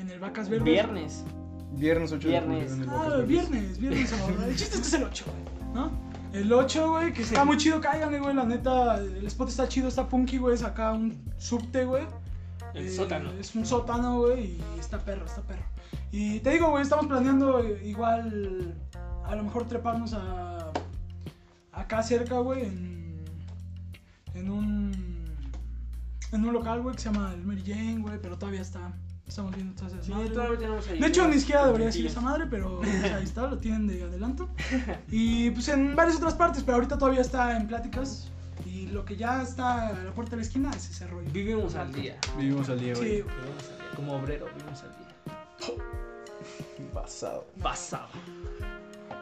en 0.00 0.10
el 0.10 0.18
Vacas 0.18 0.48
Verdes. 0.48 0.64
Viernes. 0.64 1.24
Viernes 1.72 2.10
8 2.12 2.26
Viernes. 2.28 2.76
de 2.78 2.84
julio 2.84 3.04
en 3.04 3.12
el 3.12 3.20
Ah, 3.22 3.24
viernes, 3.24 3.78
viernes 3.78 4.12
ahora. 4.12 4.46
El 4.48 4.56
chiste 4.56 4.74
es 4.76 4.80
que 4.80 4.86
es 4.88 4.94
el 4.94 5.04
8, 5.04 5.24
güey, 5.26 5.74
¿no? 5.74 5.90
El 6.32 6.52
8, 6.52 6.90
güey, 6.90 7.12
que 7.12 7.22
está 7.22 7.44
muy 7.44 7.56
chido, 7.56 7.80
cáiganle, 7.80 8.18
güey, 8.18 8.34
la 8.34 8.44
neta. 8.44 8.96
El 8.96 9.24
spot 9.26 9.48
está 9.48 9.68
chido, 9.68 9.86
está 9.88 10.08
punky, 10.08 10.38
güey, 10.38 10.54
es 10.54 10.62
acá 10.64 10.92
un 10.92 11.16
subte, 11.38 11.84
güey. 11.84 12.04
El 12.74 12.86
Eh, 12.86 12.90
sótano. 12.90 13.30
Es 13.38 13.54
un 13.54 13.64
sótano, 13.64 14.20
güey, 14.20 14.58
y 14.76 14.78
está 14.80 14.98
perro, 14.98 15.24
está 15.24 15.40
perro. 15.42 15.62
Y 16.12 16.40
te 16.40 16.50
digo, 16.50 16.70
güey, 16.70 16.82
estamos 16.82 17.06
planeando 17.06 17.60
eh, 17.60 17.80
igual, 17.86 18.74
a 19.24 19.34
lo 19.36 19.42
mejor 19.44 19.66
treparnos 19.66 20.12
a 20.14 20.65
acá 21.76 22.02
cerca, 22.02 22.38
güey, 22.38 22.62
en, 22.62 23.24
en 24.34 24.50
un 24.50 25.16
en 26.32 26.44
un 26.44 26.52
local, 26.52 26.82
güey, 26.82 26.96
que 26.96 27.02
se 27.02 27.12
llama 27.12 27.32
el 27.32 27.44
Mary 27.44 27.62
Jane, 27.64 27.98
güey, 28.00 28.18
pero 28.20 28.36
todavía 28.36 28.60
está, 28.60 28.92
estamos 29.28 29.54
viendo 29.54 29.74
todas 29.74 29.92
esas 29.92 30.06
Sí, 30.06 30.12
madres, 30.12 30.32
todavía 30.32 30.58
tenemos 30.58 30.88
ahí 30.88 30.98
De 30.98 31.06
hecho, 31.06 31.28
ni 31.28 31.38
siquiera 31.38 31.66
debería 31.66 31.86
decir 31.86 32.06
esa 32.06 32.20
madre, 32.20 32.46
pero 32.50 32.78
pues, 32.78 33.04
ahí 33.04 33.22
está, 33.22 33.46
lo 33.46 33.58
tienen 33.58 33.86
de 33.86 34.02
adelanto. 34.02 34.48
Y 35.10 35.50
pues 35.50 35.68
en 35.68 35.94
varias 35.94 36.16
otras 36.16 36.34
partes, 36.34 36.62
pero 36.64 36.76
ahorita 36.76 36.98
todavía 36.98 37.20
está 37.20 37.56
en 37.56 37.68
pláticas. 37.68 38.28
Y 38.64 38.86
lo 38.86 39.04
que 39.04 39.16
ya 39.16 39.42
está 39.42 39.88
a 39.88 39.92
la 39.92 40.12
puerta 40.12 40.30
de 40.30 40.38
la 40.38 40.42
esquina 40.42 40.70
es 40.70 40.90
ese 40.90 41.06
rollo. 41.06 41.30
Vivimos 41.30 41.74
al 41.74 41.92
día. 41.92 42.18
Vivimos 42.38 42.68
al 42.70 42.80
día, 42.80 42.94
Sí, 42.94 43.00
güey. 43.00 43.12
Vivimos 43.22 43.32
al 43.32 43.78
día. 43.78 43.90
Como 43.94 44.16
obrero, 44.16 44.46
vivimos 44.56 44.82
al 44.82 44.96
día. 44.96 45.76
Basado. 46.94 47.46
Pasado. 47.62 48.08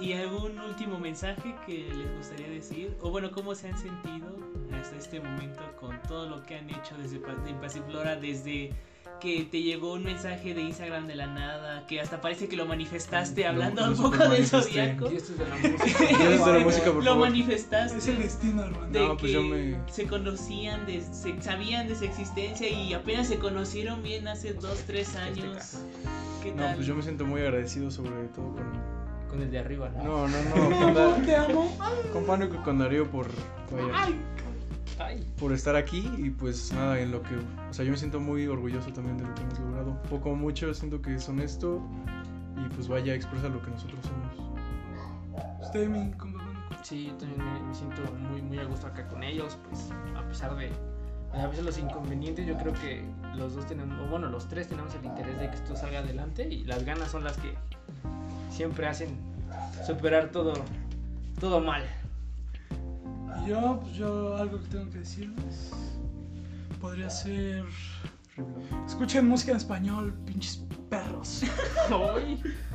¿Y 0.01 0.13
algún 0.13 0.59
último 0.59 0.99
mensaje 0.99 1.55
que 1.67 1.89
les 1.97 2.17
gustaría 2.17 2.49
decir? 2.49 2.97
O 3.01 3.11
bueno, 3.11 3.31
¿cómo 3.31 3.55
se 3.55 3.69
han 3.69 3.79
sentido 3.79 4.27
hasta 4.79 4.97
este 4.97 5.21
momento 5.21 5.61
con 5.81 6.01
todo 6.03 6.29
lo 6.29 6.43
que 6.43 6.57
han 6.57 6.69
hecho 6.69 6.97
desde 6.99 7.19
Pasiflora? 7.61 8.17
Desde 8.17 8.73
que 9.21 9.45
te 9.45 9.63
llegó 9.63 9.93
un 9.95 10.03
mensaje 10.03 10.53
de 10.55 10.63
Instagram 10.63 11.07
de 11.07 11.15
la 11.15 11.27
nada, 11.29 11.87
que 11.87 12.01
hasta 12.01 12.21
parece 12.21 12.49
que 12.49 12.57
lo 12.57 12.67
manifestaste 12.67 13.47
hablando 13.47 13.87
lo 13.87 13.93
un 13.93 13.97
poco 14.03 14.29
del 14.29 14.45
zodiaco. 14.47 15.11
Y 15.11 15.17
esto 15.17 15.33
es 15.33 15.39
de 15.39 15.47
la 15.49 15.57
música. 15.79 16.19
Dios 16.19 16.45
de 16.47 16.53
la 16.53 16.59
música, 16.59 16.85
por 16.87 16.97
lo 16.97 17.11
favor. 17.13 17.29
manifestaste. 17.31 17.99
es 17.99 18.09
el 18.09 18.19
destino, 18.19 18.65
hermano. 18.65 18.87
de 18.89 19.01
No, 19.01 19.09
pues 19.17 19.23
que 19.23 19.33
yo 19.33 19.43
me- 19.43 19.77
se 19.91 20.07
conocían, 20.07 20.85
de- 20.87 21.01
se, 21.01 21.41
sabían 21.41 21.87
de 21.87 21.95
su 21.95 22.05
existencia 22.05 22.69
y 22.69 22.93
apenas 22.93 23.29
se 23.29 23.39
conocieron 23.39 24.03
bien 24.03 24.27
hace 24.29 24.53
dos, 24.55 24.79
tres 24.87 25.15
años. 25.17 25.79
¿Qué 26.43 26.51
tal? 26.51 26.71
No, 26.71 26.75
pues 26.75 26.87
yo 26.87 26.95
me 26.95 27.03
siento 27.03 27.25
muy 27.25 27.41
agradecido 27.43 27.91
sobre 27.91 28.11
todo 28.35 28.53
con... 28.55 28.94
Con 29.35 29.43
el 29.43 29.51
de 29.51 29.59
arriba, 29.59 29.91
¿no? 29.97 30.05
No, 30.05 30.29
no, 30.29 30.43
no, 30.45 30.55
con, 30.55 30.73
amo, 30.75 30.95
Da- 30.95 31.17
te 31.23 31.35
amo. 31.37 31.77
con 32.13 32.25
Pánico 32.25 32.55
y 32.55 32.59
con 32.59 32.79
Darío 32.79 33.11
por... 33.11 33.27
Vaya, 33.73 33.89
Ay, 33.93 34.21
Ay. 35.01 35.33
por 35.41 35.53
estar 35.53 35.75
aquí 35.75 36.09
y 36.19 36.31
pues 36.31 36.73
nada, 36.73 37.01
en 37.01 37.11
lo 37.11 37.21
que... 37.23 37.35
O 37.69 37.75
sea, 37.75 37.85
yo 37.85 37.91
me 37.91 37.97
siento 37.97 38.21
muy 38.21 38.47
orgulloso 38.47 38.93
también 38.93 39.19
de 39.19 39.25
lo 39.25 39.35
que 39.35 39.43
hemos 39.43 39.59
logrado. 39.59 40.01
Poco 40.09 40.31
o 40.31 40.37
mucho, 40.37 40.73
siento 40.73 41.03
que 41.03 41.17
es 41.17 41.29
honesto 41.29 41.83
y 42.57 42.69
pues 42.75 42.87
vaya, 42.87 43.13
expresa 43.13 43.49
lo 43.49 43.61
que 43.61 43.71
nosotros 43.73 43.99
somos. 44.05 44.55
usted, 45.63 45.89
mi. 45.89 46.13
Sí, 46.83 47.07
yo 47.09 47.15
también 47.15 47.43
me, 47.45 47.61
me 47.61 47.75
siento 47.75 48.03
muy, 48.31 48.41
muy 48.43 48.59
a 48.59 48.65
gusto 48.67 48.87
acá 48.87 49.09
con 49.09 49.25
ellos, 49.25 49.59
pues 49.69 49.89
a 50.17 50.23
pesar 50.29 50.55
de 50.55 50.71
a 51.33 51.47
veces 51.49 51.65
los 51.65 51.79
inconvenientes, 51.79 52.47
yo 52.47 52.57
creo 52.59 52.73
que 52.75 53.05
los 53.35 53.57
dos 53.57 53.67
tenemos, 53.67 53.99
o 53.99 54.07
bueno, 54.09 54.29
los 54.29 54.47
tres 54.47 54.69
tenemos 54.69 54.95
el 54.95 55.05
interés 55.07 55.37
de 55.41 55.49
que 55.51 55.57
esto 55.57 55.75
salga 55.75 55.99
adelante 55.99 56.47
y 56.49 56.63
las 56.65 56.85
ganas 56.85 57.11
son 57.11 57.25
las 57.25 57.37
que 57.39 57.55
siempre 58.55 58.87
hacen 58.87 59.17
superar 59.87 60.29
todo, 60.31 60.55
todo 61.41 61.61
mal. 61.61 61.83
Y 63.45 63.49
yo, 63.51 63.81
pues 63.83 63.95
yo, 63.95 64.37
algo 64.37 64.61
que 64.61 64.69
tengo 64.69 64.91
que 64.91 64.99
decirles 64.99 65.71
podría 66.81 67.11
ser. 67.11 67.65
Escuchen 68.87 69.29
música 69.29 69.53
en 69.53 69.57
español, 69.59 70.15
pinches 70.27 70.63
perros. 70.89 71.43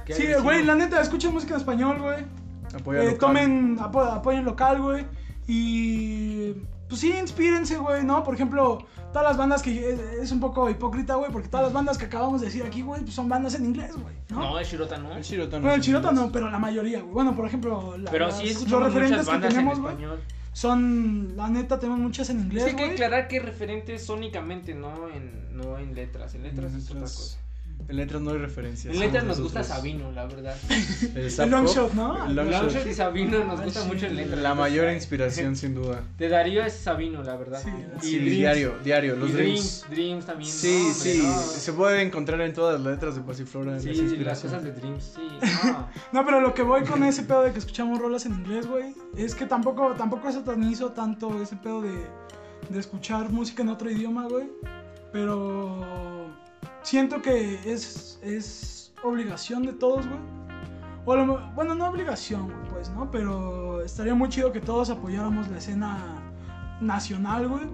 Sí, 0.07 0.27
güey, 0.41 0.63
la 0.63 0.73
neta, 0.75 1.01
escuchen 1.01 1.31
música 1.33 1.53
en 1.53 1.59
español, 1.59 1.99
güey. 2.01 2.19
Eh, 2.21 3.11
local. 3.11 3.17
tomen, 3.19 3.77
apo- 3.79 4.01
apoyen 4.11 4.43
local, 4.45 4.81
güey. 4.81 5.05
Y 5.47 6.53
pues 6.89 6.99
sí, 6.99 7.13
inspírense, 7.17 7.77
güey, 7.77 8.03
¿no? 8.03 8.23
Por 8.23 8.33
ejemplo, 8.35 8.79
todas 9.13 9.23
las 9.27 9.37
bandas 9.37 9.61
que 9.61 9.91
es, 9.91 9.99
es 10.21 10.31
un 10.33 10.39
poco 10.41 10.69
hipócrita, 10.69 11.15
güey, 11.15 11.31
porque 11.31 11.47
todas 11.47 11.65
las 11.67 11.73
bandas 11.73 11.97
que 11.97 12.05
acabamos 12.05 12.41
de 12.41 12.47
decir 12.47 12.63
aquí, 12.63 12.81
güey, 12.81 13.01
pues 13.01 13.13
son 13.13 13.29
bandas 13.29 13.53
en 13.55 13.65
inglés, 13.65 13.93
güey, 13.95 14.15
¿no? 14.29 14.39
No, 14.39 14.59
el 14.59 14.65
Shirota 14.65 14.97
no. 14.97 15.13
El 15.15 15.23
Shirota 15.23 15.57
no 15.57 15.61
bueno, 15.67 15.81
el 15.81 15.87
inglés. 15.87 16.13
no, 16.13 16.31
pero 16.31 16.49
la 16.49 16.59
mayoría, 16.59 16.99
güey. 17.01 17.13
Bueno, 17.13 17.35
por 17.35 17.45
ejemplo, 17.45 17.95
la- 17.97 18.11
Pero 18.11 18.25
las- 18.27 18.37
sí 18.37 18.43
los 18.43 18.51
escuchamos 18.57 18.83
referentes 18.93 19.27
que 19.29 19.37
tenemos, 19.39 19.77
en 19.77 19.81
güey, 19.83 19.93
español. 19.93 20.19
son, 20.51 21.37
la 21.37 21.47
neta, 21.49 21.79
tenemos 21.79 21.99
muchas 22.01 22.29
en 22.31 22.39
inglés, 22.41 22.63
que 22.65 22.69
hay 22.71 22.75
que 22.75 22.83
güey. 22.83 22.93
aclarar 22.95 23.27
que 23.27 23.39
referentes 23.39 24.05
sónicamente, 24.05 24.73
no 24.73 25.07
en, 25.09 25.55
no 25.55 25.77
en 25.77 25.93
letras. 25.95 26.33
En 26.35 26.43
letras 26.43 26.73
es 26.73 26.85
otra 26.85 26.95
Letras- 26.95 27.15
cosa. 27.15 27.39
En 27.87 27.95
letras 27.97 28.21
no 28.21 28.29
hay 28.31 28.37
referencias. 28.37 28.93
En 28.93 28.99
letras 28.99 29.23
nos 29.23 29.39
gusta. 29.41 29.63
Sabino, 29.63 30.11
la 30.11 30.25
verdad. 30.27 30.55
El, 31.15 31.25
El 31.39 31.49
long 31.49 31.65
shot, 31.65 31.93
¿no? 31.93 32.23
el 32.27 32.35
long 32.35 32.47
El 32.47 32.53
shot. 32.53 32.63
Longshot 32.63 32.87
y 32.87 32.93
Sabino 32.93 33.43
nos 33.45 33.59
Ah, 33.59 33.63
gusta 33.63 33.81
sí. 33.81 33.87
mucho 33.87 34.05
en 34.05 34.15
letras. 34.15 34.39
La 34.41 34.53
mayor 34.53 34.91
inspiración, 34.93 35.55
sin 35.55 35.73
duda. 35.73 36.03
De 36.17 36.29
Darío 36.29 36.63
es 36.63 36.73
Sabino, 36.73 37.23
la 37.23 37.35
verdad. 37.35 37.59
Sí, 37.63 37.69
y 37.69 38.05
Sí, 38.05 38.15
Dreams, 38.19 38.31
diario, 38.37 38.75
diario. 38.83 39.15
Los 39.15 39.29
y 39.31 39.33
dreams. 39.33 39.85
Dreams, 39.89 39.89
Dreams 39.89 40.25
también. 40.27 40.51
Sí, 40.51 40.85
no, 40.87 40.93
sí. 40.93 41.21
no. 41.23 41.39
Se 41.39 41.73
puede 41.73 42.01
encontrar 42.03 42.41
en 42.41 42.53
todas 42.53 42.79
las 42.79 42.91
letras 42.93 43.15
de 43.15 43.21
Pasiflora. 43.21 43.79
Sí, 43.79 43.87
las 43.93 43.97
sí, 44.11 44.17
las 44.17 44.39
cosas 44.41 44.63
de 44.63 44.71
Dreams, 44.71 45.13
sí. 45.15 45.27
No. 45.65 45.87
No, 46.11 46.25
pero 46.25 46.41
lo 46.41 46.53
que 46.53 46.61
voy 46.61 46.83
con 46.83 47.03
ese 47.03 47.23
pedo 47.23 47.41
de 47.41 47.53
que 47.53 47.59
escuchamos 47.59 47.97
rolas 47.99 48.25
en 48.27 48.33
inglés, 48.33 48.67
güey, 48.67 48.93
es 49.17 49.33
que 49.33 49.45
tampoco, 49.47 49.93
tampoco 49.97 50.31
satanizo 50.31 50.91
tanto 50.91 51.41
ese 51.41 51.55
pedo 51.55 51.81
de, 51.81 52.05
de 52.69 52.79
escuchar 52.79 53.31
música 53.31 53.63
en 53.63 53.69
otro 53.69 53.89
idioma, 53.89 54.27
güey. 54.27 54.47
Pero 55.11 56.18
siento 56.83 57.21
que 57.21 57.59
es, 57.71 58.19
es 58.21 58.93
obligación 59.03 59.63
de 59.63 59.73
todos, 59.73 60.07
güey. 60.07 60.19
Bueno, 61.05 61.75
no 61.75 61.89
obligación, 61.89 62.43
güey, 62.45 62.69
pues, 62.69 62.89
¿no? 62.91 63.09
Pero 63.09 63.81
estaría 63.81 64.13
muy 64.13 64.29
chido 64.29 64.51
que 64.51 64.59
todos 64.61 64.89
apoyáramos 64.89 65.47
la 65.49 65.57
escena 65.57 65.97
nacional, 66.81 67.47
güey. 67.47 67.67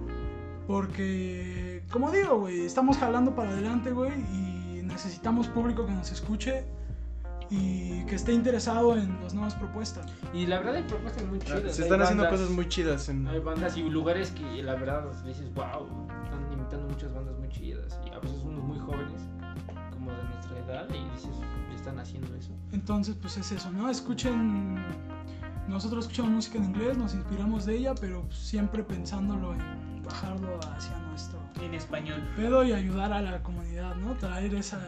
Porque, 0.66 1.84
como 1.92 2.10
digo, 2.10 2.38
güey, 2.40 2.64
estamos 2.64 2.96
jalando 2.98 3.34
para 3.34 3.50
adelante, 3.50 3.90
güey. 3.92 4.12
Y 4.32 4.80
necesitamos 4.82 5.48
público 5.48 5.84
que 5.86 5.92
nos 5.92 6.10
escuche 6.10 6.64
y 7.48 8.04
que 8.06 8.16
esté 8.16 8.32
interesado 8.32 8.96
en 8.96 9.22
las 9.22 9.32
nuevas 9.34 9.54
propuestas. 9.54 10.06
Y 10.32 10.46
la 10.46 10.58
verdad 10.58 10.76
hay 10.76 10.82
propuestas 10.84 11.24
muy 11.26 11.38
chidas. 11.38 11.76
Se 11.76 11.82
hay 11.82 11.88
están 11.88 12.02
haciendo 12.02 12.24
bandas- 12.24 12.40
cosas 12.40 12.54
muy 12.54 12.68
chidas 12.68 13.08
en... 13.08 13.28
Hay 13.28 13.38
bandas 13.38 13.76
y 13.76 13.82
lugares 13.82 14.32
que 14.32 14.62
la 14.62 14.74
verdad 14.74 15.04
dices, 15.24 15.52
wow, 15.54 15.86
están 16.24 16.52
imitando 16.52 16.88
muchas 16.88 17.14
bandas 17.14 17.36
muy 17.38 17.48
chidas. 17.50 18.00
Y 18.04 18.10
a 18.12 18.18
veces 18.18 18.35
y 20.90 21.14
dices, 21.14 21.30
están 21.74 21.98
haciendo 21.98 22.34
eso. 22.34 22.50
Entonces, 22.72 23.14
pues 23.20 23.36
es 23.36 23.52
eso, 23.52 23.70
¿no? 23.70 23.88
Escuchen. 23.88 24.76
Nosotros 25.68 26.04
escuchamos 26.04 26.30
música 26.32 26.58
en 26.58 26.64
inglés, 26.64 26.96
nos 26.96 27.14
inspiramos 27.14 27.66
de 27.66 27.76
ella, 27.76 27.94
pero 28.00 28.24
siempre 28.30 28.84
pensándolo 28.84 29.52
en 29.52 30.02
bajarlo 30.04 30.60
hacia 30.76 30.96
nuestro 30.98 31.40
En 31.60 31.74
español. 31.74 32.22
pedo 32.36 32.64
y 32.64 32.72
ayudar 32.72 33.12
a 33.12 33.20
la 33.20 33.42
comunidad, 33.42 33.96
¿no? 33.96 34.14
Traer 34.14 34.54
esa, 34.54 34.80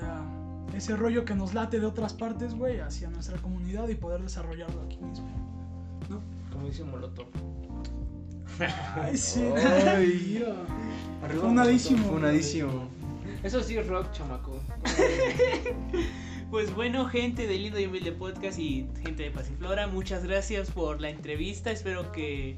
ese 0.75 0.95
rollo 0.97 1.25
que 1.25 1.35
nos 1.35 1.53
late 1.55 1.81
de 1.81 1.87
otras 1.87 2.13
partes, 2.15 2.55
güey, 2.55 2.79
hacia 2.79 3.11
nuestra 3.11 3.39
comunidad 3.39 3.89
y 3.89 3.97
poder 3.97 4.23
desarrollarlo 4.23 4.83
aquí 4.83 4.99
mismo. 4.99 5.29
Como 6.53 6.67
dice 6.67 6.85
Molotov. 6.85 7.27
Ay, 9.01 9.17
sí. 9.17 9.43
Ay. 9.43 10.45
Funadísimo. 11.41 12.05
Funadísimo. 12.05 12.89
Eso 13.43 13.63
sí 13.63 13.77
es 13.77 13.87
rock, 13.87 14.11
chamaco. 14.13 14.61
Pues 16.51 16.75
bueno, 16.75 17.05
gente 17.05 17.47
de 17.47 17.59
Lindo 17.59 17.79
y 17.79 17.85
Humilde 17.85 18.11
Podcast 18.11 18.59
y 18.59 18.89
gente 19.03 19.25
de 19.25 19.31
Pasiflora, 19.31 19.87
muchas 19.87 20.25
gracias 20.25 20.71
por 20.71 20.99
la 20.99 21.11
entrevista. 21.11 21.71
Espero 21.71 22.11
que 22.11 22.57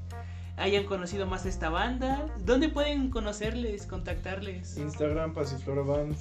hayan 0.57 0.85
conocido 0.85 1.27
más 1.27 1.45
esta 1.45 1.71
banda. 1.71 2.29
¿Dónde 2.45 2.69
pueden 2.69 3.11
conocerles, 3.11 3.87
contactarles? 3.87 4.77
Instagram, 4.77 5.35
Pasiflora 5.35 5.83
Band. 5.83 6.15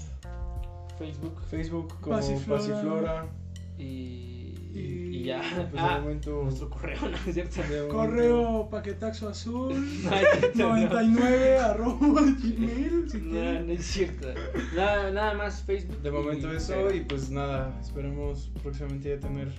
Facebook 0.98 1.40
Facebook 1.52 1.88
como 2.02 2.16
Pasiflora. 2.16 2.60
Pasiflora. 2.60 3.26
y, 3.78 4.29
Y- 4.72 5.18
y 5.20 5.24
ya. 5.24 5.42
Pues 5.72 5.82
ah, 5.84 5.96
de 5.96 6.02
momento... 6.02 6.44
nuestro 6.44 6.70
correo, 6.70 7.00
¿no 7.10 7.18
es 7.18 7.34
cierto? 7.34 7.62
Correo 7.90 8.70
paquetaxo 8.70 9.30
azul 9.30 9.74
Ay, 10.12 10.24
no. 10.56 10.70
99 10.70 11.58
arroba 11.60 12.22
gmail. 12.22 13.10
Si 13.10 13.18
No, 13.20 13.60
no 13.62 13.72
es 13.74 13.86
cierto. 13.86 14.28
Nada, 14.76 15.12
nada 15.12 15.34
más 15.34 15.64
Facebook. 15.64 16.02
De 16.02 16.12
momento 16.12 16.54
y- 16.54 16.58
eso 16.58 16.94
y 16.94 17.02
pues 17.02 17.30
nada, 17.32 17.76
esperemos 17.82 18.52
próximamente 18.62 19.10
ya 19.10 19.20
tener 19.20 19.52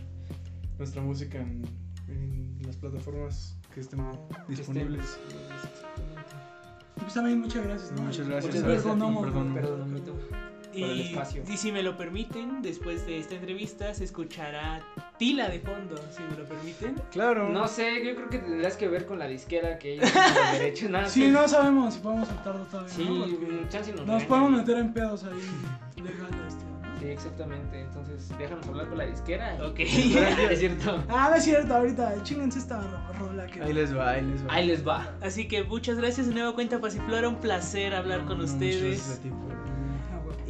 nuestra 0.79 1.03
música 1.03 1.39
en, 1.39 1.63
en 2.09 2.59
las 2.65 2.77
plataformas 2.77 3.57
que 3.75 3.81
estén 3.81 4.01
que 4.47 4.53
disponibles. 4.55 5.05
estén-. 5.05 7.01
Pues 7.01 7.15
también 7.15 7.41
muchas 7.41 7.65
gracias, 7.65 7.93
¿no? 7.93 8.03
Muchas 8.03 8.29
gracias. 8.29 8.55
Muchas 8.55 8.83
perdón. 8.83 9.55
Perdón, 9.55 10.03
Amito, 10.71 10.87
por 10.87 10.91
el 10.91 11.01
Y, 11.01 11.03
espacio. 11.11 11.43
y 11.49 11.57
si 11.57 11.73
me 11.73 11.83
lo 11.83 11.97
permiten, 11.97 12.63
después 12.63 13.07
de 13.07 13.19
esta 13.19 13.35
entrevista 13.35 13.93
se 13.95 14.05
escuchará 14.05 14.83
Tila 15.19 15.49
de 15.49 15.61
fondo, 15.61 15.97
si 16.17 16.23
me 16.23 16.37
lo 16.37 16.45
permiten. 16.45 16.95
Claro. 17.11 17.49
No 17.51 17.69
sé, 17.69 18.05
yo 18.05 18.15
creo 18.15 18.29
que 18.31 18.39
tendrás 18.39 18.77
que 18.77 18.89
ver 18.89 19.07
con 19.07 19.19
la 19.19 19.27
disquera 19.27 19.79
que 19.79 19.95
ellos 19.95 20.11
tienen 20.13 20.35
los 20.35 20.53
derechos. 20.53 20.91
Nada, 20.91 21.09
Sí, 21.09 21.29
no 21.29 21.47
sabemos 21.49 21.95
si 21.95 22.01
podemos 22.01 22.29
soltarlo 22.29 22.65
todavía. 22.65 22.93
Sí, 22.95 23.05
¿no? 23.05 23.27
Mm, 23.27 23.69
chance 23.69 23.93
nos 23.93 24.07
nos 24.07 24.23
podemos 24.25 24.51
meter 24.53 24.79
en 24.79 24.93
pedos 24.93 25.25
ahí 25.25 25.33
legales, 26.03 26.57
tío. 26.59 26.71
Sí, 27.01 27.07
exactamente. 27.07 27.81
Entonces, 27.81 28.29
déjanos 28.37 28.67
hablar 28.69 28.87
con 28.89 28.99
la 28.99 29.07
disquera. 29.07 29.57
Ok. 29.67 29.79
es 29.81 30.59
cierto. 30.59 31.03
Ah, 31.09 31.29
no 31.31 31.37
es 31.37 31.45
cierto, 31.45 31.75
ahorita, 31.75 32.23
chingense 32.25 32.59
esta 32.59 32.79
ro- 32.81 33.13
rola 33.27 33.47
que. 33.47 33.63
Ahí 33.63 33.73
les 33.73 33.97
va, 33.97 34.11
ahí 34.11 34.23
les 34.27 34.47
va. 34.47 34.53
Ahí 34.53 34.67
les 34.67 34.87
va. 34.87 35.11
Así 35.23 35.49
que 35.49 35.63
muchas 35.65 35.97
gracias 35.97 36.27
de 36.29 36.35
nueva 36.35 36.53
cuenta 36.55 36.79
Pasiflora, 36.79 37.27
un 37.29 37.37
placer 37.37 37.95
hablar 37.95 38.21
con 38.27 38.37
No, 38.37 38.43
muchas 38.45 38.53
ustedes. 38.53 38.83
gracias 38.83 39.19
a 39.19 39.23
ti 39.23 39.29
por- 39.31 39.39
güey. 39.39 39.70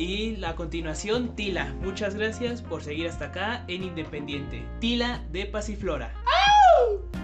Y 0.00 0.42
a 0.46 0.56
continuación, 0.56 1.36
Tila. 1.36 1.74
Muchas 1.82 2.14
gracias 2.14 2.62
por 2.62 2.82
seguir 2.82 3.08
hasta 3.08 3.26
acá 3.26 3.64
en 3.68 3.84
Independiente. 3.84 4.64
Tila 4.78 5.22
de 5.30 5.44
Pasiflora. 5.44 6.14
Estaba 6.16 7.19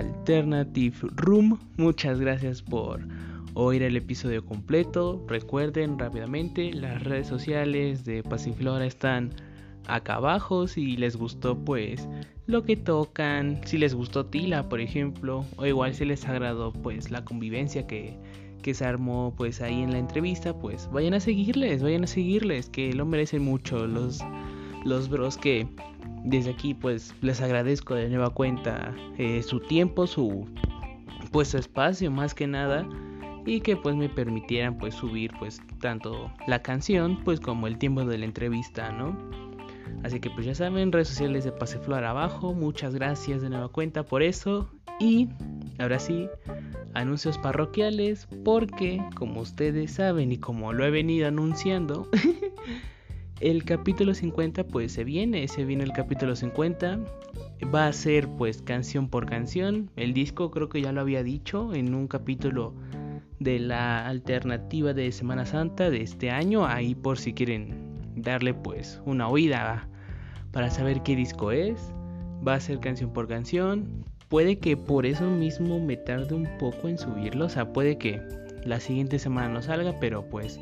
Alternative 0.00 0.96
Room, 1.14 1.58
muchas 1.76 2.20
gracias 2.20 2.62
por 2.62 3.06
oír 3.52 3.82
el 3.82 3.96
episodio 3.96 4.42
completo. 4.46 5.22
Recuerden 5.28 5.98
rápidamente, 5.98 6.72
las 6.72 7.04
redes 7.04 7.26
sociales 7.26 8.06
de 8.06 8.22
Pasiflora 8.22 8.86
están 8.86 9.30
acá 9.86 10.14
abajo. 10.14 10.66
Si 10.68 10.96
les 10.96 11.16
gustó, 11.16 11.58
pues 11.58 12.08
lo 12.46 12.64
que 12.64 12.76
tocan. 12.76 13.60
Si 13.66 13.76
les 13.76 13.94
gustó 13.94 14.24
Tila, 14.24 14.70
por 14.70 14.80
ejemplo. 14.80 15.44
O 15.56 15.66
igual 15.66 15.94
si 15.94 16.06
les 16.06 16.26
agradó, 16.26 16.72
pues 16.72 17.10
la 17.10 17.22
convivencia 17.22 17.86
que, 17.86 18.16
que 18.62 18.72
se 18.72 18.86
armó 18.86 19.34
pues 19.36 19.60
ahí 19.60 19.82
en 19.82 19.92
la 19.92 19.98
entrevista. 19.98 20.58
Pues 20.58 20.88
vayan 20.90 21.12
a 21.12 21.20
seguirles, 21.20 21.82
vayan 21.82 22.04
a 22.04 22.06
seguirles. 22.06 22.70
Que 22.70 22.94
lo 22.94 23.04
merecen 23.04 23.42
mucho 23.42 23.86
los, 23.86 24.24
los 24.84 25.08
bros 25.08 25.36
que 25.36 25.66
desde 26.24 26.50
aquí 26.50 26.74
pues 26.74 27.14
les 27.22 27.40
agradezco 27.40 27.94
de 27.94 28.08
nueva 28.08 28.30
cuenta 28.30 28.94
eh, 29.18 29.42
su 29.42 29.60
tiempo, 29.60 30.06
su 30.06 30.46
pues 31.32 31.54
espacio 31.54 32.10
más 32.10 32.34
que 32.34 32.46
nada 32.46 32.86
y 33.46 33.60
que 33.60 33.76
pues 33.76 33.96
me 33.96 34.08
permitieran 34.08 34.76
pues 34.78 34.94
subir 34.94 35.32
pues 35.38 35.60
tanto 35.80 36.30
la 36.46 36.62
canción 36.62 37.22
pues 37.24 37.40
como 37.40 37.66
el 37.66 37.78
tiempo 37.78 38.04
de 38.04 38.18
la 38.18 38.24
entrevista, 38.24 38.92
¿no? 38.92 39.16
Así 40.02 40.20
que 40.20 40.30
pues 40.30 40.46
ya 40.46 40.54
saben, 40.54 40.92
redes 40.92 41.08
sociales 41.08 41.44
de 41.44 41.52
Paseflor 41.52 42.04
abajo, 42.04 42.54
muchas 42.54 42.94
gracias 42.94 43.42
de 43.42 43.50
nueva 43.50 43.68
cuenta 43.68 44.02
por 44.02 44.22
eso 44.22 44.70
y 44.98 45.28
ahora 45.78 45.98
sí, 45.98 46.28
anuncios 46.94 47.38
parroquiales 47.38 48.26
porque 48.44 49.02
como 49.14 49.40
ustedes 49.40 49.92
saben 49.92 50.32
y 50.32 50.38
como 50.38 50.72
lo 50.72 50.84
he 50.84 50.90
venido 50.90 51.28
anunciando, 51.28 52.08
el 53.40 53.64
capítulo 53.64 54.14
50 54.14 54.64
pues 54.64 54.92
se 54.92 55.04
viene, 55.04 55.48
se 55.48 55.64
viene 55.64 55.84
el 55.84 55.92
capítulo 55.92 56.36
50 56.36 57.00
va 57.74 57.86
a 57.86 57.92
ser 57.92 58.28
pues 58.28 58.62
canción 58.62 59.08
por 59.08 59.26
canción. 59.26 59.90
El 59.96 60.12
disco 60.12 60.50
creo 60.50 60.68
que 60.68 60.82
ya 60.82 60.92
lo 60.92 61.00
había 61.00 61.22
dicho 61.22 61.74
en 61.74 61.94
un 61.94 62.06
capítulo 62.06 62.74
de 63.38 63.58
la 63.58 64.06
alternativa 64.06 64.92
de 64.92 65.10
Semana 65.12 65.46
Santa 65.46 65.90
de 65.90 66.02
este 66.02 66.30
año. 66.30 66.66
Ahí 66.66 66.94
por 66.94 67.18
si 67.18 67.32
quieren 67.32 68.12
darle 68.16 68.54
pues 68.54 69.00
una 69.04 69.28
oída 69.28 69.88
para 70.52 70.70
saber 70.70 71.02
qué 71.02 71.16
disco 71.16 71.52
es. 71.52 71.92
Va 72.46 72.54
a 72.54 72.60
ser 72.60 72.80
canción 72.80 73.12
por 73.12 73.28
canción. 73.28 74.04
Puede 74.28 74.58
que 74.58 74.76
por 74.76 75.06
eso 75.06 75.28
mismo 75.28 75.80
me 75.80 75.96
tarde 75.96 76.34
un 76.34 76.48
poco 76.58 76.88
en 76.88 76.98
subirlo. 76.98 77.46
O 77.46 77.48
sea, 77.48 77.72
puede 77.72 77.98
que 77.98 78.20
la 78.64 78.80
siguiente 78.80 79.18
semana 79.18 79.48
no 79.48 79.62
salga, 79.62 79.98
pero 79.98 80.24
pues 80.28 80.60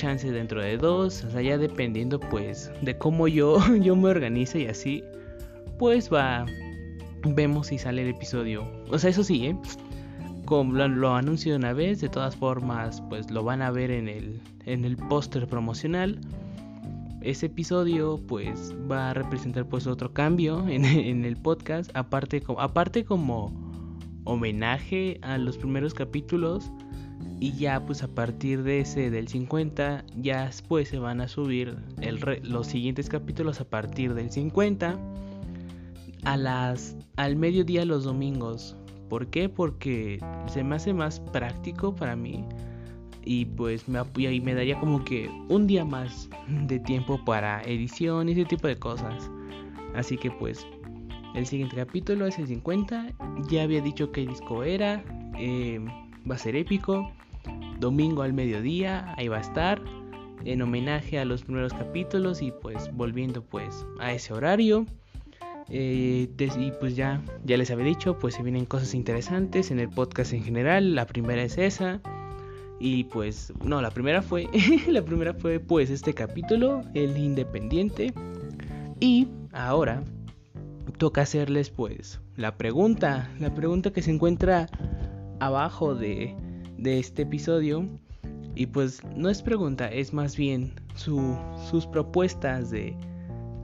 chance 0.00 0.30
dentro 0.30 0.62
de 0.62 0.76
dos. 0.78 1.24
O 1.24 1.30
sea, 1.30 1.42
ya 1.42 1.58
dependiendo 1.58 2.18
pues 2.18 2.70
de 2.82 2.96
cómo 2.96 3.28
yo, 3.28 3.58
yo 3.80 3.94
me 3.96 4.08
organice 4.08 4.60
y 4.60 4.66
así. 4.66 5.04
Pues 5.78 6.12
va. 6.12 6.46
Vemos 7.22 7.66
si 7.66 7.78
sale 7.78 8.02
el 8.02 8.08
episodio. 8.08 8.66
O 8.90 8.98
sea, 8.98 9.10
eso 9.10 9.22
sí, 9.22 9.46
¿eh? 9.46 9.56
como 10.46 10.72
lo, 10.72 10.88
lo 10.88 11.14
anuncio 11.14 11.54
una 11.54 11.72
vez, 11.74 12.00
de 12.00 12.08
todas 12.08 12.34
formas, 12.34 13.02
pues 13.08 13.30
lo 13.30 13.44
van 13.44 13.62
a 13.62 13.70
ver 13.70 13.90
en 13.90 14.08
el, 14.08 14.40
en 14.64 14.84
el 14.84 14.96
póster 14.96 15.46
promocional. 15.46 16.18
Ese 17.20 17.46
episodio 17.46 18.18
pues 18.26 18.74
va 18.90 19.10
a 19.10 19.14
representar 19.14 19.66
pues 19.66 19.86
otro 19.86 20.12
cambio 20.12 20.66
en, 20.68 20.84
en 20.86 21.24
el 21.26 21.36
podcast, 21.36 21.90
aparte, 21.94 22.42
aparte 22.58 23.04
como 23.04 23.52
homenaje 24.24 25.18
a 25.22 25.36
los 25.38 25.58
primeros 25.58 25.92
capítulos 25.92 26.72
y 27.40 27.52
ya 27.52 27.84
pues 27.84 28.02
a 28.02 28.08
partir 28.08 28.62
de 28.62 28.80
ese 28.80 29.10
del 29.10 29.26
50 29.26 30.04
ya 30.16 30.46
después 30.46 30.88
se 30.88 30.98
van 30.98 31.20
a 31.20 31.28
subir 31.28 31.76
el 32.00 32.20
los 32.42 32.66
siguientes 32.66 33.08
capítulos 33.08 33.60
a 33.60 33.64
partir 33.64 34.14
del 34.14 34.30
50 34.30 34.98
a 36.24 36.36
las 36.36 36.96
al 37.16 37.36
mediodía 37.36 37.84
los 37.84 38.04
domingos 38.04 38.76
¿Por 39.10 39.26
qué? 39.26 39.48
Porque 39.48 40.20
se 40.46 40.62
me 40.62 40.76
hace 40.76 40.94
más 40.94 41.18
práctico 41.18 41.94
para 41.94 42.14
mí 42.14 42.44
y 43.24 43.44
pues 43.44 43.88
me 43.88 43.98
apoya 43.98 44.30
y 44.30 44.40
me 44.40 44.54
daría 44.54 44.78
como 44.78 45.04
que 45.04 45.28
un 45.48 45.66
día 45.66 45.84
más 45.84 46.30
de 46.48 46.78
tiempo 46.78 47.22
para 47.24 47.60
edición 47.62 48.28
y 48.28 48.32
ese 48.32 48.44
tipo 48.44 48.68
de 48.68 48.78
cosas. 48.78 49.28
Así 49.96 50.16
que 50.16 50.30
pues 50.30 50.64
el 51.34 51.44
siguiente 51.44 51.74
capítulo 51.74 52.24
es 52.24 52.38
el 52.38 52.46
50. 52.46 53.12
Ya 53.50 53.64
había 53.64 53.82
dicho 53.82 54.12
qué 54.12 54.24
disco 54.24 54.62
era. 54.62 55.02
Eh, 55.36 55.84
va 56.30 56.36
a 56.36 56.38
ser 56.38 56.54
épico. 56.54 57.10
Domingo 57.78 58.22
al 58.22 58.32
mediodía, 58.32 59.14
ahí 59.16 59.28
va 59.28 59.38
a 59.38 59.40
estar. 59.40 59.82
En 60.44 60.62
homenaje 60.62 61.18
a 61.18 61.26
los 61.26 61.42
primeros 61.42 61.74
capítulos 61.74 62.40
y 62.40 62.50
pues 62.50 62.90
volviendo 62.94 63.42
pues 63.42 63.84
a 63.98 64.12
ese 64.12 64.32
horario. 64.32 64.86
Eh, 65.68 66.28
y 66.38 66.72
pues 66.80 66.96
ya, 66.96 67.22
ya 67.44 67.56
les 67.58 67.70
había 67.70 67.84
dicho, 67.84 68.18
pues 68.18 68.34
se 68.34 68.42
vienen 68.42 68.64
cosas 68.64 68.94
interesantes 68.94 69.70
en 69.70 69.80
el 69.80 69.90
podcast 69.90 70.32
en 70.32 70.42
general. 70.42 70.94
La 70.94 71.06
primera 71.06 71.42
es 71.42 71.58
esa. 71.58 72.00
Y 72.78 73.04
pues, 73.04 73.52
no, 73.62 73.82
la 73.82 73.90
primera 73.90 74.22
fue, 74.22 74.48
la 74.88 75.02
primera 75.02 75.34
fue 75.34 75.60
pues 75.60 75.90
este 75.90 76.14
capítulo, 76.14 76.82
el 76.94 77.16
independiente. 77.18 78.14
Y 78.98 79.28
ahora 79.52 80.02
toca 80.96 81.22
hacerles 81.22 81.70
pues 81.70 82.20
la 82.36 82.56
pregunta, 82.56 83.30
la 83.38 83.54
pregunta 83.54 83.92
que 83.92 84.02
se 84.02 84.10
encuentra 84.10 84.66
abajo 85.40 85.94
de, 85.94 86.34
de 86.80 86.98
este 86.98 87.22
episodio. 87.22 87.86
Y 88.54 88.66
pues 88.66 89.02
no 89.16 89.30
es 89.30 89.42
pregunta, 89.42 89.88
es 89.88 90.12
más 90.12 90.36
bien 90.36 90.72
su, 90.94 91.36
sus 91.70 91.86
propuestas 91.86 92.70
de, 92.70 92.94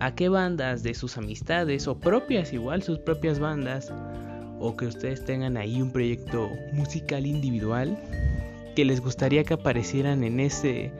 a 0.01 0.15
qué 0.15 0.29
bandas 0.29 0.83
de 0.83 0.95
sus 0.95 1.17
amistades 1.17 1.89
o 1.89 1.99
propias 1.99 2.53
igual, 2.53 2.83
sus 2.83 2.99
propias 3.01 3.39
bandas, 3.39 3.93
o 4.61 4.77
que 4.77 4.87
ustedes 4.87 5.25
tengan 5.25 5.57
ahí 5.57 5.83
un 5.83 5.91
proyecto 5.91 6.51
musical 6.73 7.27
individual 7.27 7.99
que 8.75 8.85
les 8.85 9.01
gustaría 9.01 9.45
que 9.45 9.55
aparecieran 9.55 10.23
en 10.23 10.41
este 10.41 10.93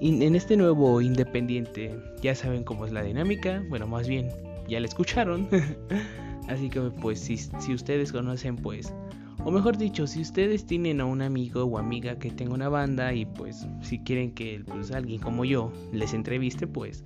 en 0.00 0.34
este 0.34 0.56
nuevo 0.56 1.00
independiente. 1.00 1.94
Ya 2.20 2.34
saben 2.34 2.62
cómo 2.64 2.84
es 2.84 2.92
la 2.92 3.02
dinámica, 3.02 3.62
bueno, 3.68 3.86
más 3.86 4.06
bien 4.06 4.28
ya 4.68 4.80
la 4.80 4.86
escucharon. 4.86 5.48
Así 6.48 6.68
que 6.68 6.80
pues 6.80 7.20
si, 7.20 7.38
si 7.38 7.72
ustedes 7.72 8.12
conocen 8.12 8.56
pues 8.56 8.92
o 9.44 9.50
mejor 9.50 9.76
dicho, 9.76 10.06
si 10.06 10.22
ustedes 10.22 10.66
tienen 10.66 11.00
a 11.00 11.04
un 11.04 11.20
amigo 11.20 11.64
o 11.64 11.78
amiga 11.78 12.18
que 12.18 12.30
tenga 12.30 12.54
una 12.54 12.70
banda 12.70 13.12
y 13.12 13.26
pues 13.26 13.66
si 13.82 13.98
quieren 13.98 14.32
que 14.32 14.62
pues, 14.66 14.90
alguien 14.90 15.20
como 15.20 15.44
yo 15.44 15.70
les 15.92 16.14
entreviste, 16.14 16.66
pues 16.66 17.04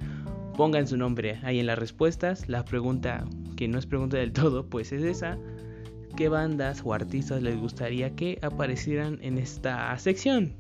pongan 0.57 0.87
su 0.87 0.97
nombre 0.97 1.39
ahí 1.43 1.59
en 1.59 1.67
las 1.67 1.79
respuestas. 1.79 2.49
La 2.49 2.65
pregunta, 2.65 3.25
que 3.57 3.67
no 3.67 3.79
es 3.79 3.87
pregunta 3.87 4.19
del 4.19 4.33
todo, 4.33 4.67
pues 4.67 4.93
es 4.93 5.03
esa. 5.03 5.37
¿Qué 6.17 6.29
bandas 6.29 6.83
o 6.85 6.95
artistas 6.95 7.43
les 7.43 7.57
gustaría 7.57 8.11
que 8.15 8.39
aparecieran 8.43 9.19
en 9.23 9.39
esta 9.39 9.97
sección? 9.99 10.55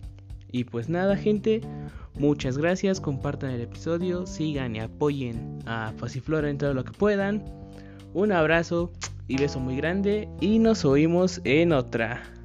Y 0.50 0.64
pues 0.64 0.88
nada, 0.88 1.16
gente, 1.16 1.60
muchas 2.18 2.58
gracias. 2.58 3.00
Compartan 3.00 3.50
el 3.50 3.60
episodio, 3.60 4.26
sigan 4.26 4.76
y 4.76 4.80
apoyen 4.80 5.58
a 5.66 5.92
Faciflora 5.96 6.50
en 6.50 6.58
todo 6.58 6.74
lo 6.74 6.84
que 6.84 6.92
puedan. 6.92 7.57
Un 8.14 8.32
abrazo 8.32 8.92
y 9.26 9.36
beso 9.36 9.60
muy 9.60 9.76
grande 9.76 10.28
y 10.40 10.58
nos 10.58 10.84
oímos 10.84 11.40
en 11.44 11.72
otra. 11.72 12.37